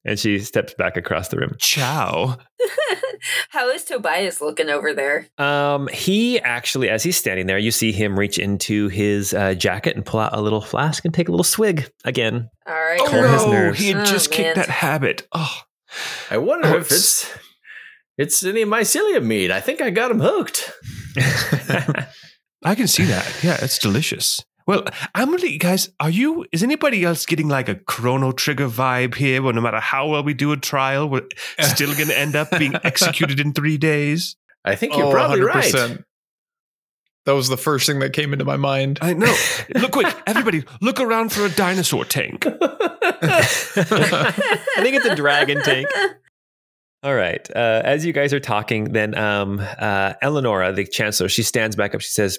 and 0.05 0.19
she 0.19 0.39
steps 0.41 0.75
back 0.75 0.97
across 0.97 1.29
the 1.29 1.37
room. 1.37 1.55
Ciao. 1.59 2.37
How 3.51 3.69
is 3.71 3.85
Tobias 3.85 4.41
looking 4.41 4.69
over 4.69 4.93
there? 4.93 5.29
Um, 5.39 5.87
he 5.89 6.41
actually, 6.41 6.89
as 6.89 7.03
he's 7.05 7.17
standing 7.17 7.47
there, 7.47 7.59
you 7.59 7.71
see 7.71 7.93
him 7.93 8.19
reach 8.19 8.39
into 8.39 8.89
his 8.89 9.33
uh, 9.33 9.55
jacket 9.55 9.95
and 9.95 10.05
pull 10.05 10.19
out 10.21 10.37
a 10.37 10.41
little 10.41 10.61
flask 10.61 11.05
and 11.05 11.15
take 11.15 11.29
a 11.29 11.31
little 11.31 11.45
swig 11.45 11.89
again. 12.05 12.49
All 12.67 12.75
right. 12.75 12.99
Oh 13.01 13.07
Calm 13.09 13.33
his 13.33 13.47
no, 13.47 13.73
he 13.73 13.89
had 13.91 14.03
Oh, 14.03 14.05
just 14.05 14.31
kicked 14.33 14.57
man. 14.57 14.67
that 14.67 14.69
habit. 14.69 15.27
Oh, 15.33 15.57
I 16.31 16.39
wonder 16.39 16.69
Oh, 16.69 16.79
if 16.79 16.87
it's 16.91 17.31
it's 18.19 18.43
any 18.45 18.65
mycelium 18.65 19.25
meat. 19.25 19.51
I 19.53 19.61
think 19.61 19.81
I 19.81 19.91
got 19.91 20.11
him 20.11 20.21
hooked. 20.21 20.73
I 22.65 22.75
can 22.75 22.87
see 22.89 23.05
that. 23.05 23.33
Yeah, 23.43 23.57
it's 23.61 23.79
delicious. 23.79 24.41
Well, 24.67 24.85
I'm 25.15 25.31
really, 25.31 25.59
guys, 25.59 25.91
are 26.01 26.11
you, 26.11 26.47
is 26.53 26.63
anybody 26.63 27.05
else 27.05 27.27
getting 27.27 27.49
like 27.49 27.69
a 27.69 27.75
Chrono 27.75 28.33
Trigger 28.33 28.69
vibe 28.69 29.15
here 29.17 29.43
where 29.43 29.53
no 29.53 29.61
matter 29.61 29.81
how 29.81 30.09
well 30.09 30.23
we 30.23 30.35
do 30.35 30.53
a 30.53 30.57
trial, 30.57 31.09
we're 31.09 31.27
still 31.61 31.93
going 31.95 32.09
to 32.09 32.19
end 32.19 32.37
up 32.37 32.51
being 32.59 32.75
executed 32.85 33.41
in 33.41 33.53
three 33.53 33.79
days? 33.79 34.37
I 34.65 34.75
think 34.77 34.95
you're 34.97 35.07
Oh, 35.07 35.11
probably 35.11 35.41
100%. 35.41 35.89
right. 35.91 35.99
That 37.25 37.33
was 37.35 37.49
the 37.49 37.57
first 37.57 37.87
thing 37.87 38.01
that 38.01 38.13
came 38.13 38.33
into 38.33 38.45
my 38.45 38.57
mind. 38.57 38.99
I 39.01 39.13
know. 39.15 39.33
Look, 39.77 39.93
quick, 39.93 40.13
everybody, 40.27 40.65
look 40.81 40.99
around 40.99 41.31
for 41.33 41.47
a 41.47 41.49
dinosaur 41.51 42.05
tank. 42.05 42.45
I 42.47 43.43
think 44.79 44.97
it's 44.97 45.07
a 45.07 45.15
dragon 45.15 45.61
tank. 45.63 45.87
All 47.05 47.15
right. 47.15 47.49
Uh, 47.55 47.83
as 47.85 48.05
you 48.05 48.13
guys 48.13 48.33
are 48.33 48.41
talking, 48.41 48.93
then 48.93 49.17
um, 49.17 49.61
uh, 49.61 50.15
Eleonora, 50.23 50.73
the 50.73 50.85
chancellor, 50.87 51.29
she 51.29 51.43
stands 51.43 51.77
back 51.77 51.95
up. 51.95 52.01
She 52.01 52.11
says, 52.11 52.39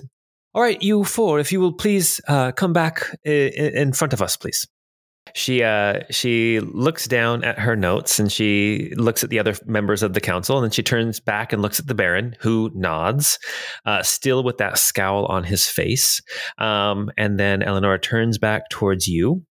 "All 0.53 0.61
right, 0.61 0.81
you 0.81 1.03
four, 1.03 1.39
if 1.39 1.51
you 1.51 1.59
will 1.59 1.73
please 1.73 2.21
uh, 2.27 2.51
come 2.51 2.73
back 2.73 3.15
in 3.23 3.93
front 3.93 4.13
of 4.13 4.21
us, 4.21 4.37
please." 4.37 4.67
She 5.33 5.63
uh, 5.63 6.01
she 6.11 6.59
looks 6.59 7.07
down 7.07 7.43
at 7.43 7.57
her 7.57 7.75
notes 7.75 8.19
and 8.19 8.31
she 8.31 8.91
looks 8.97 9.23
at 9.23 9.29
the 9.29 9.39
other 9.39 9.55
members 9.65 10.03
of 10.03 10.13
the 10.13 10.21
council, 10.21 10.57
and 10.57 10.65
then 10.65 10.71
she 10.71 10.83
turns 10.83 11.19
back 11.19 11.53
and 11.53 11.61
looks 11.61 11.79
at 11.79 11.87
the 11.87 11.95
Baron, 11.95 12.35
who 12.39 12.69
nods, 12.75 13.39
uh, 13.85 14.03
still 14.03 14.43
with 14.43 14.57
that 14.57 14.77
scowl 14.77 15.25
on 15.27 15.43
his 15.43 15.67
face. 15.67 16.21
Um, 16.57 17.09
and 17.17 17.39
then 17.39 17.63
Eleanor 17.63 17.97
turns 17.97 18.37
back 18.37 18.69
towards 18.69 19.07
you, 19.07 19.43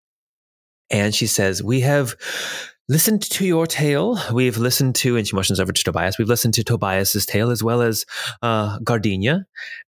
and 0.90 1.14
she 1.14 1.26
says, 1.26 1.62
"We 1.62 1.80
have." 1.80 2.14
Listened 2.88 3.22
to 3.22 3.46
your 3.46 3.66
tale. 3.66 4.18
We've 4.32 4.56
listened 4.58 4.94
to, 4.96 5.16
and 5.16 5.26
she 5.26 5.34
motions 5.36 5.60
over 5.60 5.72
to 5.72 5.84
Tobias. 5.84 6.18
We've 6.18 6.28
listened 6.28 6.54
to 6.54 6.64
Tobias's 6.64 7.24
tale 7.26 7.50
as 7.50 7.62
well 7.62 7.80
as 7.82 8.04
uh, 8.42 8.78
Gardenia. 8.80 9.44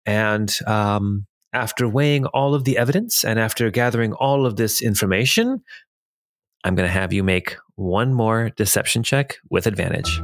And 0.06 0.56
um, 0.66 1.26
after 1.52 1.88
weighing 1.88 2.26
all 2.26 2.54
of 2.54 2.64
the 2.64 2.78
evidence 2.78 3.24
and 3.24 3.38
after 3.38 3.70
gathering 3.70 4.12
all 4.14 4.46
of 4.46 4.56
this 4.56 4.80
information, 4.82 5.62
I'm 6.64 6.74
going 6.74 6.86
to 6.88 6.92
have 6.92 7.12
you 7.12 7.22
make 7.22 7.56
one 7.76 8.14
more 8.14 8.50
deception 8.56 9.02
check 9.02 9.36
with 9.50 9.66
advantage. 9.66 10.20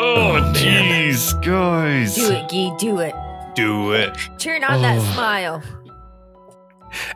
Oh, 0.00 0.32
man. 0.40 0.54
jeez, 0.54 1.44
guys. 1.44 2.14
Do 2.14 2.32
it, 2.32 2.48
Gee. 2.48 2.72
Do 2.78 3.00
it. 3.00 3.14
Do 3.54 3.92
it. 3.92 4.16
Turn 4.38 4.62
on 4.64 4.80
that 4.82 4.98
Oh. 4.98 5.12
smile. 5.14 5.62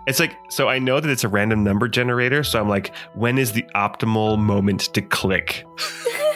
It's 0.07 0.21
like, 0.21 0.37
so 0.49 0.69
I 0.69 0.79
know 0.79 1.01
that 1.01 1.11
it's 1.11 1.25
a 1.25 1.29
random 1.29 1.65
number 1.65 1.89
generator. 1.89 2.45
So 2.45 2.61
I'm 2.61 2.69
like, 2.69 2.95
when 3.15 3.39
is 3.39 3.53
the 3.53 3.65
optimal 3.75 4.39
moment 4.39 4.93
to 4.95 5.03
click? 5.03 5.65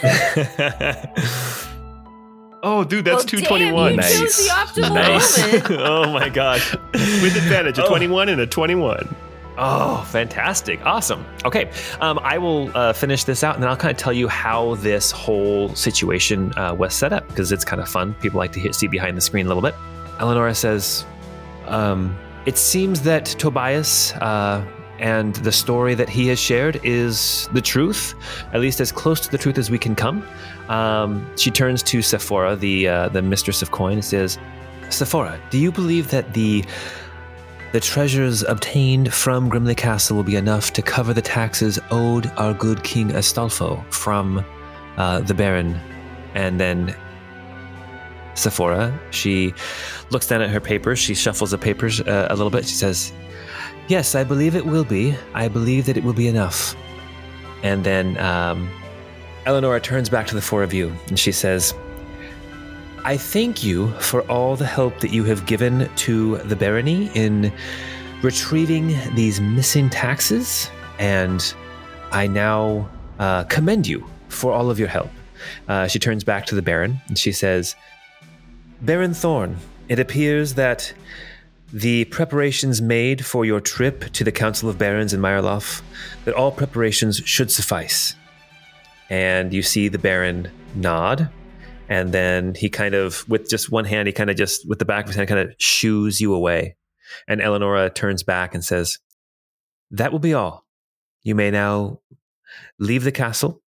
Oh, 2.62 2.82
dude, 2.82 3.04
that's 3.04 3.30
Well, 3.32 3.42
damn, 3.42 3.72
221. 3.72 3.92
you 3.92 3.98
chose 4.00 4.20
Nice. 4.20 4.44
the 4.44 4.80
optimal 4.82 4.94
Nice. 4.94 5.70
oh 5.70 6.10
my 6.12 6.28
gosh. 6.28 6.74
With 6.94 7.36
advantage, 7.36 7.78
a 7.78 7.84
Oh. 7.84 7.88
21 7.88 8.28
and 8.28 8.40
a 8.40 8.46
21. 8.46 9.14
Oh, 9.58 10.04
fantastic. 10.10 10.84
Awesome. 10.84 11.24
Okay. 11.44 11.70
Um, 12.00 12.18
I 12.24 12.38
will 12.38 12.76
uh, 12.76 12.92
finish 12.92 13.22
this 13.22 13.44
out 13.44 13.54
and 13.54 13.62
then 13.62 13.70
I'll 13.70 13.76
kind 13.76 13.92
of 13.92 13.98
tell 13.98 14.12
you 14.12 14.26
how 14.26 14.74
this 14.76 15.12
whole 15.12 15.72
situation 15.76 16.52
uh, 16.58 16.74
was 16.74 16.92
set 16.92 17.12
up 17.12 17.28
because 17.28 17.52
it's 17.52 17.64
kind 17.64 17.80
of 17.80 17.88
fun. 17.88 18.14
People 18.14 18.38
like 18.38 18.50
to 18.52 18.60
hear, 18.60 18.72
see 18.72 18.88
behind 18.88 19.16
the 19.16 19.20
screen 19.20 19.46
a 19.46 19.48
little 19.48 19.62
bit. 19.62 19.74
Eleonora 20.18 20.54
says, 20.54 21.06
um, 21.66 22.16
It 22.46 22.56
seems 22.56 23.02
that 23.02 23.26
Tobias 23.26 24.12
uh, 24.14 24.64
and 24.98 25.34
the 25.36 25.52
story 25.52 25.94
that 25.94 26.08
he 26.08 26.28
has 26.28 26.38
shared 26.38 26.80
is 26.84 27.48
the 27.52 27.60
truth, 27.60 28.14
at 28.52 28.60
least 28.60 28.80
as 28.80 28.92
close 28.92 29.20
to 29.20 29.30
the 29.30 29.38
truth 29.38 29.58
as 29.58 29.70
we 29.70 29.78
can 29.78 29.94
come. 29.94 30.26
Um, 30.68 31.28
she 31.36 31.50
turns 31.50 31.82
to 31.84 32.02
Sephora, 32.02 32.56
the, 32.56 32.88
uh, 32.88 33.08
the 33.08 33.20
mistress 33.20 33.62
of 33.62 33.72
coin, 33.72 33.94
and 33.94 34.04
says, 34.04 34.38
Sephora, 34.88 35.40
do 35.50 35.58
you 35.58 35.72
believe 35.72 36.10
that 36.10 36.32
the 36.34 36.64
the 37.72 37.80
treasures 37.80 38.42
obtained 38.44 39.12
from 39.12 39.50
Grimley 39.50 39.76
Castle 39.76 40.16
will 40.16 40.24
be 40.24 40.36
enough 40.36 40.72
to 40.74 40.82
cover 40.82 41.12
the 41.12 41.20
taxes 41.20 41.78
owed 41.90 42.30
our 42.38 42.54
good 42.54 42.82
King 42.84 43.10
Astolfo 43.10 43.84
from 43.92 44.42
uh, 44.96 45.20
the 45.20 45.34
Baron. 45.34 45.78
And 46.34 46.58
then 46.58 46.96
Sephora, 48.36 48.98
she 49.10 49.54
looks 50.10 50.26
down 50.26 50.42
at 50.42 50.50
her 50.50 50.60
papers. 50.60 50.98
She 50.98 51.14
shuffles 51.14 51.50
the 51.50 51.58
papers 51.58 52.00
uh, 52.00 52.28
a 52.30 52.36
little 52.36 52.50
bit. 52.50 52.66
She 52.66 52.74
says, 52.74 53.12
Yes, 53.88 54.14
I 54.14 54.24
believe 54.24 54.56
it 54.56 54.66
will 54.66 54.84
be. 54.84 55.16
I 55.34 55.48
believe 55.48 55.86
that 55.86 55.96
it 55.96 56.04
will 56.04 56.12
be 56.12 56.28
enough. 56.28 56.76
And 57.62 57.84
then 57.84 58.18
um, 58.18 58.68
Eleanor 59.46 59.78
turns 59.80 60.08
back 60.08 60.26
to 60.28 60.34
the 60.34 60.42
four 60.42 60.62
of 60.62 60.72
you 60.74 60.92
and 61.08 61.18
she 61.18 61.32
says, 61.32 61.74
I 63.04 63.16
thank 63.16 63.62
you 63.62 63.92
for 64.00 64.22
all 64.22 64.56
the 64.56 64.66
help 64.66 64.98
that 64.98 65.12
you 65.12 65.22
have 65.24 65.46
given 65.46 65.88
to 65.94 66.38
the 66.38 66.56
barony 66.56 67.08
in 67.14 67.52
retrieving 68.22 68.88
these 69.14 69.40
missing 69.40 69.88
taxes, 69.88 70.68
and 70.98 71.54
I 72.10 72.26
now 72.26 72.88
uh, 73.20 73.44
commend 73.44 73.86
you 73.86 74.04
for 74.28 74.52
all 74.52 74.70
of 74.70 74.80
your 74.80 74.88
help. 74.88 75.10
Uh, 75.68 75.86
she 75.86 76.00
turns 76.00 76.24
back 76.24 76.46
to 76.46 76.56
the 76.56 76.62
Baron 76.62 77.00
and 77.06 77.16
she 77.16 77.30
says, 77.30 77.76
Baron 78.80 79.14
Thorne, 79.14 79.56
it 79.88 79.98
appears 79.98 80.54
that 80.54 80.92
the 81.72 82.04
preparations 82.06 82.80
made 82.80 83.24
for 83.24 83.44
your 83.44 83.60
trip 83.60 84.12
to 84.12 84.24
the 84.24 84.32
Council 84.32 84.68
of 84.68 84.78
Barons 84.78 85.12
in 85.12 85.20
Meyerloff, 85.20 85.82
that 86.24 86.34
all 86.34 86.52
preparations 86.52 87.16
should 87.24 87.50
suffice. 87.50 88.14
And 89.08 89.52
you 89.52 89.62
see 89.62 89.88
the 89.88 89.98
Baron 89.98 90.50
nod 90.74 91.30
and 91.88 92.12
then 92.12 92.54
he 92.54 92.68
kind 92.68 92.94
of 92.94 93.28
with 93.28 93.48
just 93.48 93.70
one 93.70 93.84
hand 93.84 94.08
he 94.08 94.12
kind 94.12 94.30
of 94.30 94.36
just 94.36 94.68
with 94.68 94.78
the 94.78 94.84
back 94.84 95.04
of 95.04 95.08
his 95.08 95.16
hand 95.16 95.28
kind 95.28 95.48
of 95.48 95.54
shoos 95.58 96.20
you 96.20 96.34
away. 96.34 96.76
And 97.28 97.40
eleonora 97.40 97.90
turns 97.90 98.22
back 98.22 98.54
and 98.54 98.64
says 98.64 98.98
that 99.92 100.12
will 100.12 100.18
be 100.18 100.34
all. 100.34 100.66
You 101.22 101.34
may 101.34 101.50
now 101.50 102.00
leave 102.78 103.04
the 103.04 103.12
castle 103.12 103.62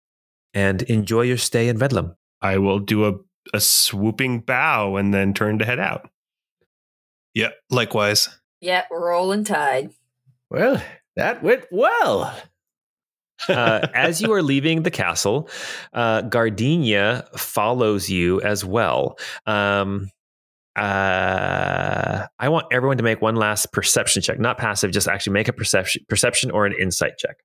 and 0.54 0.82
enjoy 0.84 1.22
your 1.22 1.38
stay 1.38 1.70
in 1.70 1.78
redlam 1.78 2.16
I 2.42 2.58
will 2.58 2.80
do 2.80 3.06
a, 3.06 3.14
a 3.54 3.60
swooping 3.60 4.42
bow 4.42 4.96
and 4.96 5.14
then 5.14 5.34
turn 5.34 5.60
to 5.60 5.66
head 5.66 5.80
out. 5.80 6.10
Yeah, 7.34 7.50
likewise. 7.70 8.30
Yep, 8.62 8.88
rolling 8.92 9.44
tide. 9.44 9.92
Well, 10.50 10.82
that 11.16 11.44
went 11.44 11.66
well. 11.72 12.36
uh, 13.50 13.88
as 13.94 14.20
you 14.20 14.34
are 14.34 14.42
leaving 14.42 14.82
the 14.82 14.90
castle 14.90 15.48
uh, 15.94 16.22
gardenia 16.22 17.24
follows 17.38 18.10
you 18.10 18.42
as 18.42 18.66
well 18.66 19.16
um, 19.46 20.10
uh, 20.78 22.28
I 22.38 22.50
want 22.50 22.68
everyone 22.72 22.98
to 22.98 23.04
make 23.04 23.20
one 23.20 23.36
last 23.36 23.74
perception 23.74 24.22
check, 24.22 24.40
not 24.40 24.60
passive, 24.60 24.92
just 24.92 25.08
actually 25.08 25.34
make 25.34 25.48
a 25.48 25.54
perception, 25.54 26.06
perception 26.08 26.52
or 26.52 26.68
an 26.68 26.74
insight 26.80 27.18
check. 27.18 27.38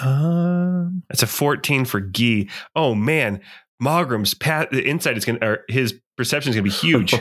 Um, 0.00 1.02
That's 1.08 1.22
a 1.22 1.26
14 1.26 1.86
for 1.86 2.00
Gee. 2.00 2.50
Oh, 2.76 2.94
man. 2.94 3.40
Mogram's 3.82 4.34
pat, 4.34 4.70
the 4.70 4.86
insight 4.88 5.16
is 5.16 5.24
going 5.24 5.40
to, 5.40 5.46
or 5.46 5.64
his 5.68 5.98
perception 6.16 6.50
is 6.50 6.56
going 6.56 6.64
to 6.64 6.70
be 6.70 6.76
huge. 6.76 7.14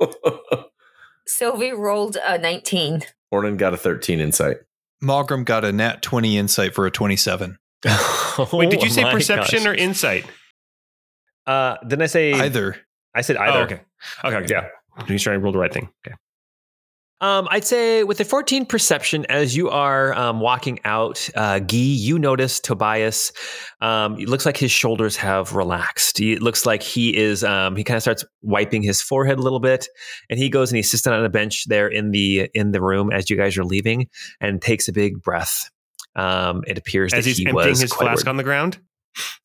Sylvie 1.26 1.72
rolled 1.72 2.16
a 2.24 2.38
19. 2.38 3.02
Ornan 3.34 3.56
got 3.56 3.74
a 3.74 3.76
13 3.76 4.20
insight. 4.20 4.58
Mogram 5.02 5.44
got 5.44 5.64
a 5.64 5.72
nat 5.72 6.02
20 6.02 6.38
insight 6.38 6.74
for 6.74 6.86
a 6.86 6.90
27. 6.90 7.58
Wait, 8.52 8.70
did 8.70 8.82
you 8.82 8.90
say 8.90 9.04
Oh 9.04 9.10
perception 9.10 9.58
gosh. 9.58 9.66
or 9.66 9.74
insight? 9.74 10.24
Uh, 11.46 11.76
didn't 11.82 12.02
I 12.02 12.06
say 12.06 12.32
Either. 12.32 12.76
I 13.14 13.20
said 13.22 13.36
either. 13.36 13.58
Oh, 13.58 13.62
okay. 13.62 13.80
Okay. 14.24 14.36
okay. 14.36 14.46
Yeah. 14.50 15.04
He's 15.06 15.22
trying 15.22 15.38
to 15.38 15.42
roll 15.44 15.52
the 15.52 15.58
right 15.58 15.72
thing. 15.72 15.88
Okay. 16.06 16.16
Um, 17.20 17.48
I'd 17.50 17.64
say 17.64 18.04
with 18.04 18.20
a 18.20 18.24
14 18.24 18.66
perception, 18.66 19.24
as 19.30 19.56
you 19.56 19.70
are 19.70 20.12
um, 20.14 20.40
walking 20.40 20.80
out, 20.84 21.28
uh, 21.34 21.60
Guy, 21.60 21.76
you 21.76 22.18
notice 22.18 22.60
Tobias. 22.60 23.32
Um, 23.80 24.18
it 24.18 24.28
looks 24.28 24.44
like 24.44 24.58
his 24.58 24.70
shoulders 24.70 25.16
have 25.16 25.54
relaxed. 25.54 26.20
It 26.20 26.42
looks 26.42 26.66
like 26.66 26.82
he 26.82 27.16
is. 27.16 27.42
Um, 27.42 27.74
he 27.74 27.84
kind 27.84 27.96
of 27.96 28.02
starts 28.02 28.24
wiping 28.42 28.82
his 28.82 29.00
forehead 29.00 29.38
a 29.38 29.42
little 29.42 29.60
bit, 29.60 29.88
and 30.28 30.38
he 30.38 30.50
goes 30.50 30.70
and 30.70 30.76
he 30.76 30.82
sits 30.82 31.02
down 31.02 31.14
on 31.14 31.24
a 31.24 31.30
bench 31.30 31.64
there 31.68 31.88
in 31.88 32.10
the 32.10 32.50
in 32.52 32.72
the 32.72 32.82
room 32.82 33.10
as 33.10 33.30
you 33.30 33.36
guys 33.36 33.56
are 33.56 33.64
leaving, 33.64 34.08
and 34.40 34.60
takes 34.60 34.86
a 34.86 34.92
big 34.92 35.22
breath. 35.22 35.70
Um, 36.16 36.64
it 36.66 36.76
appears 36.76 37.12
As 37.12 37.24
that 37.24 37.28
he's 37.28 37.38
he 37.38 37.46
emptying 37.46 37.76
his 37.76 37.92
flask 37.92 38.26
on 38.26 38.36
the 38.36 38.42
ground. 38.42 38.78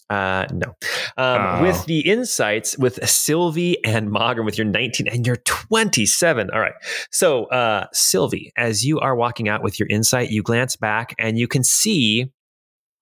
Uh, 0.10 0.46
no. 0.52 0.76
Um, 1.18 1.42
Oh. 1.42 1.62
With 1.62 1.86
the 1.86 2.02
insights 2.02 2.78
with 2.78 3.08
Sylvie 3.08 3.84
and 3.86 4.10
Mogram 4.12 4.46
with 4.46 4.58
your 4.58 4.68
19 4.68 5.08
and 5.08 5.26
your 5.26 5.38
27. 5.38 6.50
All 6.52 6.60
right. 6.60 6.74
So, 7.12 7.46
uh, 7.46 7.88
Sylvie, 7.94 8.52
as 8.58 8.84
you 8.84 9.00
are 9.00 9.16
walking 9.16 9.48
out 9.48 9.64
with 9.64 9.80
your 9.80 9.88
insight, 9.90 10.30
you 10.30 10.44
glance 10.44 10.76
back 10.76 11.16
and 11.18 11.38
you 11.38 11.48
can 11.48 11.64
see 11.64 12.30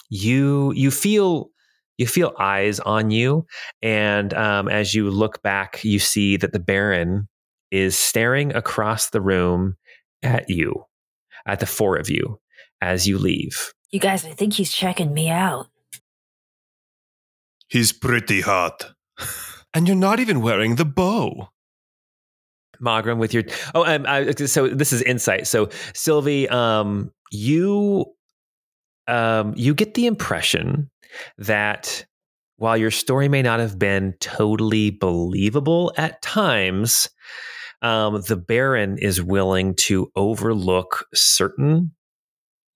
you, 0.09 0.71
you 0.75 0.91
feel, 0.91 1.49
you 1.97 2.07
feel 2.07 2.33
eyes 2.39 2.79
on 2.79 3.11
you. 3.11 3.45
And 3.81 4.33
um, 4.33 4.67
as 4.69 4.93
you 4.93 5.09
look 5.09 5.41
back, 5.41 5.83
you 5.83 5.99
see 5.99 6.37
that 6.37 6.53
the 6.53 6.59
Baron 6.59 7.27
is 7.71 7.97
staring 7.97 8.55
across 8.55 9.09
the 9.09 9.21
room 9.21 9.77
at 10.23 10.49
you, 10.49 10.83
at 11.45 11.59
the 11.59 11.65
four 11.65 11.97
of 11.97 12.09
you 12.09 12.39
as 12.81 13.07
you 13.07 13.17
leave. 13.17 13.73
You 13.91 13.99
guys, 13.99 14.25
I 14.25 14.31
think 14.31 14.53
he's 14.53 14.71
checking 14.71 15.13
me 15.13 15.29
out. 15.29 15.67
He's 17.69 17.91
pretty 17.93 18.41
hot. 18.41 18.91
And 19.71 19.87
you're 19.87 19.95
not 19.95 20.19
even 20.19 20.41
wearing 20.41 20.77
the 20.77 20.83
bow. 20.83 21.49
Mogram 22.79 23.19
with 23.19 23.35
your 23.35 23.43
oh 23.75 23.85
um, 23.85 24.03
I, 24.07 24.31
so 24.31 24.67
this 24.67 24.91
is 24.91 25.03
insight. 25.03 25.45
So 25.45 25.69
Sylvie, 25.93 26.49
um, 26.49 27.11
you 27.31 28.05
um, 29.07 29.53
you 29.55 29.75
get 29.75 29.93
the 29.93 30.07
impression 30.07 30.89
that 31.37 32.03
while 32.57 32.77
your 32.77 32.89
story 32.89 33.27
may 33.27 33.41
not 33.41 33.59
have 33.59 33.77
been 33.77 34.15
totally 34.19 34.89
believable 34.89 35.93
at 35.97 36.21
times, 36.21 37.07
um, 37.81 38.21
the 38.21 38.37
Baron 38.37 38.97
is 38.97 39.21
willing 39.21 39.75
to 39.75 40.11
overlook 40.15 41.05
certain 41.13 41.91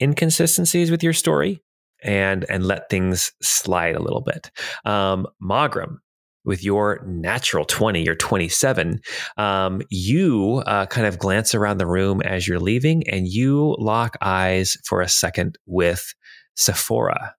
inconsistencies 0.01 0.91
with 0.91 1.01
your 1.03 1.13
story 1.13 1.61
and 2.03 2.45
and 2.49 2.65
let 2.65 2.89
things 2.89 3.31
slide 3.41 3.95
a 3.95 4.01
little 4.01 4.21
bit. 4.21 4.51
Um, 4.85 5.27
Mogram, 5.39 6.01
with 6.45 6.63
your 6.63 7.01
natural 7.05 7.65
20 7.65 8.07
or 8.07 8.15
27, 8.15 9.01
um, 9.37 9.81
you 9.89 10.61
uh, 10.65 10.85
kind 10.87 11.07
of 11.07 11.17
glance 11.17 11.55
around 11.55 11.77
the 11.77 11.87
room 11.87 12.21
as 12.21 12.47
you're 12.47 12.59
leaving 12.59 13.07
and 13.07 13.27
you 13.27 13.75
lock 13.79 14.17
eyes 14.21 14.77
for 14.85 15.01
a 15.01 15.07
second 15.07 15.57
with 15.65 16.13
Sephora, 16.55 17.35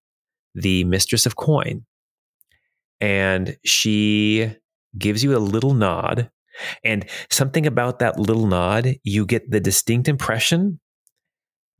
the 0.54 0.84
mistress 0.84 1.26
of 1.26 1.36
coin. 1.36 1.84
And 3.00 3.56
she 3.64 4.50
gives 4.96 5.22
you 5.22 5.36
a 5.36 5.38
little 5.38 5.74
nod. 5.74 6.30
And 6.84 7.04
something 7.30 7.66
about 7.66 7.98
that 7.98 8.18
little 8.18 8.46
nod, 8.46 8.94
you 9.02 9.26
get 9.26 9.50
the 9.50 9.60
distinct 9.60 10.08
impression 10.08 10.80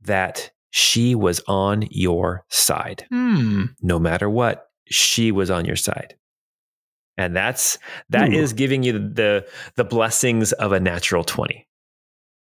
that 0.01 0.51
she 0.71 1.15
was 1.15 1.41
on 1.47 1.87
your 1.91 2.45
side 2.49 3.05
Hmm. 3.09 3.65
no 3.81 3.99
matter 3.99 4.29
what, 4.29 4.67
she 4.87 5.31
was 5.31 5.49
on 5.49 5.65
your 5.65 5.75
side. 5.75 6.15
And 7.17 7.35
that's 7.35 7.77
that 8.09 8.29
Ooh. 8.29 8.33
is 8.33 8.53
giving 8.53 8.83
you 8.83 8.93
the 8.93 9.47
the 9.75 9.85
blessings 9.85 10.51
of 10.51 10.73
a 10.73 10.79
natural 10.79 11.23
20. 11.23 11.65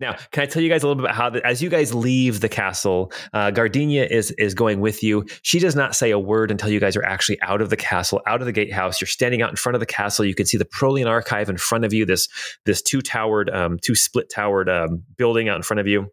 Now, 0.01 0.17
can 0.31 0.45
I 0.45 0.47
tell 0.47 0.63
you 0.63 0.69
guys 0.69 0.85
a 0.85 0.87
little 0.87 1.03
bit 1.03 1.07
about 1.11 1.17
how, 1.17 1.31
the, 1.31 1.45
as 1.45 1.61
you 1.61 1.69
guys 1.69 1.93
leave 1.93 2.39
the 2.41 2.49
castle, 2.49 3.13
uh, 3.33 3.51
Gardenia 3.51 4.05
is 4.05 4.31
is 4.33 4.55
going 4.55 4.81
with 4.81 5.03
you. 5.03 5.27
She 5.43 5.59
does 5.59 5.75
not 5.75 5.97
say 5.97 6.13
a 6.13 6.19
word 6.19 6.53
until 6.53 6.71
you 6.71 6.79
guys 6.79 6.97
are 6.97 7.05
actually 7.05 7.41
out 7.43 7.61
of 7.61 7.71
the 7.71 7.77
castle, 7.77 8.21
out 8.27 8.41
of 8.41 8.47
the 8.47 8.53
gatehouse. 8.53 9.01
You're 9.01 9.09
standing 9.09 9.43
out 9.43 9.51
in 9.51 9.57
front 9.57 9.75
of 9.75 9.81
the 9.81 9.87
castle. 9.87 10.25
You 10.25 10.37
can 10.37 10.47
see 10.47 10.57
the 10.57 10.65
Prolian 10.65 11.07
Archive 11.09 11.49
in 11.49 11.57
front 11.57 11.85
of 11.85 11.93
you. 11.93 12.05
This 12.07 12.29
this 12.65 12.81
two 12.81 13.01
towered, 13.01 13.51
um, 13.51 13.79
two 13.83 13.97
split 13.97 14.31
towered 14.31 14.69
um, 14.69 15.03
building 15.17 15.49
out 15.49 15.57
in 15.57 15.63
front 15.63 15.81
of 15.81 15.89
you. 15.89 16.13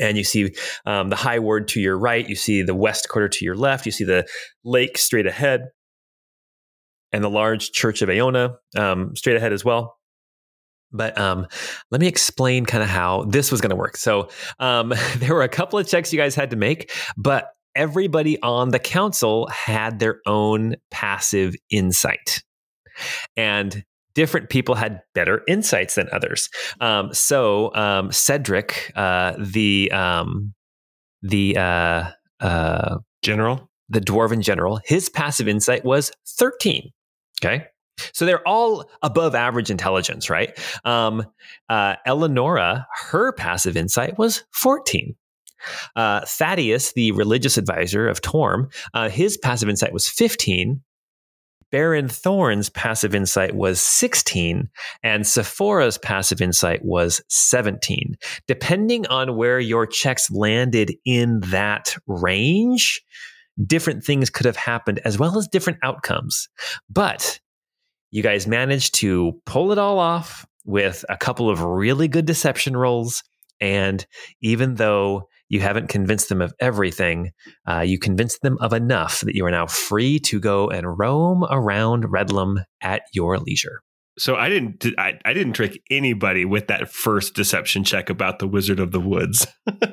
And 0.00 0.16
you 0.16 0.24
see 0.24 0.54
um, 0.86 1.10
the 1.10 1.16
high 1.16 1.38
ward 1.38 1.68
to 1.68 1.80
your 1.80 1.98
right. 1.98 2.26
You 2.28 2.36
see 2.36 2.62
the 2.62 2.74
west 2.74 3.08
quarter 3.08 3.28
to 3.28 3.44
your 3.44 3.56
left. 3.56 3.86
You 3.86 3.92
see 3.92 4.04
the 4.04 4.26
lake 4.64 4.96
straight 4.98 5.26
ahead, 5.26 5.68
and 7.12 7.22
the 7.22 7.30
large 7.30 7.72
church 7.72 8.02
of 8.02 8.08
Aeona 8.08 8.56
um, 8.76 9.14
straight 9.14 9.36
ahead 9.36 9.52
as 9.52 9.64
well. 9.64 9.98
But 10.92 11.18
um, 11.18 11.46
let 11.90 12.00
me 12.00 12.06
explain 12.06 12.66
kind 12.66 12.82
of 12.82 12.88
how 12.88 13.24
this 13.24 13.50
was 13.50 13.60
going 13.60 13.70
to 13.70 13.76
work. 13.76 13.96
So 13.96 14.28
um, 14.58 14.92
there 15.16 15.34
were 15.34 15.42
a 15.42 15.48
couple 15.48 15.78
of 15.78 15.86
checks 15.86 16.12
you 16.12 16.18
guys 16.18 16.34
had 16.34 16.50
to 16.50 16.56
make, 16.56 16.90
but 17.16 17.48
everybody 17.74 18.40
on 18.42 18.70
the 18.70 18.78
council 18.78 19.46
had 19.48 19.98
their 19.98 20.20
own 20.26 20.76
passive 20.90 21.54
insight. 21.70 22.42
And 23.36 23.84
different 24.14 24.50
people 24.50 24.74
had 24.74 25.00
better 25.14 25.42
insights 25.48 25.94
than 25.94 26.08
others. 26.12 26.48
Um, 26.80 27.12
so 27.12 27.74
um, 27.74 28.10
Cedric, 28.10 28.92
uh, 28.96 29.34
the 29.38 29.90
um, 29.92 30.54
the 31.22 31.56
uh, 31.56 32.10
uh, 32.40 32.98
General. 33.22 33.70
the 33.88 34.00
dwarven 34.00 34.40
general, 34.40 34.80
his 34.84 35.08
passive 35.08 35.46
insight 35.46 35.84
was 35.84 36.10
13. 36.26 36.90
Okay. 37.40 37.66
So 38.12 38.26
they're 38.26 38.46
all 38.46 38.88
above 39.02 39.34
average 39.34 39.70
intelligence, 39.70 40.28
right? 40.28 40.58
Um, 40.84 41.24
uh, 41.68 41.96
Eleonora, 42.06 42.86
her 43.10 43.32
passive 43.32 43.76
insight 43.76 44.18
was 44.18 44.44
14. 44.52 45.14
Uh, 45.94 46.22
Thaddeus, 46.26 46.92
the 46.94 47.12
religious 47.12 47.56
advisor 47.56 48.08
of 48.08 48.20
Torm, 48.20 48.68
uh, 48.94 49.08
his 49.08 49.36
passive 49.36 49.68
insight 49.68 49.92
was 49.92 50.08
15. 50.08 50.82
Baron 51.72 52.06
Thorne's 52.06 52.68
passive 52.68 53.14
insight 53.14 53.56
was 53.56 53.80
16, 53.80 54.68
and 55.02 55.26
Sephora's 55.26 55.96
passive 55.96 56.42
insight 56.42 56.84
was 56.84 57.22
17. 57.30 58.14
Depending 58.46 59.06
on 59.06 59.36
where 59.36 59.58
your 59.58 59.86
checks 59.86 60.30
landed 60.30 60.94
in 61.06 61.40
that 61.46 61.96
range, 62.06 63.02
different 63.66 64.04
things 64.04 64.30
could 64.30 64.46
have 64.46 64.56
happened 64.56 65.00
as 65.06 65.18
well 65.18 65.38
as 65.38 65.48
different 65.48 65.78
outcomes. 65.82 66.48
But 66.90 67.40
you 68.10 68.22
guys 68.22 68.46
managed 68.46 68.94
to 68.96 69.40
pull 69.46 69.72
it 69.72 69.78
all 69.78 69.98
off 69.98 70.46
with 70.64 71.04
a 71.08 71.16
couple 71.16 71.48
of 71.48 71.62
really 71.62 72.06
good 72.06 72.26
deception 72.26 72.76
rolls. 72.76 73.22
And 73.60 74.04
even 74.42 74.74
though 74.74 75.28
you 75.52 75.60
haven't 75.60 75.88
convinced 75.88 76.30
them 76.30 76.40
of 76.40 76.54
everything, 76.60 77.30
uh, 77.68 77.80
you 77.80 77.98
convinced 77.98 78.40
them 78.40 78.56
of 78.62 78.72
enough 78.72 79.20
that 79.20 79.34
you 79.34 79.44
are 79.44 79.50
now 79.50 79.66
free 79.66 80.18
to 80.18 80.40
go 80.40 80.70
and 80.70 80.98
roam 80.98 81.44
around 81.50 82.04
Redlum 82.04 82.64
at 82.80 83.02
your 83.12 83.38
leisure. 83.38 83.82
So 84.18 84.36
I 84.36 84.48
didn't. 84.48 84.86
I, 84.98 85.18
I 85.26 85.34
didn't 85.34 85.52
trick 85.52 85.78
anybody 85.90 86.46
with 86.46 86.68
that 86.68 86.90
first 86.90 87.34
deception 87.34 87.84
check 87.84 88.08
about 88.08 88.38
the 88.38 88.48
Wizard 88.48 88.80
of 88.80 88.92
the 88.92 89.00
Woods. 89.00 89.46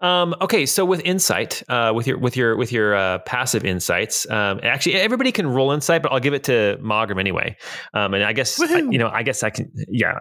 Um, 0.00 0.36
okay, 0.40 0.64
so 0.64 0.84
with 0.84 1.00
insight, 1.00 1.60
uh, 1.68 1.90
with 1.92 2.06
your 2.06 2.18
with 2.18 2.36
your 2.36 2.56
with 2.56 2.70
your 2.70 2.94
uh, 2.94 3.18
passive 3.18 3.64
insights, 3.64 4.30
um, 4.30 4.60
actually 4.62 4.94
everybody 4.94 5.32
can 5.32 5.48
roll 5.48 5.72
insight, 5.72 6.02
but 6.02 6.12
I'll 6.12 6.20
give 6.20 6.34
it 6.34 6.44
to 6.44 6.78
Mogram 6.80 7.18
anyway. 7.18 7.56
Um, 7.94 8.14
and 8.14 8.22
I 8.22 8.32
guess 8.32 8.60
I, 8.60 8.78
you 8.78 8.98
know, 8.98 9.08
I 9.08 9.24
guess 9.24 9.42
I 9.42 9.50
can. 9.50 9.72
Yeah, 9.88 10.20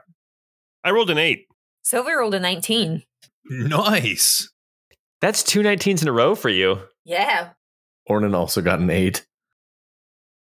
I 0.83 0.89
rolled 0.89 1.11
an 1.11 1.19
eight. 1.19 1.45
Sylvie 1.83 2.11
rolled 2.11 2.33
a 2.33 2.39
19. 2.39 3.03
Nice. 3.49 4.49
that's 5.21 5.43
two 5.43 5.61
19s 5.61 6.01
in 6.01 6.07
a 6.07 6.11
row 6.11 6.35
for 6.35 6.49
you. 6.49 6.79
Yeah. 7.05 7.49
Ornan 8.09 8.35
also 8.35 8.61
got 8.61 8.79
an 8.79 8.89
eight. 8.89 9.25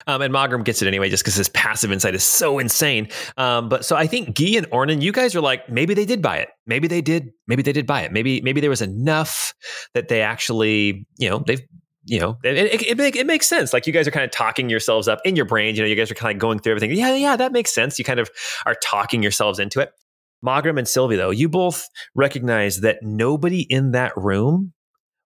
Um, 0.05 0.21
and 0.21 0.33
Mogram 0.33 0.63
gets 0.63 0.81
it 0.81 0.87
anyway, 0.87 1.09
just 1.09 1.23
because 1.23 1.35
his 1.35 1.47
passive 1.49 1.91
insight 1.91 2.13
is 2.13 2.23
so 2.23 2.59
insane. 2.59 3.07
Um, 3.37 3.69
but 3.69 3.85
so 3.85 3.95
I 3.95 4.05
think 4.05 4.35
Guy 4.37 4.57
and 4.57 4.69
Ornan, 4.69 5.01
you 5.01 5.13
guys 5.13 5.33
are 5.33 5.41
like, 5.41 5.69
maybe 5.69 5.93
they 5.93 6.05
did 6.05 6.21
buy 6.21 6.39
it. 6.39 6.49
Maybe 6.65 6.87
they 6.87 7.01
did. 7.01 7.31
Maybe 7.47 7.61
they 7.61 7.71
did 7.71 7.87
buy 7.87 8.01
it. 8.01 8.11
Maybe 8.11 8.41
maybe 8.41 8.59
there 8.59 8.69
was 8.69 8.81
enough 8.81 9.53
that 9.93 10.09
they 10.09 10.21
actually, 10.21 11.07
you 11.17 11.29
know, 11.29 11.43
they've, 11.47 11.61
you 12.05 12.19
know, 12.19 12.37
it, 12.43 12.57
it, 12.57 12.81
it, 12.81 12.97
make, 12.97 13.15
it 13.15 13.25
makes 13.25 13.47
sense. 13.47 13.71
Like 13.71 13.87
you 13.87 13.93
guys 13.93 14.05
are 14.05 14.11
kind 14.11 14.25
of 14.25 14.31
talking 14.31 14.69
yourselves 14.69 15.07
up 15.07 15.19
in 15.23 15.37
your 15.37 15.45
brain. 15.45 15.73
You 15.75 15.83
know, 15.83 15.87
you 15.87 15.95
guys 15.95 16.11
are 16.11 16.15
kind 16.15 16.35
of 16.35 16.39
going 16.39 16.59
through 16.59 16.73
everything. 16.73 16.97
Yeah, 16.97 17.15
yeah, 17.15 17.37
that 17.37 17.53
makes 17.53 17.73
sense. 17.73 17.97
You 17.97 18.03
kind 18.03 18.19
of 18.19 18.29
are 18.65 18.75
talking 18.83 19.23
yourselves 19.23 19.57
into 19.57 19.79
it. 19.79 19.93
Mogram 20.43 20.77
and 20.77 20.87
Sylvie, 20.87 21.15
though, 21.15 21.31
you 21.31 21.49
both 21.49 21.87
recognize 22.13 22.81
that 22.81 22.97
nobody 23.01 23.61
in 23.61 23.91
that 23.91 24.11
room 24.17 24.73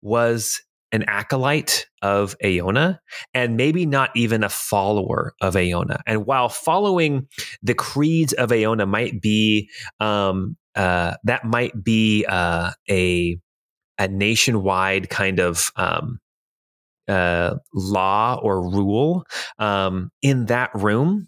was 0.01 0.61
an 0.91 1.03
acolyte 1.07 1.87
of 2.01 2.35
Aeona 2.43 2.99
and 3.33 3.57
maybe 3.57 3.85
not 3.85 4.11
even 4.15 4.43
a 4.43 4.49
follower 4.49 5.33
of 5.41 5.55
Aeona. 5.55 6.01
And 6.05 6.25
while 6.25 6.49
following 6.49 7.27
the 7.63 7.73
creeds 7.73 8.33
of 8.33 8.51
Aeona 8.51 8.85
might 8.85 9.21
be 9.21 9.69
um, 9.99 10.57
uh, 10.75 11.15
that 11.23 11.45
might 11.45 11.83
be 11.83 12.25
uh, 12.27 12.71
a 12.89 13.37
a 13.97 14.07
nationwide 14.09 15.09
kind 15.09 15.39
of 15.39 15.71
um, 15.77 16.19
uh, 17.07 17.55
law 17.73 18.39
or 18.41 18.69
rule 18.69 19.25
um, 19.57 20.11
in 20.21 20.45
that 20.45 20.69
room. 20.73 21.27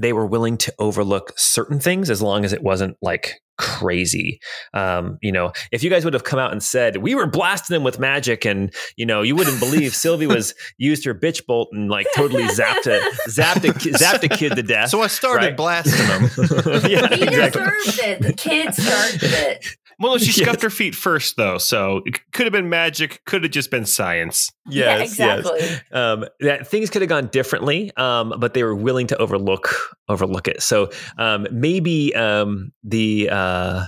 They 0.00 0.12
were 0.12 0.26
willing 0.26 0.56
to 0.58 0.74
overlook 0.78 1.32
certain 1.36 1.78
things 1.80 2.08
as 2.10 2.22
long 2.22 2.44
as 2.44 2.52
it 2.52 2.62
wasn't 2.62 2.96
like 3.02 3.40
crazy. 3.58 4.40
Um, 4.72 5.18
you 5.20 5.30
know, 5.30 5.52
if 5.70 5.82
you 5.84 5.90
guys 5.90 6.04
would 6.04 6.14
have 6.14 6.24
come 6.24 6.38
out 6.38 6.50
and 6.52 6.62
said 6.62 6.96
we 6.96 7.14
were 7.14 7.26
blasting 7.26 7.74
them 7.74 7.82
with 7.84 7.98
magic, 7.98 8.46
and 8.46 8.72
you 8.96 9.04
know, 9.04 9.20
you 9.22 9.36
wouldn't 9.36 9.60
believe 9.60 9.94
Sylvie 9.94 10.26
was 10.26 10.54
used 10.78 11.04
her 11.04 11.14
bitch 11.14 11.44
bolt 11.46 11.68
and 11.72 11.90
like 11.90 12.06
totally 12.16 12.44
zapped 12.44 12.86
a 12.86 13.00
zapped 13.28 13.64
a, 13.68 13.72
zapped 13.92 14.22
a 14.24 14.28
kid 14.34 14.56
to 14.56 14.62
death. 14.62 14.88
So 14.90 15.02
I 15.02 15.08
started 15.08 15.46
Right. 15.48 15.56
blasting 15.56 16.06
them. 16.08 16.22
yeah, 16.90 17.14
He 17.14 17.22
exactly. 17.24 17.62
deserved 17.62 17.98
it. 18.02 18.22
The 18.22 18.32
kid 18.32 18.74
started 18.74 19.22
it. 19.22 19.66
Well, 20.00 20.12
no, 20.12 20.18
she 20.18 20.26
Yes. 20.26 20.36
scuffed 20.36 20.62
her 20.62 20.70
feet 20.70 20.94
first, 20.94 21.36
though, 21.36 21.58
so 21.58 22.00
it 22.06 22.18
could 22.32 22.46
have 22.46 22.52
been 22.52 22.68
magic, 22.68 23.20
could 23.26 23.42
have 23.44 23.52
just 23.52 23.70
been 23.70 23.84
science. 23.84 24.50
yeah, 24.66 24.96
Yes, 24.98 25.10
exactly. 25.10 25.58
yes. 25.60 25.80
Um, 25.92 26.24
that 26.40 26.66
things 26.66 26.88
could 26.90 27.02
have 27.02 27.08
gone 27.08 27.26
differently, 27.28 27.92
um, 27.96 28.34
but 28.38 28.54
they 28.54 28.62
were 28.64 28.74
willing 28.74 29.06
to 29.08 29.16
overlook 29.18 29.68
overlook 30.08 30.48
it. 30.48 30.62
So 30.62 30.90
um, 31.18 31.46
maybe 31.50 32.14
um, 32.14 32.72
the 32.82 33.28
uh, 33.30 33.86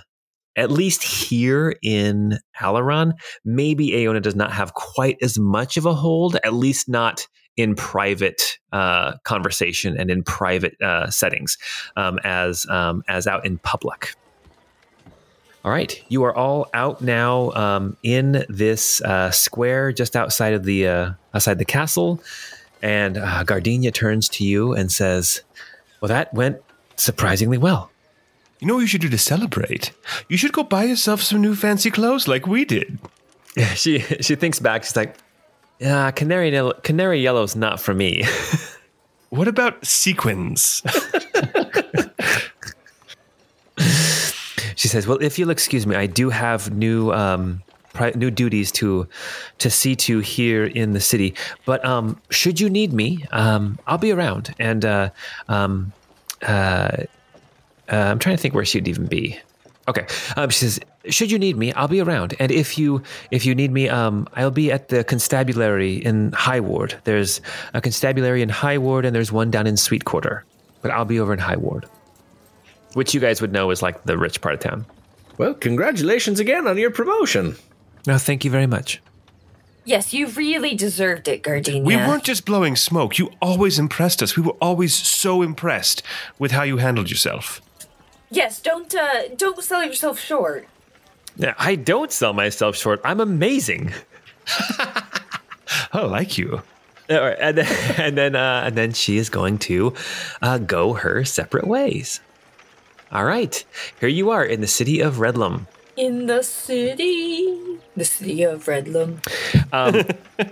at 0.54 0.70
least 0.70 1.02
here 1.02 1.74
in 1.82 2.38
Alaron, 2.60 3.12
maybe 3.44 3.94
Aeona 3.94 4.20
does 4.20 4.36
not 4.36 4.52
have 4.52 4.74
quite 4.74 5.16
as 5.22 5.38
much 5.38 5.78
of 5.78 5.86
a 5.86 5.94
hold, 5.94 6.36
at 6.44 6.52
least 6.52 6.88
not 6.90 7.26
in 7.56 7.74
private 7.74 8.58
uh, 8.72 9.12
conversation 9.24 9.98
and 9.98 10.10
in 10.10 10.22
private 10.22 10.74
uh, 10.82 11.08
settings, 11.10 11.56
um, 11.96 12.18
as 12.24 12.66
um, 12.68 13.02
as 13.08 13.26
out 13.26 13.44
in 13.46 13.58
public. 13.58 14.14
All 15.64 15.70
right, 15.70 16.02
you 16.08 16.24
are 16.24 16.34
all 16.34 16.68
out 16.74 17.00
now 17.02 17.52
um, 17.52 17.96
in 18.02 18.44
this 18.48 19.00
uh, 19.02 19.30
square 19.30 19.92
just 19.92 20.16
outside 20.16 20.54
of 20.54 20.64
the 20.64 20.88
uh, 20.88 21.12
outside 21.34 21.58
the 21.58 21.64
castle, 21.64 22.20
and 22.82 23.16
uh, 23.16 23.44
Gardenia 23.44 23.92
turns 23.92 24.28
to 24.30 24.44
you 24.44 24.72
and 24.72 24.90
says, 24.90 25.42
"Well, 26.00 26.08
that 26.08 26.34
went 26.34 26.60
surprisingly 26.96 27.58
well." 27.58 27.90
You 28.58 28.66
know 28.66 28.74
what 28.74 28.80
you 28.80 28.86
should 28.88 29.00
do 29.02 29.08
to 29.08 29.18
celebrate? 29.18 29.92
You 30.28 30.36
should 30.36 30.52
go 30.52 30.62
buy 30.64 30.84
yourself 30.84 31.20
some 31.22 31.40
new 31.40 31.54
fancy 31.54 31.90
clothes 31.90 32.26
like 32.26 32.46
we 32.46 32.64
did. 32.64 32.98
Yeah, 33.56 33.66
she 33.74 34.00
she 34.00 34.34
thinks 34.34 34.58
back. 34.58 34.82
She's 34.82 34.96
like, 34.96 35.16
"Yeah, 35.78 36.10
canary 36.10 36.50
yellow, 36.50 36.72
canary 36.82 37.20
yellow's 37.20 37.54
not 37.54 37.80
for 37.80 37.94
me." 37.94 38.24
What 39.32 39.48
about 39.48 39.86
sequins? 39.86 40.82
she 44.76 44.88
says, 44.88 45.06
"Well, 45.06 45.18
if 45.22 45.38
you'll 45.38 45.50
excuse 45.50 45.86
me, 45.86 45.96
I 45.96 46.06
do 46.06 46.30
have 46.30 46.72
new 46.74 47.12
um, 47.12 47.62
pri- 47.92 48.12
new 48.14 48.30
duties 48.30 48.72
to 48.72 49.06
to 49.58 49.70
see 49.70 49.96
to 49.96 50.20
here 50.20 50.64
in 50.64 50.92
the 50.92 51.00
city. 51.00 51.34
But 51.64 51.84
um, 51.84 52.20
should 52.30 52.60
you 52.60 52.68
need 52.68 52.92
me, 52.92 53.24
um, 53.30 53.78
I'll 53.86 53.98
be 53.98 54.12
around. 54.12 54.54
And 54.58 54.84
uh, 54.84 55.10
um, 55.48 55.92
uh, 56.42 57.04
uh, 57.90 57.96
I'm 57.96 58.18
trying 58.18 58.36
to 58.36 58.42
think 58.42 58.54
where 58.54 58.64
she'd 58.64 58.88
even 58.88 59.06
be. 59.06 59.38
Okay, 59.88 60.06
um, 60.36 60.48
she 60.50 60.60
says, 60.60 60.80
should 61.08 61.32
you 61.32 61.40
need 61.40 61.56
me, 61.56 61.72
I'll 61.72 61.88
be 61.88 62.00
around. 62.00 62.36
And 62.38 62.52
if 62.52 62.78
you 62.78 63.02
if 63.32 63.44
you 63.44 63.54
need 63.54 63.72
me, 63.72 63.88
um, 63.88 64.28
I'll 64.34 64.52
be 64.52 64.70
at 64.70 64.88
the 64.88 65.02
constabulary 65.02 65.96
in 65.96 66.30
High 66.32 66.60
Ward. 66.60 66.94
There's 67.04 67.40
a 67.74 67.80
constabulary 67.80 68.42
in 68.42 68.48
High 68.48 68.78
Ward, 68.78 69.04
and 69.04 69.14
there's 69.14 69.32
one 69.32 69.50
down 69.50 69.66
in 69.66 69.76
Sweet 69.76 70.04
Quarter. 70.04 70.44
But 70.82 70.92
I'll 70.92 71.04
be 71.04 71.18
over 71.18 71.32
in 71.32 71.40
High 71.40 71.56
Ward." 71.56 71.86
Which 72.94 73.14
you 73.14 73.20
guys 73.20 73.40
would 73.40 73.52
know 73.52 73.70
is 73.70 73.82
like 73.82 74.04
the 74.04 74.18
rich 74.18 74.40
part 74.40 74.54
of 74.54 74.60
town. 74.60 74.86
Well, 75.38 75.54
congratulations 75.54 76.40
again 76.40 76.66
on 76.66 76.76
your 76.78 76.90
promotion. 76.90 77.56
No, 78.06 78.18
thank 78.18 78.44
you 78.44 78.50
very 78.50 78.66
much. 78.66 79.00
Yes, 79.84 80.12
you 80.12 80.28
really 80.28 80.74
deserved 80.74 81.26
it, 81.26 81.42
Gardenia. 81.42 81.82
We 81.82 81.96
weren't 81.96 82.22
just 82.22 82.44
blowing 82.44 82.76
smoke. 82.76 83.18
You 83.18 83.32
always 83.40 83.78
impressed 83.78 84.22
us. 84.22 84.36
We 84.36 84.42
were 84.42 84.56
always 84.60 84.94
so 84.94 85.42
impressed 85.42 86.02
with 86.38 86.52
how 86.52 86.62
you 86.62 86.76
handled 86.76 87.10
yourself. 87.10 87.60
Yes, 88.30 88.60
don't 88.60 88.94
uh, 88.94 89.28
don't 89.36 89.62
sell 89.62 89.84
yourself 89.84 90.20
short. 90.20 90.68
Yeah, 91.36 91.54
I 91.58 91.74
don't 91.74 92.12
sell 92.12 92.32
myself 92.32 92.76
short. 92.76 93.00
I'm 93.04 93.20
amazing. 93.20 93.92
I 94.48 95.02
like 96.04 96.38
you. 96.38 96.62
All 97.10 97.20
right, 97.20 97.36
and 97.40 97.58
then 97.58 97.94
and 97.98 98.16
then, 98.16 98.36
uh, 98.36 98.62
and 98.66 98.76
then 98.76 98.92
she 98.92 99.18
is 99.18 99.28
going 99.28 99.58
to 99.58 99.94
uh, 100.40 100.58
go 100.58 100.92
her 100.94 101.24
separate 101.24 101.66
ways. 101.66 102.20
All 103.12 103.24
right, 103.24 103.62
here 104.00 104.08
you 104.08 104.30
are 104.30 104.44
in 104.44 104.60
the 104.62 104.66
city 104.66 105.00
of 105.00 105.16
Redlum. 105.16 105.66
In 105.96 106.26
the 106.26 106.42
city, 106.42 107.78
the 107.94 108.04
city 108.06 108.42
of 108.44 108.64
Redlum. 108.64 109.18
Um, 109.72 110.06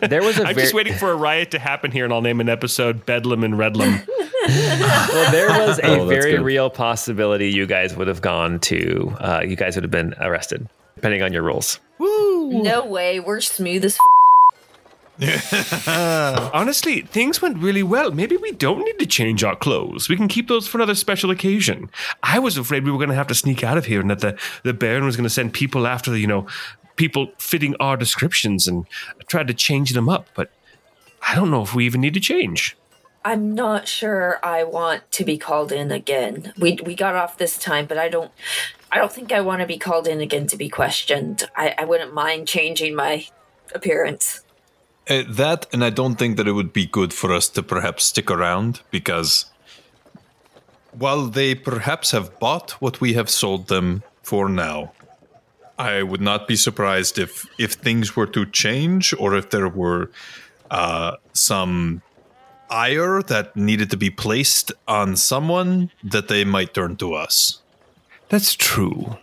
there 0.08 0.22
was 0.22 0.38
a 0.38 0.42
I'm 0.46 0.54
very 0.54 0.64
just 0.66 0.74
waiting 0.74 0.92
for 0.94 1.10
a 1.10 1.16
riot 1.16 1.50
to 1.52 1.58
happen 1.58 1.90
here, 1.90 2.04
and 2.04 2.12
I'll 2.12 2.20
name 2.20 2.40
an 2.40 2.50
episode 2.50 3.06
Bedlam 3.06 3.44
and 3.44 3.54
Redlam. 3.54 4.06
well, 4.48 5.32
there 5.32 5.48
was 5.66 5.78
a 5.78 6.00
Oh, 6.00 6.06
very 6.06 6.32
good. 6.32 6.42
real 6.42 6.68
possibility 6.68 7.50
you 7.50 7.66
guys 7.66 7.96
would 7.96 8.08
have 8.08 8.20
gone 8.20 8.58
to. 8.60 9.14
Uh, 9.20 9.40
you 9.46 9.56
guys 9.56 9.76
would 9.76 9.84
have 9.84 9.90
been 9.90 10.14
arrested, 10.20 10.68
depending 10.96 11.22
on 11.22 11.32
your 11.32 11.42
rules. 11.42 11.80
No 11.98 12.84
way, 12.84 13.20
we're 13.20 13.40
smooth 13.40 13.84
as. 13.84 13.94
F- 13.94 14.00
Honestly, 15.86 17.02
things 17.02 17.42
went 17.42 17.58
really 17.58 17.82
well. 17.82 18.10
Maybe 18.10 18.36
we 18.36 18.52
don't 18.52 18.84
need 18.84 18.98
to 18.98 19.06
change 19.06 19.44
our 19.44 19.56
clothes. 19.56 20.08
We 20.08 20.16
can 20.16 20.28
keep 20.28 20.48
those 20.48 20.66
for 20.66 20.78
another 20.78 20.94
special 20.94 21.30
occasion. 21.30 21.90
I 22.22 22.38
was 22.38 22.56
afraid 22.56 22.84
we 22.84 22.90
were 22.90 22.98
going 22.98 23.10
to 23.10 23.14
have 23.14 23.26
to 23.28 23.34
sneak 23.34 23.62
out 23.62 23.76
of 23.76 23.86
here 23.86 24.00
and 24.00 24.10
that 24.10 24.20
the, 24.20 24.38
the 24.62 24.72
Baron 24.72 25.04
was 25.04 25.16
going 25.16 25.24
to 25.24 25.30
send 25.30 25.52
people 25.52 25.86
after, 25.86 26.10
the, 26.10 26.18
you 26.18 26.26
know, 26.26 26.46
people 26.96 27.32
fitting 27.38 27.74
our 27.80 27.96
descriptions 27.96 28.68
and 28.68 28.86
tried 29.26 29.48
to 29.48 29.54
change 29.54 29.92
them 29.92 30.08
up, 30.08 30.28
but 30.34 30.50
I 31.26 31.34
don't 31.34 31.50
know 31.50 31.62
if 31.62 31.74
we 31.74 31.86
even 31.86 32.00
need 32.00 32.14
to 32.14 32.20
change. 32.20 32.76
I'm 33.24 33.54
not 33.54 33.86
sure 33.86 34.38
I 34.42 34.64
want 34.64 35.10
to 35.12 35.24
be 35.24 35.36
called 35.36 35.72
in 35.72 35.90
again. 35.90 36.54
We 36.58 36.78
we 36.84 36.94
got 36.94 37.16
off 37.16 37.36
this 37.36 37.58
time, 37.58 37.86
but 37.86 37.98
I 37.98 38.08
don't. 38.08 38.32
I 38.90 38.98
don't 38.98 39.12
think 39.12 39.30
I 39.30 39.40
want 39.40 39.60
to 39.60 39.66
be 39.66 39.78
called 39.78 40.08
in 40.08 40.20
again 40.20 40.46
to 40.48 40.56
be 40.56 40.68
questioned. 40.68 41.48
I, 41.54 41.74
I 41.78 41.84
wouldn't 41.84 42.14
mind 42.14 42.48
changing 42.48 42.94
my 42.94 43.26
appearance. 43.74 44.42
Uh, 45.10 45.24
that, 45.28 45.66
and 45.72 45.84
I 45.84 45.90
don't 45.90 46.14
think 46.14 46.36
that 46.36 46.46
it 46.46 46.52
would 46.52 46.72
be 46.72 46.86
good 46.86 47.12
for 47.12 47.32
us 47.32 47.48
to 47.48 47.64
perhaps 47.64 48.04
stick 48.04 48.30
around 48.30 48.80
because 48.92 49.46
while 50.92 51.26
they 51.26 51.56
perhaps 51.56 52.12
have 52.12 52.38
bought 52.38 52.70
what 52.80 53.00
we 53.00 53.14
have 53.14 53.28
sold 53.28 53.66
them 53.66 54.04
for 54.22 54.48
now, 54.48 54.92
I 55.76 56.04
would 56.04 56.20
not 56.20 56.46
be 56.46 56.54
surprised 56.54 57.18
if 57.18 57.46
if 57.58 57.72
things 57.72 58.14
were 58.14 58.26
to 58.28 58.46
change 58.46 59.12
or 59.18 59.34
if 59.34 59.50
there 59.50 59.68
were 59.68 60.10
uh, 60.70 61.16
some 61.32 62.02
ire 62.70 63.20
that 63.22 63.56
needed 63.56 63.90
to 63.90 63.96
be 63.96 64.10
placed 64.10 64.70
on 64.86 65.16
someone 65.16 65.90
that 66.04 66.28
they 66.28 66.44
might 66.44 66.72
turn 66.72 66.96
to 66.96 67.14
us. 67.14 67.62
That's 68.28 68.54
true. 68.54 69.16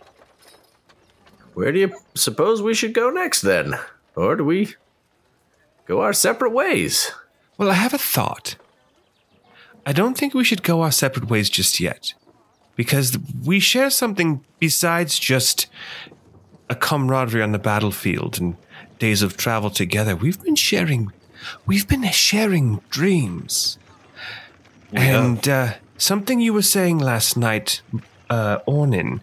Where 1.54 1.72
do 1.72 1.78
you 1.78 1.94
suppose 2.14 2.60
we 2.60 2.74
should 2.74 2.92
go 2.92 3.08
next 3.08 3.40
then? 3.40 3.74
Or 4.16 4.36
do 4.36 4.44
we 4.44 4.74
go 5.88 6.02
our 6.02 6.12
separate 6.12 6.52
ways? 6.52 7.10
Well, 7.56 7.70
I 7.70 7.74
have 7.74 7.94
a 7.94 7.98
thought. 7.98 8.56
I 9.84 9.92
don't 9.92 10.16
think 10.16 10.34
we 10.34 10.44
should 10.44 10.62
go 10.62 10.82
our 10.82 10.92
separate 10.92 11.28
ways 11.28 11.50
just 11.50 11.80
yet. 11.80 12.14
Because 12.76 13.18
we 13.44 13.58
share 13.58 13.90
something 13.90 14.44
besides 14.60 15.18
just 15.18 15.66
a 16.70 16.76
camaraderie 16.76 17.42
on 17.42 17.52
the 17.52 17.58
battlefield 17.58 18.38
and 18.38 18.56
days 18.98 19.22
of 19.22 19.36
travel 19.36 19.70
together. 19.70 20.14
We've 20.14 20.40
been 20.40 20.54
sharing 20.54 21.10
we've 21.66 21.88
been 21.88 22.04
sharing 22.12 22.80
dreams. 22.90 23.78
And 24.92 25.48
uh, 25.48 25.74
something 25.96 26.40
you 26.40 26.52
were 26.52 26.62
saying 26.62 26.98
last 26.98 27.36
night, 27.36 27.82
uh, 28.30 28.58
Ornan, 28.66 29.20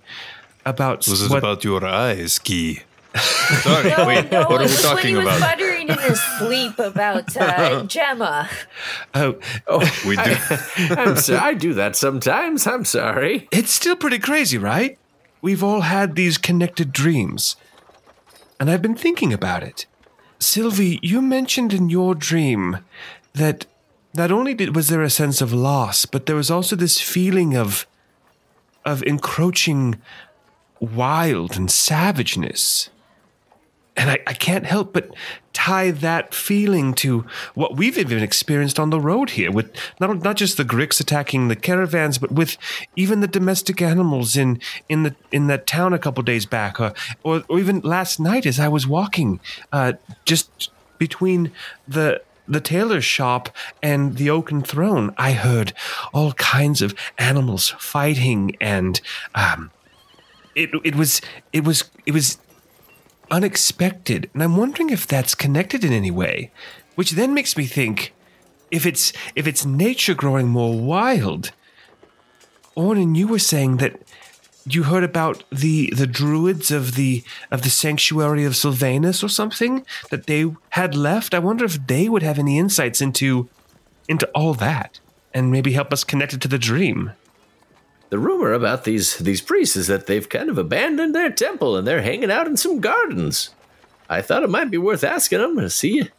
about 0.65 1.07
Was 1.07 1.21
it 1.21 1.29
what 1.29 1.39
about 1.39 1.63
your 1.63 1.85
eyes, 1.85 2.39
Guy? 2.39 2.83
Sorry, 3.15 3.89
No, 3.89 4.07
wait, 4.07 4.31
no, 4.31 4.41
what 4.41 4.51
are 4.51 4.57
we 4.57 4.63
was 4.63 4.83
when 4.83 4.97
he 4.97 5.13
talking 5.13 5.17
about? 5.17 5.59
Muttering 5.85 6.03
in 6.03 6.09
his 6.09 6.21
sleep 6.21 6.79
about 6.79 7.35
uh, 7.37 7.83
Gemma. 7.87 8.49
oh, 9.67 9.91
We 10.05 10.15
do. 10.15 10.35
I'm 10.91 11.17
so, 11.17 11.37
I 11.37 11.53
do 11.53 11.73
that 11.73 11.95
sometimes. 11.95 12.67
I'm 12.67 12.85
sorry. 12.85 13.47
It's 13.51 13.71
still 13.71 13.95
pretty 13.95 14.19
crazy, 14.19 14.57
right? 14.57 14.97
We've 15.41 15.63
all 15.63 15.81
had 15.81 16.15
these 16.15 16.37
connected 16.37 16.91
dreams. 16.91 17.55
And 18.59 18.69
I've 18.69 18.81
been 18.81 18.95
thinking 18.95 19.33
about 19.33 19.63
it. 19.63 19.85
Sylvie, 20.39 20.99
you 21.01 21.21
mentioned 21.21 21.73
in 21.73 21.89
your 21.89 22.15
dream 22.15 22.79
that 23.33 23.65
not 24.13 24.31
only 24.31 24.53
did, 24.53 24.75
was 24.75 24.87
there 24.87 25.01
a 25.01 25.09
sense 25.09 25.41
of 25.41 25.53
loss, 25.53 26.05
but 26.05 26.25
there 26.25 26.35
was 26.35 26.49
also 26.51 26.75
this 26.75 27.01
feeling 27.01 27.55
of 27.55 27.85
of 28.85 29.01
encroaching 29.03 29.99
wild 30.79 31.57
and 31.57 31.71
savageness. 31.71 32.89
And 33.97 34.11
I, 34.11 34.19
I 34.27 34.33
can't 34.33 34.65
help 34.65 34.93
but 34.93 35.13
tie 35.53 35.89
that 35.89 36.33
feeling 36.33 36.93
to 36.93 37.25
what 37.53 37.77
we've 37.77 37.97
even 37.97 38.21
experienced 38.21 38.79
on 38.79 38.89
the 38.89 38.99
road 38.99 39.31
here, 39.31 39.51
with 39.51 39.71
not, 39.99 40.21
not 40.21 40.35
just 40.35 40.57
the 40.57 40.65
Gricks 40.65 40.99
attacking 40.99 41.47
the 41.47 41.55
caravans, 41.55 42.17
but 42.17 42.31
with 42.31 42.57
even 42.95 43.21
the 43.21 43.27
domestic 43.27 43.81
animals 43.81 44.35
in, 44.35 44.59
in 44.89 45.03
the 45.03 45.15
in 45.31 45.47
that 45.47 45.65
town 45.65 45.93
a 45.93 45.99
couple 45.99 46.23
days 46.23 46.45
back, 46.45 46.79
or, 46.79 46.93
or 47.23 47.43
or 47.47 47.59
even 47.59 47.79
last 47.81 48.19
night 48.19 48.45
as 48.45 48.59
I 48.59 48.67
was 48.67 48.85
walking, 48.85 49.39
uh, 49.71 49.93
just 50.25 50.71
between 50.97 51.51
the 51.87 52.21
the 52.47 52.61
tailor's 52.61 53.05
shop 53.05 53.49
and 53.81 54.17
the 54.17 54.29
oaken 54.29 54.61
throne, 54.61 55.13
I 55.17 55.31
heard 55.31 55.73
all 56.13 56.33
kinds 56.33 56.81
of 56.81 56.93
animals 57.17 57.69
fighting 57.79 58.55
and 58.61 59.01
um, 59.33 59.71
it 60.53 60.69
it 60.83 60.95
was 60.95 61.21
it 61.53 61.63
was 61.63 61.89
it 62.05 62.13
was 62.13 62.37
unexpected, 63.31 64.29
and 64.33 64.43
I'm 64.43 64.57
wondering 64.57 64.89
if 64.89 65.07
that's 65.07 65.35
connected 65.35 65.83
in 65.83 65.93
any 65.93 66.11
way. 66.11 66.51
Which 66.95 67.11
then 67.11 67.33
makes 67.33 67.57
me 67.57 67.65
think 67.65 68.13
if 68.71 68.85
it's 68.85 69.13
if 69.35 69.47
it's 69.47 69.65
nature 69.65 70.13
growing 70.13 70.47
more 70.47 70.79
wild. 70.79 71.51
Ornan, 72.75 73.15
you 73.15 73.27
were 73.27 73.39
saying 73.39 73.77
that 73.77 74.01
you 74.65 74.83
heard 74.83 75.03
about 75.03 75.43
the 75.51 75.91
the 75.95 76.07
druids 76.07 76.71
of 76.71 76.95
the 76.95 77.23
of 77.51 77.61
the 77.61 77.69
sanctuary 77.69 78.45
of 78.45 78.55
Sylvanus 78.55 79.23
or 79.23 79.29
something 79.29 79.85
that 80.09 80.27
they 80.27 80.53
had 80.69 80.95
left. 80.95 81.33
I 81.33 81.39
wonder 81.39 81.65
if 81.65 81.85
they 81.87 82.09
would 82.09 82.23
have 82.23 82.39
any 82.39 82.57
insights 82.57 83.01
into 83.01 83.49
into 84.07 84.27
all 84.33 84.53
that 84.55 84.99
and 85.33 85.51
maybe 85.51 85.73
help 85.73 85.91
us 85.91 86.03
connect 86.03 86.33
it 86.33 86.41
to 86.41 86.47
the 86.47 86.57
dream. 86.57 87.11
The 88.09 88.19
rumor 88.19 88.53
about 88.53 88.83
these 88.83 89.17
these 89.17 89.41
priests 89.41 89.75
is 89.75 89.87
that 89.87 90.07
they've 90.07 90.29
kind 90.29 90.49
of 90.49 90.57
abandoned 90.57 91.15
their 91.15 91.31
temple 91.31 91.75
and 91.75 91.87
they're 91.87 92.01
hanging 92.01 92.31
out 92.31 92.47
in 92.47 92.57
some 92.57 92.79
gardens. 92.79 93.49
I 94.09 94.21
thought 94.21 94.43
it 94.43 94.49
might 94.49 94.69
be 94.69 94.77
worth 94.77 95.03
asking 95.03 95.39
them 95.39 95.57
to 95.57 95.69
see 95.69 96.09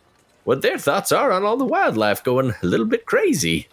what 0.44 0.62
their 0.62 0.78
thoughts 0.78 1.12
are 1.12 1.30
on 1.32 1.44
all 1.44 1.56
the 1.56 1.64
wildlife 1.64 2.22
going 2.22 2.54
a 2.62 2.66
little 2.66 2.86
bit 2.86 3.06
crazy. 3.06 3.68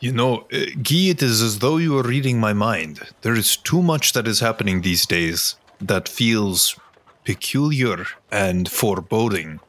You 0.00 0.12
know, 0.12 0.46
uh, 0.52 0.66
Guy, 0.82 1.10
it 1.10 1.22
is 1.22 1.42
as 1.42 1.58
though 1.58 1.76
you 1.78 1.98
are 1.98 2.02
reading 2.02 2.38
my 2.38 2.52
mind. 2.52 3.00
There 3.22 3.34
is 3.34 3.56
too 3.56 3.82
much 3.82 4.12
that 4.12 4.28
is 4.28 4.40
happening 4.40 4.80
these 4.80 5.06
days 5.06 5.56
that 5.80 6.08
feels 6.08 6.78
peculiar 7.24 8.06
and 8.30 8.70
foreboding. 8.70 9.60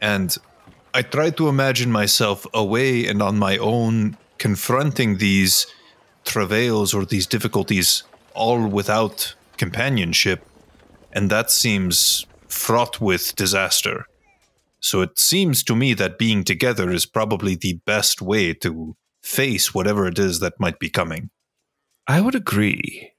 And 0.00 0.36
I 0.92 1.02
try 1.02 1.30
to 1.30 1.48
imagine 1.48 1.92
myself 1.92 2.46
away 2.52 3.06
and 3.06 3.22
on 3.22 3.38
my 3.38 3.56
own 3.58 4.16
confronting 4.38 5.18
these 5.18 5.66
travails 6.28 6.94
or 6.94 7.04
these 7.04 7.26
difficulties 7.26 8.04
all 8.34 8.68
without 8.68 9.34
companionship. 9.56 10.46
And 11.12 11.30
that 11.30 11.50
seems 11.50 12.26
fraught 12.46 13.00
with 13.00 13.34
disaster. 13.34 14.04
So 14.80 15.00
it 15.00 15.18
seems 15.18 15.64
to 15.64 15.74
me 15.74 15.94
that 15.94 16.18
being 16.18 16.44
together 16.44 16.90
is 16.90 17.06
probably 17.06 17.56
the 17.56 17.80
best 17.84 18.22
way 18.22 18.54
to 18.54 18.96
face 19.22 19.74
whatever 19.74 20.06
it 20.06 20.18
is 20.18 20.38
that 20.40 20.60
might 20.60 20.78
be 20.78 20.88
coming. 20.88 21.30
I 22.06 22.20
would 22.20 22.36
agree. 22.36 23.12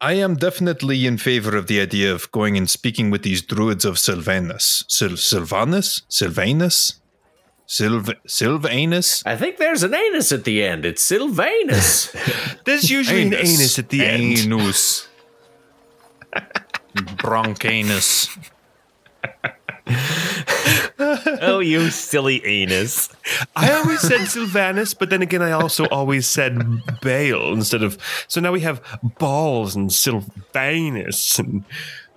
I 0.00 0.14
am 0.14 0.36
definitely 0.36 1.06
in 1.06 1.18
favor 1.18 1.56
of 1.56 1.66
the 1.66 1.80
idea 1.80 2.12
of 2.14 2.30
going 2.30 2.56
and 2.56 2.70
speaking 2.70 3.10
with 3.10 3.22
these 3.22 3.42
druids 3.42 3.84
of 3.84 3.98
Sylvanus. 3.98 4.84
Sylvanus? 4.88 6.02
Sylvanus? 6.08 7.00
Sylv- 7.68 8.16
Sylvanus? 8.26 9.22
I 9.26 9.36
think 9.36 9.58
there's 9.58 9.82
an 9.82 9.94
anus 9.94 10.32
at 10.32 10.44
the 10.44 10.64
end. 10.64 10.86
It's 10.86 11.02
Sylvanus. 11.02 12.16
There's 12.64 12.90
usually 12.90 13.22
an 13.22 13.34
anus 13.34 13.78
at 13.78 13.90
the 13.90 14.06
end. 14.06 14.38
Anus. 14.38 15.06
Broncanus. 16.96 18.36
oh, 20.98 21.60
you 21.60 21.90
silly 21.90 22.44
anus. 22.44 23.10
I 23.54 23.72
always 23.72 24.00
said 24.00 24.24
Sylvanus, 24.26 24.94
but 24.94 25.10
then 25.10 25.20
again, 25.20 25.42
I 25.42 25.52
also 25.52 25.84
always 25.88 26.26
said 26.26 26.58
Bale 27.02 27.52
instead 27.52 27.82
of. 27.82 27.98
So 28.28 28.40
now 28.40 28.52
we 28.52 28.60
have 28.60 28.82
balls 29.18 29.76
and 29.76 29.92
Sylvanus 29.92 31.38
and. 31.38 31.64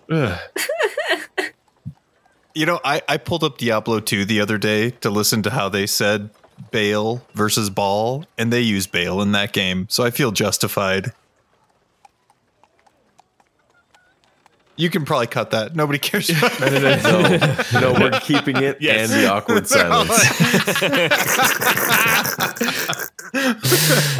ugh. 0.09 0.39
You 2.53 2.65
know, 2.65 2.79
I, 2.83 3.01
I 3.07 3.17
pulled 3.17 3.43
up 3.43 3.57
Diablo 3.57 3.99
2 3.99 4.25
the 4.25 4.41
other 4.41 4.57
day 4.57 4.91
to 5.01 5.09
listen 5.09 5.41
to 5.43 5.49
how 5.51 5.69
they 5.69 5.87
said 5.87 6.29
Bale 6.71 7.25
versus 7.33 7.69
Ball, 7.69 8.25
and 8.37 8.51
they 8.51 8.61
use 8.61 8.87
Bale 8.87 9.21
in 9.21 9.31
that 9.31 9.53
game, 9.53 9.87
so 9.89 10.03
I 10.03 10.11
feel 10.11 10.31
justified. 10.31 11.13
You 14.75 14.89
can 14.89 15.05
probably 15.05 15.27
cut 15.27 15.51
that. 15.51 15.75
Nobody 15.75 15.99
cares 15.99 16.29
about 16.37 16.51
that. 16.57 17.69
no, 17.73 17.79
no, 17.93 17.99
we're 17.99 18.19
keeping 18.21 18.57
it 18.57 18.77
Yes. 18.81 19.11
and 19.11 19.21
the 19.21 19.27
awkward 19.31 19.67
silence. 19.69 20.09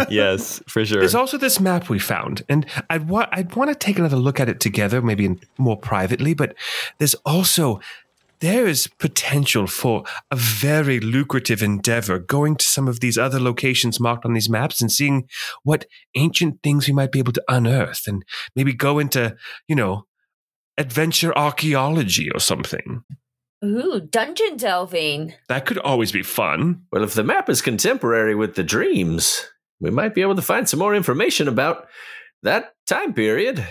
yes, 0.10 0.62
for 0.68 0.86
sure. 0.86 1.00
There's 1.00 1.16
also 1.16 1.38
this 1.38 1.60
map 1.60 1.90
we 1.90 2.00
found, 2.00 2.44
and 2.48 2.66
I'd 2.90 3.10
want 3.10 3.30
I'd 3.32 3.56
want 3.56 3.70
to 3.70 3.76
take 3.76 3.98
another 3.98 4.18
look 4.18 4.40
at 4.40 4.50
it 4.50 4.60
together, 4.60 5.02
maybe 5.02 5.26
in, 5.26 5.40
more 5.58 5.78
privately. 5.78 6.34
But 6.34 6.56
there's 6.98 7.16
also 7.26 7.80
there 8.42 8.68
is 8.68 8.88
potential 9.00 9.68
for 9.68 10.04
a 10.30 10.36
very 10.36 11.00
lucrative 11.00 11.64
endeavor 11.64 12.20
going 12.20 12.56
to 12.58 12.66
some 12.66 12.88
of 12.88 13.00
these 13.00 13.18
other 13.18 13.40
locations 13.40 14.00
marked 14.00 14.26
on 14.26 14.34
these 14.34 14.50
maps 14.50 14.82
and 14.82 14.92
seeing 14.92 15.28
what 15.64 15.86
ancient 16.16 16.62
things 16.64 16.88
we 16.88 16.94
might 16.94 17.12
be 17.12 17.20
able 17.20 17.34
to 17.34 17.44
unearth, 17.48 18.08
and 18.08 18.26
maybe 18.56 18.74
go 18.74 19.00
into 19.00 19.36
you 19.68 19.76
know 19.76 20.06
adventure 20.78 21.38
archaeology 21.38 22.30
or 22.32 22.40
something. 22.40 23.04
Ooh, 23.64 24.02
dungeon 24.10 24.58
delving. 24.58 25.36
That 25.48 25.68
could 25.68 25.78
always 25.78 26.12
be 26.12 26.24
fun. 26.24 26.82
Well, 26.92 27.04
if 27.04 27.14
the 27.14 27.24
map 27.24 27.48
is 27.48 27.62
contemporary 27.62 28.34
with 28.34 28.56
the 28.56 28.64
dreams, 28.64 29.46
we 29.80 29.92
might 29.92 30.16
be 30.16 30.22
able 30.22 30.36
to 30.36 30.42
find 30.42 30.68
some 30.68 30.80
more 30.80 30.96
information 30.96 31.48
about 31.48 31.88
that 32.42 32.74
time 32.88 33.14
period. 33.14 33.64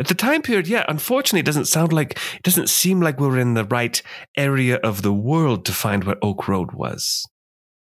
At 0.00 0.08
the 0.08 0.14
time 0.14 0.40
period, 0.40 0.66
yeah, 0.66 0.84
unfortunately, 0.88 1.40
it 1.40 1.46
doesn't 1.46 1.66
sound 1.66 1.92
like, 1.92 2.12
it 2.34 2.42
doesn't 2.42 2.70
seem 2.70 3.02
like 3.02 3.20
we're 3.20 3.38
in 3.38 3.52
the 3.52 3.66
right 3.66 4.00
area 4.36 4.76
of 4.76 5.02
the 5.02 5.12
world 5.12 5.66
to 5.66 5.72
find 5.72 6.04
where 6.04 6.16
Oak 6.22 6.48
Road 6.48 6.72
was. 6.72 7.26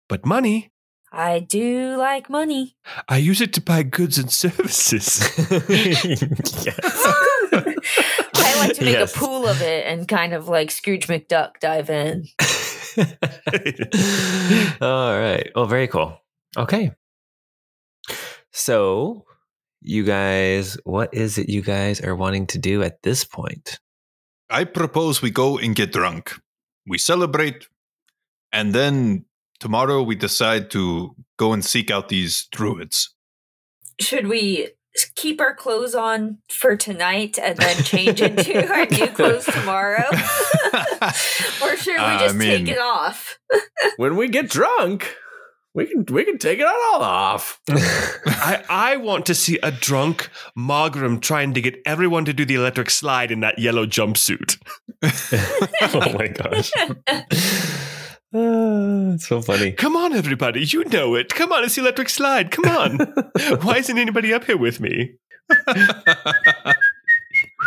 But 0.07 0.25
money, 0.25 0.71
I 1.11 1.39
do 1.39 1.95
like 1.97 2.27
money. 2.29 2.75
I 3.07 3.17
use 3.17 3.41
it 3.41 3.53
to 3.53 3.61
buy 3.61 3.83
goods 3.83 4.17
and 4.17 4.31
services. 4.31 5.19
I 7.51 8.55
like 8.59 8.73
to 8.75 8.85
make 8.85 8.93
Yes. 8.93 9.15
a 9.15 9.19
pool 9.19 9.47
of 9.47 9.61
it 9.61 9.85
and 9.85 10.07
kind 10.07 10.33
of 10.33 10.47
like 10.47 10.71
Scrooge 10.71 11.05
McDuck 11.07 11.59
dive 11.59 11.89
in. 11.91 12.25
All 14.81 15.19
right. 15.19 15.49
Well, 15.55 15.65
very 15.67 15.87
cool. 15.87 16.19
Okay. 16.57 16.91
So, 18.51 19.25
you 19.81 20.03
guys, 20.03 20.77
what 20.83 21.13
is 21.13 21.37
it 21.37 21.49
you 21.49 21.61
guys 21.61 22.01
are 22.01 22.15
wanting 22.15 22.47
to 22.47 22.57
do 22.57 22.83
at 22.83 23.01
this 23.03 23.23
point? 23.23 23.79
I 24.49 24.63
propose 24.63 25.21
we 25.21 25.29
go 25.31 25.57
and 25.57 25.75
get 25.75 25.91
drunk. 25.93 26.33
We 26.87 26.97
celebrate, 26.97 27.67
and 28.51 28.73
then 28.73 29.25
tomorrow 29.59 30.01
we 30.01 30.15
decide 30.15 30.71
to 30.71 31.15
go 31.37 31.53
and 31.53 31.63
seek 31.63 31.91
out 31.91 32.09
these 32.09 32.47
druids. 32.51 33.13
Should 34.01 34.27
we 34.27 34.69
keep 35.15 35.39
our 35.39 35.53
clothes 35.53 35.93
on 35.93 36.39
for 36.49 36.75
tonight 36.75 37.37
and 37.37 37.57
then 37.57 37.83
change 37.83 38.21
into 38.21 38.67
our 38.73 38.85
new 38.87 39.07
clothes 39.13 39.45
tomorrow? 39.45 40.03
or 41.63 41.77
should 41.77 41.93
we 41.95 41.99
I 41.99 42.17
just 42.19 42.35
mean- 42.35 42.65
take 42.65 42.75
it 42.75 42.81
off? 42.81 43.37
When 43.97 44.15
we 44.15 44.27
get 44.29 44.49
drunk, 44.49 45.15
we 45.73 45.85
can 45.85 46.05
we 46.11 46.25
can 46.25 46.37
take 46.37 46.59
it 46.59 46.65
all 46.65 47.01
off. 47.01 47.61
I, 47.69 48.63
I 48.69 48.97
want 48.97 49.25
to 49.27 49.35
see 49.35 49.59
a 49.61 49.71
drunk 49.71 50.29
Margrim 50.57 51.19
trying 51.21 51.53
to 51.53 51.61
get 51.61 51.79
everyone 51.85 52.25
to 52.25 52.33
do 52.33 52.45
the 52.45 52.55
electric 52.55 52.89
slide 52.89 53.31
in 53.31 53.39
that 53.41 53.59
yellow 53.59 53.85
jumpsuit. 53.85 54.57
oh 55.93 56.13
my 56.17 56.27
gosh. 56.27 56.71
Uh, 58.33 59.13
it's 59.13 59.27
so 59.27 59.41
funny. 59.41 59.71
Come 59.71 59.95
on, 59.95 60.13
everybody, 60.13 60.65
you 60.65 60.83
know 60.85 61.15
it. 61.15 61.29
Come 61.33 61.51
on, 61.51 61.63
it's 61.63 61.75
the 61.75 61.81
electric 61.81 62.09
slide. 62.09 62.51
Come 62.51 62.65
on. 62.65 62.97
Why 63.61 63.77
isn't 63.77 63.97
anybody 63.97 64.33
up 64.33 64.45
here 64.45 64.57
with 64.57 64.79
me? 64.79 65.15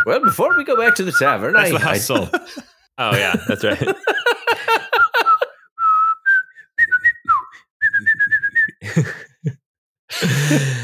Well, 0.05 0.19
before 0.23 0.57
we 0.57 0.63
go 0.63 0.75
back 0.77 0.95
to 0.95 1.03
the 1.03 1.11
tavern, 1.13 1.53
That's 1.53 1.71
I, 1.73 1.97
the 1.97 2.13
I- 2.35 2.47
Oh, 2.99 3.15
yeah, 3.15 3.33
that's 3.47 3.63
right. 3.63 3.95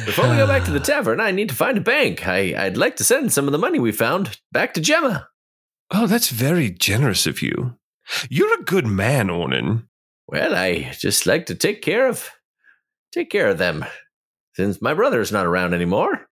Before 0.05 0.29
we 0.29 0.37
go 0.37 0.47
back 0.47 0.65
to 0.65 0.71
the 0.71 0.79
tavern, 0.79 1.19
I 1.19 1.31
need 1.31 1.49
to 1.49 1.55
find 1.55 1.77
a 1.77 1.81
bank. 1.81 2.27
I, 2.27 2.55
I'd 2.57 2.77
like 2.77 2.95
to 2.97 3.03
send 3.03 3.31
some 3.31 3.45
of 3.45 3.51
the 3.51 3.57
money 3.57 3.79
we 3.79 3.91
found 3.91 4.39
back 4.51 4.73
to 4.73 4.81
Gemma. 4.81 5.27
Oh, 5.91 6.07
that's 6.07 6.29
very 6.29 6.69
generous 6.69 7.27
of 7.27 7.41
you. 7.41 7.75
You're 8.29 8.59
a 8.59 8.63
good 8.63 8.87
man, 8.87 9.27
Ornan. 9.27 9.87
Well, 10.27 10.55
I 10.55 10.91
just 10.97 11.25
like 11.25 11.47
to 11.47 11.55
take 11.55 11.81
care 11.81 12.07
of 12.07 12.29
take 13.11 13.29
care 13.29 13.49
of 13.49 13.57
them. 13.57 13.85
Since 14.53 14.81
my 14.81 14.93
brother's 14.93 15.31
not 15.31 15.45
around 15.45 15.73
anymore. 15.73 16.28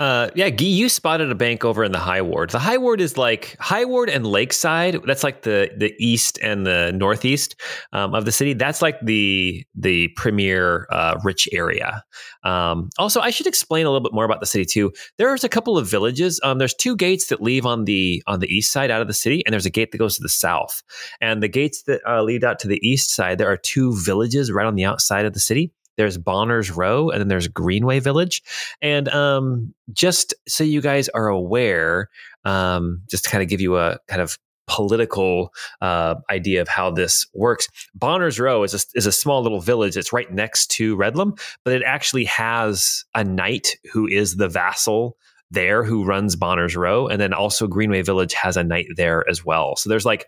Uh, 0.00 0.30
yeah, 0.34 0.48
Guy, 0.48 0.64
you 0.64 0.88
spotted 0.88 1.30
a 1.30 1.34
bank 1.34 1.62
over 1.62 1.84
in 1.84 1.92
the 1.92 1.98
High 1.98 2.22
Ward. 2.22 2.48
The 2.48 2.58
High 2.58 2.78
Ward 2.78 3.02
is 3.02 3.18
like 3.18 3.54
High 3.60 3.84
Ward 3.84 4.08
and 4.08 4.26
Lakeside. 4.26 4.98
That's 5.04 5.22
like 5.22 5.42
the 5.42 5.70
the 5.76 5.94
east 5.98 6.38
and 6.42 6.66
the 6.66 6.90
northeast 6.94 7.54
um, 7.92 8.14
of 8.14 8.24
the 8.24 8.32
city. 8.32 8.54
That's 8.54 8.80
like 8.80 8.98
the 9.02 9.62
the 9.74 10.08
premier 10.16 10.88
uh, 10.90 11.18
rich 11.22 11.50
area. 11.52 12.02
Um, 12.44 12.88
also, 12.98 13.20
I 13.20 13.28
should 13.28 13.46
explain 13.46 13.84
a 13.84 13.90
little 13.90 14.02
bit 14.02 14.14
more 14.14 14.24
about 14.24 14.40
the 14.40 14.46
city 14.46 14.64
too. 14.64 14.90
There's 15.18 15.44
a 15.44 15.50
couple 15.50 15.76
of 15.76 15.86
villages. 15.86 16.40
Um, 16.42 16.56
there's 16.56 16.72
two 16.72 16.96
gates 16.96 17.26
that 17.26 17.42
leave 17.42 17.66
on 17.66 17.84
the 17.84 18.22
on 18.26 18.40
the 18.40 18.48
east 18.48 18.72
side 18.72 18.90
out 18.90 19.02
of 19.02 19.06
the 19.06 19.12
city, 19.12 19.42
and 19.44 19.52
there's 19.52 19.66
a 19.66 19.70
gate 19.70 19.92
that 19.92 19.98
goes 19.98 20.16
to 20.16 20.22
the 20.22 20.30
south. 20.30 20.82
And 21.20 21.42
the 21.42 21.48
gates 21.48 21.82
that 21.82 22.00
uh, 22.08 22.22
lead 22.22 22.42
out 22.42 22.58
to 22.60 22.68
the 22.68 22.80
east 22.82 23.14
side, 23.14 23.36
there 23.36 23.52
are 23.52 23.58
two 23.58 23.94
villages 23.98 24.50
right 24.50 24.66
on 24.66 24.76
the 24.76 24.84
outside 24.86 25.26
of 25.26 25.34
the 25.34 25.40
city 25.40 25.72
there's 26.00 26.16
Bonner's 26.16 26.70
Row, 26.70 27.10
and 27.10 27.20
then 27.20 27.28
there's 27.28 27.46
Greenway 27.46 28.00
Village. 28.00 28.42
And 28.80 29.08
um, 29.10 29.74
just 29.92 30.32
so 30.48 30.64
you 30.64 30.80
guys 30.80 31.10
are 31.10 31.28
aware, 31.28 32.08
um, 32.44 33.02
just 33.10 33.24
to 33.24 33.30
kind 33.30 33.42
of 33.42 33.48
give 33.48 33.60
you 33.60 33.76
a 33.76 33.98
kind 34.08 34.22
of 34.22 34.38
political 34.66 35.52
uh, 35.82 36.14
idea 36.30 36.62
of 36.62 36.68
how 36.68 36.90
this 36.90 37.26
works. 37.34 37.68
Bonner's 37.94 38.40
Row 38.40 38.62
is 38.62 38.72
a, 38.72 38.78
is 38.94 39.04
a 39.04 39.12
small 39.12 39.42
little 39.42 39.60
village 39.60 39.94
that's 39.94 40.12
right 40.12 40.32
next 40.32 40.70
to 40.72 40.96
Redlum, 40.96 41.38
but 41.64 41.74
it 41.74 41.82
actually 41.84 42.24
has 42.24 43.04
a 43.14 43.22
knight 43.22 43.76
who 43.92 44.06
is 44.06 44.36
the 44.36 44.48
vassal 44.48 45.16
there 45.50 45.82
who 45.82 46.04
runs 46.04 46.36
Bonner's 46.36 46.76
Row, 46.76 47.08
and 47.08 47.20
then 47.20 47.34
also 47.34 47.66
Greenway 47.66 48.02
Village 48.02 48.32
has 48.32 48.56
a 48.56 48.64
knight 48.64 48.86
there 48.96 49.28
as 49.28 49.44
well. 49.44 49.76
So 49.76 49.90
there's 49.90 50.06
like 50.06 50.26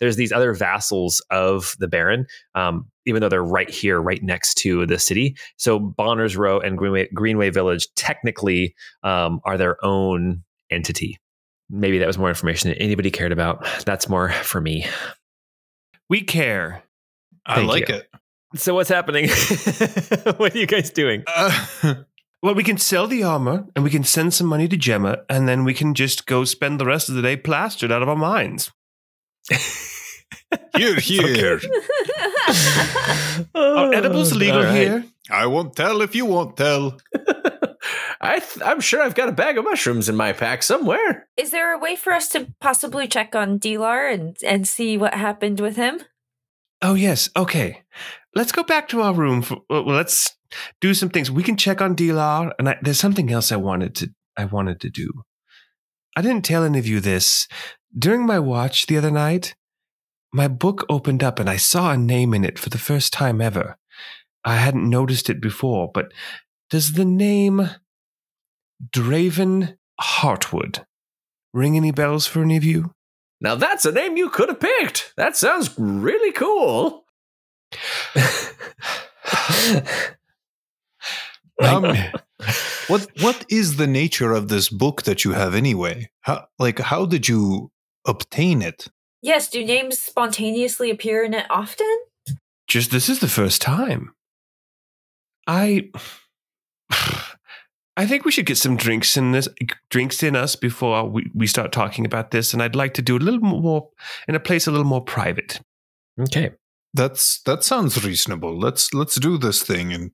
there's 0.00 0.16
these 0.16 0.32
other 0.32 0.54
vassals 0.54 1.22
of 1.30 1.74
the 1.78 1.88
Baron, 1.88 2.26
um, 2.54 2.86
even 3.06 3.20
though 3.20 3.28
they're 3.28 3.42
right 3.42 3.68
here, 3.68 4.00
right 4.00 4.22
next 4.22 4.54
to 4.58 4.86
the 4.86 4.98
city. 4.98 5.36
So 5.56 5.78
Bonner's 5.78 6.36
Row 6.36 6.60
and 6.60 6.76
Greenway, 6.78 7.08
Greenway 7.14 7.50
Village 7.50 7.88
technically 7.94 8.74
um, 9.02 9.40
are 9.44 9.56
their 9.56 9.84
own 9.84 10.44
entity. 10.70 11.18
Maybe 11.70 11.98
that 11.98 12.06
was 12.06 12.18
more 12.18 12.28
information 12.28 12.70
that 12.70 12.80
anybody 12.80 13.10
cared 13.10 13.32
about. 13.32 13.66
That's 13.84 14.08
more 14.08 14.30
for 14.30 14.60
me. 14.60 14.86
We 16.08 16.22
care. 16.22 16.82
I 17.44 17.62
like 17.62 17.88
you. 17.88 17.96
it. 17.96 18.10
So 18.54 18.74
what's 18.74 18.88
happening? 18.88 19.28
what 20.38 20.54
are 20.54 20.58
you 20.58 20.66
guys 20.66 20.90
doing? 20.90 21.24
Uh, 21.26 21.66
Well, 22.40 22.54
we 22.54 22.62
can 22.62 22.78
sell 22.78 23.08
the 23.08 23.24
armor 23.24 23.66
and 23.74 23.82
we 23.82 23.90
can 23.90 24.04
send 24.04 24.32
some 24.32 24.46
money 24.46 24.68
to 24.68 24.76
Gemma, 24.76 25.18
and 25.28 25.48
then 25.48 25.64
we 25.64 25.74
can 25.74 25.92
just 25.92 26.24
go 26.26 26.44
spend 26.44 26.78
the 26.78 26.86
rest 26.86 27.08
of 27.08 27.16
the 27.16 27.22
day 27.22 27.36
plastered 27.36 27.90
out 27.90 28.02
of 28.02 28.08
our 28.08 28.16
minds. 28.16 28.70
Here, 30.76 30.94
here. 30.96 31.60
Oh, 33.54 33.88
Are 33.88 33.94
edibles 33.94 34.34
legal 34.34 34.58
All 34.58 34.64
right. 34.64 34.74
here? 34.74 35.04
I 35.30 35.46
won't 35.46 35.76
tell 35.76 36.00
if 36.02 36.14
you 36.14 36.24
won't 36.26 36.56
tell. 36.56 36.98
I 38.20 38.40
th- 38.40 38.64
I'm 38.64 38.80
sure 38.80 39.00
I've 39.00 39.14
got 39.14 39.28
a 39.28 39.32
bag 39.32 39.58
of 39.58 39.64
mushrooms 39.64 40.08
in 40.08 40.16
my 40.16 40.32
pack 40.32 40.62
somewhere. 40.62 41.28
Is 41.36 41.50
there 41.50 41.72
a 41.72 41.78
way 41.78 41.94
for 41.94 42.12
us 42.12 42.28
to 42.30 42.52
possibly 42.60 43.06
check 43.06 43.36
on 43.36 43.58
Dilar 43.60 44.12
and, 44.12 44.36
and 44.44 44.66
see 44.66 44.96
what 44.96 45.14
happened 45.14 45.60
with 45.60 45.76
him? 45.76 46.00
Oh, 46.82 46.94
yes. 46.94 47.30
Okay. 47.36 47.82
Let's 48.34 48.52
go 48.52 48.62
back 48.64 48.88
to 48.88 49.02
our 49.02 49.14
room. 49.14 49.42
For, 49.42 49.58
well, 49.70 49.84
let's 49.84 50.36
do 50.80 50.94
some 50.94 51.08
things. 51.10 51.30
We 51.30 51.42
can 51.42 51.56
check 51.56 51.80
on 51.80 51.94
Dilar, 51.94 52.52
and 52.58 52.68
I, 52.70 52.78
there's 52.82 53.00
something 53.00 53.30
else 53.30 53.52
I 53.52 53.56
wanted 53.56 53.94
to 53.96 54.10
I 54.36 54.44
wanted 54.46 54.80
to 54.80 54.90
do. 54.90 55.08
I 56.16 56.22
didn't 56.22 56.44
tell 56.44 56.64
any 56.64 56.78
of 56.78 56.86
you 56.86 57.00
this. 57.00 57.46
During 57.98 58.26
my 58.26 58.38
watch 58.38 58.86
the 58.86 58.96
other 58.96 59.10
night, 59.10 59.54
my 60.32 60.46
book 60.46 60.84
opened 60.88 61.24
up 61.24 61.40
and 61.40 61.50
I 61.50 61.56
saw 61.56 61.92
a 61.92 61.96
name 61.96 62.34
in 62.34 62.44
it 62.44 62.58
for 62.58 62.70
the 62.70 62.78
first 62.78 63.12
time 63.12 63.40
ever. 63.40 63.76
I 64.44 64.56
hadn't 64.56 64.88
noticed 64.88 65.28
it 65.28 65.40
before, 65.40 65.90
but 65.92 66.12
does 66.70 66.92
the 66.92 67.04
name 67.04 67.70
Draven 68.90 69.76
Hartwood 70.00 70.84
ring 71.52 71.76
any 71.76 71.90
bells 71.90 72.26
for 72.26 72.42
any 72.42 72.56
of 72.56 72.64
you? 72.64 72.94
Now 73.40 73.54
that's 73.54 73.84
a 73.84 73.92
name 73.92 74.16
you 74.16 74.30
could 74.30 74.48
have 74.48 74.60
picked. 74.60 75.12
That 75.16 75.36
sounds 75.36 75.74
really 75.78 76.32
cool. 76.32 77.04
Um, 81.60 81.84
what 82.88 83.08
what 83.20 83.44
is 83.48 83.76
the 83.76 83.86
nature 83.86 84.32
of 84.32 84.48
this 84.48 84.68
book 84.68 85.02
that 85.02 85.24
you 85.24 85.32
have 85.32 85.54
anyway? 85.54 86.10
How 86.20 86.46
like 86.58 86.78
how 86.78 87.06
did 87.06 87.28
you 87.28 87.70
obtain 88.08 88.62
it? 88.62 88.88
Yes, 89.22 89.48
do 89.48 89.64
names 89.64 90.00
spontaneously 90.00 90.90
appear 90.90 91.24
in 91.24 91.34
it 91.34 91.46
often? 91.50 91.86
just 92.68 92.90
this 92.90 93.08
is 93.08 93.18
the 93.18 93.28
first 93.28 93.60
time. 93.60 94.14
I 95.46 95.90
I 97.96 98.06
think 98.06 98.24
we 98.24 98.30
should 98.30 98.46
get 98.46 98.58
some 98.58 98.76
drinks 98.76 99.16
in 99.16 99.32
this 99.32 99.48
drinks 99.90 100.22
in 100.22 100.36
us 100.36 100.54
before 100.54 101.08
we, 101.08 101.28
we 101.34 101.48
start 101.48 101.72
talking 101.72 102.06
about 102.06 102.30
this, 102.30 102.52
and 102.52 102.62
I'd 102.62 102.76
like 102.76 102.94
to 102.94 103.02
do 103.02 103.16
a 103.16 103.18
little 103.18 103.40
more 103.40 103.88
in 104.28 104.36
a 104.36 104.40
place 104.40 104.66
a 104.66 104.70
little 104.70 104.86
more 104.86 105.02
private. 105.02 105.60
okay. 106.20 106.52
That's 106.94 107.42
that 107.42 107.64
sounds 107.64 108.02
reasonable. 108.04 108.58
Let's 108.58 108.94
let's 108.94 109.16
do 109.16 109.36
this 109.36 109.62
thing 109.62 109.92
and 109.92 110.12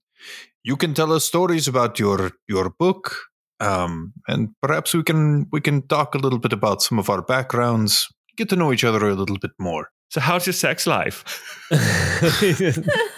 you 0.64 0.76
can 0.76 0.94
tell 0.94 1.12
us 1.12 1.24
stories 1.24 1.68
about 1.68 1.98
your 1.98 2.32
your 2.48 2.70
book. 2.70 3.16
Um, 3.64 4.12
and 4.28 4.50
perhaps 4.62 4.94
we 4.94 5.02
can 5.02 5.46
we 5.50 5.60
can 5.60 5.86
talk 5.88 6.14
a 6.14 6.18
little 6.18 6.38
bit 6.38 6.52
about 6.52 6.82
some 6.82 6.98
of 6.98 7.08
our 7.08 7.22
backgrounds, 7.22 8.08
get 8.36 8.48
to 8.50 8.56
know 8.56 8.72
each 8.72 8.84
other 8.84 9.08
a 9.08 9.14
little 9.14 9.38
bit 9.38 9.52
more. 9.58 9.88
So, 10.10 10.20
how's 10.20 10.46
your 10.46 10.52
sex 10.52 10.86
life? 10.86 11.24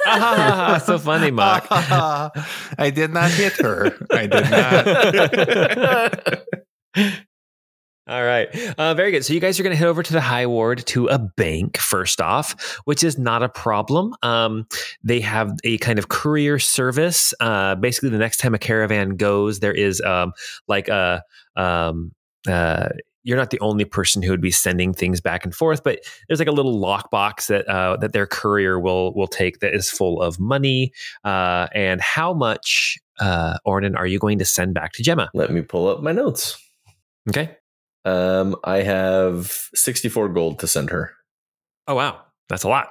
Ah, 0.06 0.82
so 0.86 0.98
funny, 0.98 1.30
Mark. 1.30 1.66
I 1.70 2.90
did 2.94 3.12
not 3.12 3.30
hit 3.30 3.52
her. 3.54 3.94
I 4.10 4.26
did 4.26 4.50
not. 6.96 7.26
All 8.08 8.22
right. 8.24 8.48
Uh, 8.78 8.94
very 8.94 9.10
good. 9.10 9.24
So 9.24 9.32
you 9.32 9.40
guys 9.40 9.58
are 9.58 9.64
going 9.64 9.72
to 9.72 9.76
head 9.76 9.88
over 9.88 10.00
to 10.00 10.12
the 10.12 10.20
High 10.20 10.46
Ward 10.46 10.86
to 10.86 11.08
a 11.08 11.18
bank 11.18 11.76
first 11.76 12.20
off, 12.20 12.78
which 12.84 13.02
is 13.02 13.18
not 13.18 13.42
a 13.42 13.48
problem. 13.48 14.14
Um, 14.22 14.68
they 15.02 15.18
have 15.20 15.52
a 15.64 15.78
kind 15.78 15.98
of 15.98 16.08
courier 16.08 16.60
service. 16.60 17.34
Uh, 17.40 17.74
basically, 17.74 18.10
the 18.10 18.18
next 18.18 18.36
time 18.36 18.54
a 18.54 18.58
caravan 18.58 19.16
goes, 19.16 19.58
there 19.60 19.72
is 19.72 20.00
um, 20.02 20.32
like 20.68 20.88
a. 20.88 21.22
Um, 21.56 22.12
uh, 22.48 22.90
you're 23.24 23.36
not 23.36 23.50
the 23.50 23.58
only 23.58 23.84
person 23.84 24.22
who 24.22 24.30
would 24.30 24.40
be 24.40 24.52
sending 24.52 24.94
things 24.94 25.20
back 25.20 25.44
and 25.44 25.52
forth, 25.52 25.82
but 25.82 25.98
there's 26.28 26.38
like 26.38 26.46
a 26.46 26.52
little 26.52 26.80
lockbox 26.80 27.48
that 27.48 27.66
uh, 27.66 27.96
that 27.96 28.12
their 28.12 28.24
courier 28.24 28.78
will 28.78 29.12
will 29.14 29.26
take 29.26 29.58
that 29.58 29.74
is 29.74 29.90
full 29.90 30.22
of 30.22 30.38
money. 30.38 30.92
Uh, 31.24 31.66
and 31.74 32.00
how 32.00 32.32
much, 32.32 32.98
uh, 33.18 33.58
Ornan, 33.66 33.96
are 33.96 34.06
you 34.06 34.20
going 34.20 34.38
to 34.38 34.44
send 34.44 34.74
back 34.74 34.92
to 34.92 35.02
Gemma? 35.02 35.28
Let 35.34 35.50
me 35.50 35.62
pull 35.62 35.88
up 35.88 36.02
my 36.04 36.12
notes. 36.12 36.56
Okay. 37.28 37.56
Um, 38.06 38.56
I 38.64 38.78
have 38.78 39.50
64 39.74 40.28
gold 40.30 40.60
to 40.60 40.66
send 40.66 40.90
her. 40.90 41.12
Oh, 41.88 41.94
wow. 41.94 42.20
That's 42.48 42.62
a 42.64 42.68
lot. 42.68 42.88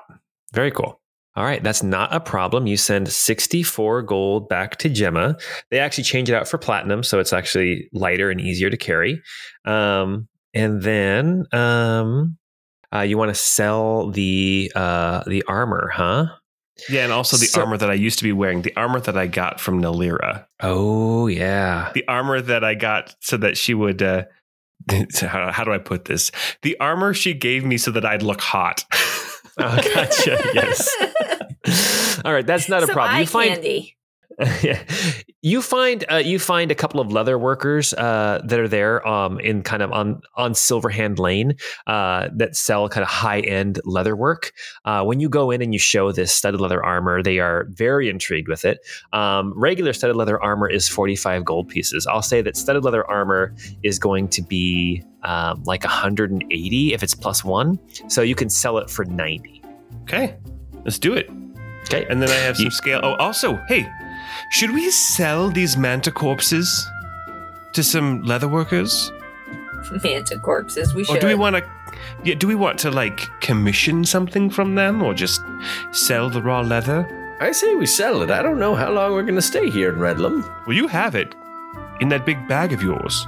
Very 0.54 0.70
cool. 0.72 1.00
All 1.36 1.44
right. 1.44 1.64
That's 1.64 1.84
not 1.84 2.14
a 2.14 2.20
problem. 2.20 2.68
You 2.68 2.78
send 2.78 3.10
64 3.10 4.04
gold 4.04 4.48
back 4.50 4.78
to 4.78 4.90
Gemma. 4.90 5.38
They 5.72 5.80
actually 5.80 6.04
change 6.06 6.30
it 6.30 6.36
out 6.36 6.48
for 6.48 6.58
platinum. 6.58 7.02
So 7.04 7.20
it's 7.20 7.34
actually 7.34 7.90
lighter 7.94 8.30
and 8.30 8.40
easier 8.40 8.70
to 8.70 8.78
carry. 8.78 9.22
Um, 9.66 10.28
and 10.54 10.82
then 10.82 11.46
um, 11.52 12.38
uh, 12.94 13.02
you 13.02 13.18
want 13.18 13.30
to 13.30 13.36
sell 13.36 14.12
the 14.12 14.72
uh, 14.76 15.24
the 15.28 15.44
armor, 15.48 15.90
huh? 15.94 16.28
Yeah, 16.90 17.04
and 17.04 17.12
also 17.14 17.36
the 17.38 17.46
So- 17.46 17.62
armor 17.62 17.78
that 17.78 17.90
I 17.90 17.94
used 17.96 18.18
to 18.20 18.24
be 18.24 18.32
wearing, 18.34 18.62
the 18.62 18.76
armor 18.78 19.00
that 19.02 19.18
I 19.18 19.28
got 19.28 19.60
from 19.62 19.82
Nalira, 19.82 20.46
Oh, 20.62 21.28
yeah. 21.28 21.92
the 21.94 22.06
armor 22.08 22.40
that 22.42 22.64
I 22.66 22.76
got 22.76 23.16
so 23.22 23.38
that 23.38 23.58
she 23.58 23.74
would. 23.74 24.02
Uh, 24.02 24.24
how, 25.22 25.52
how 25.52 25.64
do 25.64 25.72
I 25.72 25.78
put 25.78 26.06
this? 26.06 26.32
The 26.62 26.80
armor 26.80 27.14
she 27.14 27.34
gave 27.34 27.66
me 27.66 27.78
so 27.78 27.92
that 27.92 28.06
I'd 28.06 28.22
look 28.22 28.42
hot. 28.42 28.84
Oh, 29.58 29.82
gotcha. 29.94 30.40
yes. 30.54 32.22
All 32.26 32.34
right. 32.34 32.46
That's 32.46 32.70
not 32.70 32.84
a 32.84 32.88
problem. 32.88 33.20
You 33.20 33.28
find 33.28 33.54
candy. 33.54 33.98
You 35.42 35.62
find 35.62 36.04
uh, 36.12 36.16
you 36.16 36.40
find 36.40 36.72
a 36.72 36.76
couple 36.76 37.00
of 37.00 37.12
leather 37.12 37.38
workers 37.38 37.94
uh, 37.94 38.42
that 38.46 38.60
are 38.60 38.68
there 38.68 39.08
um, 39.08 39.40
in 39.40 39.62
kind 39.62 39.84
of 39.84 39.92
on 39.92 40.22
on 40.36 40.54
Silverhand 40.54 41.20
Lane 41.20 41.54
uh, 41.86 42.30
that 42.36 42.56
sell 42.56 42.90
kind 42.90 43.04
of 43.04 43.10
high 43.10 43.42
end 43.42 43.80
leather 43.86 44.16
work. 44.16 44.54
Uh, 44.86 45.04
when 45.04 45.20
you 45.20 45.30
go 45.30 45.52
in 45.52 45.62
and 45.62 45.72
you 45.72 45.78
show 45.80 46.12
this 46.12 46.32
studded 46.32 46.60
leather 46.62 46.84
armor, 46.84 47.22
they 47.22 47.38
are 47.38 47.68
very 47.70 48.10
intrigued 48.10 48.48
with 48.48 48.66
it. 48.66 48.80
Um, 49.14 49.54
regular 49.56 49.94
studded 49.94 50.16
leather 50.16 50.42
armor 50.42 50.68
is 50.68 50.88
forty 50.90 51.16
five 51.16 51.46
gold 51.46 51.68
pieces. 51.70 52.08
I'll 52.08 52.24
say 52.24 52.42
that 52.42 52.58
studded 52.58 52.84
leather 52.84 53.06
armor 53.08 53.54
is 53.84 54.00
going 54.00 54.30
to 54.30 54.42
be 54.42 55.04
um, 55.22 55.62
like 55.66 55.84
one 55.84 55.92
hundred 55.94 56.32
and 56.32 56.44
eighty 56.50 56.96
if 56.96 57.04
it's 57.04 57.14
plus 57.14 57.44
one, 57.46 57.78
so 58.08 58.24
you 58.24 58.34
can 58.34 58.50
sell 58.50 58.80
it 58.80 58.90
for 58.90 59.06
ninety. 59.06 59.62
okay, 60.06 60.36
let's 60.84 60.98
do 60.98 61.14
it. 61.14 61.30
Okay, 61.84 62.08
And 62.10 62.20
then 62.20 62.30
I 62.32 62.36
have 62.36 62.56
some 62.58 62.66
You- 62.66 62.72
scale. 62.72 63.00
Oh, 63.04 63.14
also, 63.18 63.62
hey, 63.68 63.88
should 64.50 64.72
we 64.72 64.92
sell 64.92 65.50
these 65.50 65.78
manta 65.78 66.12
corpses 66.12 66.90
to 67.74 67.84
some 67.84 68.22
leather 68.24 68.48
workers? 68.48 69.12
Manta 70.04 70.40
corpses. 70.40 70.94
We 70.94 71.04
should. 71.04 71.12
Or 71.12 71.16
should. 71.16 71.22
do 71.22 71.28
we 71.28 71.36
want 71.36 71.58
to? 71.58 71.64
Yeah, 72.24 72.36
do 72.36 72.48
we 72.48 72.56
want 72.56 72.80
to 72.80 72.92
like 72.92 73.28
commission 73.40 74.04
something 74.04 74.50
from 74.50 74.76
them, 74.76 75.02
or 75.02 75.14
just 75.14 75.42
sell 75.92 76.30
the 76.30 76.42
raw 76.42 76.62
leather? 76.62 77.08
I 77.40 77.52
say 77.52 77.76
we 77.76 77.86
sell 77.86 78.22
it. 78.22 78.32
I 78.32 78.42
don't 78.42 78.60
know 78.60 78.76
how 78.76 78.92
long 78.92 79.12
we're 79.12 79.24
going 79.24 79.36
to 79.36 79.42
stay 79.42 79.70
here 79.70 79.90
in 79.90 80.00
Redlum. 80.00 80.44
Well, 80.66 80.76
you 80.76 80.88
have 80.88 81.16
it 81.16 81.36
in 82.00 82.10
that 82.10 82.26
big 82.26 82.48
bag 82.48 82.72
of 82.72 82.82
yours. 82.82 83.28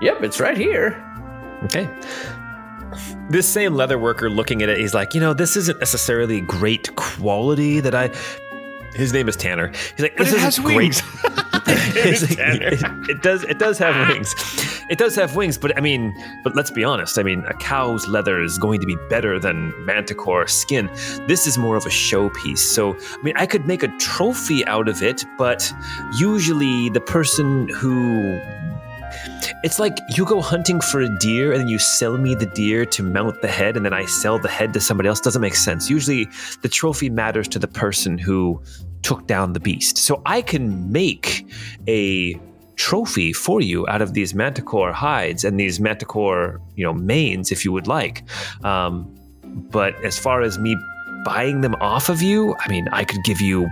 Yep, 0.00 0.22
it's 0.22 0.40
right 0.40 0.56
here. 0.56 1.04
Okay. 1.64 1.90
This 3.28 3.48
same 3.48 3.74
leather 3.74 3.98
worker 3.98 4.30
looking 4.30 4.62
at 4.62 4.68
it, 4.68 4.78
he's 4.78 4.94
like, 4.94 5.14
you 5.14 5.20
know, 5.20 5.34
this 5.34 5.56
isn't 5.56 5.78
necessarily 5.78 6.40
great 6.40 6.94
quality 6.96 7.80
that 7.80 7.94
I. 7.94 8.10
His 8.94 9.12
name 9.12 9.28
is 9.28 9.36
Tanner. 9.36 9.68
He's 9.68 10.00
like, 10.00 10.16
this 10.16 10.32
it 10.32 10.40
has 10.40 10.58
great. 10.58 10.76
wings. 10.76 11.02
It, 11.92 13.10
it 13.10 13.22
does. 13.22 13.42
It 13.44 13.58
does 13.58 13.78
have 13.78 14.08
wings. 14.08 14.34
It 14.90 14.98
does 14.98 15.14
have 15.16 15.36
wings, 15.36 15.58
but 15.58 15.76
I 15.76 15.80
mean, 15.80 16.14
but 16.42 16.54
let's 16.54 16.70
be 16.70 16.84
honest. 16.84 17.18
I 17.18 17.22
mean, 17.22 17.44
a 17.48 17.54
cow's 17.54 18.06
leather 18.06 18.40
is 18.40 18.58
going 18.58 18.80
to 18.80 18.86
be 18.86 18.96
better 19.08 19.38
than 19.38 19.72
manticore 19.84 20.46
skin. 20.46 20.88
This 21.26 21.46
is 21.46 21.58
more 21.58 21.76
of 21.76 21.86
a 21.86 21.88
showpiece. 21.88 22.58
So, 22.58 22.96
I 22.96 23.22
mean, 23.22 23.34
I 23.36 23.46
could 23.46 23.66
make 23.66 23.82
a 23.82 23.88
trophy 23.98 24.64
out 24.66 24.88
of 24.88 25.02
it, 25.02 25.24
but 25.36 25.72
usually 26.16 26.88
the 26.90 27.00
person 27.00 27.68
who 27.68 28.40
it's 29.62 29.78
like 29.78 29.98
you 30.16 30.24
go 30.24 30.40
hunting 30.40 30.80
for 30.80 31.00
a 31.00 31.18
deer 31.18 31.52
and 31.52 31.68
you 31.68 31.78
sell 31.78 32.16
me 32.16 32.34
the 32.34 32.46
deer 32.46 32.84
to 32.86 33.02
mount 33.02 33.40
the 33.42 33.48
head 33.48 33.76
and 33.76 33.84
then 33.84 33.92
I 33.92 34.04
sell 34.06 34.38
the 34.38 34.48
head 34.48 34.72
to 34.74 34.80
somebody 34.80 35.08
else 35.08 35.20
doesn't 35.20 35.42
make 35.42 35.54
sense. 35.54 35.90
Usually 35.90 36.28
the 36.62 36.68
trophy 36.68 37.10
matters 37.10 37.48
to 37.48 37.58
the 37.58 37.68
person 37.68 38.18
who 38.18 38.62
took 39.02 39.26
down 39.26 39.52
the 39.52 39.60
beast. 39.60 39.98
So 39.98 40.22
I 40.26 40.42
can 40.42 40.90
make 40.90 41.46
a 41.88 42.38
trophy 42.76 43.32
for 43.32 43.60
you 43.60 43.86
out 43.88 44.00
of 44.00 44.14
these 44.14 44.34
manticore 44.34 44.92
hides 44.92 45.44
and 45.44 45.60
these 45.60 45.80
manticore, 45.80 46.60
you 46.76 46.84
know, 46.84 46.94
manes 46.94 47.52
if 47.52 47.64
you 47.64 47.72
would 47.72 47.86
like. 47.86 48.24
Um, 48.64 49.14
but 49.44 49.94
as 50.04 50.18
far 50.18 50.42
as 50.42 50.58
me 50.58 50.76
buying 51.24 51.60
them 51.60 51.74
off 51.80 52.08
of 52.08 52.22
you, 52.22 52.56
I 52.58 52.68
mean, 52.68 52.88
I 52.92 53.04
could 53.04 53.22
give 53.24 53.40
you 53.40 53.68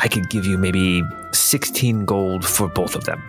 I 0.00 0.06
could 0.06 0.30
give 0.30 0.46
you 0.46 0.56
maybe 0.56 1.02
16 1.32 2.04
gold 2.04 2.44
for 2.44 2.68
both 2.68 2.94
of 2.94 3.04
them. 3.04 3.20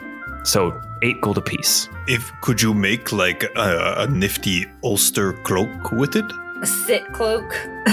So, 0.44 0.80
8 1.02 1.22
gold 1.22 1.38
apiece. 1.38 1.90
If 2.08 2.32
could 2.42 2.62
you 2.62 2.74
make 2.74 3.12
like 3.12 3.44
a, 3.56 3.96
a 3.98 4.08
nifty 4.08 4.66
ulster 4.84 5.34
cloak 5.34 5.92
with 5.92 6.16
it? 6.16 6.26
A 6.62 6.66
sit 6.66 7.12
cloak. 7.14 7.54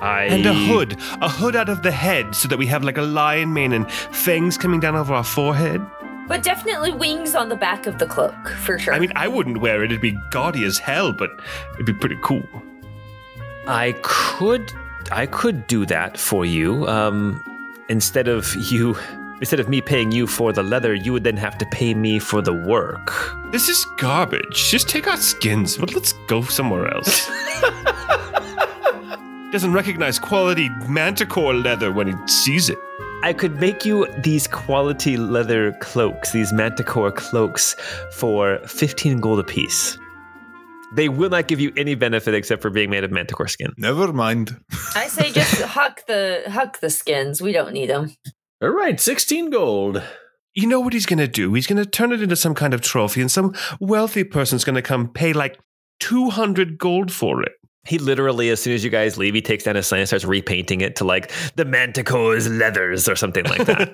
I 0.00 0.26
And 0.30 0.44
a 0.44 0.52
hood, 0.52 0.96
a 1.22 1.28
hood 1.28 1.56
out 1.56 1.68
of 1.68 1.82
the 1.82 1.90
head, 1.90 2.34
so 2.34 2.48
that 2.48 2.58
we 2.58 2.66
have 2.66 2.84
like 2.84 2.98
a 2.98 3.02
lion 3.02 3.52
mane 3.52 3.72
and 3.72 3.90
fangs 3.90 4.58
coming 4.58 4.78
down 4.78 4.94
over 4.94 5.14
our 5.14 5.24
forehead. 5.24 5.84
But 6.28 6.42
definitely 6.42 6.92
wings 6.92 7.34
on 7.34 7.48
the 7.48 7.56
back 7.56 7.86
of 7.86 7.98
the 7.98 8.06
cloak, 8.06 8.48
for 8.48 8.78
sure. 8.78 8.92
I 8.92 8.98
mean, 8.98 9.12
I 9.16 9.28
wouldn't 9.28 9.58
wear 9.58 9.82
it; 9.82 9.90
it'd 9.90 10.02
be 10.02 10.18
gaudy 10.30 10.64
as 10.64 10.78
hell, 10.78 11.12
but 11.12 11.30
it'd 11.74 11.86
be 11.86 11.94
pretty 11.94 12.18
cool. 12.22 12.46
I 13.66 13.92
could 14.02 14.72
I 15.10 15.26
could 15.26 15.66
do 15.66 15.86
that 15.86 16.18
for 16.18 16.44
you. 16.44 16.86
Um 16.88 17.42
instead 17.88 18.28
of 18.28 18.54
you 18.56 18.96
instead 19.40 19.60
of 19.60 19.68
me 19.68 19.80
paying 19.80 20.12
you 20.12 20.26
for 20.26 20.52
the 20.52 20.62
leather, 20.62 20.94
you 20.94 21.12
would 21.12 21.24
then 21.24 21.36
have 21.36 21.58
to 21.58 21.66
pay 21.66 21.94
me 21.94 22.18
for 22.18 22.42
the 22.42 22.52
work. 22.52 23.12
This 23.52 23.68
is 23.68 23.84
garbage. 23.98 24.70
Just 24.70 24.88
take 24.88 25.06
our 25.06 25.16
skins, 25.16 25.76
but 25.76 25.94
let's 25.94 26.12
go 26.28 26.42
somewhere 26.42 26.92
else. 26.92 27.26
Doesn't 29.52 29.72
recognize 29.72 30.18
quality 30.18 30.68
manticore 30.88 31.54
leather 31.54 31.92
when 31.92 32.08
he 32.08 32.14
sees 32.26 32.68
it. 32.68 32.78
I 33.22 33.32
could 33.32 33.58
make 33.60 33.84
you 33.84 34.06
these 34.18 34.46
quality 34.46 35.16
leather 35.16 35.72
cloaks, 35.80 36.32
these 36.32 36.52
manticore 36.52 37.10
cloaks 37.10 37.74
for 38.12 38.58
15 38.66 39.20
gold 39.20 39.40
apiece. 39.40 39.98
They 40.94 41.08
will 41.08 41.30
not 41.30 41.48
give 41.48 41.58
you 41.58 41.72
any 41.76 41.94
benefit 41.94 42.34
except 42.34 42.62
for 42.62 42.70
being 42.70 42.90
made 42.90 43.04
of 43.04 43.10
manticore 43.10 43.48
skin. 43.48 43.72
Never 43.76 44.12
mind. 44.12 44.56
I 44.94 45.08
say 45.08 45.32
just 45.32 45.60
huck 45.62 46.06
the 46.06 46.44
huck 46.48 46.80
the 46.80 46.90
skins. 46.90 47.42
We 47.42 47.52
don't 47.52 47.72
need 47.72 47.90
them. 47.90 48.14
All 48.62 48.70
right, 48.70 48.98
16 48.98 49.50
gold. 49.50 50.02
You 50.54 50.66
know 50.66 50.80
what 50.80 50.94
he's 50.94 51.04
going 51.04 51.18
to 51.18 51.28
do? 51.28 51.52
He's 51.52 51.66
going 51.66 51.82
to 51.82 51.84
turn 51.84 52.12
it 52.12 52.22
into 52.22 52.36
some 52.36 52.54
kind 52.54 52.72
of 52.72 52.80
trophy, 52.80 53.20
and 53.20 53.30
some 53.30 53.54
wealthy 53.80 54.24
person's 54.24 54.64
going 54.64 54.76
to 54.76 54.82
come 54.82 55.08
pay 55.08 55.34
like 55.34 55.58
200 56.00 56.78
gold 56.78 57.12
for 57.12 57.42
it. 57.42 57.52
He 57.86 57.98
literally, 57.98 58.48
as 58.48 58.62
soon 58.62 58.72
as 58.72 58.82
you 58.82 58.88
guys 58.90 59.18
leave, 59.18 59.34
he 59.34 59.42
takes 59.42 59.64
down 59.64 59.76
his 59.76 59.86
sign 59.86 60.00
and 60.00 60.08
starts 60.08 60.24
repainting 60.24 60.80
it 60.80 60.96
to 60.96 61.04
like 61.04 61.30
the 61.54 61.66
manticore's 61.66 62.48
leathers 62.48 63.08
or 63.08 63.14
something 63.14 63.44
like 63.44 63.66
that. 63.66 63.86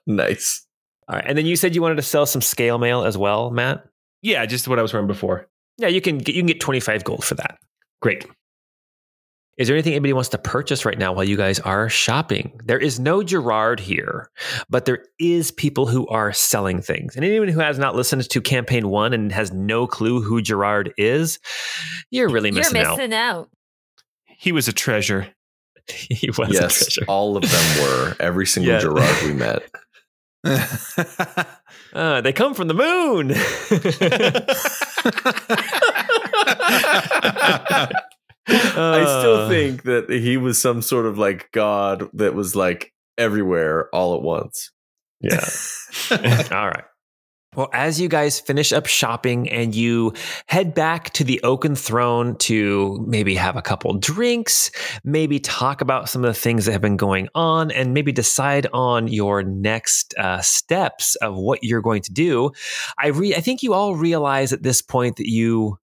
nice. 0.06 0.66
All 1.08 1.16
right. 1.16 1.24
And 1.26 1.38
then 1.38 1.46
you 1.46 1.56
said 1.56 1.74
you 1.74 1.82
wanted 1.82 1.96
to 1.96 2.02
sell 2.02 2.26
some 2.26 2.40
scale 2.40 2.78
mail 2.78 3.04
as 3.04 3.16
well, 3.16 3.50
Matt? 3.50 3.84
Yeah, 4.22 4.44
just 4.46 4.66
what 4.66 4.78
I 4.78 4.82
was 4.82 4.92
wearing 4.92 5.06
before. 5.06 5.48
Yeah, 5.76 5.88
you 5.88 6.00
can 6.00 6.18
get, 6.18 6.34
you 6.34 6.40
can 6.40 6.48
get 6.48 6.60
25 6.60 7.04
gold 7.04 7.22
for 7.22 7.34
that. 7.34 7.58
Great. 8.00 8.26
Is 9.56 9.68
there 9.68 9.76
anything 9.76 9.92
anybody 9.92 10.12
wants 10.12 10.30
to 10.30 10.38
purchase 10.38 10.84
right 10.84 10.98
now 10.98 11.12
while 11.12 11.24
you 11.24 11.36
guys 11.36 11.60
are 11.60 11.88
shopping? 11.88 12.60
There 12.64 12.78
is 12.78 12.98
no 12.98 13.22
Gerard 13.22 13.78
here, 13.78 14.30
but 14.68 14.84
there 14.84 15.04
is 15.20 15.52
people 15.52 15.86
who 15.86 16.08
are 16.08 16.32
selling 16.32 16.82
things. 16.82 17.14
And 17.14 17.24
anyone 17.24 17.48
who 17.48 17.60
has 17.60 17.78
not 17.78 17.94
listened 17.94 18.28
to 18.28 18.40
campaign 18.40 18.88
one 18.88 19.12
and 19.12 19.30
has 19.30 19.52
no 19.52 19.86
clue 19.86 20.20
who 20.20 20.42
Gerard 20.42 20.92
is, 20.98 21.38
you're 22.10 22.28
really 22.28 22.50
missing, 22.50 22.78
out. 22.78 22.82
You're 22.82 22.96
missing, 22.96 23.14
out. 23.14 23.36
out. 23.36 23.50
He 24.26 24.50
was 24.50 24.66
a 24.66 24.72
treasure. 24.72 25.28
he 25.88 26.30
was 26.30 26.50
a 26.50 26.52
yes, 26.52 26.92
treasure. 26.92 27.04
all 27.06 27.36
of 27.36 27.42
them 27.42 27.82
were. 27.84 28.16
Every 28.18 28.46
single 28.46 28.72
Yeah. 28.72 28.80
Gerard 28.80 29.22
we 29.24 29.32
met. 29.34 29.62
Uh, 31.94 32.20
they 32.20 32.32
come 32.32 32.54
from 32.54 32.66
the 32.66 32.74
moon. 32.74 33.32
I 38.48 39.04
still 39.04 39.36
Uh, 39.36 39.48
think 39.48 39.82
that 39.84 40.10
he 40.10 40.36
was 40.36 40.60
some 40.60 40.82
sort 40.82 41.06
of 41.06 41.18
like 41.18 41.50
god 41.52 42.08
that 42.14 42.34
was 42.34 42.54
like 42.54 42.92
everywhere 43.16 43.88
all 43.94 44.14
at 44.14 44.22
once. 44.22 44.70
Yeah. 45.20 45.44
All 46.52 46.68
right. 46.68 46.84
Well, 47.56 47.70
as 47.72 48.00
you 48.00 48.08
guys 48.08 48.40
finish 48.40 48.72
up 48.72 48.86
shopping 48.86 49.48
and 49.48 49.72
you 49.76 50.12
head 50.48 50.74
back 50.74 51.10
to 51.10 51.22
the 51.22 51.40
Oaken 51.44 51.76
Throne 51.76 52.36
to 52.38 53.02
maybe 53.06 53.36
have 53.36 53.54
a 53.54 53.62
couple 53.62 53.96
drinks, 53.96 54.72
maybe 55.04 55.38
talk 55.38 55.80
about 55.80 56.08
some 56.08 56.24
of 56.24 56.34
the 56.34 56.38
things 56.40 56.64
that 56.64 56.72
have 56.72 56.80
been 56.80 56.96
going 56.96 57.28
on, 57.36 57.70
and 57.70 57.94
maybe 57.94 58.10
decide 58.10 58.66
on 58.72 59.06
your 59.06 59.44
next 59.44 60.14
uh, 60.18 60.40
steps 60.40 61.14
of 61.16 61.36
what 61.36 61.60
you're 61.62 61.80
going 61.80 62.02
to 62.02 62.12
do, 62.12 62.50
I 62.98 63.08
re- 63.08 63.36
I 63.36 63.40
think 63.40 63.62
you 63.62 63.72
all 63.72 63.94
realize 63.94 64.52
at 64.52 64.64
this 64.64 64.82
point 64.82 65.14
that 65.18 65.30
you 65.30 65.78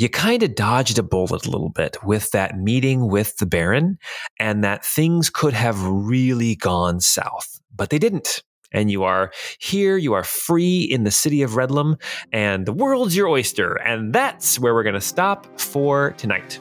you 0.00 0.08
kind 0.08 0.42
of 0.42 0.54
dodged 0.54 0.98
a 0.98 1.02
bullet 1.02 1.44
a 1.44 1.50
little 1.50 1.68
bit 1.68 2.02
with 2.02 2.30
that 2.30 2.56
meeting 2.56 3.08
with 3.08 3.36
the 3.36 3.44
Baron, 3.44 3.98
and 4.38 4.64
that 4.64 4.82
things 4.82 5.28
could 5.28 5.52
have 5.52 5.84
really 5.84 6.56
gone 6.56 7.00
south, 7.00 7.60
but 7.76 7.90
they 7.90 7.98
didn't 7.98 8.42
and 8.72 8.88
you 8.88 9.02
are 9.02 9.32
here, 9.58 9.96
you 9.96 10.12
are 10.12 10.22
free 10.22 10.82
in 10.82 11.02
the 11.02 11.10
city 11.10 11.42
of 11.42 11.52
Redlum, 11.52 12.00
and 12.32 12.66
the 12.66 12.72
world's 12.72 13.16
your 13.16 13.26
oyster. 13.26 13.74
And 13.74 14.12
that's 14.14 14.60
where 14.60 14.74
we're 14.74 14.84
going 14.84 14.94
to 14.94 15.00
stop 15.00 15.58
for 15.58 16.12
tonight. 16.12 16.60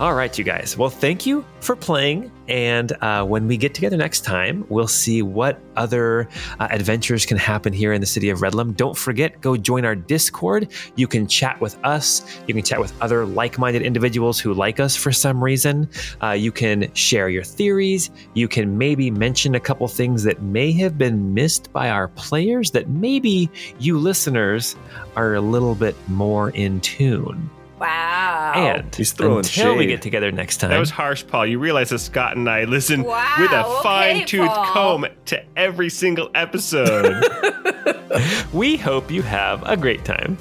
All 0.00 0.14
right, 0.14 0.36
you 0.36 0.42
guys. 0.42 0.76
Well, 0.76 0.88
thank 0.88 1.26
you 1.26 1.44
for 1.60 1.76
playing. 1.76 2.32
And 2.48 2.92
uh, 3.02 3.24
when 3.24 3.46
we 3.46 3.58
get 3.58 3.74
together 3.74 3.96
next 3.96 4.22
time, 4.22 4.64
we'll 4.70 4.88
see 4.88 5.20
what 5.20 5.60
other 5.76 6.28
uh, 6.58 6.66
adventures 6.70 7.26
can 7.26 7.36
happen 7.36 7.74
here 7.74 7.92
in 7.92 8.00
the 8.00 8.06
city 8.06 8.30
of 8.30 8.40
Redlum. 8.40 8.74
Don't 8.74 8.96
forget, 8.96 9.40
go 9.42 9.54
join 9.56 9.84
our 9.84 9.94
Discord. 9.94 10.72
You 10.96 11.06
can 11.06 11.26
chat 11.26 11.60
with 11.60 11.76
us. 11.84 12.40
You 12.48 12.54
can 12.54 12.64
chat 12.64 12.80
with 12.80 12.92
other 13.02 13.26
like 13.26 13.58
minded 13.58 13.82
individuals 13.82 14.40
who 14.40 14.54
like 14.54 14.80
us 14.80 14.96
for 14.96 15.12
some 15.12 15.44
reason. 15.44 15.88
Uh, 16.22 16.30
you 16.30 16.52
can 16.52 16.92
share 16.94 17.28
your 17.28 17.44
theories. 17.44 18.10
You 18.32 18.48
can 18.48 18.78
maybe 18.78 19.10
mention 19.10 19.54
a 19.54 19.60
couple 19.60 19.86
things 19.88 20.22
that 20.24 20.42
may 20.42 20.72
have 20.72 20.96
been 20.96 21.34
missed 21.34 21.70
by 21.70 21.90
our 21.90 22.08
players 22.08 22.70
that 22.72 22.88
maybe 22.88 23.50
you 23.78 23.98
listeners 23.98 24.74
are 25.16 25.34
a 25.34 25.40
little 25.42 25.74
bit 25.74 25.94
more 26.08 26.50
in 26.50 26.80
tune. 26.80 27.50
Wow. 27.82 28.52
And 28.54 28.94
He's 28.94 29.12
throwing 29.12 29.38
until 29.38 29.76
we 29.76 29.86
get 29.86 30.02
together 30.02 30.30
next 30.32 30.58
time, 30.58 30.70
That 30.70 30.78
was 30.78 30.90
harsh, 30.90 31.24
Paul. 31.26 31.46
You 31.46 31.58
realize 31.58 31.90
that 31.90 31.98
Scott 31.98 32.36
and 32.36 32.48
I 32.48 32.64
listen 32.64 33.02
Wow, 33.02 33.36
with 33.38 33.50
a 33.52 33.66
okay, 33.66 33.82
fine 33.82 34.26
tooth 34.26 34.48
comb 34.48 35.06
to 35.26 35.44
every 35.56 35.90
single 35.90 36.30
episode. 36.34 37.22
we 38.52 38.76
hope 38.76 39.10
you 39.10 39.22
have 39.22 39.62
a 39.64 39.76
great 39.76 40.04
time. 40.04 40.36